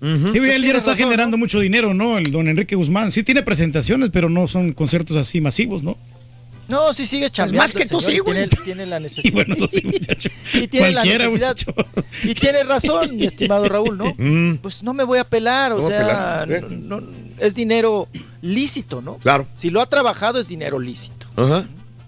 [0.00, 2.18] Sí, el dinero está generando mucho dinero, ¿no?
[2.18, 3.10] El don Enrique Guzmán.
[3.10, 5.96] Sí tiene presentaciones, pero no son conciertos así masivos, ¿no?
[6.68, 7.62] No, sí sigue chambeando.
[7.62, 8.48] más que tú, sí, y güey.
[8.48, 9.24] Tiene, tiene la necesidad.
[9.30, 10.28] Y bueno, eso sí, muchacho.
[10.54, 11.56] y tiene la necesidad.
[12.22, 14.14] Y tiene razón, mi estimado Raúl, ¿no?
[14.16, 14.56] Mm.
[14.62, 15.98] Pues no me voy a pelar, o No, sea,
[16.46, 16.60] pelar, ¿eh?
[16.70, 17.06] no- no-
[17.38, 18.08] es dinero
[18.42, 19.16] lícito, ¿no?
[19.18, 19.46] Claro.
[19.54, 21.26] Si lo ha trabajado es dinero lícito.
[21.36, 21.64] Ajá.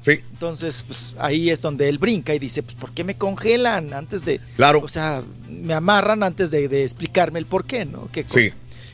[0.06, 0.20] Sí.
[0.32, 4.24] Entonces, pues ahí es donde él brinca y dice, pues ¿por qué me congelan antes
[4.24, 4.40] de...
[4.54, 4.80] Claro.
[4.84, 8.08] O sea, me amarran antes de, de explicarme el por qué, ¿no?
[8.12, 8.40] ¿Qué cosa?
[8.40, 8.50] Sí.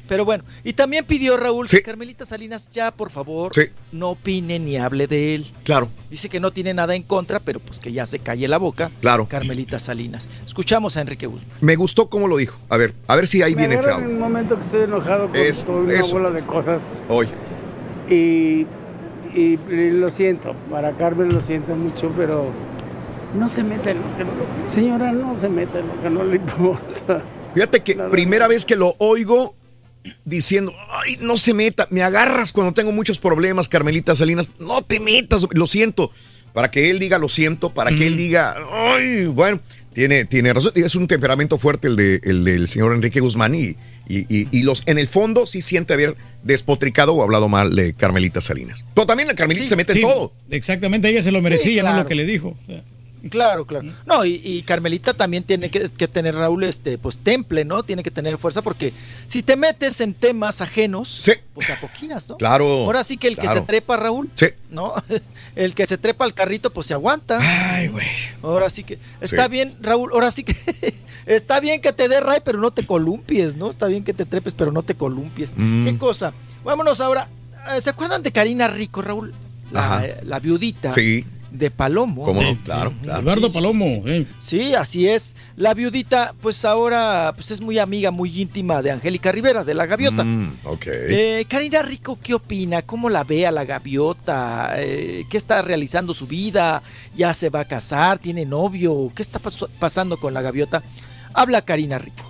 [0.08, 3.62] Pero bueno, y también pidió Raúl que Carmelita Salinas ya, por favor, Sí.
[3.92, 5.46] no opine ni hable de él.
[5.64, 5.88] Claro.
[6.10, 8.90] Dice que no tiene nada en contra, pero pues que ya se calle la boca.
[9.00, 9.26] Claro.
[9.26, 10.28] Carmelita Salinas.
[10.44, 11.48] Escuchamos a Enrique Guzmán.
[11.60, 12.58] Me gustó cómo lo dijo.
[12.68, 14.82] A ver, a ver si ahí Me viene ese agarran en un momento que estoy
[14.82, 16.12] enojado con toda una eso.
[16.12, 17.28] bola de cosas Hoy.
[18.10, 18.66] y,
[19.34, 22.50] y- y lo siento, para Carmen lo siento mucho, pero
[23.34, 24.30] no se meta en lo que no...
[24.68, 27.22] Señora, no se meta en lo que no le importa.
[27.54, 29.54] Fíjate que primera vez que lo oigo
[30.24, 30.72] diciendo,
[31.04, 35.46] ay, no se meta, me agarras cuando tengo muchos problemas, Carmelita Salinas, no te metas,
[35.52, 36.10] lo siento.
[36.52, 39.58] Para que él diga lo siento, para que él diga, ay, bueno,
[39.94, 43.74] tiene, tiene razón, es un temperamento fuerte el, de, el del señor Enrique Guzmán y,
[44.08, 47.94] y, y- y los, en el fondo sí siente haber despotricado o hablado mal de
[47.94, 48.84] Carmelita Salinas.
[48.94, 50.32] Pero también la Carmelita Sí, se mete sí, en todo.
[50.50, 51.96] Exactamente, ella se lo Sí, merecía, ¿no?
[51.96, 52.56] Lo que le dijo.
[52.62, 52.82] O sea,
[53.30, 53.88] Claro, claro.
[54.04, 57.84] No, y, y Carmelita también tiene que, que tener, Raúl, este, pues temple, ¿no?
[57.84, 58.92] Tiene que tener fuerza porque
[59.26, 62.36] si te metes en temas ajenos, pues apoquinas, ¿no?
[62.36, 63.52] Claro, Ahora sí que el claro.
[63.54, 64.46] que se trepa, Raúl, Sí.
[64.70, 64.92] ¿no?
[65.54, 67.38] El que se trepa al carrito, pues se aguanta.
[67.76, 68.06] Ay, güey.
[68.42, 68.98] Ahora sí que.
[69.20, 69.50] Está Sí.
[69.52, 70.54] bien, Raúl, ahora sí que.
[71.26, 73.70] está bien que te dé ray, pero no te columpies, ¿no?
[73.70, 75.52] Está bien que te trepes, pero no te columpies.
[75.56, 75.84] Mm.
[75.84, 76.32] ¿Qué cosa?
[76.64, 77.28] Vámonos ahora.
[77.76, 79.32] Eh, ¿Se acuerdan de Karina Rico, Raúl?
[79.70, 81.24] La, eh, la viudita Sí.
[81.50, 82.24] de Palomo.
[82.24, 82.56] ¿Cómo no?
[82.64, 83.20] Claro, claro.
[83.22, 83.84] Eduardo Sí, sí, Palomo.
[84.06, 84.26] eh.
[84.42, 85.34] Sí, así es.
[85.56, 89.86] La viudita, pues ahora pues es muy amiga, muy íntima de Angélica Rivera, de la
[89.86, 90.24] gaviota.
[90.24, 90.86] Mm, ok.
[90.88, 92.82] Eh, Karina Rico, ¿qué opina?
[92.82, 94.72] ¿Cómo la ve a la gaviota?
[94.78, 96.82] Eh, ¿Qué está realizando su vida?
[97.16, 98.18] ¿Ya se va a casar?
[98.18, 99.12] ¿Tiene novio?
[99.14, 99.38] ¿Qué está
[99.78, 100.82] pasando con la gaviota?
[101.34, 102.22] Habla Karina Rico.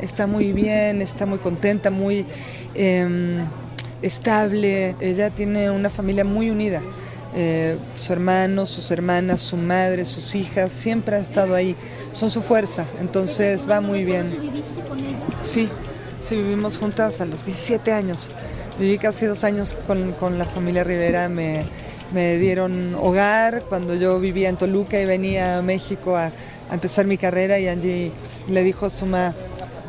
[0.00, 2.24] Está muy bien, está muy contenta, muy
[2.74, 3.44] em,
[4.02, 4.94] estable.
[5.00, 6.80] Ella tiene una familia muy unida.
[7.34, 11.76] Eh, su hermano, sus hermanas, su madre, sus hijas, siempre ha estado ahí.
[12.12, 14.30] Son su fuerza, entonces va muy bien.
[15.42, 15.68] Sí,
[16.20, 18.30] sí, vivimos juntas a los 17 años.
[18.78, 21.64] Viví casi dos años con, con la familia Rivera, me,
[22.12, 26.30] me dieron hogar cuando yo vivía en Toluca y venía a México a,
[26.70, 28.12] a empezar mi carrera y Angie
[28.48, 29.34] le dijo a su ma,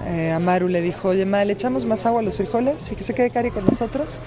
[0.05, 2.95] eh, a Maru le dijo, oye ma, le echamos más agua a los frijoles y
[2.95, 4.21] que se quede Cari con nosotros.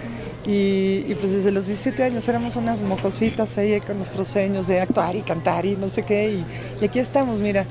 [0.45, 4.81] Y, y, pues desde los 17 años éramos unas mocositas ahí con nuestros sueños de
[4.81, 6.33] actuar y cantar y no sé qué.
[6.33, 6.45] Y,
[6.81, 7.65] y aquí estamos, mira,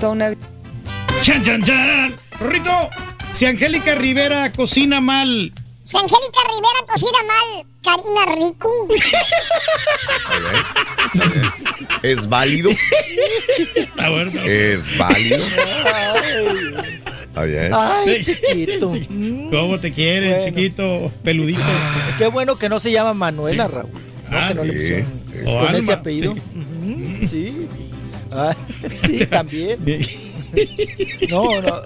[0.00, 0.40] toda una vida.
[1.22, 2.16] ¡Chan, chan, chan!
[2.40, 2.90] Rito,
[3.32, 5.52] si Angélica Rivera cocina mal,
[5.84, 8.68] Si Angélica Rivera cocina mal, Karina Rico.
[12.02, 12.70] ¿Es válido?
[13.76, 14.42] Está bueno.
[14.44, 15.38] ¿Es válido?
[17.28, 17.70] Está bien.
[17.72, 18.92] Ay, chiquito.
[19.50, 20.44] ¿Cómo te quieren, Bueno.
[20.46, 21.60] chiquito, peludito?
[22.18, 23.90] Qué bueno que no se llama Manuela, Raúl.
[24.28, 25.76] No, Ah, que no le pusieron sí, con sí.
[25.76, 26.34] Ese apellido.
[26.34, 27.26] sí.
[27.28, 27.90] Sí, sí.
[28.32, 28.56] Ah,
[29.06, 29.78] sí, también.
[31.30, 31.82] No, no.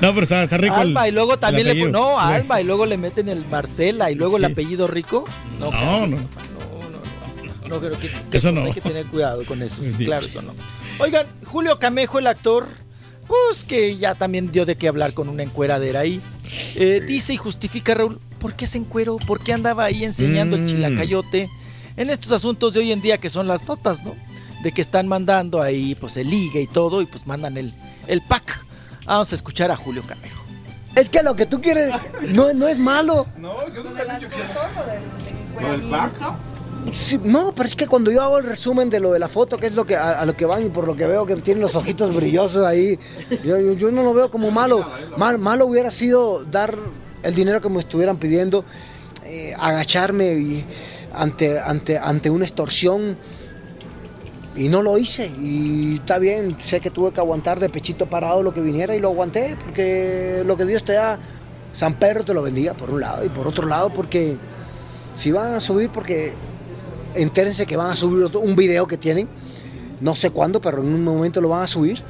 [0.00, 0.74] No, pero está, está rico.
[0.76, 2.16] el- Alma y luego también el le no, Sí.
[2.34, 5.24] Alma y luego le meten el Marcela y luego el apellido rico.
[5.60, 6.18] No, No, no.
[7.68, 7.90] No, que,
[8.30, 8.64] que Eso no.
[8.64, 9.82] hay que tener cuidado con eso.
[9.82, 10.04] sí, Sí.
[10.04, 10.52] claro, eso no.
[10.98, 12.68] Oigan, Julio Camejo, el actor,
[13.26, 16.20] pues que ya también dio de qué hablar con una encueradera ahí.
[16.76, 19.16] Eh, Dice y justifica, Raúl, ¿por qué se encueró?
[19.16, 20.66] ¿Por qué andaba ahí enseñando el Mm.
[20.66, 21.48] chilacayote?
[21.96, 24.14] En estos asuntos de hoy en día que son las notas, ¿no?
[24.64, 27.72] De que están mandando ahí pues el ligue y todo y pues mandan el,
[28.08, 28.60] el pack.
[29.06, 30.42] Vamos a escuchar a Julio Camejo.
[30.96, 31.92] Es que lo que tú quieres
[32.28, 33.26] no, no es malo.
[36.92, 39.56] Sí, no, pero es que cuando yo hago el resumen de lo de la foto,
[39.58, 41.34] que es lo que a, a lo que van y por lo que veo que
[41.36, 42.98] tienen los ojitos brillosos ahí,
[43.44, 44.86] yo, yo- yo no lo veo como malo.
[45.16, 46.74] Mal- malo hubiera sido dar
[47.22, 48.64] el dinero que me estuvieran pidiendo,
[49.24, 50.64] eh, agacharme y
[51.14, 53.16] ante, ante, ante una extorsión
[54.56, 55.30] y no lo hice.
[55.40, 59.00] Y está bien, sé que tuve que aguantar de pechito parado lo que viniera y
[59.00, 61.18] lo aguanté, porque lo que Dios te da,
[61.72, 64.36] San Pedro te lo bendiga por un lado y por otro lado porque
[65.16, 66.32] si van a subir, porque
[67.14, 69.28] entérense que van a subir un video que tienen,
[70.00, 72.02] no sé cuándo, pero en un momento lo van a subir.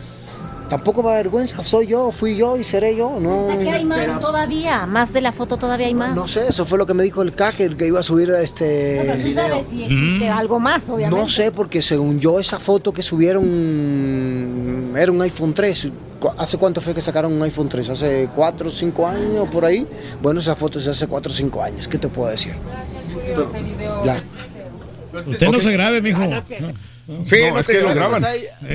[0.74, 3.20] Tampoco me da vergüenza, soy yo, fui yo y seré yo.
[3.20, 6.16] No, que hay más todavía, más de la foto todavía hay más.
[6.16, 8.28] no sé, eso fue lo que me dijo el CAC, el que iba a subir
[8.30, 8.96] este...
[9.06, 11.22] No, pero tú sabes si existe algo más, obviamente.
[11.22, 15.88] No sé, porque según yo, esa foto que subieron era un iPhone 3.
[16.18, 17.90] Cu- ¿Hace cuánto fue que sacaron un iPhone 3?
[17.90, 19.86] ¿Hace 4 o 5 años por ahí?
[20.20, 21.86] Bueno, esa foto es de hace 4 o 5 años.
[21.86, 22.54] ¿Qué te puedo decir?
[24.04, 24.24] Ya.
[25.24, 26.20] Usted no se grabe, mijo.
[27.24, 28.23] Sí, No, no es que lo graban.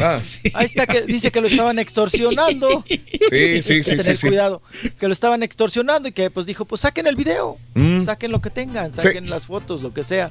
[0.02, 0.20] Ah.
[0.54, 2.84] Ahí está que dice que lo estaban extorsionando.
[3.30, 4.28] Sí, sí, Hay que sí, tener sí, sí.
[4.28, 4.62] cuidado.
[5.00, 8.04] Que lo estaban extorsionando y que pues dijo, pues saquen el video, Mm.
[8.06, 9.02] saquen lo que tengan, Sí.
[9.02, 10.30] saquen las fotos, lo que sea.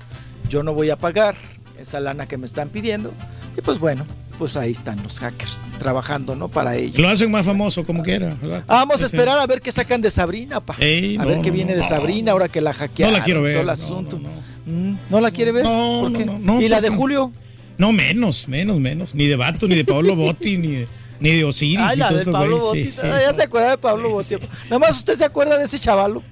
[0.49, 1.36] Yo no voy a pagar
[1.81, 3.12] esa lana que me están pidiendo.
[3.57, 4.05] Y pues bueno,
[4.39, 6.49] pues ahí están los hackers trabajando, ¿no?
[6.49, 7.01] Para ello.
[7.01, 8.36] Lo hacen más famoso como quiera.
[8.41, 8.65] ¿verdad?
[8.67, 10.75] Vamos a esperar a ver qué sacan de Sabrina, pa.
[10.78, 11.89] Ey, a no, ver qué no, viene no, de no.
[11.89, 13.12] Sabrina ahora que la hackearon.
[13.12, 14.20] No la quiero ver, Todo el no, asunto.
[14.67, 15.65] Mm, ¿No la quiere ver?
[15.65, 16.25] No, ¿Por no, qué?
[16.25, 17.33] no, no, ¿Y la de Julio?
[17.78, 19.15] No, menos, menos, menos.
[19.15, 20.89] Ni de Bato, ni de Pablo Botti, ni de,
[21.20, 21.78] ni de Osiris.
[21.81, 22.84] Ay, la de Pablo Botti.
[22.86, 23.07] sí, sí.
[23.07, 24.34] Ya se acuerda de Pablo Botti.
[24.65, 26.23] Nada más usted se acuerda de ese chavalo.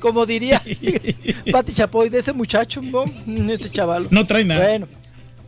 [0.00, 0.60] Como diría
[1.52, 3.04] Pati Chapoy, de ese muchacho, ¿no?
[3.52, 4.08] Ese chavalo.
[4.10, 4.66] No trae nada.
[4.66, 4.88] Bueno,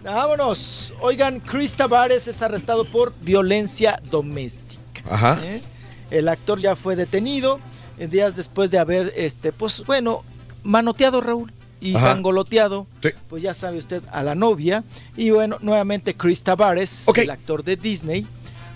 [0.05, 0.93] vámonos.
[1.01, 5.02] Oigan, Chris Tavares es arrestado por violencia doméstica.
[5.11, 5.41] Ajá.
[5.43, 5.62] ¿eh?
[6.11, 7.59] El actor ya fue detenido
[7.99, 10.23] eh, días después de haber, este, pues bueno,
[10.62, 11.51] manoteado Raúl
[11.83, 12.12] y Ajá.
[12.15, 13.11] sangoloteado, Sí.
[13.28, 14.85] pues ya sabe usted, a la novia.
[15.17, 18.27] Y bueno, nuevamente Chris Tavares, el actor de Disney,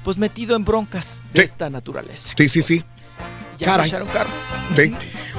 [0.05, 2.33] pues metido en broncas de esta naturaleza.
[2.37, 2.85] Sí, sí, sí.
[3.59, 3.91] Ya Caray.
[3.91, 4.31] carro.
[4.77, 4.93] Sí.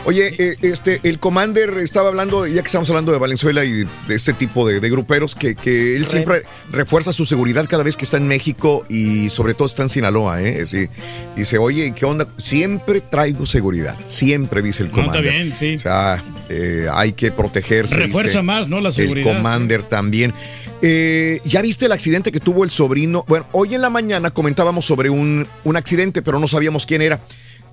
[0.06, 4.16] Oye, eh, este, el Commander estaba hablando, ya que estamos hablando de Valenzuela y de
[4.16, 8.06] este tipo de, de gruperos, que, que él siempre refuerza su seguridad cada vez que
[8.06, 10.66] está en México y sobre todo está en Sinaloa, ¿eh?
[10.66, 10.88] Sí.
[11.36, 12.26] Dice, oye, ¿qué onda?
[12.38, 15.34] Siempre traigo seguridad, siempre dice el No, está Commander.
[15.34, 15.76] bien, sí.
[15.76, 17.98] O sea, eh, hay que protegerse.
[17.98, 18.80] Refuerza dice más, ¿no?
[18.80, 20.34] La seguridad, El Commander también.
[20.82, 23.26] Eh, ¿Ya viste el accidente que tuvo el sobrino?
[23.28, 27.20] Bueno, hoy en la mañana comentábamos sobre un, un accidente, pero no sabíamos quién era.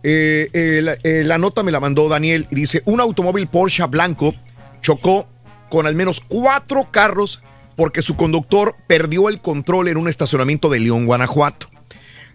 [0.07, 3.87] Eh, eh, la, eh, la nota me la mandó Daniel y dice, un automóvil Porsche
[3.87, 4.35] blanco
[4.83, 5.27] chocó
[5.71, 7.43] con al menos cuatro carros
[7.75, 11.71] porque su conductor perdió el control en un estacionamiento de León, Guanajuato.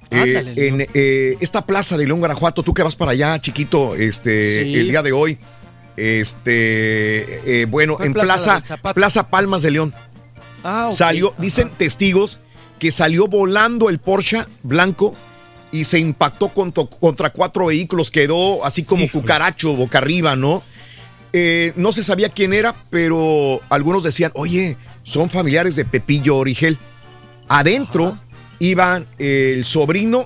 [0.10, 0.88] Ándale, en
[1.40, 4.76] esta plaza de León, Guanajuato, tú que vas para allá, chiquito, este, Sí.
[4.76, 5.38] el día de hoy,
[5.96, 8.62] este, bueno, ¿Cuál en plaza?
[8.84, 9.94] La plaza, Palmas de León.
[10.64, 10.90] Ah.
[10.92, 12.40] Salió, dicen testigos
[12.80, 15.16] que salió volando el Porsche blanco
[15.72, 20.64] y se impactó contra, contra cuatro vehículos, quedó así como cucaracho boca arriba, ¿no?
[21.32, 26.78] Eh, no se sabía quién era, pero algunos decían, oye, son familiares de Pepillo Origel.
[27.48, 28.20] Adentro
[28.60, 30.26] iban el sobrino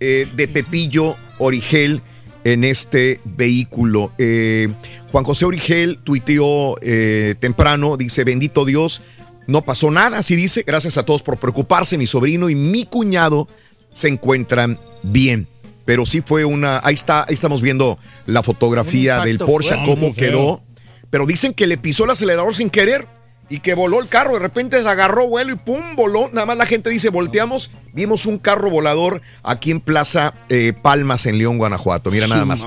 [0.00, 2.02] eh, de Pepillo Origel
[2.44, 4.12] en este vehículo.
[4.18, 4.68] Eh,
[5.10, 9.02] Juan José Origel tuiteó eh, temprano, dice, bendito Dios,
[9.46, 13.48] no pasó nada, así dice, gracias a todos por preocuparse, mi sobrino y mi cuñado
[13.92, 15.48] se encuentran bien.
[15.84, 19.86] Pero sí fue una, ahí está, ahí estamos viendo la fotografía del Porsche, fuerte.
[19.90, 20.62] cómo quedó.
[21.10, 23.08] Pero dicen que le pisó el acelerador sin querer
[23.48, 24.34] y que voló el carro.
[24.34, 26.30] De repente se agarró vuelo y pum, voló.
[26.32, 31.26] Nada más la gente dice, volteamos, vimos un carro volador aquí en Plaza eh, Palmas,
[31.26, 32.12] en León, Guanajuato.
[32.12, 32.64] Mira nada más.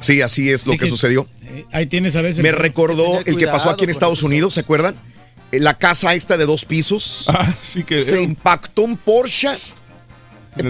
[0.00, 1.28] Sí, así es lo Sí que que- sucedió.
[1.42, 2.42] Eh, Ahí tienes a veces.
[2.42, 4.96] Me recordó el que pasó aquí en Estados Unidos, ¿se acuerdan?
[5.52, 7.28] Eh, La casa esta de dos pisos.
[7.86, 9.50] que se era un- impactó un Porsche,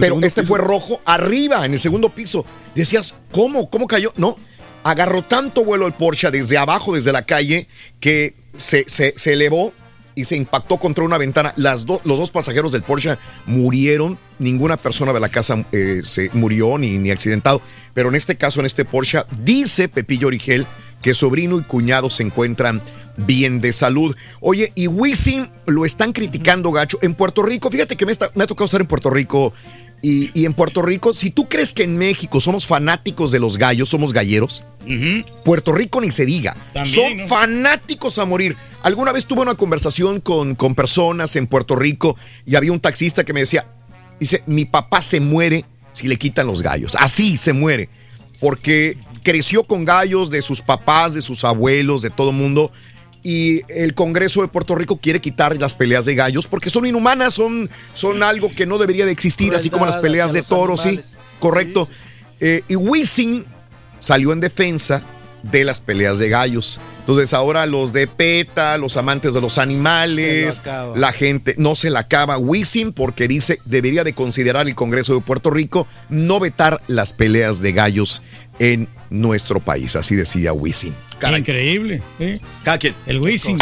[0.00, 0.52] pero este piso.
[0.54, 2.44] fue rojo arriba, en el segundo piso.
[2.74, 3.68] Decías, ¿cómo?
[3.70, 4.12] ¿Cómo cayó?
[4.16, 4.36] No,
[4.82, 7.68] agarró tanto vuelo el Porsche desde abajo, desde la calle,
[8.00, 9.72] que se, se- se elevó
[10.16, 11.52] y se impactó contra una ventana.
[11.56, 14.18] Las do- los dos pasajeros del Porsche murieron.
[14.38, 17.60] Ninguna persona de la casa eh, se murió ni, ni accidentado.
[17.94, 20.66] Pero en este caso, en este Porsche, dice Pepillo Origel
[21.02, 22.80] que sobrino y cuñado se encuentran
[23.16, 24.16] bien de salud.
[24.40, 26.98] Oye, y Wisin lo están criticando, gacho.
[27.02, 29.52] En Puerto Rico, fíjate que me, está- me ha tocado estar en Puerto Rico.
[30.02, 33.56] Y, y en Puerto Rico, si tú crees que en México somos fanáticos de los
[33.56, 34.62] gallos, somos galleros,
[35.46, 36.54] Puerto Rico ni se diga.
[36.74, 37.26] También, Son ¿no?
[37.26, 38.54] fanáticos a morir.
[38.82, 43.24] Alguna vez tuve una conversación con, con personas en Puerto Rico y había un taxista
[43.24, 43.66] que me decía,
[44.20, 46.94] dice, mi papá se muere si le quitan los gallos.
[47.00, 47.88] Así se muere.
[48.40, 52.72] Porque creció con gallos de sus papás, de sus abuelos, de todo mundo.
[53.26, 57.34] Y el Congreso de Puerto Rico quiere quitar las peleas de gallos porque son inhumanas,
[57.34, 61.00] son, son algo que no debería de existir, así como las peleas de toros, sí,
[61.40, 61.88] correcto.
[62.38, 63.46] Eh, y Wisin
[63.98, 65.02] salió en defensa
[65.50, 66.80] de las peleas de gallos.
[67.00, 71.90] Entonces ahora los de PETA, los amantes de los animales, lo la gente no se
[71.90, 72.38] la acaba.
[72.38, 77.60] Wisin porque dice debería de considerar el Congreso de Puerto Rico no vetar las peleas
[77.60, 78.22] de gallos
[78.58, 79.96] en nuestro país.
[79.96, 80.94] Así decía Wisin.
[81.18, 81.40] Caray.
[81.40, 82.02] Increíble.
[82.18, 82.38] ¿eh?
[82.64, 82.94] Cada quien.
[83.06, 83.58] El Wisin.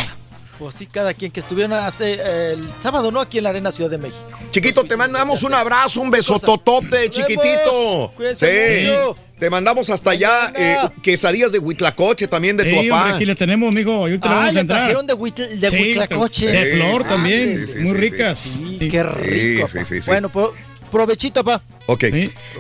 [0.58, 3.20] Pues sí, cada quien que estuvieron hace eh, el sábado, ¿no?
[3.20, 4.28] Aquí en la Arena Ciudad de México.
[4.52, 8.12] Chiquito, te mandamos un abrazo, un besototote, chiquitito.
[8.14, 8.86] Cuídense Sí.
[8.86, 9.16] mucho.
[9.40, 13.14] Te mandamos hasta allá eh, quesadillas de Huitlacoche también de Sí, tu hombre, papá.
[13.16, 13.92] aquí le tenemos, amigo.
[13.92, 14.78] Ahorita Ah, vamos a le entrar.
[14.80, 16.46] trajeron de, huitl- de Sí, huitlacoche.
[16.46, 18.38] de flor Sí, también, sí, sí, muy sí, ricas.
[18.38, 18.88] Sí, Sí.
[18.88, 19.66] qué rico.
[19.66, 19.86] Sí, papá.
[19.86, 20.10] sí, sí, sí.
[20.10, 20.46] Bueno, pues,
[20.92, 21.60] provechito, pa.
[21.86, 22.04] Ok.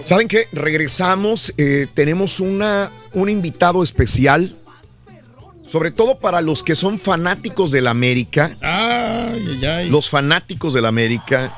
[0.02, 0.48] ¿Saben qué?
[0.52, 1.54] Regresamos.
[1.58, 4.56] eh, tenemos una, un invitado especial.
[5.68, 8.50] Sobre todo para los que son fanáticos del América.
[8.60, 9.88] Ay, ay, ay.
[9.90, 11.54] Los fanáticos del América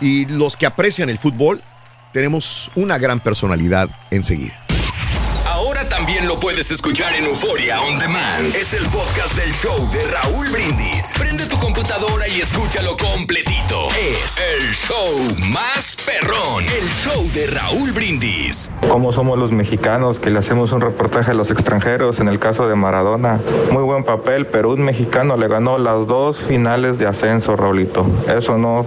[0.00, 1.62] y los que aprecian el fútbol.
[2.12, 4.57] Tenemos una gran personalidad enseguida.
[6.08, 8.56] También lo puedes escuchar en Euforia On Demand.
[8.56, 11.12] Es el podcast del show de Raúl Brindis.
[11.18, 13.88] Prende tu computadora y escúchalo completito.
[13.90, 16.64] Es el show más perrón.
[16.64, 18.70] El show de Raúl Brindis.
[18.88, 22.66] Cómo somos los mexicanos que le hacemos un reportaje a los extranjeros en el caso
[22.66, 23.38] de Maradona.
[23.70, 28.06] Muy buen papel, pero un mexicano le ganó las dos finales de ascenso, Raulito.
[28.34, 28.86] Eso no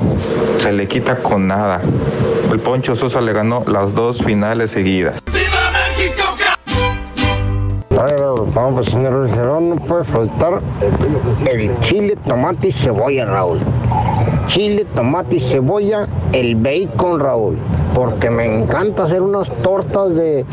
[0.57, 1.83] se le quita con nada.
[2.51, 5.21] El Poncho Sosa le ganó las dos finales seguidas.
[8.53, 10.61] Vamos, pues señor Gerón, no puede faltar
[11.45, 13.59] el chile, tomate y cebolla, Raúl.
[14.47, 17.57] Chile, tomate y cebolla, el bacon, Raúl.
[17.95, 20.45] Porque me encanta hacer unas tortas de,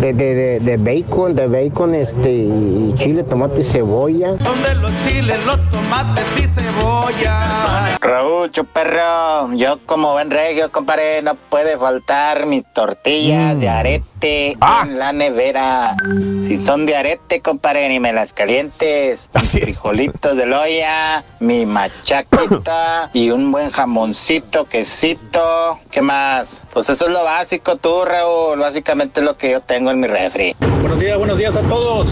[0.00, 4.32] de, de, de- de bacon, de bacon este, y chile, tomate y cebolla.
[4.36, 7.96] Donde los chiles, los tomates y cebolla.
[8.00, 14.98] Raúl, perro, yo como buen regio, compadre, no puede faltar mis tortillas de arete en
[14.98, 15.96] la nevera.
[16.42, 19.28] Si son de arete, compadre, ni me las calientes.
[19.34, 25.78] Mis frijolitos de loya, mi machaquita y un buen jamoncito, quesito.
[25.90, 26.60] ¿Qué más?
[26.72, 28.58] Pues eso es lo básico, tú, Raúl.
[28.60, 30.54] Básicamente es lo que yo tengo en mi refri.
[30.80, 32.08] Buenos días, buenos días a todos.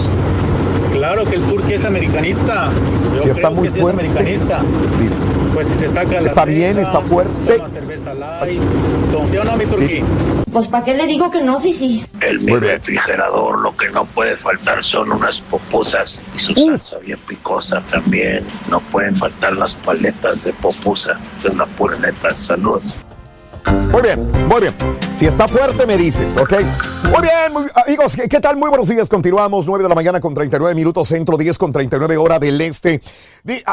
[0.93, 2.71] Claro que el turque es americanista.
[3.15, 4.03] Yo Sí, está creo muy que sí fuerte.
[4.03, 4.61] es americanista.
[5.55, 7.57] Pues si se saca la Está bien, está fuerte.
[7.57, 8.61] toma cerveza light.
[9.13, 10.03] ¿Confía o no, mi turqui?
[10.51, 11.59] Pues ¿para qué le digo que no?
[11.59, 12.05] Sí, sí.
[12.21, 17.19] En mi refrigerador lo que no puede faltar son unas pupusas y su salsa bien
[17.27, 18.45] picosa también.
[18.71, 21.19] No pueden faltar las paletas de pupusa.
[21.39, 22.35] Es una pura neta.
[22.35, 22.95] Saludos.
[23.71, 24.75] Muy bien, muy bien.
[25.13, 26.55] Si está fuerte, me dices, ¿ok?
[27.11, 28.57] Muy bien, muy- amigos, ¿qué, tal?
[28.57, 29.09] Muy buenos días.
[29.09, 33.01] Continuamos, 9 de la mañana con 39 minutos, centro 10 con 39 hora del este.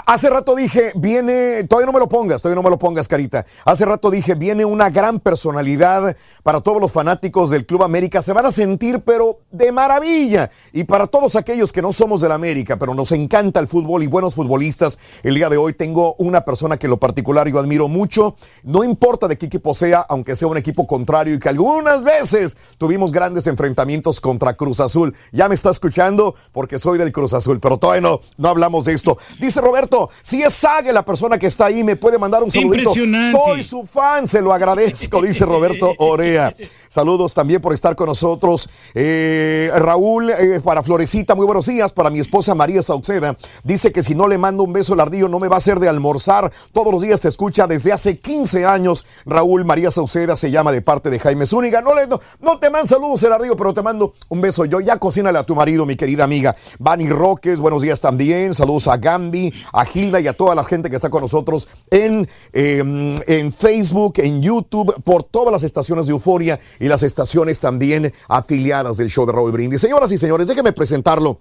[0.06, 3.45] Hace rato dije, viene, todavía no me lo pongas, todavía no me lo pongas, carita.
[3.64, 8.22] Hace rato dije, viene una gran personalidad para todos los fanáticos del Club América.
[8.22, 10.50] Se van a sentir, pero de maravilla.
[10.74, 14.08] Y para todos aquellos que no somos del América, pero nos encanta el fútbol y
[14.08, 18.35] buenos futbolistas, el día de hoy tengo una persona que lo particular yo admiro mucho.
[18.64, 22.58] No importa de qué equipo sea, aunque sea un equipo contrario y que algunas veces
[22.77, 25.16] tuvimos grandes enfrentamientos contra Cruz Azul.
[25.32, 28.93] Ya me está escuchando porque soy del Cruz Azul, pero todavía no, no hablamos de
[28.93, 29.17] esto.
[29.40, 32.93] Dice Roberto, si es Sague la persona que está ahí, me puede mandar un saludito.
[32.93, 36.53] Soy su fan, se lo agradezco, dice Roberto Orea.
[36.90, 38.68] Saludos también por estar con nosotros.
[38.95, 41.93] Eh, Raúl, eh, para Florecita, muy buenos días.
[41.93, 45.30] Para mi esposa María Sauceda, dice que si no le mando un beso al ardillo
[45.30, 46.51] no me va a hacer de almorzar.
[46.74, 49.06] Todos los días te escucha desde hace 15 años.
[49.27, 51.82] Raúl María Sauceda se llama de parte de Jaime Zúñiga.
[51.82, 54.80] No, le, no, no te mando saludos el ardillo, pero te mando un beso yo.
[54.80, 56.56] Ya cocínale a tu marido, mi querida amiga.
[56.80, 58.56] Vani Roques, buenos días también.
[58.56, 62.27] Saludos a Gambi, a Gilda y a toda la gente que está con nosotros en,
[62.51, 68.14] eh, en Facebook, en YouTube, por todas las estaciones de Euforia y las estaciones también
[68.27, 69.82] afiliadas del show de Raúl Brindis.
[69.82, 71.40] Señoras y señores, déjenme presentarlo.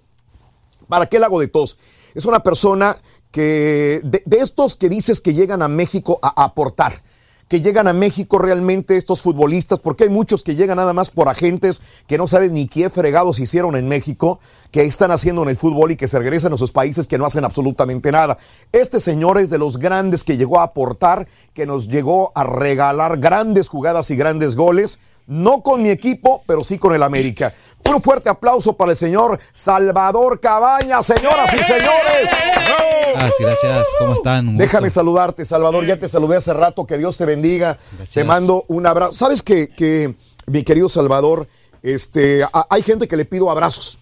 [0.87, 1.77] ¿Para qué le hago de tos?
[2.15, 2.95] Es una persona
[3.31, 7.01] que, de, estos que dices que llegan a México a aportar
[7.49, 11.27] que llegan a México realmente estos futbolistas, porque hay muchos que llegan nada más por
[11.29, 14.39] agentes que no saben ni qué fregados hicieron en México,
[14.71, 17.25] que están haciendo en el fútbol y que se regresan a sus países que no
[17.25, 18.37] hacen absolutamente nada.
[18.71, 23.17] Este señor es de los grandes que llegó a aportar, que nos llegó a regalar
[23.17, 24.99] grandes jugadas y grandes goles.
[25.29, 27.53] No con mi equipo, pero sí con el América.
[27.89, 32.29] Un fuerte aplauso para el señor Salvador Cabaña, señoras y señores.
[33.13, 33.87] Gracias, gracias.
[33.99, 34.47] ¿Cómo están?
[34.47, 34.63] Un gusto.
[34.63, 35.85] Déjame saludarte, Salvador.
[35.85, 36.85] Ya te saludé hace rato.
[36.85, 37.77] Que Dios te bendiga.
[38.13, 39.13] Te mando un abrazo.
[39.13, 40.15] ¿Sabes que, que
[40.47, 41.47] mi querido Salvador,
[41.81, 43.97] este, a- hay gente que le pido abrazos?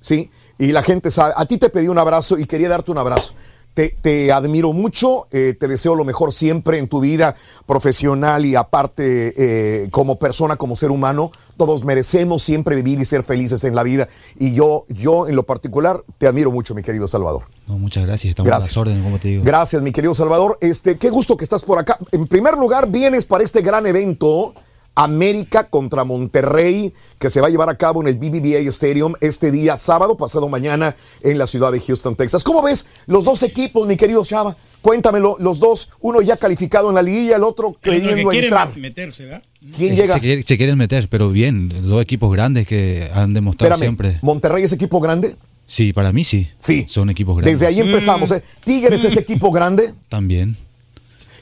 [0.00, 0.30] ¿Sí?
[0.58, 1.34] Y la gente sabe.
[1.36, 3.34] A ti te pedí un abrazo y quería darte un abrazo.
[3.76, 7.34] Te, te admiro mucho, eh, te deseo lo mejor siempre en tu vida
[7.66, 11.30] profesional y aparte eh, como persona, como ser humano.
[11.58, 14.08] Todos merecemos siempre vivir y ser felices en la vida.
[14.38, 17.42] Y yo, yo en lo particular, te admiro mucho, mi querido Salvador.
[17.68, 18.30] No, muchas gracias.
[18.30, 18.70] Estamos Gracias.
[18.70, 19.44] a las órdenes, como te digo.
[19.44, 20.56] Gracias, mi querido Salvador.
[20.62, 21.98] Este, qué gusto que estás por acá.
[22.12, 24.54] En primer lugar, vienes para este gran evento.
[24.96, 29.50] América contra Monterrey, que se va a llevar a cabo en el BBVA Stadium este
[29.50, 32.42] día sábado, pasado mañana, en la ciudad de Houston, Texas.
[32.42, 34.56] ¿Cómo ves los dos equipos, mi querido Chava?
[34.80, 38.76] Cuéntamelo, los dos, uno ya calificado en la liguilla, el otro que queriendo quieren entrar.
[38.78, 39.42] meterse, ¿verdad?
[39.76, 40.14] ¿Quién llega?
[40.14, 41.68] Se, quiere- se quieren meter, pero bien.
[41.88, 44.18] Dos equipos grandes que han demostrado Espérame, siempre.
[44.22, 45.36] ¿Monterrey es equipo grande?
[45.66, 46.48] Sí, para mí sí.
[46.58, 46.86] Sí.
[46.88, 47.58] Son equipos grandes.
[47.58, 48.30] Desde ahí empezamos.
[48.30, 48.42] ¿eh?
[48.64, 49.92] ¿Tigres es equipo grande?
[50.08, 50.56] También.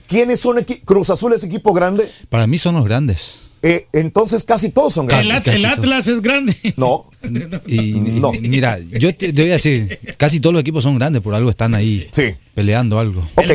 [0.06, 0.84] ¿Quiénes son equipo?
[0.86, 2.10] ¿Cruz Azul es equipo grande?
[2.30, 3.43] Para mí son los grandes.
[3.66, 5.54] Eh, entonces casi todos son El, grandes.
[5.54, 6.54] El Atlas es grande.
[6.76, 7.06] No.
[7.66, 11.34] Y mira, yo te, te voy a decir, casi todos los equipos son grandes, por
[11.34, 12.06] algo están ahí
[12.54, 13.22] peleando algo.
[13.36, 13.46] Ok,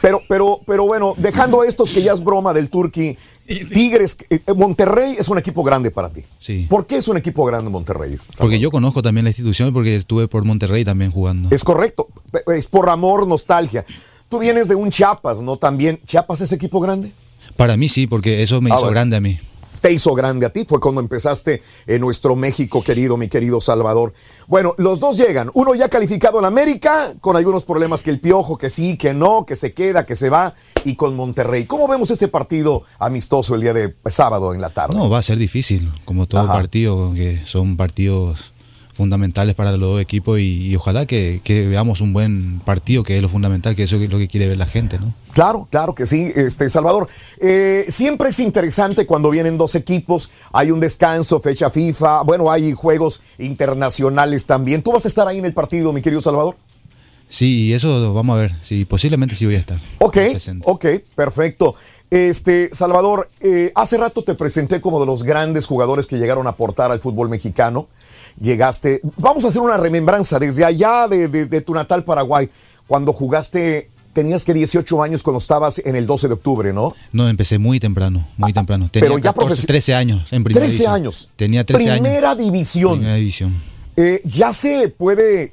[0.00, 5.16] Pero, pero, pero bueno, dejando estos que ya es broma del Turqui, Tigres, eh, Monterrey
[5.18, 6.22] es un equipo grande para ti.
[6.38, 6.66] Sí.
[6.70, 8.16] ¿Por qué es un equipo grande Monterrey?
[8.38, 11.54] Porque yo conozco también la institución porque estuve por Monterrey también jugando.
[11.54, 12.08] Es correcto,
[12.46, 13.84] es por amor, nostalgia.
[14.30, 15.58] Tú vienes de un Chiapas, ¿no?
[15.58, 17.12] También, ¿Chiapas es equipo grande?
[17.56, 18.94] Para mí sí, porque eso me Ah, hizo bueno.
[18.94, 19.38] grande a mí.
[19.80, 20.64] te hizo grande a ti.
[20.68, 24.12] Fue cuando empezaste en nuestro México querido, mi querido Salvador.
[24.46, 25.50] Bueno, los dos llegan.
[25.54, 29.44] Uno ya calificado en América, con algunos problemas que el piojo, que sí, que no,
[29.44, 30.54] que se queda, que se va,
[30.84, 31.64] y con Monterrey.
[31.64, 34.94] ¿Cómo vemos este partido amistoso el día de sábado en la tarde?
[34.94, 36.52] No, va a ser difícil, como todo Ajá.
[36.52, 38.52] partido, que son partidos
[38.92, 43.16] fundamentales para los dos equipos y, y ojalá que, que veamos un buen partido, que
[43.16, 45.14] es lo fundamental, que eso es lo que quiere ver la gente, ¿no?
[45.32, 47.08] Claro, claro que sí, este Salvador.
[47.40, 52.72] eh, siempre es interesante cuando vienen dos equipos, hay un descanso, fecha FIFA, bueno, hay
[52.72, 54.82] juegos internacionales también.
[54.82, 56.56] ¿Tú vas a estar ahí en el partido, mi querido Salvador?
[57.28, 59.80] Sí, eso vamos a ver, sí, posiblemente sí voy a estar.
[60.00, 60.18] Ok,
[60.64, 61.74] ok, perfecto.
[62.10, 66.50] Este, Salvador, eh, hace rato te presenté como de los grandes jugadores que llegaron a
[66.50, 67.88] aportar al fútbol mexicano.
[68.40, 72.48] Llegaste, vamos a hacer una remembranza desde allá de, de- de tu natal Paraguay,
[72.86, 76.94] cuando jugaste, tenías que 18 años cuando estabas en el 12 de octubre, ¿no?
[77.12, 78.88] No, empecé muy temprano, muy temprano.
[78.92, 80.94] Tenía pero ya 14, profesio- 13 años en primera 13 división.
[80.94, 81.28] años.
[81.36, 82.00] Tenía 13 años.
[82.02, 82.92] Primera división.
[82.98, 83.54] Primera división.
[83.96, 85.52] Eh, ya se puede,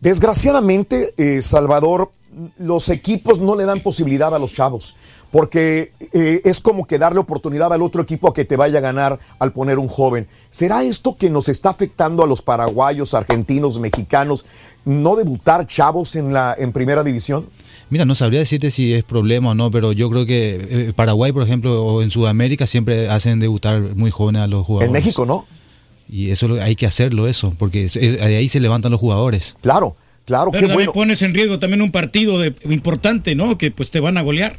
[0.00, 2.12] desgraciadamente, eh, Salvador,
[2.58, 4.94] los equipos no le dan posibilidad a los chavos,
[5.30, 8.82] porque eh, es como que darle oportunidad al otro equipo a que te vaya a
[8.82, 10.26] ganar al poner un joven.
[10.50, 14.44] ¿Será esto que nos está afectando a los paraguayos, argentinos, mexicanos,
[14.84, 17.46] no debutar chavos en la en primera división?
[17.90, 21.32] Mira, no sabría decirte si es problema o no, pero yo creo que eh, Paraguay,
[21.32, 24.88] por ejemplo, o en Sudamérica siempre hacen debutar muy jóvenes a los jugadores.
[24.88, 25.46] En México, ¿no?
[26.10, 29.00] Y eso lo- hay que hacerlo, eso, porque es- es- de ahí se levantan los
[29.00, 29.56] jugadores.
[29.62, 33.56] Claro, claro, Pero también pones en riesgo también un partido de, importante, ¿no?
[33.58, 34.58] Que pues te van a golear.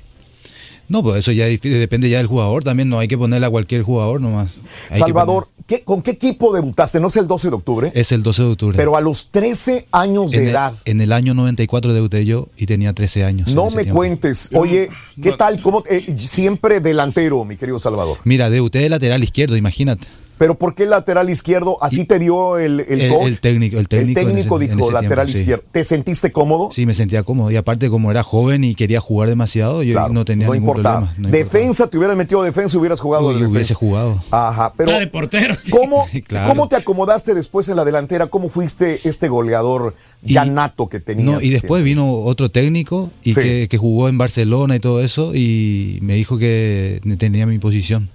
[0.89, 3.83] No, pues eso ya depende ya del jugador también, no hay que ponerle a cualquier
[3.83, 4.49] jugador nomás.
[4.89, 6.99] Hay que Salvador, ¿qué- ¿con qué equipo debutaste?
[6.99, 8.75] No es el 12 de octubre, Es el 12 de octubre.
[8.77, 10.73] pero a los 13 años de el, edad.
[10.85, 13.49] en el año 94 debuté yo y tenía 13 años.
[13.53, 13.95] No me tiempo.
[13.97, 14.49] cuentes.
[14.53, 14.89] Oye,
[15.21, 15.61] ¿qué tal?
[15.61, 18.17] ¿Cómo, eh, siempre delantero, mi querido Salvador.
[18.23, 20.07] Mira, debuté de lateral izquierdo, imagínate.
[20.39, 21.77] Pero ¿por qué lateral izquierdo?
[21.81, 23.27] ¿Así te vio el, el, El, coach?
[23.27, 24.19] el técnico, el técnico.
[24.21, 25.39] ese- dijo lateral tiempo, sí.
[25.41, 25.63] izquierdo.
[25.71, 26.69] ¿Te sentiste cómodo?
[26.71, 27.51] Sí, me sentía cómodo.
[27.51, 31.01] Y aparte, como era joven y quería jugar demasiado, yo no tenía no ningún importaba.
[31.07, 31.29] problema.
[31.29, 33.57] No defensa, te hubieras metido defensa, hubieras jugado Uy, de defensa.
[33.57, 34.23] hubiese jugado.
[34.31, 35.55] Ajá, pero Ah, de portero.
[35.71, 36.49] ¿cómo, claro.
[36.49, 38.27] ¿cómo te acomodaste después en la delantera?
[38.27, 41.25] ¿Cómo fuiste este goleador ya nato que tenías?
[41.25, 43.41] No, y después vino otro técnico y Sí.
[43.41, 48.09] que, que jugó en Barcelona y todo eso y me dijo que tenía mi posición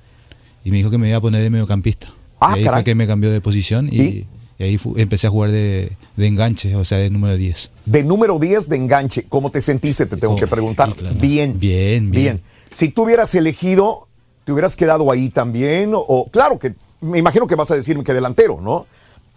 [0.65, 2.13] y me dijo que me iba a poner de mediocampista.
[2.41, 2.79] Ah, y ahí caray.
[2.81, 4.27] fue que me cambió de posición y, ¿Y?
[4.59, 7.71] y ahí empecé a jugar de, de enganche, o sea, de número 10.
[7.87, 10.07] De número 10 de enganche, ¿cómo te sentiste?
[10.07, 10.93] Te tengo que preguntar.
[11.21, 11.59] Bien.
[11.59, 12.41] Bien, bien.
[12.71, 14.09] Si tú hubieras elegido,
[14.45, 15.95] ¿te hubieras quedado ahí también?
[15.95, 18.87] O, o- claro que me imagino que vas a decirme que delantero, ¿no?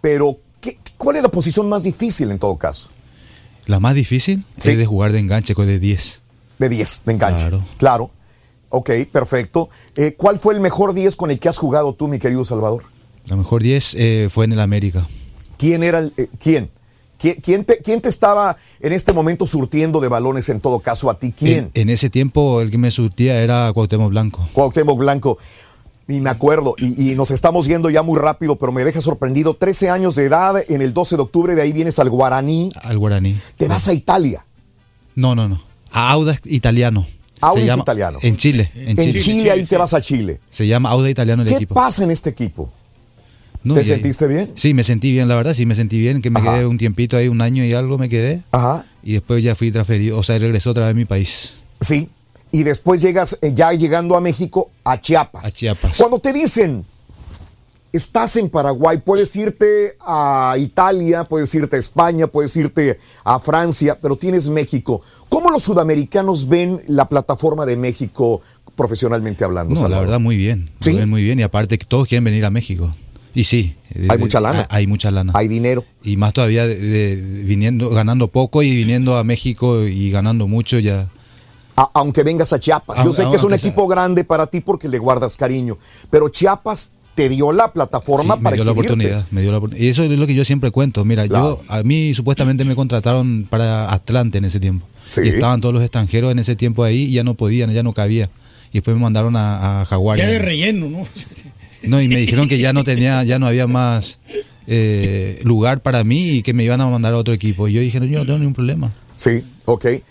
[0.00, 2.88] Pero, ¿qué- ¿cuál es la posición más difícil en todo caso?
[3.66, 4.70] La más difícil Sí.
[4.70, 6.22] es de jugar de enganche con de 10.
[6.58, 7.40] De 10, de enganche.
[7.48, 7.64] Claro.
[7.76, 8.10] Claro.
[8.70, 9.70] Ok, perfecto.
[9.96, 12.84] Eh, ¿Cuál fue el mejor 10 con el que has jugado tú, mi querido Salvador?
[13.26, 15.08] La mejor 10 eh, fue en el América.
[15.56, 16.70] ¿Quién era el, eh, quién?
[17.18, 21.18] ¿Quién, te, quién te estaba en este momento surtiendo de balones en todo caso a
[21.18, 21.32] ti?
[21.36, 21.72] ¿Quién?
[21.74, 24.48] En, en ese tiempo el que me surtía era Cuauhtémoc Blanco.
[24.52, 25.36] Cuauhtémoc Blanco.
[26.06, 29.54] Y me acuerdo, y, y nos estamos yendo ya muy rápido, pero me deja sorprendido.
[29.54, 32.70] 13 años de edad, en el 12 de octubre, de ahí vienes al Guaraní.
[32.82, 33.36] Al Guaraní.
[33.56, 34.46] Te vas a Italia.
[35.16, 35.60] No, no, no.
[35.90, 37.06] A Audax Italiano.
[37.40, 38.18] Audax llama- Italiano.
[38.22, 38.70] En Chile.
[38.74, 40.40] En, En Chile, ahí te vas a Chile.
[40.50, 41.74] Se llama Audax Italiano el ¿Qué equipo.
[41.74, 42.72] pasa en este equipo?
[43.64, 44.52] No, ¿Te y sentiste bien?
[44.54, 46.54] Sí, me sentí bien, la verdad, sí me sentí bien, que me Ajá.
[46.54, 48.42] quedé un tiempito ahí, un año y algo me quedé.
[48.52, 48.84] Ajá.
[49.02, 51.54] Y después ya fui transferido, o sea, regresó otra vez a mi país.
[51.80, 52.08] Sí.
[52.50, 55.44] Y después llegas, eh, ya llegando a México, a Chiapas.
[55.44, 55.96] A Chiapas.
[55.98, 56.84] Cuando te dicen,
[57.92, 63.98] estás en Paraguay, puedes irte a Italia, puedes irte a España, puedes irte a Francia,
[64.00, 65.00] pero tienes México.
[65.30, 68.40] ¿Cómo los sudamericanos ven la plataforma de México
[68.76, 69.74] profesionalmente hablando?
[69.74, 70.70] No, la verdad, muy bien.
[70.80, 70.94] ¿Sí?
[70.96, 72.94] Ven muy bien y aparte que todos quieren venir a México.
[73.34, 73.76] Y sí.
[73.94, 74.60] de- Hay mucha lana.
[74.70, 75.32] Hay, hay mucha lana.
[75.34, 75.84] Hay dinero.
[76.02, 80.78] Y más todavía de- de- viniendo, ganando poco y viniendo a México y ganando mucho
[80.78, 81.08] ya.
[81.94, 83.04] Aunque vengas a Chiapas.
[83.04, 85.78] Yo sé que es un equipo grande para ti porque le guardas cariño,
[86.10, 88.94] pero Chiapas te dio la plataforma Sí, para me dio la exhibirte.
[88.94, 91.04] oportunidad, me dio la opor- Y eso es lo que yo siempre cuento.
[91.04, 91.62] Mira, Claro.
[91.66, 94.86] yo a mí supuestamente me contrataron para Atlante en ese tiempo.
[95.04, 95.22] Sí.
[95.24, 97.92] Y estaban todos los extranjeros en ese tiempo ahí y ya no podían, ya no
[97.92, 98.30] cabía.
[98.70, 100.24] Y después me mandaron a, a Jaguares.
[100.24, 101.06] Ya de relleno, ¿no?
[101.82, 104.20] No, y me dijeron que ya no tenía, ya no había más
[104.68, 107.66] eh, lugar para mí y que me iban a mandar a otro equipo.
[107.66, 108.92] Y yo dije, no, yo no tengo ningún problema.
[109.16, 109.84] Sí, ok.
[109.86, 110.02] E-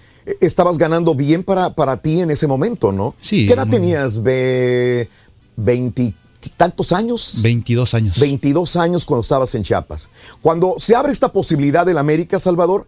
[0.41, 3.15] Estabas ganando bien para, para ti en ese momento, ¿no?
[3.21, 4.21] Sí, ¿Qué edad tenías?
[4.23, 5.07] Ve,
[6.47, 7.39] ¿Veintitantos años?
[7.43, 8.19] 22 años.
[8.19, 10.09] 22 años cuando estabas en Chiapas.
[10.41, 12.87] Cuando se abre esta posibilidad del América, Salvador,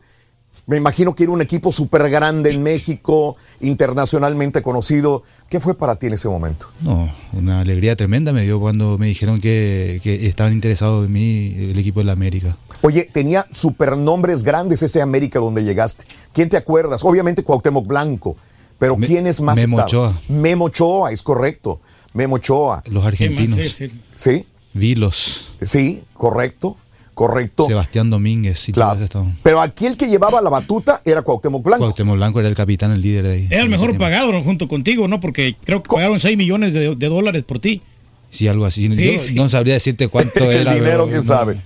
[0.66, 5.24] me imagino que era un equipo súper grande en México, internacionalmente conocido.
[5.50, 6.68] ¿Qué fue para ti en ese momento?
[6.82, 11.54] No, una alegría tremenda me dio cuando me dijeron que, que estaban interesados en mí
[11.58, 12.56] el equipo de la América.
[12.82, 16.06] Oye, tenía supernombres grandes ese América donde llegaste.
[16.34, 17.04] ¿Quién te acuerdas?
[17.04, 18.38] Obviamente Cuauhtémoc Blanco,
[18.78, 19.86] pero Me- ¿quién es más Memo estaba?
[19.88, 20.22] Ochoa.
[20.30, 21.82] Memo Ochoa, es correcto.
[22.14, 22.84] Memo Ochoa.
[22.90, 23.60] Los argentinos.
[24.16, 24.46] ¿Sí?
[24.74, 26.78] Vilos, Sí, correcto,
[27.14, 27.66] correcto.
[27.66, 29.00] Sebastián Domínguez y Claro.
[29.44, 31.84] Pero aquí el que llevaba la batuta era Cuauhtémoc Blanco.
[31.86, 33.48] Cuauhtémoc Blanco era el capitán, el líder de ahí.
[33.50, 34.44] Era el mejor pagado ¿no?
[34.44, 35.20] junto contigo, ¿no?
[35.20, 37.82] Porque creo que pagaron 6 millones de, de dólares por ti.
[38.32, 38.88] Sí, algo así.
[38.94, 39.34] Sí, Yo sí.
[39.36, 40.74] no sabría decirte cuánto el era.
[40.76, 41.62] dinero, pero- quién sabe.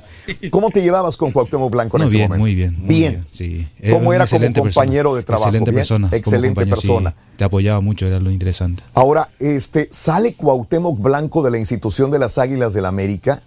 [0.51, 2.41] ¿Cómo te llevabas con Cuauhtémoc Blanco en No, ese bien, momento?
[2.43, 2.75] muy bien.
[2.79, 3.25] muy bien.
[3.31, 3.67] sí.
[3.91, 5.17] ¿Cómo un era como compañero persona.
[5.17, 5.45] de trabajo?
[5.49, 6.09] Excelente Bien, persona.
[6.11, 6.87] excelente compañero, sí.
[6.87, 7.15] persona.
[7.37, 8.83] te apoyaba mucho, era lo interesante.
[8.93, 13.41] Ahora, este, sale Cuauhtémoc Blanco de la institución de las Águilas del América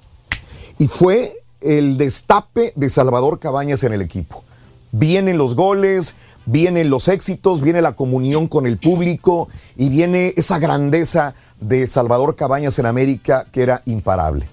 [0.79, 4.45] y fue el destape de Salvador Cabañas en el equipo.
[4.93, 6.15] Vienen los goles,
[6.47, 12.37] vienen los éxitos, viene la comunión con el público y viene esa grandeza de Salvador
[12.37, 14.47] Cabañas en América que era imparable.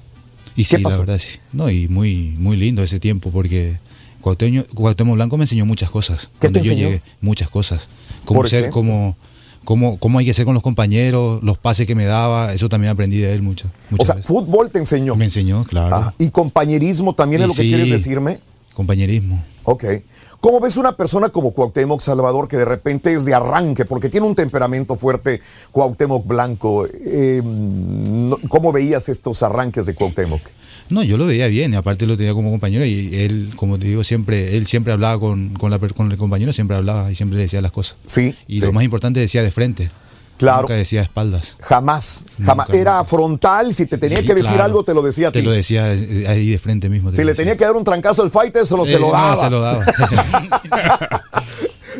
[0.55, 1.39] Y sí, la verdad sí.
[1.51, 3.77] No, y muy, muy lindo ese tiempo porque
[4.21, 6.29] Cuauhtémoc, Cuauhtémoc Blanco me enseñó muchas cosas.
[6.39, 7.89] ¿Qué Cuando te yo llegué, muchas cosas.
[8.25, 8.81] Cómo Por ser, ejemplo.
[8.81, 9.17] cómo,
[9.63, 12.91] cómo, cómo hay que ser con los compañeros, los pases que me daba, eso también
[12.91, 13.69] aprendí de él mucho.
[13.97, 14.27] O sea, veces.
[14.27, 15.15] fútbol te enseñó.
[15.15, 15.95] Me enseñó, claro.
[15.95, 18.39] Ah, y compañerismo también es lo que quieres decirme.
[18.73, 19.43] Compañerismo.
[19.63, 19.83] Ok.
[20.43, 24.27] ¿Cómo ves una persona como Cuauhtémoc Salvador que de repente es de arranque, porque tiene
[24.27, 25.39] un temperamento fuerte,
[25.71, 26.85] Cuauhtémoc Blanco?
[26.85, 30.41] Eh, no- ¿Cómo veías estos arranques de Cuauhtémoc?
[30.89, 34.03] No, yo lo veía bien, aparte lo tenía como compañero y él, como te digo,
[34.03, 37.43] siempre, él siempre hablaba con, con, la, con el compañero, siempre hablaba y siempre le
[37.43, 37.95] decía las cosas.
[38.05, 38.35] Sí.
[38.45, 38.65] Y sí.
[38.65, 39.91] lo más importante decía de frente.
[40.37, 40.63] Claro.
[40.63, 41.55] Nunca decía espaldas.
[41.59, 42.67] Jamás, jamás.
[42.67, 44.65] Nunca, Era frontal, si te tenía Sí, que decir claro.
[44.65, 45.39] algo, te lo decía a ti.
[45.39, 47.11] Te lo decía eh, ahí de frente mismo.
[47.11, 47.43] te Si le decía.
[47.45, 49.35] tenía que dar un trancazo al fighter, se lo, se Eh, lo no, daba.
[49.37, 49.85] se lo daba.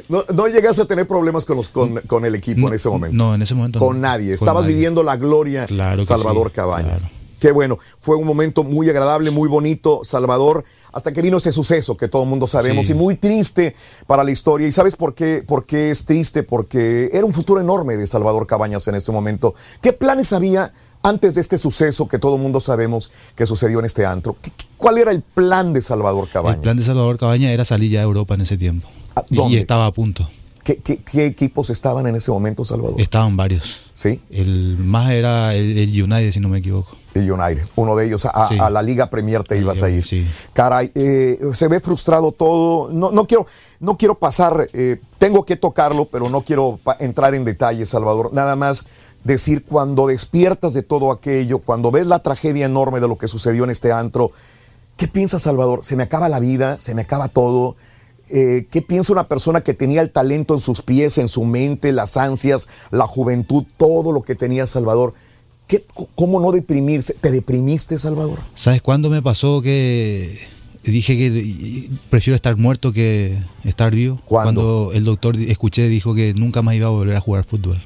[0.10, 3.16] no, no llegaste a tener problemas con, los, con, con el equipo en ese momento.
[3.16, 4.08] No, en ese momento Con no.
[4.08, 4.28] nadie.
[4.30, 4.76] Con Estabas nadie.
[4.76, 7.00] viviendo la gloria, Claro Salvador sí, Cabañas.
[7.02, 7.14] claro.
[7.40, 7.78] Qué bueno.
[7.98, 10.64] Fue un momento muy agradable, muy bonito, Salvador,
[10.94, 12.94] hasta que vino ese suceso que todo el mundo sabemos Sí.
[12.94, 13.76] y muy triste
[14.08, 14.68] para la historia.
[14.68, 15.44] ¿Y sabes por qué?
[15.46, 16.44] por qué es triste?
[16.44, 19.54] Porque era un futuro enorme de Salvador Cabañas en ese momento.
[19.82, 23.86] ¿Qué planes había antes de este suceso que todo el mundo sabemos que sucedió en
[23.86, 24.38] este antro?
[24.42, 26.58] ¿Qué- qué- ¿Cuál era el plan de Salvador Cabañas?
[26.58, 28.88] El plan de Salvador Cabaña era salir ya a Europa en ese tiempo.
[29.30, 29.56] Y- dónde?
[29.58, 30.30] Y estaba a punto.
[30.64, 33.02] ¿Qué, qué- qué equipos estaban en ese momento, Salvador?
[33.02, 33.82] Estaban varios.
[33.94, 34.22] Sí.
[34.30, 36.96] El más era el, el United, si no me equivoco.
[37.20, 38.58] United, uno de ellos, a, Sí.
[38.60, 40.06] a la Liga Premier te ibas a ir.
[40.06, 40.28] Sí.
[40.54, 42.90] Caray, eh, se ve frustrado todo.
[42.92, 43.46] No, no quiero,
[43.80, 48.32] no quiero pasar, eh, tengo que tocarlo, pero no quiero entrar en detalles, Salvador.
[48.34, 48.86] Nada más
[49.24, 53.64] decir, cuando despiertas de todo aquello, cuando ves la tragedia enorme de lo que sucedió
[53.64, 54.32] en este antro,
[54.98, 55.86] ¿qué piensas, Salvador?
[55.86, 56.80] ¿Se me acaba la vida?
[56.80, 57.76] ¿Se me acaba todo?
[58.30, 61.92] Eh, ¿Qué piensa una persona que tenía el talento en sus pies, en su mente,
[61.92, 65.14] las ansias, la juventud, todo lo que tenía Salvador?
[65.74, 67.16] ¿Qué, ¿Cómo no deprimirse?
[67.16, 68.38] ¿Te deprimiste, Salvador?
[68.54, 70.38] ¿Sabes cuándo me pasó que
[70.84, 74.22] dije que prefiero estar muerto que estar vivo?
[74.24, 74.62] ¿Cuándo?
[74.62, 77.82] Cuando el doctor escuché dijo que nunca más iba a volver a jugar fútbol.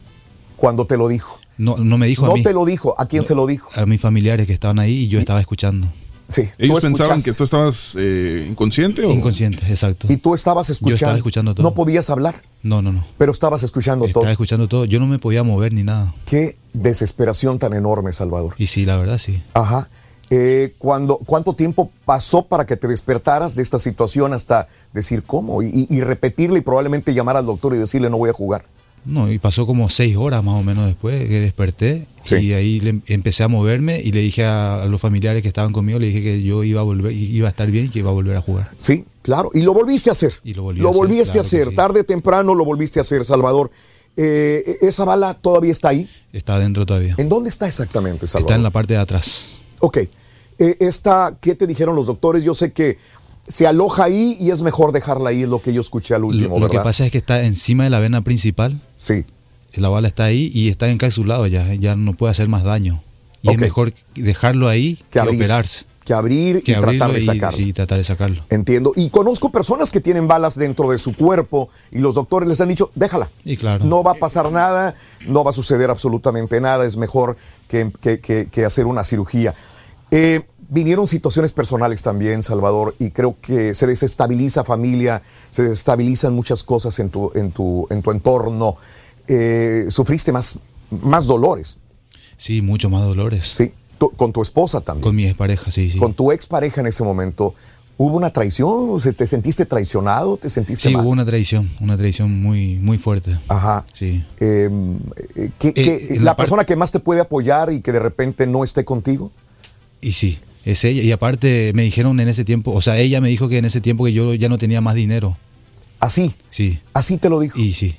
[0.57, 1.39] Cuando te lo dijo.
[1.57, 2.43] No, no me dijo a no mí.
[2.43, 2.93] te lo dijo.
[2.97, 3.69] ¿A quién se lo dijo?
[3.73, 5.87] A mis familiares que estaban ahí y yo estaba escuchando.
[6.29, 6.49] Sí.
[6.57, 9.11] ¿Ellos pensaban que tú estabas eh, inconsciente o...?
[9.11, 10.07] Inconsciente, exacto.
[10.11, 10.89] Y tú estabas escuchando.
[10.89, 11.63] Yo estaba escuchando todo.
[11.63, 13.05] No podías hablar, No, no, no.
[13.17, 14.31] pero estabas escuchando Estaba todo.
[14.31, 14.85] escuchando todo.
[14.85, 16.13] Yo no me podía mover ni nada.
[16.25, 18.55] Qué desesperación tan enorme, Salvador.
[18.57, 19.41] Y sí, la verdad sí.
[19.53, 19.89] Ajá.
[20.29, 25.61] Eh, cuando, ¿Cuánto tiempo pasó para que te despertaras de esta situación hasta decir cómo?
[25.63, 28.65] Y, y- y repetirle y probablemente llamar al doctor y decirle no voy a jugar.
[29.05, 32.99] No, y pasó como seis horas más o menos después que desperté y ahí le-
[33.07, 36.21] empecé a moverme y le dije a, a los familiares que estaban conmigo, le dije
[36.21, 38.41] que yo iba a volver, iba a estar bien y que iba a volver a
[38.41, 38.69] jugar.
[38.77, 39.49] Sí, claro.
[39.53, 40.33] Y lo volviste a hacer.
[40.43, 41.69] Y lo volví a hacer, volviste claro a hacer.
[41.69, 41.75] sí.
[41.75, 43.71] Tarde o temprano lo volviste a hacer, Salvador.
[44.17, 46.09] Eh, ¿Esa bala todavía está ahí?
[46.33, 47.15] Está adentro todavía.
[47.17, 48.49] ¿En dónde está exactamente, Salvador?
[48.51, 49.51] Está en la parte de atrás.
[49.79, 49.99] Ok.
[50.59, 52.43] Eh, esta, ¿Qué te dijeron los doctores?
[52.43, 52.97] Yo sé que
[53.47, 56.55] se aloja ahí y es mejor dejarla ahí, es lo que yo escuché al último,
[56.59, 58.81] Lo, lo que pasa es que está encima de la vena principal.
[58.97, 59.25] Sí.
[59.73, 63.01] La bala está ahí y está encapsulado ya, ya no puede hacer más daño.
[63.43, 65.35] Y es mejor dejarlo ahí que, abrir.
[65.39, 65.85] operarse.
[66.03, 67.57] Que abrir Que y tratar de y- sacarlo.
[67.57, 68.43] sí, tratar de sacarlo.
[68.49, 68.93] Entiendo.
[68.95, 72.69] Y conozco personas que tienen balas dentro de su cuerpo y los doctores les han
[72.69, 73.29] dicho, déjala.
[73.45, 73.85] Y claro.
[73.85, 74.95] No va a pasar nada,
[75.27, 79.53] no va a suceder absolutamente nada, es mejor que, que- que- que hacer una cirugía.
[80.09, 86.63] Eh, vinieron situaciones personales también, Salvador, y creo que se desestabiliza familia, se desestabilizan muchas
[86.63, 88.75] cosas en tu, en tu, en tu entorno.
[89.27, 90.57] Eh, sufriste más,
[90.89, 91.77] más dolores.
[92.37, 93.45] Sí, mucho más dolores.
[93.51, 95.03] Sí, tu- con tu esposa también.
[95.03, 95.97] Con mi expareja, sí, sí.
[95.99, 97.55] Con tu expareja en ese momento.
[97.99, 99.01] ¿Hubo una traición?
[99.01, 100.37] ¿Te sentiste traicionado?
[100.37, 101.03] ¿Te sentiste Sí, mal?
[101.03, 103.39] hubo una traición, una traición muy, muy fuerte.
[103.47, 103.85] Ajá.
[103.93, 104.23] Sí.
[104.39, 104.69] Eh,
[105.35, 108.45] eh, ¿qué- qué- Eh, la persona que más te puede apoyar y que de repente
[108.45, 109.31] no esté contigo.
[109.99, 110.37] Y sí,
[110.71, 111.01] es ella.
[111.03, 113.81] Y aparte me dijeron en ese tiempo, o sea, ella me dijo que en ese
[113.81, 115.37] tiempo que yo ya no tenía más dinero.
[115.99, 116.35] Así.
[116.51, 116.79] Sí.
[116.93, 117.59] Así te lo dijo.
[117.59, 117.95] Y sí.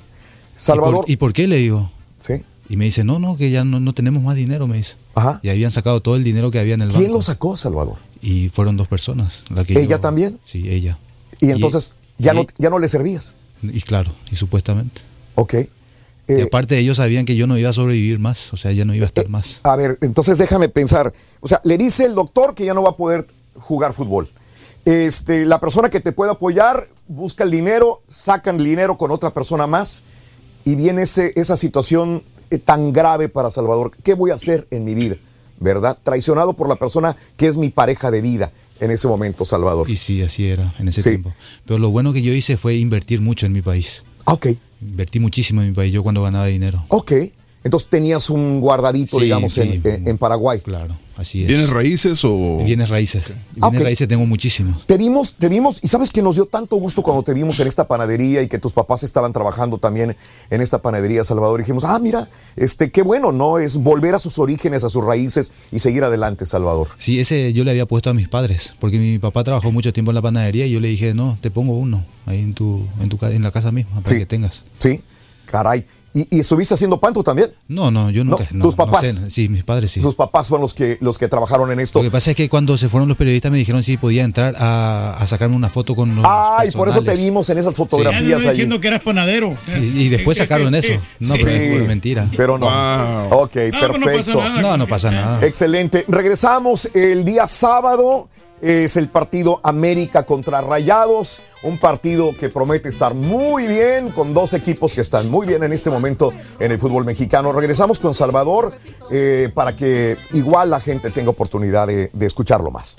[0.57, 0.95] Salvador.
[0.95, 1.91] ¿Y por, y por qué le digo?
[2.21, 2.35] Sí.
[2.69, 4.97] Y me dice, no, no, que ya no, no tenemos más dinero, me dice.
[5.15, 5.41] Ajá.
[5.43, 7.15] Y habían sacado todo el dinero que había en el ¿Quién banco.
[7.17, 7.97] lo sacó, Salvador?
[8.21, 9.45] Y fueron dos personas.
[9.55, 10.39] la que ¿Ella yo- también?
[10.45, 10.99] Sí, ella.
[11.41, 13.35] Y entonces ya, y- no, ya no le servías.
[13.63, 15.01] Y claro, y supuestamente.
[15.35, 15.55] Ok.
[16.29, 18.85] Y Eh, aparte ellos sabían que yo no iba a sobrevivir más, o sea, ya
[18.85, 19.61] no iba a estar más.
[19.63, 21.13] A ver, entonces déjame pensar.
[21.41, 24.29] O sea, le dice el doctor que ya no va a poder jugar fútbol.
[24.85, 29.35] Este, la persona que te puede apoyar busca el dinero, sacan el dinero con otra
[29.35, 30.03] persona más
[30.65, 33.91] y viene ese, esa situación eh, tan grave para Salvador.
[34.03, 35.17] ¿Qué voy a hacer en mi vida?
[35.61, 35.99] ¿Verdad?
[36.03, 39.91] Traicionado por la persona que es mi pareja de vida en ese momento, Salvador.
[39.91, 41.09] Y sí, así era en ese Sí.
[41.11, 41.33] tiempo.
[41.67, 44.05] Pero lo bueno que yo hice fue invertir mucho en mi país.
[44.31, 44.47] Ok,
[44.81, 46.85] Invertí muchísimo en mi país, yo cuando ganaba dinero.
[46.89, 47.13] ok.
[47.65, 49.61] Entonces tenías un guardadito, Sí, digamos, sí.
[49.63, 50.61] en, en- en Paraguay.
[50.61, 51.49] Claro, así es.
[51.49, 52.59] ¿Bienes raíces o...?
[52.65, 53.35] Bienes raíces.
[53.55, 54.87] Bienes Ah, raíces tengo muchísimos.
[54.87, 57.67] Te vimos, te vimos, y sabes que nos dio tanto gusto cuando te vimos en
[57.67, 60.17] esta panadería y que tus papás estaban trabajando también
[60.51, 61.59] en esta panadería, Salvador.
[61.61, 63.59] Y dijimos, ah, mira, este, qué bueno, ¿no?
[63.59, 66.89] Es volver a sus orígenes, a sus raíces y seguir adelante, Salvador.
[66.97, 70.13] Sí, ese yo le había puesto a mis padres, porque mi papá trabajó mucho tiempo
[70.13, 73.09] en la panadería y yo le dije, no, te pongo uno ahí en tu, en
[73.09, 74.19] tu en la casa misma para Sí.
[74.19, 74.65] que tengas.
[74.79, 75.03] Sí.
[75.47, 75.85] Caray.
[76.21, 77.51] ¿Y, y estuviste haciendo pan tú también?
[77.69, 78.45] No, no, yo nunca.
[78.51, 79.07] No, no, tus no papás.
[79.07, 80.01] sé, sí, mis padres sí.
[80.01, 81.99] Tus papás fueron los que, los que trabajaron en esto.
[81.99, 84.55] Lo que pasa es que cuando se fueron los periodistas me dijeron si podía entrar
[84.59, 87.77] a, a sacarme una foto con los Ay, por eso te vimos en esas Ya
[87.77, 88.49] fotografías no allí.
[88.49, 89.57] diciendo que eras panadero.
[89.69, 90.93] Y, y después Sí, sacaron sí, sí.
[90.93, 91.03] eso.
[91.21, 91.43] No, Sí.
[91.45, 92.29] pero fue mentira.
[92.37, 93.29] Pero no.
[93.29, 94.41] Ok, No, pues no pasa perfecto.
[94.43, 94.63] nada.
[94.63, 95.47] No, no pasa nada.
[95.47, 96.05] Excelente.
[96.09, 98.29] Regresamos el día sábado.
[98.61, 101.41] Es el partido América contra Rayados.
[101.63, 105.73] Un partido que promete estar muy bien con dos equipos que están muy bien en
[105.73, 107.53] este momento en el fútbol mexicano.
[107.53, 108.73] Regresamos con Salvador
[109.11, 112.99] eh, para que igual la gente tenga oportunidad de, de escucharlo más.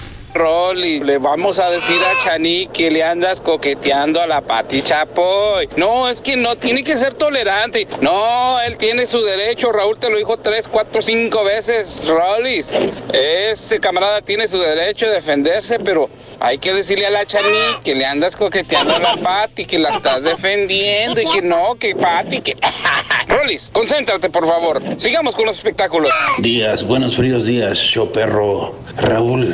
[0.33, 5.69] Rolly, le vamos a decir a Chani que le andas coqueteando a la Pati Chapoy.
[5.75, 7.87] No, es que no, tiene que ser tolerante.
[8.01, 9.71] No, él tiene su derecho.
[9.71, 12.77] Raúl te lo dijo tres, cuatro, cinco veces, Rollis.
[13.11, 17.47] Ese camarada tiene su derecho de defenderse, pero hay que decirle a la Chani
[17.83, 21.95] que le andas coqueteando a la Pati, que la estás defendiendo y que no, que
[21.95, 22.57] Pati, que...
[23.27, 24.81] Rollis, concéntrate, por favor.
[24.97, 26.09] Sigamos con los espectáculos.
[26.39, 28.73] Días, buenos fríos días, show perro.
[28.97, 29.53] Raúl,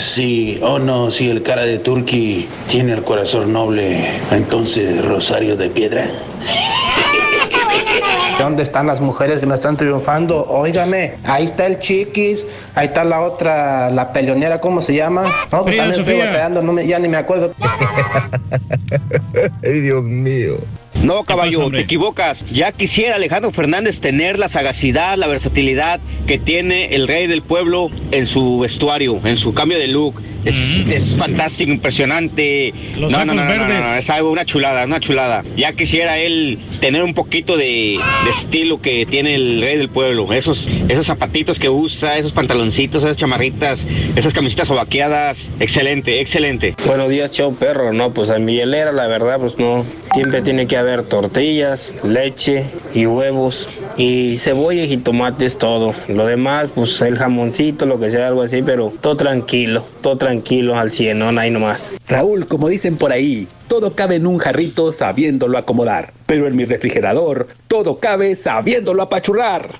[0.00, 5.68] sí, oh no, si el cara de Turqui tiene el corazón noble, entonces Rosario de
[5.70, 6.06] Piedra.
[8.38, 10.46] ¿Dónde están las mujeres que no están triunfando?
[10.48, 15.24] Óigame, ahí está el Chiquis, ahí está la otra, la peleonera, ¿cómo se llama?
[15.52, 17.52] No, pues Frida también estoy batallando, no me- ya ni me acuerdo.
[19.62, 20.56] Ay, Dios mío.
[21.02, 22.44] No, caballo, pasa, te equivocas.
[22.52, 27.90] Ya quisiera Alejandro Fernández tener la sagacidad, la versatilidad que tiene el rey del pueblo
[28.10, 30.22] en su vestuario, en su cambio de look.
[30.44, 30.56] Es,
[30.90, 32.72] es fantástico, impresionante.
[32.98, 33.80] Los no, no, no, no, no, verdes.
[33.80, 35.44] no, es algo, una chulada, una chulada.
[35.54, 40.32] Ya quisiera él tener un poquito de, de estilo que tiene el rey del pueblo.
[40.32, 43.86] Esos, esos zapatitos que usa, esos pantaloncitos, esas chamarritas,
[44.16, 45.50] esas camisetas sobaqueadas.
[45.60, 46.74] Excelente, excelente.
[46.86, 47.92] Buenos días, show perro.
[47.92, 49.84] No, pues en mi hielera, la verdad, pues no.
[50.14, 55.94] Siempre tiene que haber tortillas, leche y huevos y cebolla y tomates, todo.
[56.08, 60.76] Lo demás, pues el jamoncito, lo que sea, algo así, pero todo tranquilo, todo tranquilo
[60.76, 61.92] al cien, no ahí nomás.
[62.08, 66.64] Raúl, como dicen por ahí, todo cabe en un jarrito sabiéndolo acomodar, pero en mi
[66.64, 69.78] refrigerador todo cabe sabiéndolo apachurrar.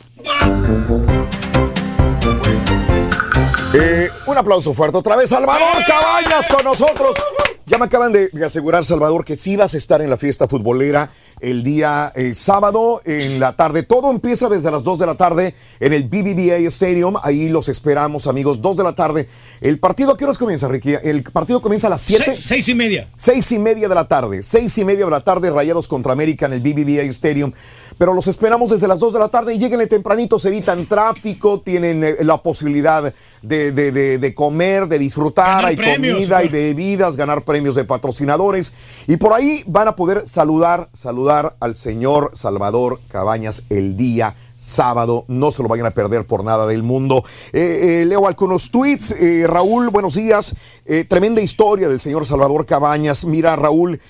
[3.73, 7.17] Eh, un aplauso fuerte otra vez, Salvador Cabañas con nosotros.
[7.71, 10.49] Ya me acaban de, de asegurar, Salvador, que sí vas a estar en la fiesta
[10.49, 13.85] futbolera el día eh, sábado en la tarde.
[13.85, 17.15] Todo empieza desde las 2 de la tarde en el BBVA Stadium.
[17.23, 18.61] Ahí los esperamos, amigos.
[18.61, 19.29] 2 de la tarde.
[19.61, 20.95] El partido, ¿a qué horas comienza, Ricky?
[21.01, 22.25] El partido comienza a las 7.
[22.39, 23.09] Se- seis y media.
[23.17, 24.43] Seis y media de la tarde.
[24.43, 27.53] Seis y media de la tarde, Rayados contra América en el BBVA Stadium.
[27.99, 31.61] Pero los esperamos desde las 2 de la tarde y lléguenle tempranito, se evitan tráfico,
[31.61, 36.43] tienen eh, la posibilidad de, de- de- de comer, de disfrutar, Ganar hay premios, comida,
[36.43, 36.51] ¿no?
[36.51, 38.73] bebidas, ganar premios de patrocinadores.
[39.07, 45.25] Y por ahí van a poder saludar, saludar al señor Salvador Cabañas el día sábado.
[45.29, 47.25] No se lo vayan a perder por nada del mundo.
[47.53, 49.13] Eh, eh, leo algunos tweets.
[49.13, 50.55] Eh, Raúl, buenos días.
[51.09, 53.25] Tremenda historia del señor Salvador Cabañas.
[53.25, 54.01] Mira, Raúl,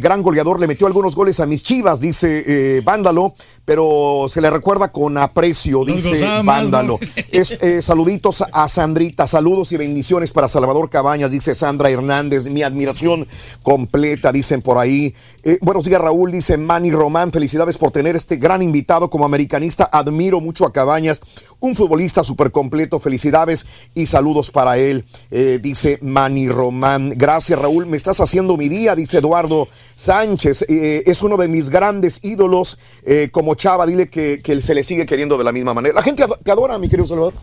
[0.00, 3.34] gran goleador, le metió algunos goles a mis chivas, dice Vándalo,
[3.64, 6.98] pero se le recuerda con aprecio, dice más, Vándalo.
[7.00, 7.08] ¿no?
[7.30, 13.28] Es, saluditos a Sandrita, saludos y bendiciones para Salvador Cabañas, dice Sandra Hernández, mi admiración
[13.62, 15.14] completa, dicen por ahí.
[15.46, 19.86] Eh, buenos días, Raúl, dice Manny Román, felicidades por tener este gran invitado como americanista,
[19.92, 21.20] admiro mucho a Cabañas,
[21.60, 27.12] un futbolista súper completo, felicidades y saludos para él, eh, dice Manny Román.
[27.14, 31.68] Gracias, Raúl, me estás haciendo mi día, dice Eduardo Sánchez, eh, es uno de mis
[31.68, 35.74] grandes ídolos, eh, como Chava, dile que, que se le sigue queriendo de la misma
[35.74, 35.94] manera.
[35.94, 37.34] La gente te adora, mi querido Salvador.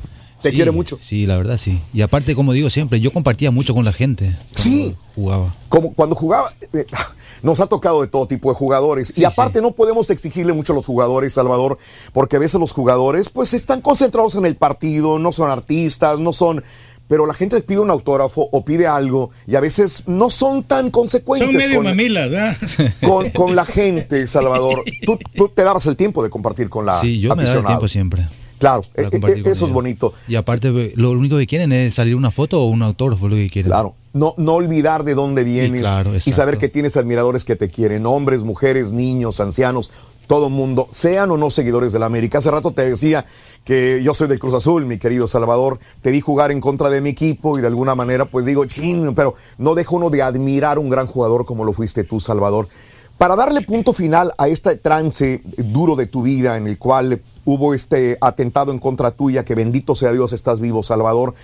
[0.41, 0.97] Te Sí, quiere mucho.
[0.99, 1.79] Sí, la verdad sí.
[1.93, 4.35] Y aparte, como digo siempre, yo compartía mucho con la gente.
[4.55, 4.95] Sí.
[5.13, 5.53] Jugaba.
[5.69, 6.51] Como cuando jugaba,
[7.43, 9.13] nos ha tocado de todo tipo de jugadores.
[9.15, 11.77] y aparte no podemos exigirle mucho a los jugadores, Salvador,
[12.13, 16.33] porque a veces los jugadores pues están concentrados en el partido, no son artistas, no
[16.33, 16.63] son...
[17.07, 20.89] Pero la gente pide un autógrafo o pide algo y a veces no son tan
[20.91, 22.57] consecuentes Son medio con, mamilas, ¿verdad?
[23.05, 24.81] con, con la gente, Salvador.
[25.05, 27.47] Tú, tú te dabas el tiempo de compartir con la Sí, yo me daba el
[27.47, 27.67] aficionado.
[27.67, 28.27] tiempo siempre.
[28.61, 30.13] Claro, eh, eh, con eso es bonito.
[30.27, 33.49] Y aparte, lo único que quieren es salir una foto o un autógrafo, lo que
[33.49, 33.71] quieren.
[33.71, 33.95] Claro.
[34.13, 38.05] No, no olvidar de dónde vienes claro, y saber que tienes admiradores que te quieren,
[38.05, 39.89] hombres, mujeres, niños, ancianos,
[40.27, 42.37] todo mundo, sean o no seguidores de la América.
[42.37, 43.25] Hace rato te decía
[43.63, 45.79] que yo soy del Cruz Azul, mi querido Salvador.
[46.01, 49.15] Te vi jugar en contra de mi equipo y de alguna manera, pues digo, chin,
[49.15, 52.67] pero no dejo uno de admirar un gran jugador como lo fuiste tú, Salvador.
[53.21, 57.75] Para darle punto final a este trance duro de tu vida en el cual hubo
[57.75, 61.35] este atentado en contra tuya, que bendito sea Dios estás vivo, Salvador,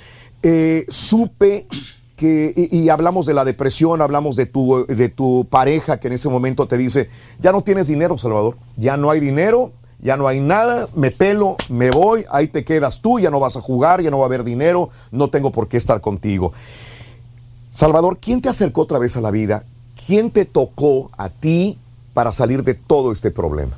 [0.42, 1.68] eh, supe
[2.16, 6.14] que, y, y hablamos de la depresión, hablamos de tu, de tu pareja que en
[6.14, 10.28] ese momento te dice, ya no tienes dinero, Salvador, ya no hay dinero, ya no
[10.28, 14.02] hay nada, me pelo, me voy, ahí te quedas tú, ya no vas a jugar,
[14.02, 16.54] ya no va a haber dinero, no tengo por qué estar contigo.
[17.70, 19.64] Salvador, ¿quién te acercó otra vez a la vida?
[20.06, 21.78] ¿Quién te tocó a ti
[22.14, 23.76] para salir de todo este problema?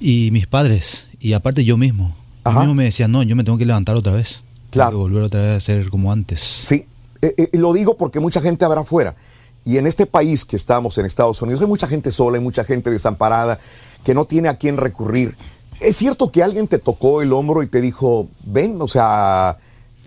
[0.00, 2.14] Y mis padres, y aparte yo mismo.
[2.44, 4.42] Yo mismo me decía, no, yo me tengo que levantar otra vez.
[4.70, 6.40] Tengo que volver otra vez a ser como antes.
[6.40, 6.86] Sí,
[7.20, 9.14] eh, eh, lo digo porque mucha gente habrá afuera.
[9.64, 12.64] Y en este país que estamos, en Estados Unidos, hay mucha gente sola, hay mucha
[12.64, 13.60] gente desamparada,
[14.02, 15.36] que no tiene a quién recurrir.
[15.80, 19.58] ¿Es cierto que alguien te tocó el hombro y te dijo, ven, o sea,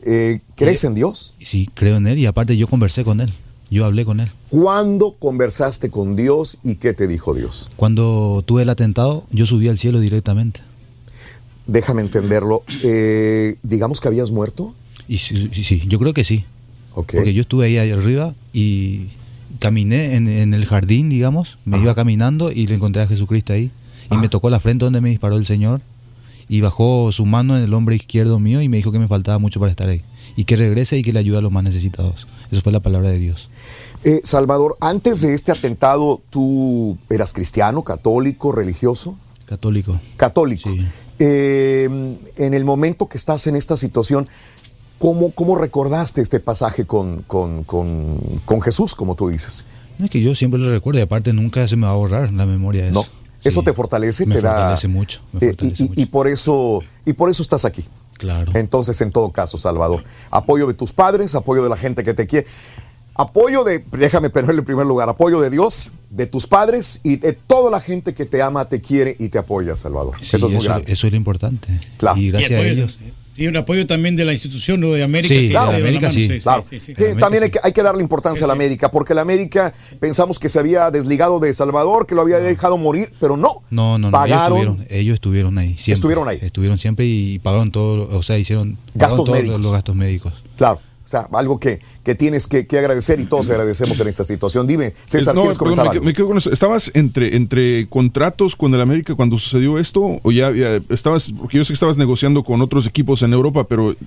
[0.04, 1.38] eh, ¿crees en Dios?
[1.40, 3.34] Sí, creo en Él y aparte yo conversé con Él.
[3.70, 4.32] Yo hablé con Él.
[4.50, 7.68] ¿Cuándo conversaste con Dios y qué te dijo Dios?
[7.76, 10.62] Cuando tuve el atentado, yo subí al cielo directamente.
[11.68, 12.64] Déjame entenderlo.
[12.84, 14.74] Eh, digamos que habías muerto.
[15.08, 16.46] Y sí, sí, sí, yo creo que sí.
[16.94, 17.14] Ok.
[17.16, 19.08] Porque yo estuve ahí arriba y
[19.60, 23.72] caminé en, en el jardín, digamos, me iba caminando y le encontré a Jesucristo ahí.
[24.12, 25.82] Y me tocó la frente donde me disparó el Señor
[26.48, 29.40] y bajó su mano en el hombro izquierdo mío y me dijo que me faltaba
[29.40, 30.04] mucho para estar ahí.
[30.36, 32.28] Y que regrese y que le ayude a los más necesitados.
[32.52, 33.50] Eso fue la palabra de Dios.
[34.04, 39.18] Eh, Salvador, antes de este atentado, ¿tú eras cristiano, católico, religioso?
[39.46, 40.00] Católico.
[40.18, 40.70] Católico.
[41.20, 44.28] Eh, en el momento que estás en esta situación,
[45.00, 49.66] ¿cómo, cómo recordaste este pasaje con, con, con, con Jesús, como tú dices?
[49.98, 52.34] No es que yo siempre lo recuerdo y aparte nunca se me va a borrar
[52.34, 53.02] la memoria de eso.
[53.02, 53.06] No,
[53.44, 54.52] eso te fortalece, me te da...
[54.52, 55.22] fortalece mucho.
[55.32, 57.86] me Eh, fortalece y, y- y por eso, y por eso estás aquí.
[58.18, 58.52] Claro.
[58.56, 62.28] Entonces, en todo caso, Salvador, apoyo de tus padres, apoyo de la gente que te
[62.28, 62.48] quiere,
[63.14, 67.34] apoyo de, déjame ponerlo en primer lugar, apoyo de Dios, de tus padres y de
[67.34, 70.16] toda la gente que te ama, te quiere y te apoya, Salvador.
[70.22, 70.92] Sí, eso es muy eso, grande.
[70.92, 71.68] eso es lo importante.
[71.98, 72.18] Claro.
[72.18, 73.00] Y gracias Y a ellos.
[73.36, 74.92] Sí, un apoyo también de la institución ¿no?
[74.94, 75.34] de América.
[75.36, 76.40] Sí, que claro, América sí.
[76.40, 76.64] Claro.
[76.70, 76.94] sí, sí.
[76.96, 80.40] Sí, también hay que, hay que darle importancia a la América, porque la América pensamos
[80.40, 83.64] que se había desligado de Salvador, que lo había dejado morir, pero no.
[83.70, 84.12] No, no, no.
[84.12, 84.58] Pagaron.
[84.58, 85.76] Ellos estuvieron, ellos estuvieron ahí.
[85.78, 85.94] Siempre.
[85.94, 86.40] Estuvieron ahí.
[86.42, 89.62] Estuvieron siempre y pagaron todo, o sea, hicieron Gastos todos médicos.
[89.62, 90.34] los gastos médicos.
[90.56, 90.80] Claro.
[91.06, 94.66] O sea, algo que, que tienes que, que agradecer y todos agradecemos en esta situación.
[94.66, 96.04] Dime, César, No, ¿quieres comentar me, algo?
[96.04, 96.52] me quedo con eso.
[96.52, 100.20] ¿Estabas entre, entre contratos con el América cuando sucedió esto?
[100.24, 103.66] ¿O ya, ya estabas, porque yo sé que estabas negociando con otros equipos en Europa,
[103.66, 103.98] pero eh,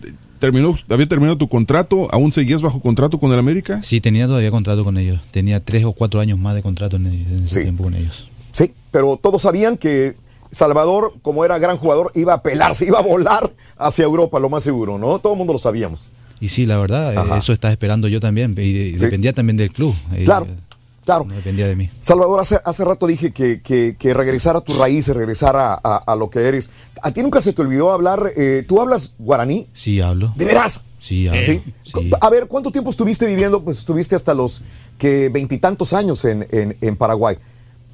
[0.40, 2.08] terminó, había terminado tu contrato?
[2.10, 3.80] ¿Aún seguías bajo contrato con el América?
[3.84, 5.20] Sí, tenía todavía contrato con ellos.
[5.30, 8.28] Tenía tres o cuatro años más de contrato en, en ese tiempo con ellos.
[8.50, 10.16] Sí, pero todos sabían que
[10.50, 14.64] Salvador, como era gran jugador, iba a pelarse, iba a volar hacia Europa, lo más
[14.64, 15.18] seguro, ¿no?
[15.20, 16.10] Todo el mundo lo sabíamos.
[16.40, 17.38] Y sí, la verdad, eh, Ajá.
[17.38, 18.52] eso estaba esperando yo también.
[18.58, 18.96] Y Sí.
[18.96, 19.94] dependía también del club.
[20.14, 20.46] Eh, Claro,
[21.04, 21.24] claro.
[21.24, 21.90] No dependía de mí.
[22.02, 25.96] Salvador, hace, hace rato dije que, que, que regresar a tus raíces, regresar a, a-
[26.06, 26.70] a lo que eres.
[27.02, 28.32] ¿A ti nunca se te olvidó hablar?
[28.36, 29.66] eh, ¿Tú hablas guaraní?
[29.72, 30.32] Sí, hablo.
[30.36, 30.82] ¿De veras?
[31.00, 31.42] Sí, hablo.
[31.42, 31.62] ¿Sí?
[32.20, 33.62] A ver, ¿cuánto tiempo estuviste viviendo?
[33.64, 34.62] Pues estuviste hasta los
[34.98, 37.36] que veintitantos años en, en, en Paraguay.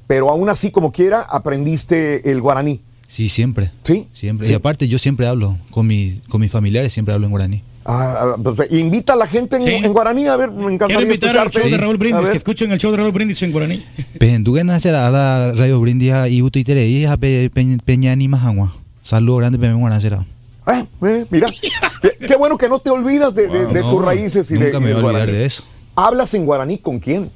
[0.07, 2.81] Pero aún así, como quiera, aprendiste el guaraní.
[3.07, 3.71] Sí, siempre.
[3.83, 4.07] Sí.
[4.13, 4.47] Siempre.
[4.47, 4.53] Sí.
[4.53, 7.63] Y aparte, yo siempre hablo con, mi, con mis familiares, siempre hablo en guaraní.
[7.87, 11.01] Ah, ah, pues, invita a la gente en, en guaraní, a ver, me Quiero encantaría
[11.03, 11.59] invitar al escucharte.
[11.61, 13.85] show de Raúl Brindis, que escuchen el show de Raúl Brindis en guaraní.
[14.19, 18.15] Pendugen hacer a la radio brindia y uto y tere y a pe- pe- peña
[18.15, 18.75] ni majangua.
[19.03, 20.17] Saludo grande pe me hacer.
[20.65, 21.47] Ah, eh, mira,
[22.27, 24.77] qué, bueno que no te olvidas de, de- de No, tus raíces y de, nunca
[24.77, 25.63] y me voy a olvidar de eso.
[25.95, 27.29] ¿Hablas en guaraní con quién?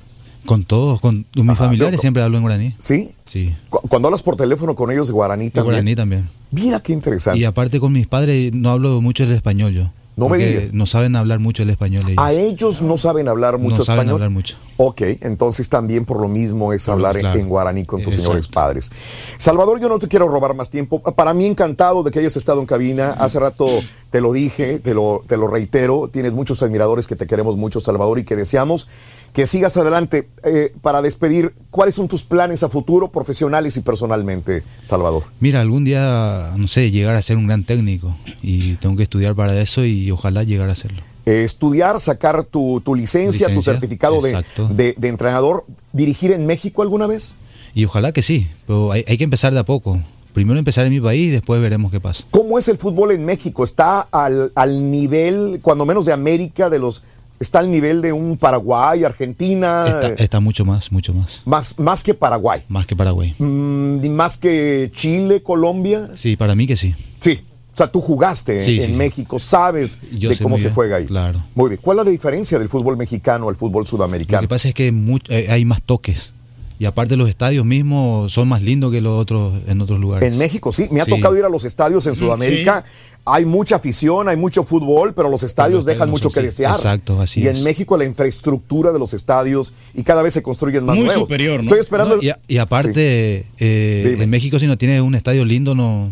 [0.48, 2.76] Con todos, con mis familiares siempre hablo en guaraní.
[2.80, 3.12] ¿Sí?
[3.26, 3.54] Sí.
[3.70, 5.66] Cu- Cuando hablas por teléfono con ellos de guaraní también.
[5.74, 6.30] guaraní también.
[6.50, 7.40] Mira qué interesante.
[7.40, 9.92] Y aparte con mis padres no hablo mucho el español yo.
[10.20, 10.74] No me digas.
[10.74, 12.16] No saben hablar mucho el español ellos.
[12.24, 14.14] A ellos no saben hablar mucho no saben español.
[14.16, 14.56] hablar mucho.
[14.78, 17.40] Ok, entonces también por lo mismo es hablar en- claro.
[17.40, 18.24] en guaraní con tus Exacto.
[18.32, 18.92] señores padres.
[19.38, 21.02] Salvador, yo no te quiero robar más tiempo.
[21.02, 23.12] Para mí encantado de que hayas estado en cabina.
[23.12, 23.68] Hace rato
[24.10, 26.10] te lo dije, te lo, te lo reitero.
[26.12, 28.88] Tienes muchos admiradores que te queremos mucho, Salvador, y que deseamos
[29.34, 30.28] que sigas adelante.
[30.44, 35.24] Eh, para despedir, ¿cuáles son tus planes a futuro, profesionales y personalmente, Salvador?
[35.40, 38.16] Mira, algún día, no sé, llegar a ser un gran técnico.
[38.42, 41.02] Y tengo que estudiar para eso y ojalá llegar a hacerlo.
[41.26, 47.06] Eh, estudiar, sacar tu, tu licencia, tu certificado de- de entrenador, dirigir en México alguna
[47.08, 47.36] vez.
[47.76, 50.00] Y ojalá que sí, pero hay, hay que empezar de a poco.
[50.34, 52.24] Primero empezar en mi país y después veremos qué pasa.
[52.32, 53.64] ¿Cómo es el fútbol en México?
[53.64, 57.02] ¿Está al, al nivel, cuando menos de América, de los
[57.40, 61.42] está al nivel de un Paraguay, Argentina, Está, eh, está mucho más, mucho más.
[61.46, 63.34] más, más que Paraguay, Más que Paraguay.
[63.40, 66.10] Mm, más que Chile, Colombia.
[66.16, 66.96] Sí, para mí que sí.
[67.20, 67.42] Sí,
[67.74, 68.92] o sea, tú jugaste Sí, en sí.
[68.94, 71.06] México, sabes Yo de cómo se bien, juega ahí.
[71.06, 71.44] Claro.
[71.56, 71.80] Muy bien.
[71.82, 74.42] ¿Cuál es la diferencia del fútbol mexicano al fútbol Lo sudamericano?
[74.42, 74.94] que pasa es que
[75.30, 76.34] eh, hay más toques.
[76.80, 80.32] Y aparte los estadios mismos son más lindos que los otros en otros lugares.
[80.32, 81.12] En México sí, me ha Sí.
[81.12, 82.86] tocado ir a los estadios en Sudamérica.
[83.26, 86.46] Hay mucha afición, hay mucho fútbol, pero los estadios los dejan estadios mucho que sí,
[86.46, 86.74] desear.
[86.76, 87.58] exacto, así y es.
[87.58, 91.24] en México la infraestructura de los estadios y cada vez se construyen más Muy nuevos.
[91.24, 91.64] superior, ¿no?
[91.64, 92.16] Estoy esperando.
[92.16, 96.12] No, y, a- y aparte, eh, en México si no tienes un estadio lindo no,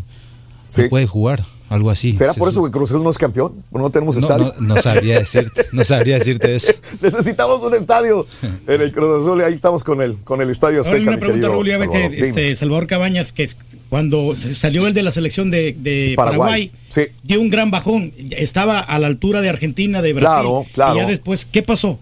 [0.67, 0.81] Sí.
[0.83, 1.45] no puedes jugar.
[1.69, 2.15] Algo así.
[2.15, 2.53] ¿Será Sí, por sí.
[2.53, 3.63] eso que Cruz Azul no es campeón?
[3.71, 4.53] ¿O no tenemos No, estadio?
[4.59, 6.71] no, no sabría decirte, no sabría decirte eso.
[7.01, 8.25] Necesitamos un estadio
[8.67, 11.11] en el Cruz Azul y ahí estamos con el, con el estadio Ahora Azteca, una
[11.11, 12.13] mi pregunta, querido Raúl, Salvador.
[12.15, 13.57] este, Salvador Cabañas, que es-
[13.89, 18.13] cuando salió el de la selección de, de Paraguay, Paraguay, dio un gran bajón.
[18.31, 20.27] Estaba a la altura de Argentina, de Brasil.
[20.41, 20.95] Claro, claro.
[20.95, 21.97] Y ya después, ¿qué pasó?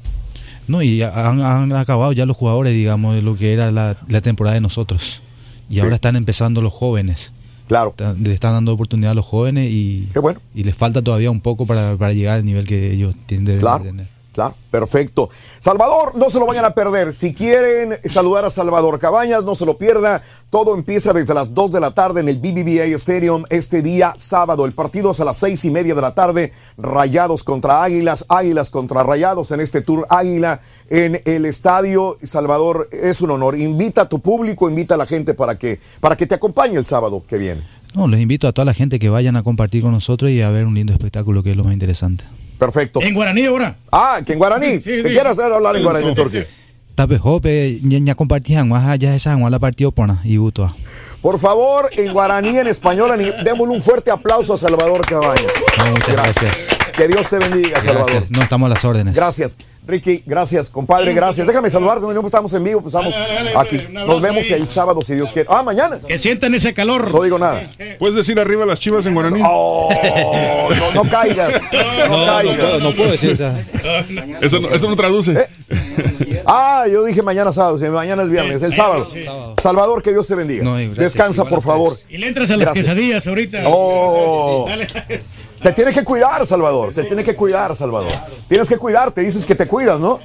[0.67, 4.21] No, y han, han acabado ya los jugadores, digamos, de lo que era la, la
[4.21, 5.21] temporada de nosotros.
[5.69, 5.81] Y Sí.
[5.81, 7.33] ahora están empezando los jóvenes.
[7.67, 7.93] Claro.
[8.21, 10.07] Le están dando oportunidad a los jóvenes y,
[10.53, 13.59] y les falta todavía un poco para, para llegar al nivel que ellos tienen deben
[13.61, 13.83] Claro.
[13.83, 14.07] tener.
[14.35, 15.29] Claro, perfecto.
[15.61, 17.13] Salvador, no se lo vayan a perder.
[17.13, 20.21] Si quieren saludar a Salvador Cabañas, no se lo pierda.
[20.49, 24.65] Todo empieza desde las 2 de la tarde en el BBVA Stadium este día sábado.
[24.65, 26.51] El partido es a las seis y media de la tarde.
[26.77, 32.17] Rayados contra Águilas, Águilas contra Rayados en este tour Águila en el estadio.
[32.21, 33.57] Salvador, es un honor.
[33.57, 36.85] Invita a tu público, invita a la gente para que, para que te acompañe el
[36.85, 37.61] sábado que viene.
[37.93, 40.49] No, les invito a toda la gente que vayan a compartir con nosotros y a
[40.49, 42.25] ver un lindo espectáculo que es lo más interesante.
[42.57, 43.01] Perfecto.
[43.01, 43.75] En guaraní ahora.
[43.91, 44.75] Ah, que en guaraní.
[44.75, 45.09] Sí, ¿Te sí.
[45.09, 46.45] quieres hacer hablar en guaraní, Turquía?
[46.95, 50.73] Tape hope, ya compartían, ya esa la partido pona y gusto.
[51.21, 55.51] Por favor, en guaraní, en español, en- démosle un fuerte aplauso a Salvador Cabañas.
[55.79, 56.67] No, muchas gracias.
[56.95, 58.11] Que Dios te bendiga, Salvador.
[58.11, 58.31] Gracias.
[58.31, 59.13] No estamos a las órdenes.
[59.15, 59.57] Gracias.
[59.87, 61.45] Ricky, gracias, compadre, gracias.
[61.45, 63.15] Déjame saludarte, no estamos en vivo, pues estamos
[63.55, 63.79] aquí.
[63.91, 65.47] Nos vemos el sábado si Dios quiere.
[65.51, 65.99] Ah, mañana.
[66.07, 67.11] Que sientan ese calor.
[67.11, 67.69] No digo nada.
[67.99, 69.41] ¿Puedes decir arriba las chivas en guaraní?
[69.45, 69.89] Oh,
[70.93, 71.61] no, no caigas.
[72.05, 72.95] No, caigas.
[72.95, 73.59] puedo decir esa.
[74.41, 75.47] Eso no, eso no traduce.
[76.45, 79.07] Ah, yo dije mañana sábado, si mañana es viernes, el sábado.
[79.61, 80.63] Salvador, que Dios te bendiga.
[80.63, 81.97] No, Descansa, por favor.
[82.09, 82.87] Y le entras a las Gracias.
[82.87, 83.63] quesadillas ahorita.
[83.65, 84.67] Oh.
[85.65, 86.93] Se tiene que cuidar, Salvador.
[86.93, 88.11] Se tiene que cuidar, Salvador.
[88.47, 89.21] Tienes que cuidarte.
[89.21, 90.19] Dices que te cuidas, ¿no?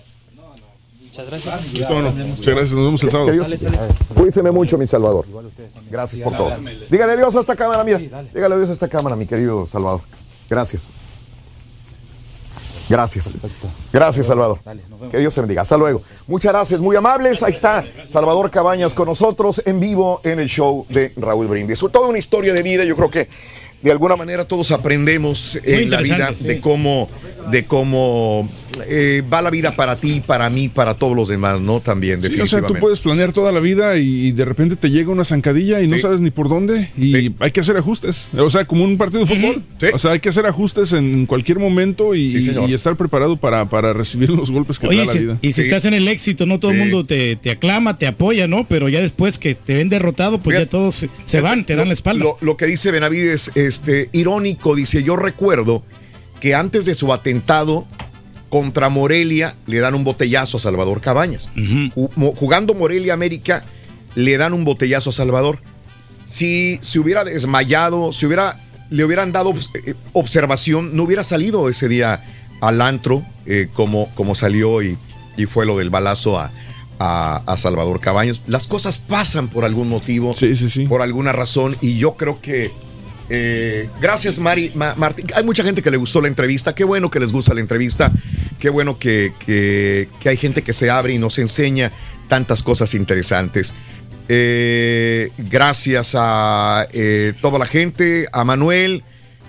[1.72, 2.10] Listo, bueno.
[2.10, 2.72] Muchas gracias.
[2.72, 3.26] Nos vemos el sábado.
[3.28, 3.54] Que Dios,
[4.14, 5.24] cuídeme mucho, mi Salvador.
[5.90, 6.54] Gracias por todo.
[6.90, 7.98] Dígale adiós a esta cámara, mira.
[8.34, 10.02] Dígale adiós a esta cámara, mi querido Salvador.
[10.50, 10.90] Gracias.
[12.90, 13.32] Gracias.
[13.94, 14.58] Gracias, Salvador.
[15.10, 15.62] Que Dios te bendiga.
[15.62, 16.02] Hasta luego.
[16.26, 17.42] Muchas gracias, muy amables.
[17.42, 21.78] Ahí está Salvador Cabañas con nosotros en vivo en el show de Raúl Brindis.
[21.78, 23.26] Toda una historia de vida, yo creo que
[23.82, 27.08] de alguna manera todos aprendemos en la vida de cómo,
[27.50, 28.48] de cómo
[28.86, 31.80] eh, va la vida para ti, para mí, para todos los demás, ¿no?
[31.80, 32.74] También, Sí, o sea, definitivamente.
[32.74, 35.88] tú puedes planear toda la vida y, y de repente te llega una zancadilla y
[35.88, 38.30] no sabes ni por dónde y hay que hacer ajustes.
[38.36, 39.62] O sea, como un partido de fútbol.
[39.78, 39.86] Sí.
[39.92, 42.68] O sea, hay que hacer ajustes en cualquier momento y, Sí, señor.
[42.70, 45.38] y estar preparado para, para recibir los golpes que te da la si, vida.
[45.42, 45.68] y si Sí.
[45.68, 48.66] estás en el éxito, no todo el mundo te, te aclama, te apoya, ¿no?
[48.68, 51.88] Pero ya después que te ven derrotado, pues ya todos se, se van, te dan
[51.88, 52.24] la espalda.
[52.24, 55.82] Lo, lo que dice Benavides, este, irónico, dice, yo recuerdo
[56.40, 57.86] que antes de su atentado
[58.50, 61.48] contra Morelia le dan un botellazo a Salvador Cabañas.
[62.36, 63.64] Jugando Morelia América
[64.14, 65.60] le dan un botellazo a Salvador.
[66.24, 69.52] Si se hubiera desmayado, si hubiera, le hubieran dado
[69.86, 72.22] eh, observación, no hubiera salido ese día
[72.60, 74.96] al antro eh, como, como salió y,
[75.36, 76.52] y fue lo del balazo a,
[76.98, 78.42] a- a Salvador Cabañas.
[78.46, 80.86] Las cosas pasan por algún motivo, Sí, sí, sí.
[80.86, 82.70] por alguna razón, y yo creo que
[83.30, 85.26] eh, gracias, Mari, Ma- Martín.
[85.34, 86.74] Hay mucha gente que le gustó la entrevista.
[86.74, 88.12] Qué bueno que les gusta la entrevista.
[88.58, 91.90] Qué bueno que, que- que hay gente que se abre y nos enseña
[92.28, 93.72] tantas cosas interesantes.
[94.28, 99.02] Eh, gracias a eh, toda la gente, a Manuel,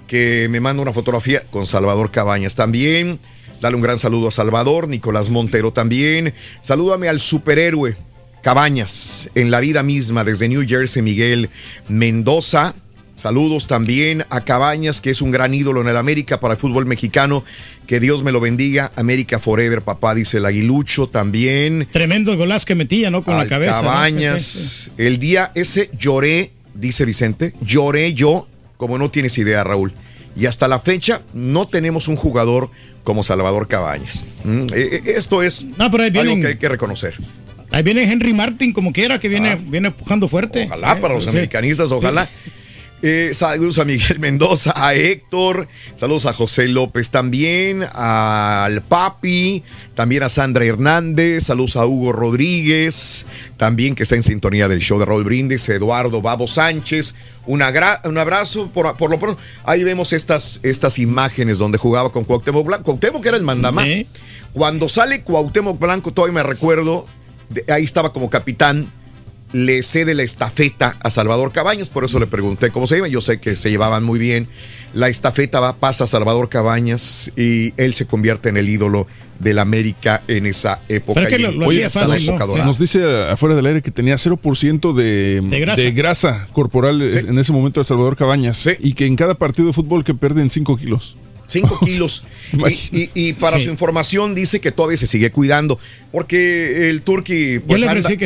[0.07, 3.19] que me manda una fotografía con Salvador Cabañas también.
[3.61, 6.33] Dale un gran saludo a Salvador, Nicolás Montero también.
[6.61, 7.95] Salúdame al superhéroe
[8.41, 11.51] Cabañas, en la vida misma, desde New Jersey, Miguel
[11.87, 12.73] Mendoza.
[13.15, 16.85] Saludos también a Cabañas, que es un gran ídolo en el América para el fútbol
[16.85, 17.43] mexicano.
[17.85, 18.91] Que Dios me lo bendiga.
[18.95, 21.87] América Forever, papá, dice el aguilucho también.
[21.91, 23.21] Tremendo golazo que metía, ¿no?
[23.23, 23.81] Con la cabeza.
[23.81, 24.91] Cabañas.
[24.97, 29.93] El día ese lloré, dice Vicente, lloré yo, como no tienes idea, Raúl.
[30.35, 32.71] Y hasta la fecha no tenemos un jugador
[33.03, 34.25] como Salvador Cabañas.
[34.45, 37.15] Mm, eh, eh, esto es No, pero algo que hay que reconocer.
[37.69, 40.63] Ahí viene Henry Martin, como quiera, que viene, viene empujando fuerte.
[40.63, 40.75] Ah.
[40.75, 41.29] Ojalá para los Sí.
[41.29, 42.27] americanistas, ojalá.
[43.03, 49.63] Eh, saludos a Miguel Mendoza, a Héctor, saludos a José López también, al Papi,
[49.95, 53.25] también a Sandra Hernández, saludos a Hugo Rodríguez,
[53.57, 57.15] también que está en sintonía del show de Raúl Brindis, Eduardo Babo Sánchez,
[57.47, 57.63] un,
[58.03, 62.67] un abrazo, por, por lo pronto, ahí vemos estas, estas imágenes donde jugaba con Cuauhtémoc
[62.67, 63.89] Blanco, Cuauhtémoc era el mandamás.
[64.53, 67.07] Cuando sale Cuauhtémoc Blanco, todavía me recuerdo,
[67.67, 68.91] ahí estaba como capitán,
[69.53, 73.07] le cede la estafeta a Salvador Cabañas, por eso le pregunté cómo se iba.
[73.07, 74.47] Yo sé que se llevaban muy bien.
[74.93, 79.07] La estafeta va, pasa a Salvador Cabañas y él se convierte en el ídolo
[79.39, 81.25] del América en esa época.
[81.27, 82.65] Que lo- lo hacía esa fácil, época ¿no?
[82.65, 85.81] Nos dice afuera del aire que tenía 0% de, De grasa.
[85.81, 88.67] de grasa corporal en ese momento de Salvador Cabañas.
[88.79, 91.15] Y que en cada partido de fútbol que pierden 5 kilos.
[91.51, 92.23] 5 kilos.
[92.53, 93.65] Y, y- y para Sí.
[93.65, 95.79] su información dice que todavía se sigue cuidando.
[96.11, 97.83] Porque el Turqui pues,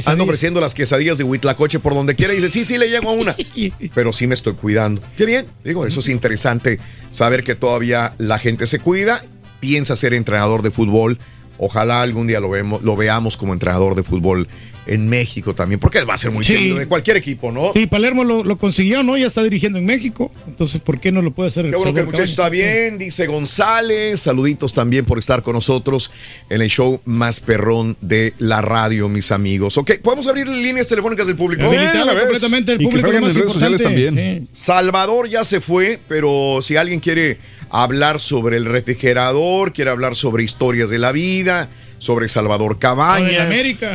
[0.07, 2.33] anda ofreciendo las quesadillas de Huitlacoche por donde quiera.
[2.33, 3.35] Y dice, sí, sí, le llego a una.
[3.93, 5.01] pero sí me estoy cuidando.
[5.17, 5.45] Qué bien.
[5.63, 6.79] Digo, eso es interesante
[7.11, 9.23] saber que todavía la gente se cuida.
[9.59, 11.17] Piensa ser entrenador de fútbol.
[11.57, 14.47] Ojalá algún día lo, vemos, lo veamos como entrenador de fútbol
[14.87, 15.79] en México también.
[15.79, 16.53] Porque va a ser muy Sí.
[16.53, 17.71] querido de cualquier equipo, ¿no?
[17.73, 19.17] Sí, Palermo lo, lo consiguió, ¿no?
[19.17, 20.31] Ya está dirigiendo en México.
[20.47, 22.97] Entonces, ¿por qué no lo puede hacer el Qué bueno que el muchacho está bien,
[22.97, 24.19] dice González.
[24.21, 26.11] Saluditos también por estar con nosotros
[26.49, 29.77] en el show más perrón de la radio, mis amigos.
[29.77, 31.63] Ok, ¿podemos abrir líneas telefónicas del público?
[31.65, 33.11] Habilitarlo completamente el Y que público.
[33.11, 34.15] lo en más redes sociales también.
[34.41, 34.47] Sí.
[34.51, 37.37] Salvador ya se fue, pero si alguien quiere
[37.69, 41.69] hablar sobre el refrigerador, quiere hablar sobre historias de la vida,
[42.05, 43.49] sobre Salvador Cabañas.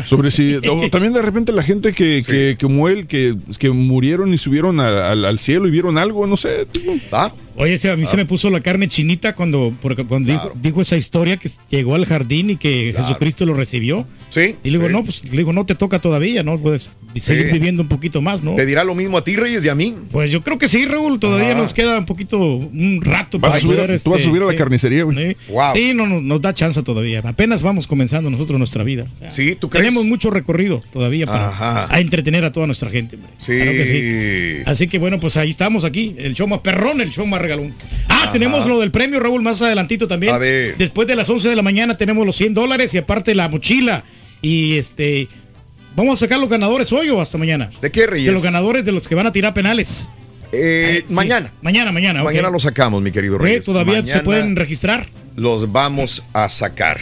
[0.04, 4.34] Sobre si o también de repente la gente que, que, como él, que, que murieron
[4.34, 6.66] y subieron a- al, al cielo y vieron algo, no sé.
[7.12, 7.32] ¿Ah?
[7.56, 10.80] Oye, sí, a mí se me puso la carne chinita cuando, porque cuando dijo, dijo
[10.80, 13.06] esa historia que llegó al jardín y que Claro.
[13.06, 14.06] Jesucristo lo recibió.
[14.30, 14.54] Sí.
[14.64, 14.92] Y le digo, sí.
[14.92, 16.58] no, pues le digo, no te toca todavía, ¿no?
[16.58, 17.52] Puedes seguir Sí.
[17.52, 18.54] viviendo un poquito más, ¿no?
[18.54, 19.94] ¿Te dirá lo mismo a ti, Reyes, y a mí?
[20.12, 21.58] Pues yo creo que sí, Raúl, todavía Ajá.
[21.60, 24.28] nos queda un poquito, un rato Vas a subir a- poder, tú vas a este,
[24.30, 24.56] subir a la sí.
[24.58, 25.36] carnicería, güey.
[25.48, 25.74] Wow.
[25.74, 27.20] Sí, no, no, nos da chance todavía.
[27.24, 29.06] Apenas vamos comenzando nosotros nuestra vida.
[29.30, 29.84] Sí, ¿tú crees?
[29.88, 31.86] Tenemos mucho recorrido todavía para Ajá.
[31.94, 33.16] a entretener a toda nuestra gente.
[33.16, 33.32] hombre.
[33.38, 33.56] Sí.
[33.56, 34.62] Claro que sí.
[34.70, 37.74] Así que bueno, pues ahí estamos aquí, el show más perrón, el show más regalón.
[38.08, 40.32] Ah, tenemos lo del premio, Raúl, más adelantito también.
[40.34, 40.76] A ver.
[40.76, 44.04] Después de las 11 de la mañana tenemos los 100 dólares y aparte la mochila.
[44.42, 45.28] Y este,
[45.96, 47.70] vamos a sacar los ganadores hoy o hasta mañana.
[47.82, 48.26] ¿De qué, Reyes?
[48.26, 50.10] De los ganadores de los que van a tirar penales.
[50.52, 51.14] Eh, Sí.
[51.14, 51.52] Mañana.
[51.62, 52.20] Mañana, mañana.
[52.22, 52.26] ok.
[52.26, 53.64] Mañana lo sacamos, mi querido Ok, Reyes.
[53.64, 56.98] Todavía se Mañana pueden registrar Los vamos a sacar.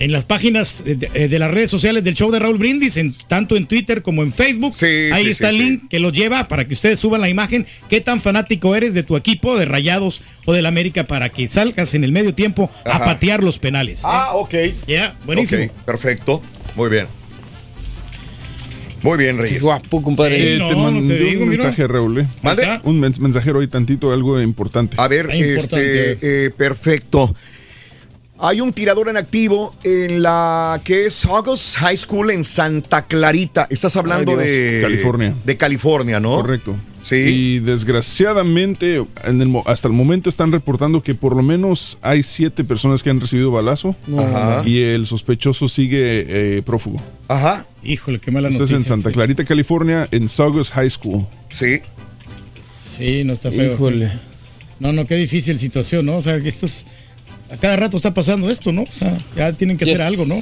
[0.00, 3.56] en las páginas de, de- las redes sociales del show de Raúl Brindis, en, tanto
[3.56, 4.72] en Twitter como en Facebook.
[5.12, 7.66] Ahí sí, está sí, el link que los lleva para que ustedes suban la imagen.
[7.90, 11.94] ¿Qué tan fanático eres de tu equipo, de Rayados o del América para que salgas
[11.94, 14.00] en el medio tiempo a patear los penales?
[14.04, 14.06] ¿eh?
[14.08, 14.54] Ah, ok.
[14.86, 15.64] Ya, buenísimo.
[15.64, 16.42] Ok, perfecto.
[16.78, 17.06] Muy bien.
[19.02, 19.60] Muy bien, Reyes.
[19.62, 20.54] Guapo, compadre.
[20.54, 21.64] Eh, no, te no mandé te digo, un mira.
[21.64, 22.20] mensaje, Raúl.
[22.20, 22.26] eh.
[22.42, 22.80] ¿Mande?
[22.84, 24.96] Un mens- mensajero ahí tantito, algo importante.
[24.98, 26.12] A ver, importante.
[26.12, 27.34] este, eh, perfecto.
[28.40, 33.66] Hay un tirador en activo en la que es August High School en Santa Clarita.
[33.68, 35.34] Estás hablando Ay, de California.
[35.44, 36.36] De California, ¿no?
[36.36, 36.76] Correcto.
[37.02, 37.16] Sí.
[37.16, 42.22] Y desgraciadamente, en el mo- hasta el momento están reportando que por lo menos hay
[42.22, 44.62] siete personas que han recibido balazo Ajá.
[44.64, 47.00] y el sospechoso sigue eh, prófugo.
[47.26, 47.66] Ajá.
[47.82, 48.82] Híjole, qué mala Esto es noticia.
[48.94, 49.14] en Santa sí.
[49.14, 51.26] Clarita, California, en Saugus High School.
[51.48, 51.80] Sí.
[52.96, 53.74] Sí, no está feo.
[53.74, 54.08] Híjole.
[54.08, 54.14] sí.
[54.80, 56.16] No, no, qué difícil situación, ¿no?
[56.18, 56.86] O sea, que esto es.
[57.50, 58.82] A cada rato está pasando esto, ¿no?
[58.82, 60.34] O sea, ya tienen que hacer algo, ¿no?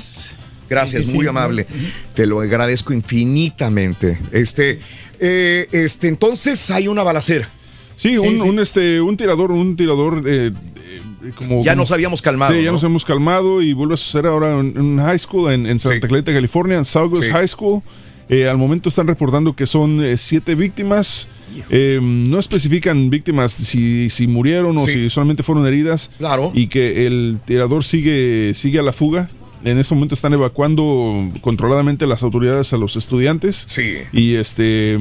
[0.69, 1.29] Gracias, Sí, sí, muy sí.
[1.29, 1.67] amable.
[2.15, 4.19] Te lo agradezco infinitamente.
[4.33, 4.81] Este,
[5.21, 7.49] eh, este, entonces hay una balacera.
[7.97, 8.41] Sí, un, sí.
[8.41, 11.63] un, este, un tirador, un tirador eh, eh, como...
[11.63, 12.53] Ya como- nos habíamos calmado.
[12.53, 12.73] Sí, ya ¿no?
[12.73, 16.07] nos hemos calmado y vuelve a suceder ahora en un high school en, en Santa
[16.07, 16.09] Sí.
[16.09, 17.31] Clarita, California, en Saugus Sí.
[17.33, 17.83] High School.
[18.29, 21.29] Eh, al momento están reportando que son eh, siete víctimas.
[21.71, 24.93] Eh, no especifican víctimas si, si murieron o Sí.
[24.93, 26.11] si solamente fueron heridas.
[26.19, 26.51] Claro.
[26.55, 29.31] Y que el tirador sigue, sigue a la fuga.
[29.65, 33.65] En este momento están evacuando controladamente las autoridades a los estudiantes.
[33.67, 33.95] Sí.
[34.13, 34.99] Y este.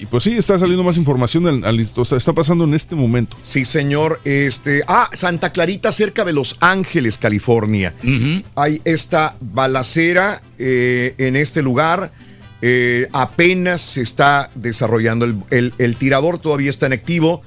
[0.00, 1.46] Y pues sí, está saliendo más información.
[1.48, 3.36] Al, al- o sea, está pasando en este momento.
[3.42, 4.20] Sí, señor.
[4.24, 7.94] Este, ah, Santa Clarita, cerca de Los Ángeles, California.
[8.54, 12.12] Hay esta balacera eh, en este lugar.
[12.60, 17.42] Eh, apenas se está desarrollando el, tirador, todavía está en activo.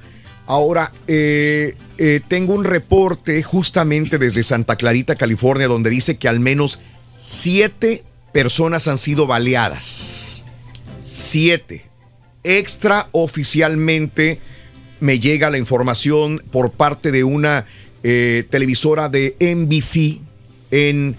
[0.46, 6.40] Ahora, eh, eh, tengo un reporte justamente desde Santa Clarita, California, donde dice que al
[6.40, 6.80] menos
[7.14, 10.44] siete personas han sido baleadas.
[11.00, 11.84] Siete.
[12.42, 14.40] Extraoficialmente
[15.00, 17.66] me llega la información por parte de una
[18.02, 20.20] televisora de NBC
[20.72, 21.14] en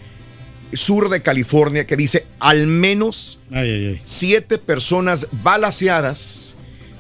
[0.76, 4.02] sur de California que dice al menos Ay, ay, ay.
[4.04, 6.56] siete personas balaseadas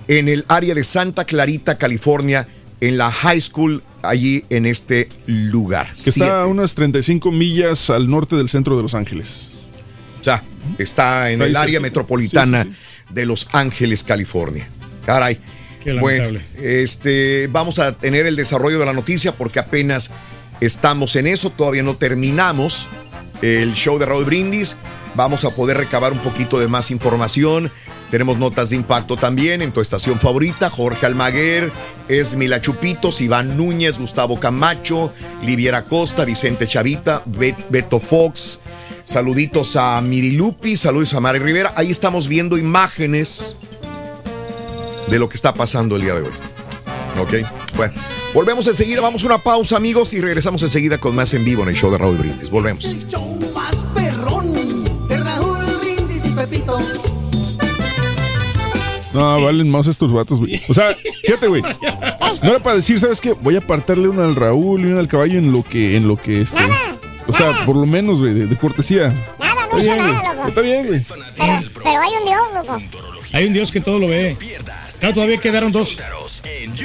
[0.08, 2.48] en el área de Santa Clarita, California,
[2.82, 5.92] en la high school allí en este lugar.
[5.94, 9.50] Que está a unas 35 millas al norte del centro de Los Ángeles.
[10.20, 10.44] O sea,
[10.78, 14.68] está en el área metropolitana Sí, sí, de Los Ángeles, California.
[15.06, 15.38] Caray.
[15.84, 16.82] Qué Bueno, lamentable.
[16.84, 20.12] este, vamos a tener el desarrollo de la noticia porque apenas
[20.62, 22.90] estamos en eso, todavía no terminamos
[23.44, 24.78] el show de Raúl Brindis.
[25.16, 27.70] Vamos a poder recabar un poquito de más información.
[28.10, 30.70] Tenemos notas de impacto también en tu estación favorita.
[30.70, 31.72] Jorge Almaguer,
[32.08, 35.12] Esmila Chupitos, Iván Núñez, Gustavo Camacho,
[35.44, 38.60] Liviera Costa, Vicente Chavita, Bet- Beto Fox.
[39.04, 41.74] Saluditos a Mirilupi, saludos a Mari Rivera.
[41.76, 43.58] Ahí estamos viendo imágenes
[45.10, 46.32] de lo que está pasando el día de hoy.
[47.20, 47.34] Ok,
[47.76, 47.94] bueno,
[48.34, 51.70] volvemos enseguida, vamos a una pausa amigos y regresamos enseguida con más en vivo en
[51.70, 52.50] el show de Raúl Brindis.
[52.50, 52.96] Volvemos.
[59.14, 60.62] No, valen más estos vatos, güey.
[60.68, 61.62] O sea, fíjate, güey.
[62.42, 63.34] No era para decir, ¿sabes qué?
[63.34, 66.18] Voy a apartarle una al Raúl y una al caballo en lo que, en lo
[66.18, 66.64] que este.
[67.28, 69.14] O sea, por lo menos, güey, de, de cortesía.
[69.40, 70.36] Nada, no Está hizo bien, nada, güey.
[70.36, 70.48] loco.
[70.50, 71.00] Está bien, güey.
[71.38, 72.82] Pero, pero hay un Dios, loco.
[73.34, 74.36] Hay un Dios que todo lo ve.
[75.00, 75.98] Claro, todavía quedaron dos.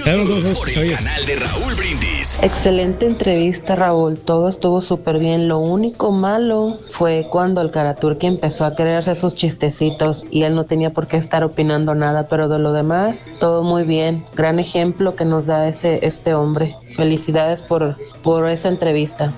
[0.04, 0.98] Quedaron dos, dos que sabía.
[1.26, 2.17] de Raúl Brindis.
[2.40, 4.16] Excelente entrevista, Raúl.
[4.16, 5.48] Todo estuvo súper bien.
[5.48, 10.64] Lo único malo fue cuando el Karaturki empezó a hacer sus chistecitos y él no
[10.64, 14.24] tenía por qué estar opinando nada, pero de lo demás, todo muy bien.
[14.36, 16.76] Gran ejemplo que nos da ese este hombre.
[16.94, 19.34] Felicidades por, por esa entrevista.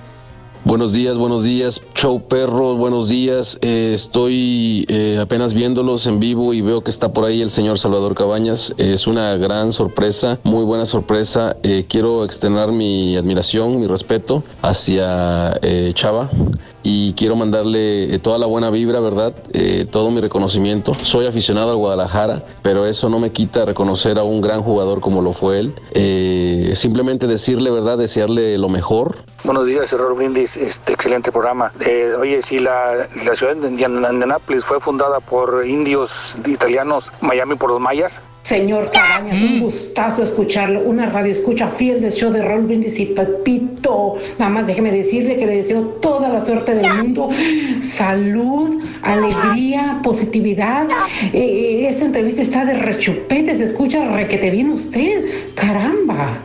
[0.63, 3.57] Buenos días, buenos días, show perro, buenos días.
[3.63, 7.79] Eh, estoy eh, apenas viéndolos en vivo y veo que está por ahí el señor
[7.79, 8.75] Salvador Cabañas.
[8.77, 11.57] Es una gran sorpresa, muy buena sorpresa.
[11.63, 16.29] Eh, quiero externar mi admiración, mi respeto hacia eh, Chava
[16.83, 19.33] y quiero mandarle toda la buena vibra, ¿verdad?
[19.53, 20.93] Eh, todo mi reconocimiento.
[20.93, 25.21] Soy aficionado al Guadalajara, pero eso no me quita reconocer a un gran jugador como
[25.21, 25.73] lo fue él.
[26.75, 27.97] Simplemente decirle, ¿verdad?
[27.97, 29.17] Desearle lo mejor.
[29.43, 31.71] Buenos días, Error Brindis, este excelente programa.
[31.85, 37.55] Eh, oye, si la, la ciudad de Indian- Indianápolis fue fundada por indios italianos, Miami
[37.55, 40.81] por los mayas, Señor Cabañas, un gustazo escucharlo.
[40.81, 44.15] Una radio escucha fiel del show de Raúl Brindis y Pepito.
[44.39, 47.29] Nada más déjeme decirle que le deseo toda la suerte del mundo.
[47.81, 50.87] Salud, alegría, positividad.
[51.33, 55.53] Eh, esa entrevista está de rechupete, se escucha requete bien usted.
[55.55, 56.43] Caramba.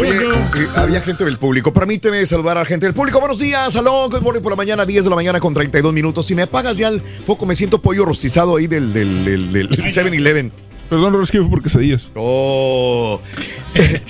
[0.00, 0.10] Oye,
[0.56, 1.72] eh, había gente del público.
[1.72, 3.20] Permíteme saludar a la gente del público.
[3.20, 4.10] Buenos días, salón.
[4.10, 6.26] Good morning por la mañana, 10 de la mañana con 32 minutos.
[6.26, 9.68] Si me apagas ya el foco, me siento pollo rostizado ahí del, del, del, del
[9.68, 10.50] 7-Eleven.
[10.88, 12.10] Perdón, que fue por quesadillas.
[12.16, 13.20] Oh.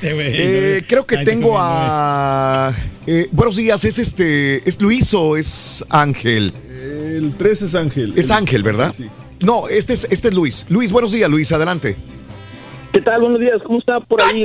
[0.03, 2.75] Eh, creo que tengo a.
[3.07, 4.67] eh, buenos días, es este.
[4.67, 6.55] ¿Es Luis o es Ángel?
[6.83, 8.15] El 3 es Ángel.
[8.17, 8.95] Es Ángel, ¿verdad?
[9.41, 10.65] No, este es, este es Luis.
[10.71, 11.97] Luis, buenos días, Luis, adelante.
[12.93, 13.21] ¿Qué tal?
[13.21, 14.45] Buenos días, ¿cómo está por ahí?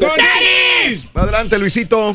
[1.15, 2.11] Adelante, Luisito.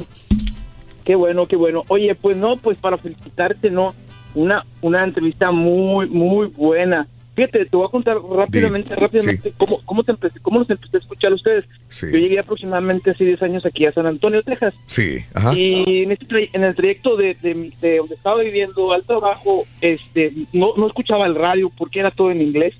[1.04, 1.84] Qué bueno, qué bueno.
[1.88, 3.94] Oye, pues no, pues para felicitarte, ¿no?
[4.34, 7.08] Una, una entrevista muy, muy buena.
[7.34, 11.00] Fíjate, te voy a contar rápidamente, rápidamente cómo, cómo, te empecé, cómo los empecé a
[11.00, 11.64] escuchar a ustedes.
[11.88, 12.06] Sí.
[12.12, 14.74] Yo llegué aproximadamente hace 10 años aquí a San Antonio, Texas.
[14.84, 15.54] Sí, ajá.
[15.56, 20.32] Y en, este tray- en el trayecto de, de donde estaba viviendo al trabajo, este,
[20.52, 22.74] no, no escuchaba el radio porque era todo en inglés.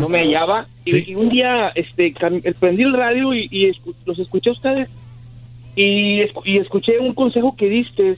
[0.00, 0.66] No me hallaba.
[0.84, 2.14] Y- Y, un día este,
[2.58, 4.88] prendí el radio y, y escu- los escuché a ustedes.
[5.76, 8.16] Y, y escuché un consejo que diste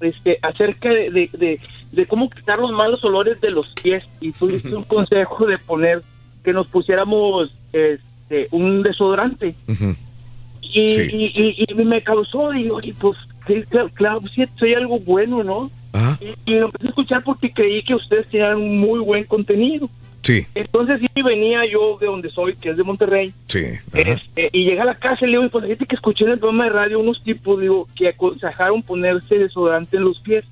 [0.00, 1.60] este, acerca de, de, de-
[1.92, 4.04] de cómo quitar los malos olores de los pies.
[4.20, 6.02] Y tú diste un consejo de poner
[6.44, 9.54] que nos pusiéramos este, un desodorante.
[10.74, 11.66] Y, Sí.
[11.84, 15.70] me causó, y oye, pues, sí, claro, claro, sí, soy algo bueno, ¿no?
[16.46, 19.90] Y, y lo empecé a escuchar porque creí que ustedes tenían un muy buen contenido.
[20.22, 23.58] Sí, Entonces, sí, venía yo de donde soy, que es de Monterrey, sí.
[23.92, 26.38] este, y llegué a la casa y le digo, pues, fíjate que escuché en el
[26.38, 30.44] programa de radio unos tipos, digo, que aconsejaron ponerse desodorante en los pies.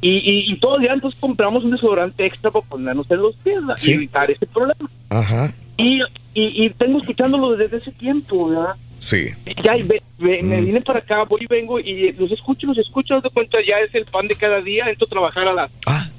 [0.00, 3.58] Y, y, y todos ya entonces compramos un desodorante extra para ponernos en los pies.
[3.76, 3.90] Sí.
[3.90, 4.88] y evitar ese problema.
[5.10, 5.52] Ajá.
[5.76, 6.00] Y,
[6.34, 8.74] y, y tengo escuchándolo desde ese tiempo, ¿verdad?
[9.00, 9.26] Sí.
[9.62, 13.16] Ya, ve- ve- me vine para acá, voy y vengo y los escucho, los escucho,
[13.16, 15.70] haz de cuenta, ya es el pan de cada día, entro a trabajar a las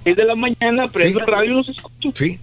[0.04, 2.10] 6 de la mañana, prendo el radio y los escucho.
[2.10, 2.14] Ah.
[2.16, 2.40] Sí.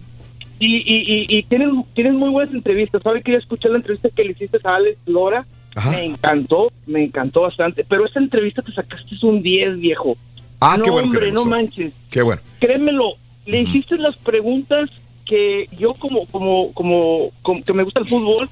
[0.59, 4.09] Y, y, y, y tienen, tienen muy buenas entrevistas, ¿sabe que ya escuché la entrevista
[4.09, 5.47] que le hiciste a Alex Lora?
[5.91, 10.17] Me encantó, me encantó bastante, pero esa entrevista te sacaste un 10, viejo.
[10.61, 11.93] Ah, no, qué bueno hombre, no manches.
[12.11, 12.41] Qué bueno.
[12.59, 14.89] Créemelo, le hiciste las preguntas
[15.27, 18.49] que yo como, como, como, como que me gusta el fútbol,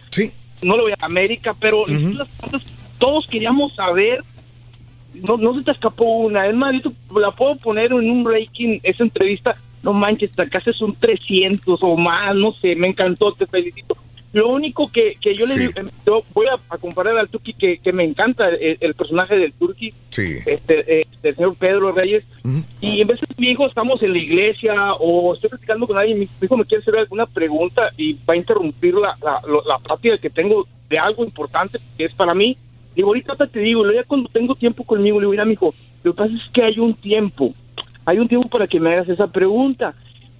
[0.60, 4.24] no le voy a América, pero le hiciste las preguntas todos queríamos saber.
[5.14, 6.46] No, no se te escapó una.
[6.46, 10.80] Es más, yo te la puedo poner en un ranking, esa entrevista, no manches, haces
[10.80, 13.96] un 300 o más, no sé, me encantó, te felicito.
[14.32, 15.60] Lo único que, que yo le Sí.
[15.60, 18.94] digo, em, yo voy a, a comparar al Turki, que, que me encanta el, el
[18.94, 20.38] personaje del Turki, Sí.
[20.44, 22.24] este, eh, del señor Pedro Reyes,
[22.80, 26.28] y en veces mi hijo estamos en la iglesia o estoy platicando con alguien, mi
[26.42, 30.30] hijo me quiere hacer alguna pregunta y va a interrumpir la, la, la práctica que
[30.30, 32.56] tengo de algo importante que es para mí.
[32.96, 35.72] Digo, ahorita te digo, ya cuando tengo tiempo conmigo, le digo, mira, mijo,
[36.02, 37.54] lo que pasa es que hay un tiempo,
[38.04, 39.94] hay un tiempo para que me hagas esa pregunta.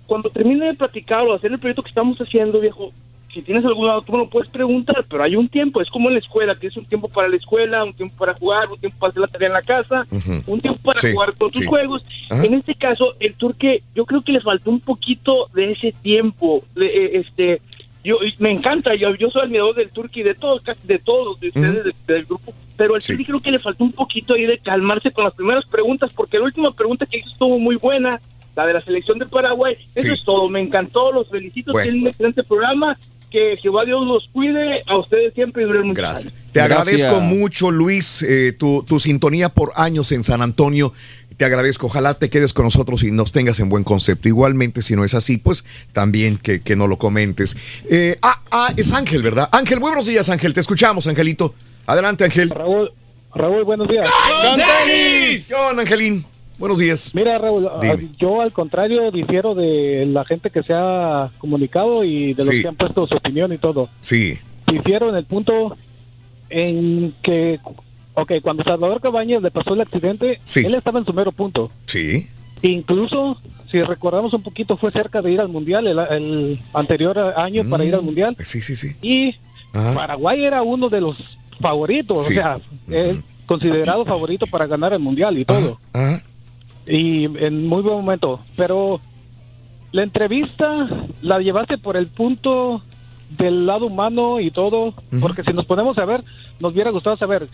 [0.07, 2.93] Cuando termine de platicar o hacer el proyecto que estamos haciendo, viejo,
[3.33, 6.15] si tienes alguna tú me lo puedes preguntar, pero hay un tiempo, es como en
[6.15, 9.11] la escuela, tienes un tiempo para la escuela, un tiempo para jugar, un tiempo para
[9.11, 10.07] hacer la tarea en la casa,
[10.47, 11.67] un tiempo para Sí, jugar con tus sí.
[11.67, 12.05] juegos.
[12.31, 12.45] Ajá.
[12.45, 16.63] En este caso, el turque, yo creo que le faltó un poquito de ese tiempo.
[16.77, 17.61] Eh, este,
[18.05, 21.41] yo me encanta, yo, yo soy admirador del turque y de todos, casi de todos
[21.41, 24.45] de ustedes de- del grupo, pero al turque creo que le faltó un poquito ahí
[24.47, 28.21] de calmarse con las primeras preguntas, porque la última pregunta que hizo estuvo muy buena.
[28.57, 31.85] La de la selección de Paraguay, eso es todo, me encantó, los felicito, Bueno.
[31.87, 32.97] tienen un excelente programa,
[33.29, 36.27] que Jehová Dios los cuide, a ustedes siempre y Gracias.
[36.27, 36.35] años.
[36.53, 37.03] Te Gracias.
[37.03, 40.93] agradezco mucho, Luis, eh, tu, tu sintonía por años en San Antonio.
[41.37, 41.87] Te agradezco.
[41.87, 44.29] Ojalá te quedes con nosotros y nos tengas en buen concepto.
[44.29, 47.57] Igualmente, si no es así, pues también que, que no lo comentes.
[47.91, 49.49] Eh, ah, ah, es Ángel, ¿verdad?
[49.53, 50.55] Ángel, buenos días, Ángel.
[50.55, 51.55] Te escuchamos, Angelito.
[51.87, 52.51] Adelante, Ángel.
[52.51, 52.93] Raúl,
[53.35, 54.07] Raúl, buenos días.
[54.43, 55.49] ¡Con tenis!
[55.49, 56.25] ¿Qué onda, Angelín?
[56.57, 57.11] Buenos días.
[57.15, 58.09] Mira, Raúl, ah, Dime.
[58.17, 62.63] yo al contrario difiero de la gente que se ha comunicado y de los Sí.
[62.63, 63.89] que han puesto su opinión y todo.
[63.99, 64.39] Sí.
[64.71, 65.77] Difiero en el punto
[66.49, 67.59] en que,
[68.15, 70.61] ok, cuando Salvador Cabañas le pasó el accidente, Sí.
[70.65, 71.71] él estaba en su mero punto.
[71.87, 72.29] Sí.
[72.63, 77.63] Incluso, si recordamos un poquito, fue cerca de ir al Mundial el, el anterior año
[77.69, 78.37] para ir al Mundial.
[78.45, 78.97] Sí, sí, sí.
[79.03, 79.35] Y
[79.73, 79.93] Ajá.
[79.95, 81.17] Paraguay era uno de los
[81.61, 82.33] favoritos, Sí.
[82.33, 82.59] o sea,
[83.47, 85.79] considerado favorito para ganar el Mundial y todo.
[85.93, 86.23] Ajá.
[86.87, 88.41] Y en muy buen momento.
[88.57, 89.01] Pero
[89.93, 90.89] la entrevista
[91.23, 92.83] la llevaste por el punto
[93.39, 96.23] del lado humano y todo, porque si nos ponemos a ver,
[96.61, 97.49] nos hubiera gustado saber,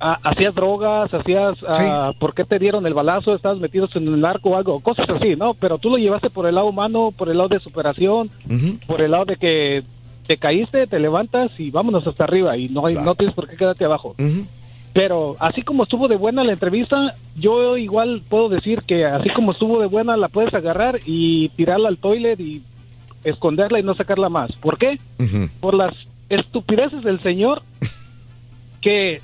[0.00, 3.34] ah, hacías drogas, hacías, ah, ¿por qué te dieron el balazo?
[3.34, 4.80] ¿Estabas metidos en el arco o algo?
[4.80, 5.54] Cosas así, ¿no?
[5.54, 8.30] Pero tú lo llevaste por el lado humano, por el lado de superación,
[8.86, 9.82] por el lado de que
[10.26, 13.56] te caíste, te levantas y vámonos hasta arriba y no, hay, no tienes por qué
[13.56, 14.14] quedarte abajo.
[14.92, 19.52] Pero así como estuvo de buena la entrevista, yo igual puedo decir que así como
[19.52, 22.62] estuvo de buena, la puedes agarrar y tirarla al toilet y
[23.24, 24.52] esconderla y no sacarla más.
[24.52, 25.00] ¿Por qué?
[25.60, 25.94] Por las
[26.28, 27.62] estupideces del señor
[28.80, 29.20] que,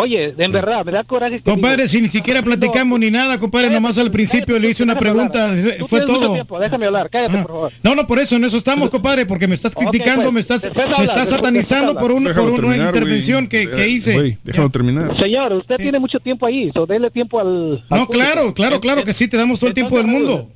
[0.00, 1.36] oye, en verdad, me da coraje.
[1.38, 4.82] Que Compadre, digo, si ni siquiera platicamos ni nada, compadre, nomás al principio le hice
[4.82, 5.76] una pregunta, hablar.
[5.78, 6.32] Tú fue todo.
[6.32, 7.72] tiempo, déjame hablar, cállate, por favor.
[7.82, 10.62] No, no, por eso, en eso estamos, compadre, porque me estás criticando, pues, me estás,
[10.62, 14.14] después me estás después- satanizando por, un, por una terminar, intervención que, que hice.
[14.14, 15.16] Güey, déjalo terminar.
[15.18, 17.84] Señor, usted tiene mucho tiempo ahí, so dele tiempo al.
[17.88, 20.48] al No, claro, claro, claro que sí, te damos todo el tiempo del mundo.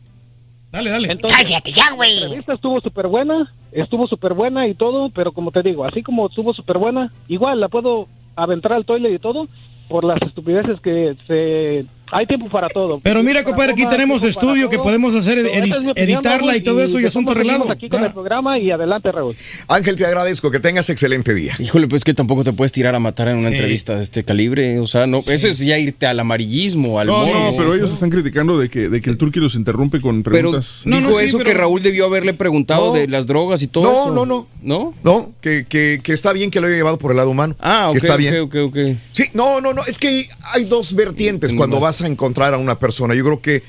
[0.73, 1.16] Dale, dale.
[1.18, 2.16] Cállate ya, güey.
[2.16, 6.02] La entrevista estuvo súper buena, estuvo súper buena y todo, pero como te digo, así
[6.02, 9.49] como estuvo súper buena, igual la puedo aventar al toilet y todo
[9.89, 11.87] por las estupideces que se...
[12.12, 13.00] Hay tiempo para todo.
[13.02, 16.60] Pero mira, compadre, aquí tenemos estudio que podemos hacer, edi- es opinión, editarla Raúl, y
[16.62, 17.70] todo eso y asunto arreglado.
[17.70, 19.34] aquí con el programa y adelante, Raúl.
[19.68, 20.50] Ángel, te agradezco.
[20.50, 21.55] Que tengas excelente día.
[21.58, 23.55] Híjole, pues que tampoco te puedes tirar a matar en una Sí.
[23.57, 24.78] entrevista de este calibre.
[24.78, 28.10] O sea, no, eso es ya irte al amarillismo, al No, no, pero ellos están
[28.10, 30.83] criticando de que, de que el Turqui los interrumpe con Pero preguntas.
[30.84, 32.92] dijo eso que Raúl debió haberle preguntado No.
[32.92, 34.15] de las drogas y todo No, eso.
[34.15, 34.47] no, no.
[34.62, 34.94] ¿No?
[35.02, 37.55] No, que, que, que está bien que lo haya llevado por el lado humano.
[37.60, 38.41] Ah, que ok, está ok, bien.
[38.41, 38.76] ok, ok.
[39.12, 39.84] Sí, no, no, no.
[39.86, 43.14] Es que hay dos vertientes cuando vas a encontrar a una persona.
[43.14, 43.62] Yo creo que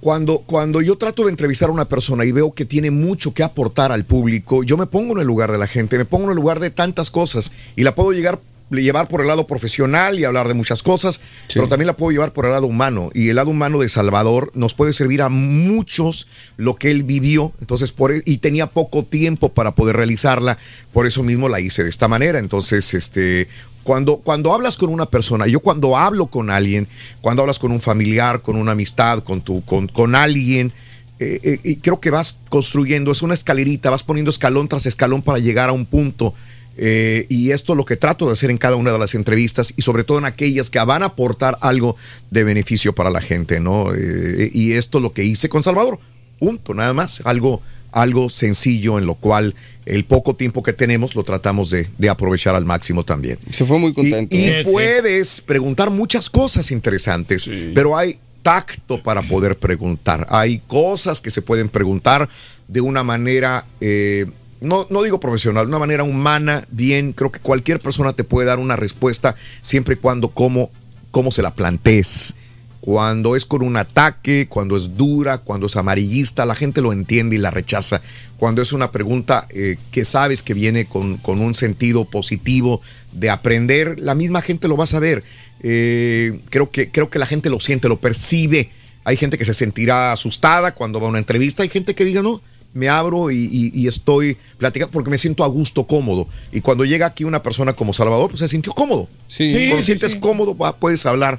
[0.00, 3.44] cuando, cuando yo trato de entrevistar a una persona y veo que tiene mucho que
[3.44, 6.30] aportar al público, yo me pongo en el lugar de la gente, me pongo en
[6.30, 8.40] el lugar de tantas cosas y la puedo llegar
[8.80, 11.20] llevar por el lado profesional y hablar de muchas cosas,
[11.52, 13.10] pero también la puedo llevar por el lado humano.
[13.12, 16.26] Y el lado humano de Salvador nos puede servir a muchos
[16.56, 20.56] lo que él vivió, entonces por e- y tenía poco tiempo para poder realizarla,
[20.92, 22.38] por eso mismo la hice de esta manera.
[22.38, 23.48] Entonces, este,
[23.82, 26.88] cuando, cuando hablas con una persona, yo cuando hablo con alguien,
[27.20, 30.72] cuando hablas con un familiar, con una amistad, con tu, con, con alguien,
[31.18, 35.22] eh, eh, y creo que vas construyendo, es una escalerita, vas poniendo escalón tras escalón
[35.22, 36.34] para llegar a un punto.
[36.76, 39.74] Eh, y esto es lo que trato de hacer en cada una de las entrevistas
[39.76, 41.96] y sobre todo en aquellas que van a aportar algo
[42.30, 43.94] de beneficio para la gente, ¿no?
[43.94, 45.98] Eh, y esto es lo que hice con Salvador.
[46.38, 47.20] Punto, nada más.
[47.24, 47.60] Algo,
[47.92, 52.54] algo sencillo en lo cual el poco tiempo que tenemos lo tratamos de, de aprovechar
[52.54, 53.38] al máximo también.
[53.50, 54.34] Se fue muy contento.
[54.34, 54.70] Y, y Sí, sí.
[54.70, 60.26] puedes preguntar muchas cosas interesantes, pero hay tacto para poder preguntar.
[60.30, 62.28] Hay cosas que se pueden preguntar
[62.66, 64.26] de una manera, eh,
[64.62, 67.12] no, no digo profesional, de una manera humana, bien.
[67.12, 70.70] Creo que cualquier persona te puede dar una respuesta siempre y cuando cómo,
[71.10, 72.34] cómo se la plantees.
[72.80, 77.36] Cuando es con un ataque, cuando es dura, cuando es amarillista, la gente lo entiende
[77.36, 78.02] y la rechaza.
[78.38, 82.80] Cuando es una pregunta eh, que sabes que viene con, con un sentido positivo
[83.12, 85.22] de aprender, la misma gente lo va a saber.
[85.62, 88.70] Eh, creo, que, creo que la gente lo siente, lo percibe.
[89.04, 92.20] Hay gente que se sentirá asustada cuando va a una entrevista, hay gente que diga,
[92.22, 92.40] no,
[92.74, 96.26] me abro y, y- y estoy platicando porque me siento a gusto, cómodo.
[96.52, 99.08] Y cuando llega aquí una persona como Salvador, pues se sintió cómodo.
[99.28, 99.52] Sí.
[99.52, 101.38] Cuando Sí, sientes cómodo, puedes hablar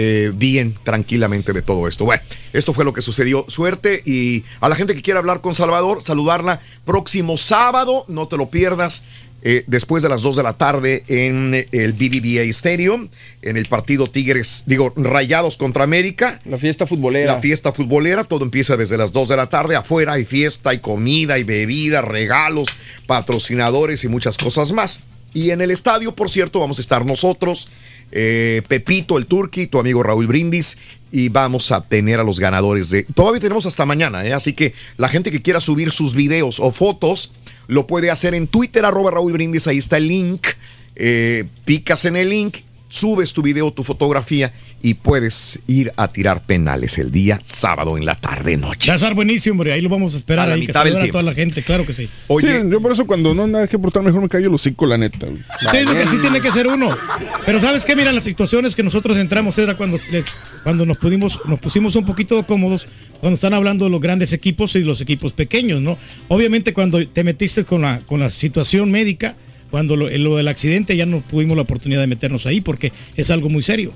[0.00, 2.04] eh, bien, tranquilamente de todo esto.
[2.04, 3.44] Bueno, esto fue lo que sucedió.
[3.48, 8.36] Suerte y a la gente que quiera hablar con Salvador, saludarla próximo sábado, no te
[8.36, 9.02] lo pierdas.
[9.42, 13.08] Eh, después de las 2 de la tarde en el BBVA Stadium,
[13.42, 16.40] en el partido Tigres, digo, Rayados contra América.
[16.44, 17.34] La fiesta futbolera.
[17.34, 19.76] La fiesta futbolera, todo empieza desde las 2 de la tarde.
[19.76, 22.68] Afuera hay fiesta, hay comida, hay bebida, regalos,
[23.06, 25.02] patrocinadores y muchas cosas más.
[25.34, 27.68] Y en el estadio, por cierto, vamos a estar nosotros,
[28.10, 30.78] eh, Pepito, el Turqui, tu amigo Raúl Brindis,
[31.12, 33.04] y vamos a tener a los ganadores de...
[33.04, 34.32] Todavía tenemos hasta mañana, ¿eh?
[34.32, 37.30] así que la gente que quiera subir sus videos o fotos,
[37.68, 40.48] lo puede hacer en Twitter, arroba Raúl Brindis, ahí está el link.
[40.96, 42.56] Eh, picas en el link,
[42.88, 44.52] subes tu video, tu fotografía
[44.82, 48.88] y puedes ir a tirar penales el día sábado en la tarde noche.
[48.88, 49.72] Va a estar buenísimo, hombre.
[49.72, 50.46] Ahí lo vamos a esperar.
[50.46, 52.08] A la ahí, que mitad del saludar a toda la gente, claro que sí.
[52.40, 54.96] sí, yo por eso cuando no nada que aportar, mejor me callo los cinco, la
[54.96, 55.26] neta.
[55.26, 55.38] güey.
[55.38, 56.96] Sí, porque así tiene que ser uno.
[57.44, 60.24] Pero sabes qué, mira, las situaciones que nosotros entramos era cuando, le-
[60.62, 62.86] cuando nos pudimos, nos pusimos un poquito cómodos
[63.20, 65.98] cuando están hablando de los grandes equipos y los equipos pequeños, ¿no?
[66.28, 69.34] Obviamente cuando te metiste con la, con la situación médica,
[69.70, 73.30] cuando lo, lo del accidente ya no tuvimos la oportunidad de meternos ahí porque es
[73.30, 73.92] algo muy serio.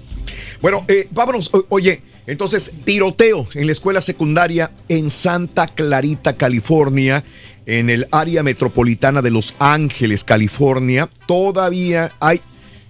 [0.60, 1.50] Bueno, eh, vámonos.
[1.68, 7.24] Oye, entonces, tiroteo en la escuela secundaria en Santa Clarita, California,
[7.66, 11.08] en el área metropolitana de Los Ángeles, California.
[11.26, 12.40] Todavía hay.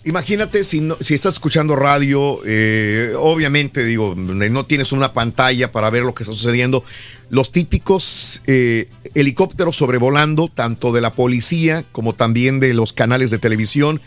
[0.05, 5.91] Imagínate si, no- si estás escuchando radio, eh, obviamente digo, no tienes una pantalla para
[5.91, 6.85] ver lo que está sucediendo.
[7.31, 13.39] Los típicos eh, helicópteros sobrevolando, tanto de la policía como también de los canales de
[13.39, 14.01] televisión,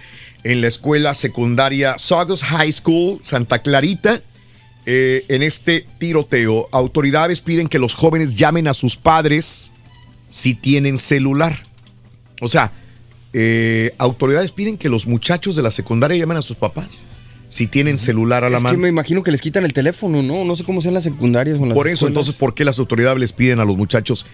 [0.44, 4.22] en la escuela secundaria Saugus High School, Santa Clarita.
[4.88, 9.72] Eh, en este tiroteo, autoridades piden que los jóvenes llamen a sus padres
[10.30, 11.66] si tienen celular.
[12.42, 12.72] O sea,
[13.38, 17.06] eh, autoridades piden que los muchachos de la secundaria llamen a sus papás
[17.50, 18.80] si tienen celular a la Es que mano.
[18.80, 20.44] me imagino que les quitan el teléfono, ¿no?
[20.46, 22.10] No sé cómo sean las secundarias o en las Por eso, escuelas.
[22.12, 24.26] entonces, ¿por qué las autoridades les piden a los muchachos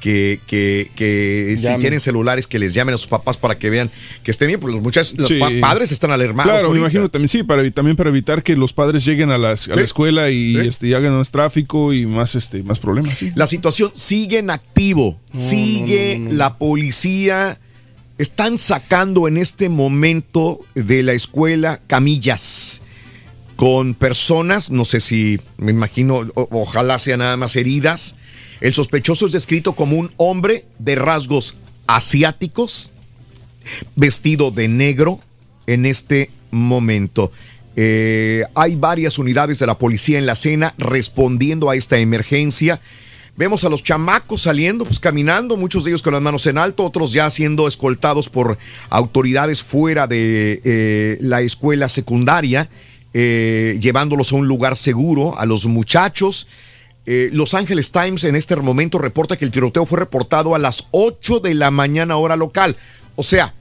[0.00, 3.88] que, que, que si tienen celulares, que les llamen a sus papás para que vean
[4.24, 4.58] que estén bien?
[4.58, 6.52] Porque los muchachos, los pa- padres están alarmados.
[6.52, 9.68] Claro, me imagino también sí, para, también para evitar que los padres lleguen a, las,
[9.68, 10.68] a la escuela y Sí.
[10.68, 13.16] este, y hagan más tráfico y más, este, más problemas.
[13.16, 13.30] sí.
[13.36, 17.58] La situación sigue en activo, sigue la policía.
[18.18, 22.80] Están sacando en este momento de la escuela camillas
[23.56, 28.14] con personas, no sé si me imagino, ojalá sean nada más heridas.
[28.62, 32.90] El sospechoso es descrito como un hombre de rasgos asiáticos,
[33.96, 35.20] vestido de negro
[35.66, 37.32] en este momento.
[37.76, 42.80] Eh, hay varias unidades de la policía en la escena respondiendo a esta emergencia.
[43.36, 46.84] Vemos a los chamacos saliendo, pues caminando, muchos de ellos con las manos en alto,
[46.84, 48.56] otros ya siendo escoltados por
[48.88, 52.70] autoridades fuera de eh, la escuela secundaria,
[53.12, 56.46] eh, llevándolos a un lugar seguro, a los muchachos.
[57.06, 60.88] Eh, Los Angeles Times en este momento reporta que el tiroteo fue reportado a las
[60.90, 62.76] 8 de la mañana hora local.
[63.14, 63.54] O sea,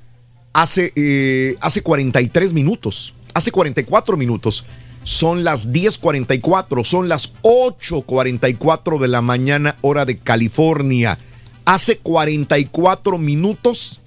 [0.52, 4.66] hace, eh, hace 43 minutos, hace 44 minutos.
[5.06, 11.20] Son las 10:44, son las 8:44 de la mañana hora de California.
[11.64, 14.02] Hace 44 minutos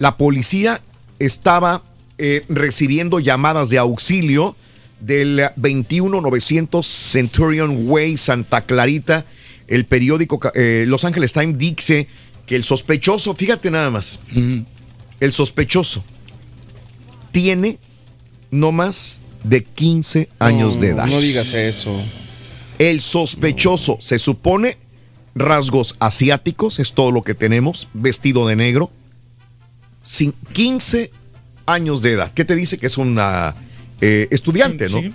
[0.00, 0.82] la policía
[1.20, 1.84] estaba
[2.18, 4.56] eh, recibiendo llamadas de auxilio
[4.98, 9.24] del 21900 Centurion Way, Santa Clarita.
[9.68, 12.08] El periódico eh, Los Angeles Times dice
[12.44, 14.18] que el sospechoso, fíjate nada más,
[15.20, 16.02] el sospechoso
[17.30, 17.78] tiene
[18.50, 21.06] no más de 15 años No, de edad.
[21.06, 21.90] No digas eso.
[22.78, 24.76] El sospechoso se supone
[25.34, 28.90] rasgos asiáticos, es todo lo que tenemos, vestido de negro,
[30.02, 31.10] sin 15
[31.66, 32.32] años de edad.
[32.32, 33.54] ¿Qué te dice que es una
[34.00, 35.00] eh, estudiante, no?
[35.02, 35.12] Sí.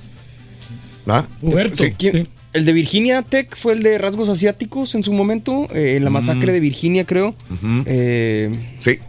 [1.08, 1.26] ¿Ah?
[1.74, 5.96] Sí, ¿quién- El de Virginia Tech fue el de rasgos asiáticos en su momento, eh,
[5.98, 6.54] en la masacre Mm.
[6.54, 7.36] de Virginia, creo.
[7.86, 9.00] Eh, sí.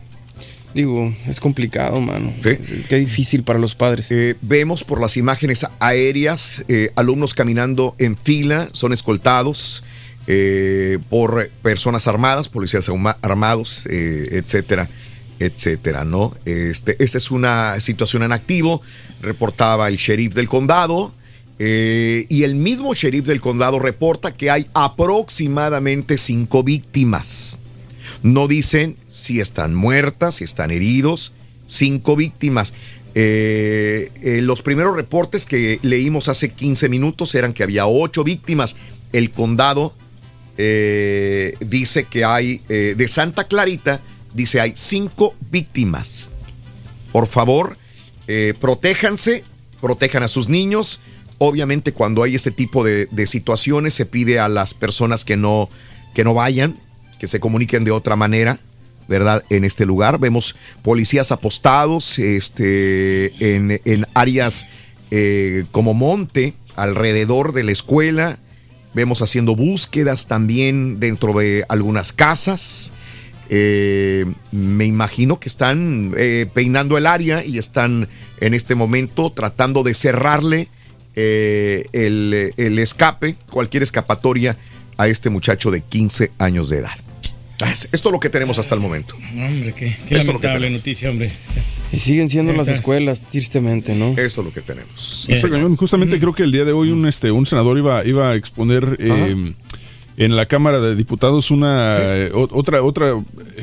[0.75, 2.33] Digo, es complicado, mano.
[2.43, 4.11] Qué difícil para los padres.
[4.11, 9.85] Eh, vemos por las imágenes aéreas eh, alumnos caminando en fila, son escoltados
[10.27, 14.89] eh, por personas armadas, policías arma- armados, etcétera,
[15.39, 16.35] etcétera, ¿no?
[16.45, 18.83] Este, esta es una situación en activo,
[19.23, 21.15] reportaba el sheriff del condado.
[21.57, 27.61] Y el mismo sheriff del condado reporta que hay aproximadamente cinco víctimas.
[28.25, 31.33] No dicen si están muertas, si están heridos.
[31.67, 32.73] Cinco víctimas.
[33.15, 38.77] Eh, eh, los primeros reportes que leímos hace 15 minutos eran que había ocho víctimas.
[39.13, 39.95] El condado
[40.57, 44.01] eh, dice que hay, de Santa Clarita,
[44.33, 46.31] dice hay cinco víctimas.
[47.13, 47.77] Por favor,
[48.59, 49.45] protéjanse,
[49.83, 51.03] protejan a sus niños.
[51.37, 55.69] Obviamente cuando hay este tipo de, de situaciones se pide a las personas que no,
[56.15, 56.81] que no vayan,
[57.27, 58.59] se comuniquen de otra manera.
[59.07, 59.45] ¿Verdad?
[59.51, 64.67] En este lugar vemos policías apostados este, en, en áreas
[65.17, 68.39] eh, como Monte, alrededor de la escuela.
[68.95, 72.93] Vemos haciendo búsquedas también dentro de algunas casas.
[73.49, 78.09] Eh, me imagino que están eh, peinando el área y están
[78.41, 80.69] en este momento tratando de cerrarle
[81.15, 84.57] el, el escape, cualquier escapatoria
[84.97, 87.14] a este muchacho de 15 años de edad.
[87.61, 89.15] Ah, es- Esto es lo que tenemos hasta el momento.
[89.33, 91.31] Hombre, qué, qué lamentable noticia, hombre.
[91.93, 94.11] Y siguen siendo las escuelas, tristemente, ¿no?
[94.19, 95.27] Eso es lo que tenemos.
[95.79, 98.97] Justamente creo que el día de hoy un, este, un senador iba, iba a exponer
[98.99, 99.53] eh,
[100.17, 103.13] en la Cámara de Diputados una eh, otra, otra,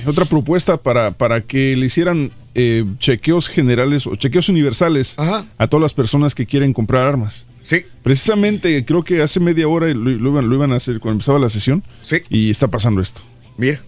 [0.05, 5.81] otra propuesta para, para que le hicieran eh, chequeos generales o chequeos universales a todas
[5.81, 7.45] las personas que quieren comprar armas.
[7.61, 7.81] Sí.
[8.03, 11.39] Precisamente creo que hace media hora lo, lo iban, lo iban a hacer cuando empezaba
[11.39, 11.83] la sesión.
[12.01, 12.17] Sí.
[12.29, 13.21] Y está pasando esto.
[13.57, 13.81] Mira.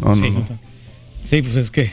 [0.00, 0.46] No, no, Sí, no.
[1.24, 1.90] Sí, pues es que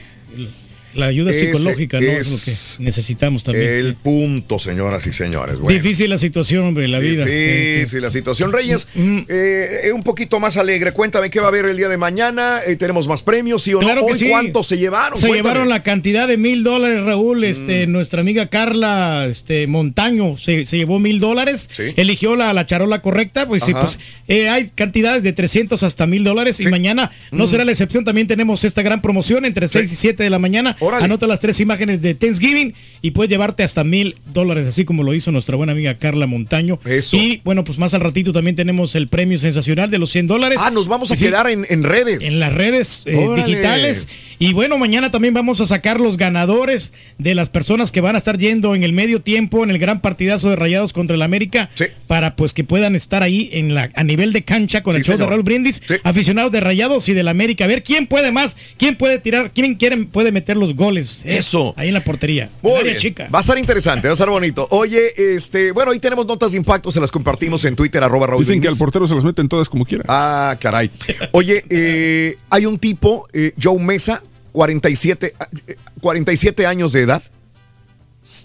[0.96, 2.06] la ayuda Ese psicológica ¿no?
[2.08, 3.68] es, es lo que necesitamos también.
[3.70, 5.58] El punto, señoras y señores.
[5.60, 5.78] Bueno.
[5.82, 7.26] Difícil la situación, hombre, la vida.
[7.26, 8.00] Difícil Sí, sí.
[8.00, 8.52] la situación.
[8.54, 10.92] Reyes, eh, un poquito más alegre.
[10.92, 12.60] Cuéntame qué va a haber el día de mañana.
[12.66, 13.64] Eh, ¿Tenemos más premios?
[13.64, 14.08] ¿Sí o Claro no?
[14.08, 14.30] que Hoy, sí.
[14.30, 15.18] ¿Cuántos se llevaron?
[15.18, 15.42] Se Cuéntame.
[15.42, 15.44] Mm.
[15.54, 17.44] llevaron la cantidad de mil dólares, Raúl.
[17.44, 21.70] Este, nuestra amiga Carla este, Montaño se, se llevó mil dólares.
[21.96, 23.48] Eligió la, la charola correcta.
[23.48, 26.60] Pues sí, pues eh, hay cantidades de 300 hasta mil dólares.
[26.60, 27.48] Y mañana no Mm.
[27.48, 28.04] será la excepción.
[28.06, 30.76] También tenemos esta gran promoción entre 6 y 7 de la mañana.
[31.03, 35.14] Anota las tres imágenes de Thanksgiving y puedes llevarte hasta mil dólares, así como lo
[35.14, 36.80] hizo nuestra buena amiga Carla Montaño.
[37.14, 40.60] Y bueno, pues más al ratito también tenemos el premio sensacional de los 100 dólares.
[40.62, 42.24] Ah, nos vamos a Sí, quedar en, en redes.
[42.26, 44.08] en las redes eh, digitales.
[44.40, 48.18] Y bueno, mañana también vamos a sacar los ganadores de las personas que van a
[48.18, 51.70] estar yendo en el medio tiempo en el gran partidazo de Rayados contra el América
[52.08, 55.06] para pues que puedan estar ahí en la a nivel de cancha con Sí, el
[55.06, 55.26] show de.
[55.26, 57.64] Raúl Brindis, aficionados de Rayados y del América.
[57.66, 61.24] A ver quién puede más, quién puede tirar, quién quiere, puede meter los goles.
[61.26, 61.74] eh, Eso.
[61.77, 62.50] Ahí en la portería.
[62.61, 62.98] Muy bien.
[62.98, 63.27] chica.
[63.34, 64.68] Va a estar interesante, va a estar bonito.
[64.72, 68.43] Oye, este, bueno, ahí tenemos notas de impacto, se las compartimos en Twitter, arroba Raúl
[68.43, 70.03] Dicen que al portero se las meten todas como quiera.
[70.08, 70.90] Ah, caray.
[71.32, 74.22] Oye, eh, hay un tipo, eh, Joe Mesa,
[74.52, 75.34] 47,
[75.68, 77.24] eh, 47 años de edad.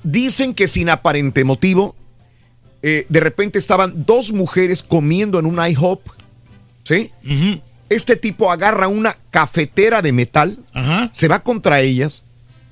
[0.02, 1.94] Dicen que sin aparente motivo,
[2.82, 6.00] eh, de repente estaban dos mujeres comiendo en un IHOP.
[6.84, 7.10] ¿Sí?
[7.88, 10.58] Este tipo agarra una cafetera de metal,
[11.12, 12.24] se va contra ellas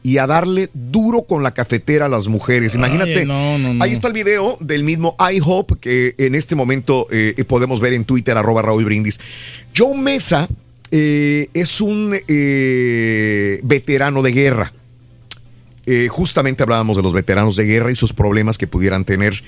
[0.03, 2.75] y a darle duro con la cafetera a las mujeres.
[2.75, 3.21] Imagínate.
[3.21, 3.83] Ay, no, no, no.
[3.83, 8.05] Ahí está el video del mismo IHOP que en este momento eh, podemos ver en
[8.05, 9.19] Twitter, arroba Raúl Brindis.
[9.77, 10.49] Joe Mesa
[10.91, 14.73] eh, es un eh, veterano de guerra.
[15.89, 19.43] Eh, justamente hablábamos de los veteranos de guerra y sus problemas que pudieran tener.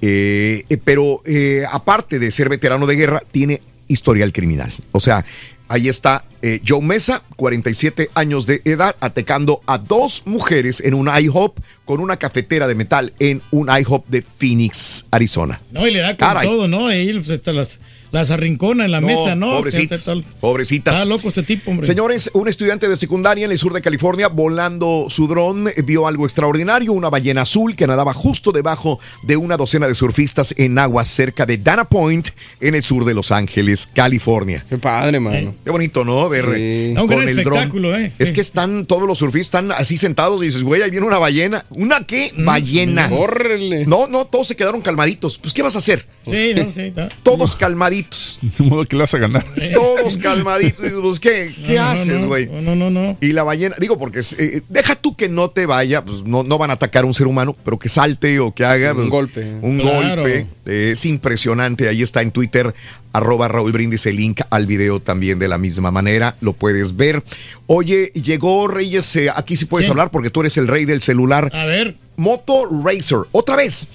[0.00, 1.22] Eh, eh, pero
[1.70, 3.60] aparte de ser veterano de guerra, tiene
[3.92, 4.72] historial criminal.
[4.92, 5.24] O sea,
[5.68, 11.08] ahí está eh, Joe Mesa, 47 años de edad, atacando a dos mujeres en un
[11.08, 15.60] IHOP con una cafetera de metal en un IHOP de Phoenix, Arizona.
[15.70, 16.48] No, y le da con Caray.
[16.48, 16.88] todo, ¿no?
[16.88, 17.78] Ahí pues, está las,
[18.12, 19.56] las arrincona en la No, mesa, ¿no?
[19.56, 20.08] pobrecitas,
[20.40, 20.94] Pobrecitas.
[20.94, 21.86] Está loco este tipo, hombre.
[21.86, 26.24] Señores, un estudiante de secundaria en el sur de California volando su dron vio algo
[26.24, 31.08] extraordinario, una ballena azul que nadaba justo debajo de una docena de surfistas en aguas
[31.08, 32.28] cerca de Dana Point
[32.60, 34.64] en el sur de Los Ángeles, California.
[34.68, 35.54] Qué padre, mano.
[35.64, 36.28] Qué bonito, ¿no?
[36.28, 36.94] Ver Sí.
[36.98, 38.02] Un con el espectáculo, dron.
[38.02, 38.12] ¿eh?
[38.18, 41.18] Es que están todos los surfistas están así sentados y dices, güey, ahí viene una
[41.18, 41.66] ballena.
[41.70, 42.32] ¿Una qué?
[42.38, 43.08] Ballena.
[43.08, 43.86] Córrele.
[43.86, 45.36] No, no, todos se quedaron calmaditos.
[45.38, 46.06] Pues, ¿qué vas a hacer?
[46.24, 47.08] Sí, no, sí, está.
[47.22, 48.01] Todos calmaditos.
[48.42, 49.44] De modo que le vas a ganar.
[49.74, 50.90] Todos calmaditos.
[51.00, 52.46] Pues, ¿qué, qué No, no, haces, no, güey?
[52.46, 53.16] No, no, no.
[53.20, 56.58] Y la ballena, digo, porque eh, deja tú que no te vaya, pues no, no
[56.58, 59.10] van a atacar a un ser humano, pero que salte o que haga Un pues,
[59.10, 59.54] golpe.
[59.62, 60.22] Un Claro.
[60.22, 60.46] golpe.
[60.66, 61.88] eh, es impresionante.
[61.88, 62.74] Ahí está en Twitter,
[63.12, 66.36] arroba Raúl Brindis, el link al video también de la misma manera.
[66.40, 67.22] Lo puedes ver.
[67.66, 71.50] Oye, llegó Reyes, eh, aquí sí puedes hablar porque tú eres el rey del celular.
[71.54, 71.96] A ver.
[72.16, 73.88] Moto Racer, otra vez.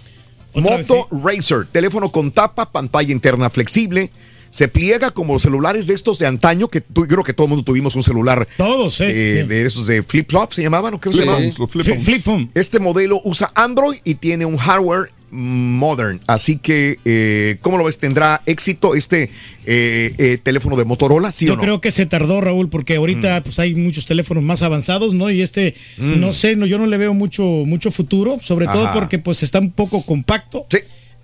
[0.64, 4.12] Vez, Moto Racer, teléfono con tapa, pantalla interna flexible.
[4.50, 7.46] Se pliega como los celulares de estos de antaño, que tú- yo creo que todo
[7.46, 8.48] el mundo tuvimos un celular.
[8.58, 10.94] Todos, eh, De esos de flip-flop, ¿se llamaban?
[10.94, 11.44] ¿O qué se llamaban?
[11.60, 12.04] los flip phones.
[12.06, 12.50] Flip.
[12.56, 16.22] Este modelo usa Android y tiene un hardware Modern.
[16.28, 17.98] Así que, eh, ¿cómo lo ves?
[17.98, 19.30] ¿Tendrá éxito este
[19.66, 21.32] eh, eh, teléfono de Motorola?
[21.32, 21.62] ¿Sí Yo o no?
[21.62, 25.30] creo que se tardó, Raúl, porque ahorita pues hay muchos teléfonos más avanzados, ¿no?
[25.30, 26.20] Y este, Mm.
[26.20, 29.60] no sé, no, yo no le veo mucho, mucho futuro, sobre todo porque pues está
[29.60, 30.66] un poco compacto.
[30.70, 30.78] Sí.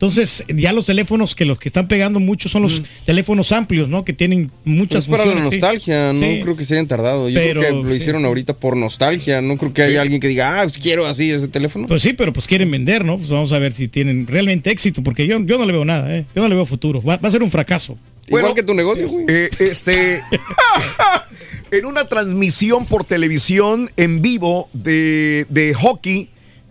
[0.03, 4.03] Entonces, ya los teléfonos que los que están pegando mucho son los teléfonos amplios, ¿no?
[4.03, 5.53] Que tienen muchas Es para la funciones.
[5.55, 5.61] sí.
[5.61, 6.39] nostalgia, no Sí.
[6.43, 7.29] creo que se hayan tardado.
[7.29, 9.41] Yo Pero- creo que lo hicieron sí, ahorita por nostalgia.
[9.41, 11.87] No creo que haya alguien que diga, ah, pues quiero así ese teléfono.
[11.87, 13.17] Pues sí, pero pues quieren vender, ¿no?
[13.17, 16.13] Pues vamos a ver si tienen realmente éxito, porque yo, yo no le veo nada,
[16.13, 16.25] ¿eh?
[16.35, 17.01] Yo no le veo futuro.
[17.01, 17.97] Va, va a ser un fracaso.
[18.27, 19.23] Igual que tu negocio, güey.
[19.29, 20.21] Eh, este.
[21.71, 26.29] en una transmisión por televisión en vivo de, de hockey,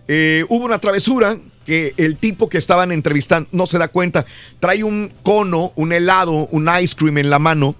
[0.09, 4.26] eh, hubo una travesura que el tipo que estaban entrevistando no se da cuenta.
[4.60, 7.74] Trae un cono, un helado, un ice cream en la mano.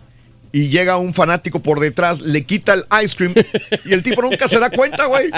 [0.55, 3.33] Y llega un fanático por detrás, le quita el ice cream
[3.87, 5.31] y el tipo nunca se da cuenta, güey.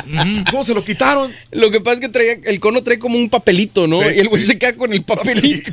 [0.50, 1.32] ¿Cómo se lo quitaron?
[1.52, 4.00] Lo que pasa es que traía, el cono trae como un papelito, ¿no?
[4.00, 4.48] Sí, y el güey sí.
[4.48, 5.72] se queda con el papelito.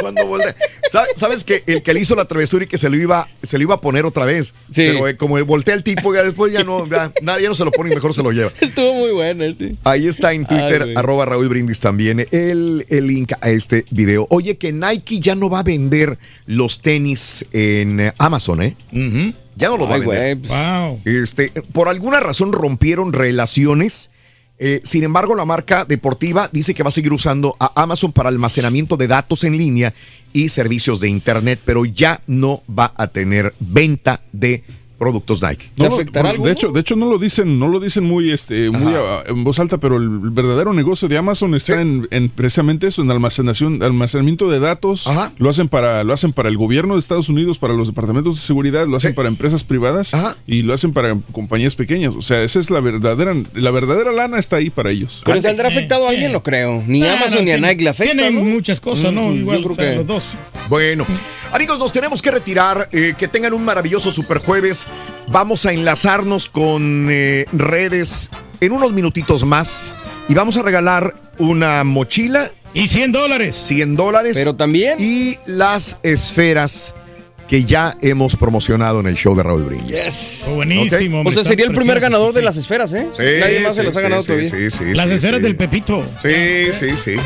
[0.00, 0.54] Cuando voltea.
[0.90, 3.56] Sa- ¿Sabes que el que le hizo la travesura y que se lo iba, se
[3.56, 4.48] lo iba a poner otra vez?
[4.70, 4.82] Sí.
[4.92, 7.70] Pero eh, como voltea el tipo, ya después ya no, ya, ya no se lo
[7.72, 8.52] pone y mejor se lo lleva.
[8.60, 9.74] Estuvo muy bueno, sí.
[9.84, 14.26] Ahí está en Twitter, Ay, arroba Raúl Brindis también, el, el link a este video.
[14.28, 18.12] Oye, que Nike ya no va a vender los tenis en eh,
[19.56, 20.38] Ya no los va a vender.
[20.38, 20.50] pues,
[21.04, 24.10] Este, por alguna razón rompieron relaciones.
[24.58, 28.28] eh, sin embargo, la marca deportiva dice que va a seguir usando a Amazon para
[28.28, 29.92] almacenamiento de datos en línea
[30.32, 34.62] y servicios de Internet, pero ya no va a tener venta de
[35.02, 35.68] productos Nike.
[35.76, 38.94] No, por- de hecho, de hecho no lo dicen, no lo dicen muy, este, muy
[38.94, 43.02] a- en voz alta, pero el verdadero negocio de Amazon está en, en precisamente eso,
[43.02, 45.08] en almacenación, almacenamiento de datos.
[45.38, 48.40] Lo hacen para, lo hacen para el gobierno de Estados Unidos, para los departamentos de
[48.42, 50.12] seguridad, lo hacen para empresas privadas
[50.46, 52.14] y lo hacen para compañías pequeñas.
[52.14, 55.22] O sea, esa es la verdadera, la verdadera lana está ahí para ellos.
[55.24, 56.30] Pero ¿saldrá afectado a alguien?
[56.32, 56.82] No creo.
[56.86, 58.44] Ni No, Amazon no, ni a Nike le afecta, tienen ¿no?
[58.44, 59.30] muchas cosas, ¿no?
[59.30, 60.24] Mm, Igual, yo creo o sea, que- los dos.
[60.68, 61.04] Bueno,
[61.52, 62.88] amigos, nos tenemos que retirar.
[62.92, 64.86] eh, que tengan un maravilloso super jueves.
[65.28, 69.94] Vamos a enlazarnos con eh, redes en unos minutitos más
[70.28, 72.50] y vamos a regalar una mochila.
[72.74, 73.54] Y 100 dólares.
[73.56, 74.32] 100 dólares.
[74.34, 74.96] Pero también.
[74.98, 76.94] Y las esferas
[77.52, 80.04] que ya hemos promocionado en el show de Raúl Brindis.
[80.04, 80.46] Yes.
[80.48, 83.08] Oh, buenísimo, O hombre, sea, sería el primer ganador sí, de las esferas, ¿eh?
[83.14, 84.48] Sí, Nadie más se las ha ganado sí, todavía.
[84.48, 85.42] sí, sí, Las sí, esferas sí.
[85.42, 86.02] del Pepito.
[86.22, 87.16] Sí, sí, sí,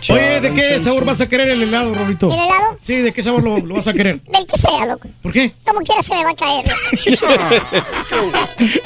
[0.00, 0.12] sí.
[0.12, 2.28] Oye, ¿de qué sabor vas a querer el helado, Rorito?
[2.28, 2.78] ¿El helado?
[2.84, 4.20] Sí, ¿de qué sabor lo, lo vas a querer?
[4.32, 5.08] Del que sea, loco.
[5.20, 5.52] ¿Por qué?
[5.64, 6.64] Como quiera se me va a caer.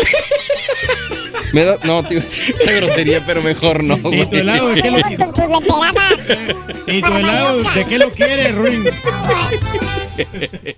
[1.53, 3.97] Me da, no, tío, es una grosería, pero mejor no.
[4.13, 6.21] ¿Y tu helado de qué lo, leperadas.
[6.87, 8.85] y tu helado de qué lo quieres, Ruin?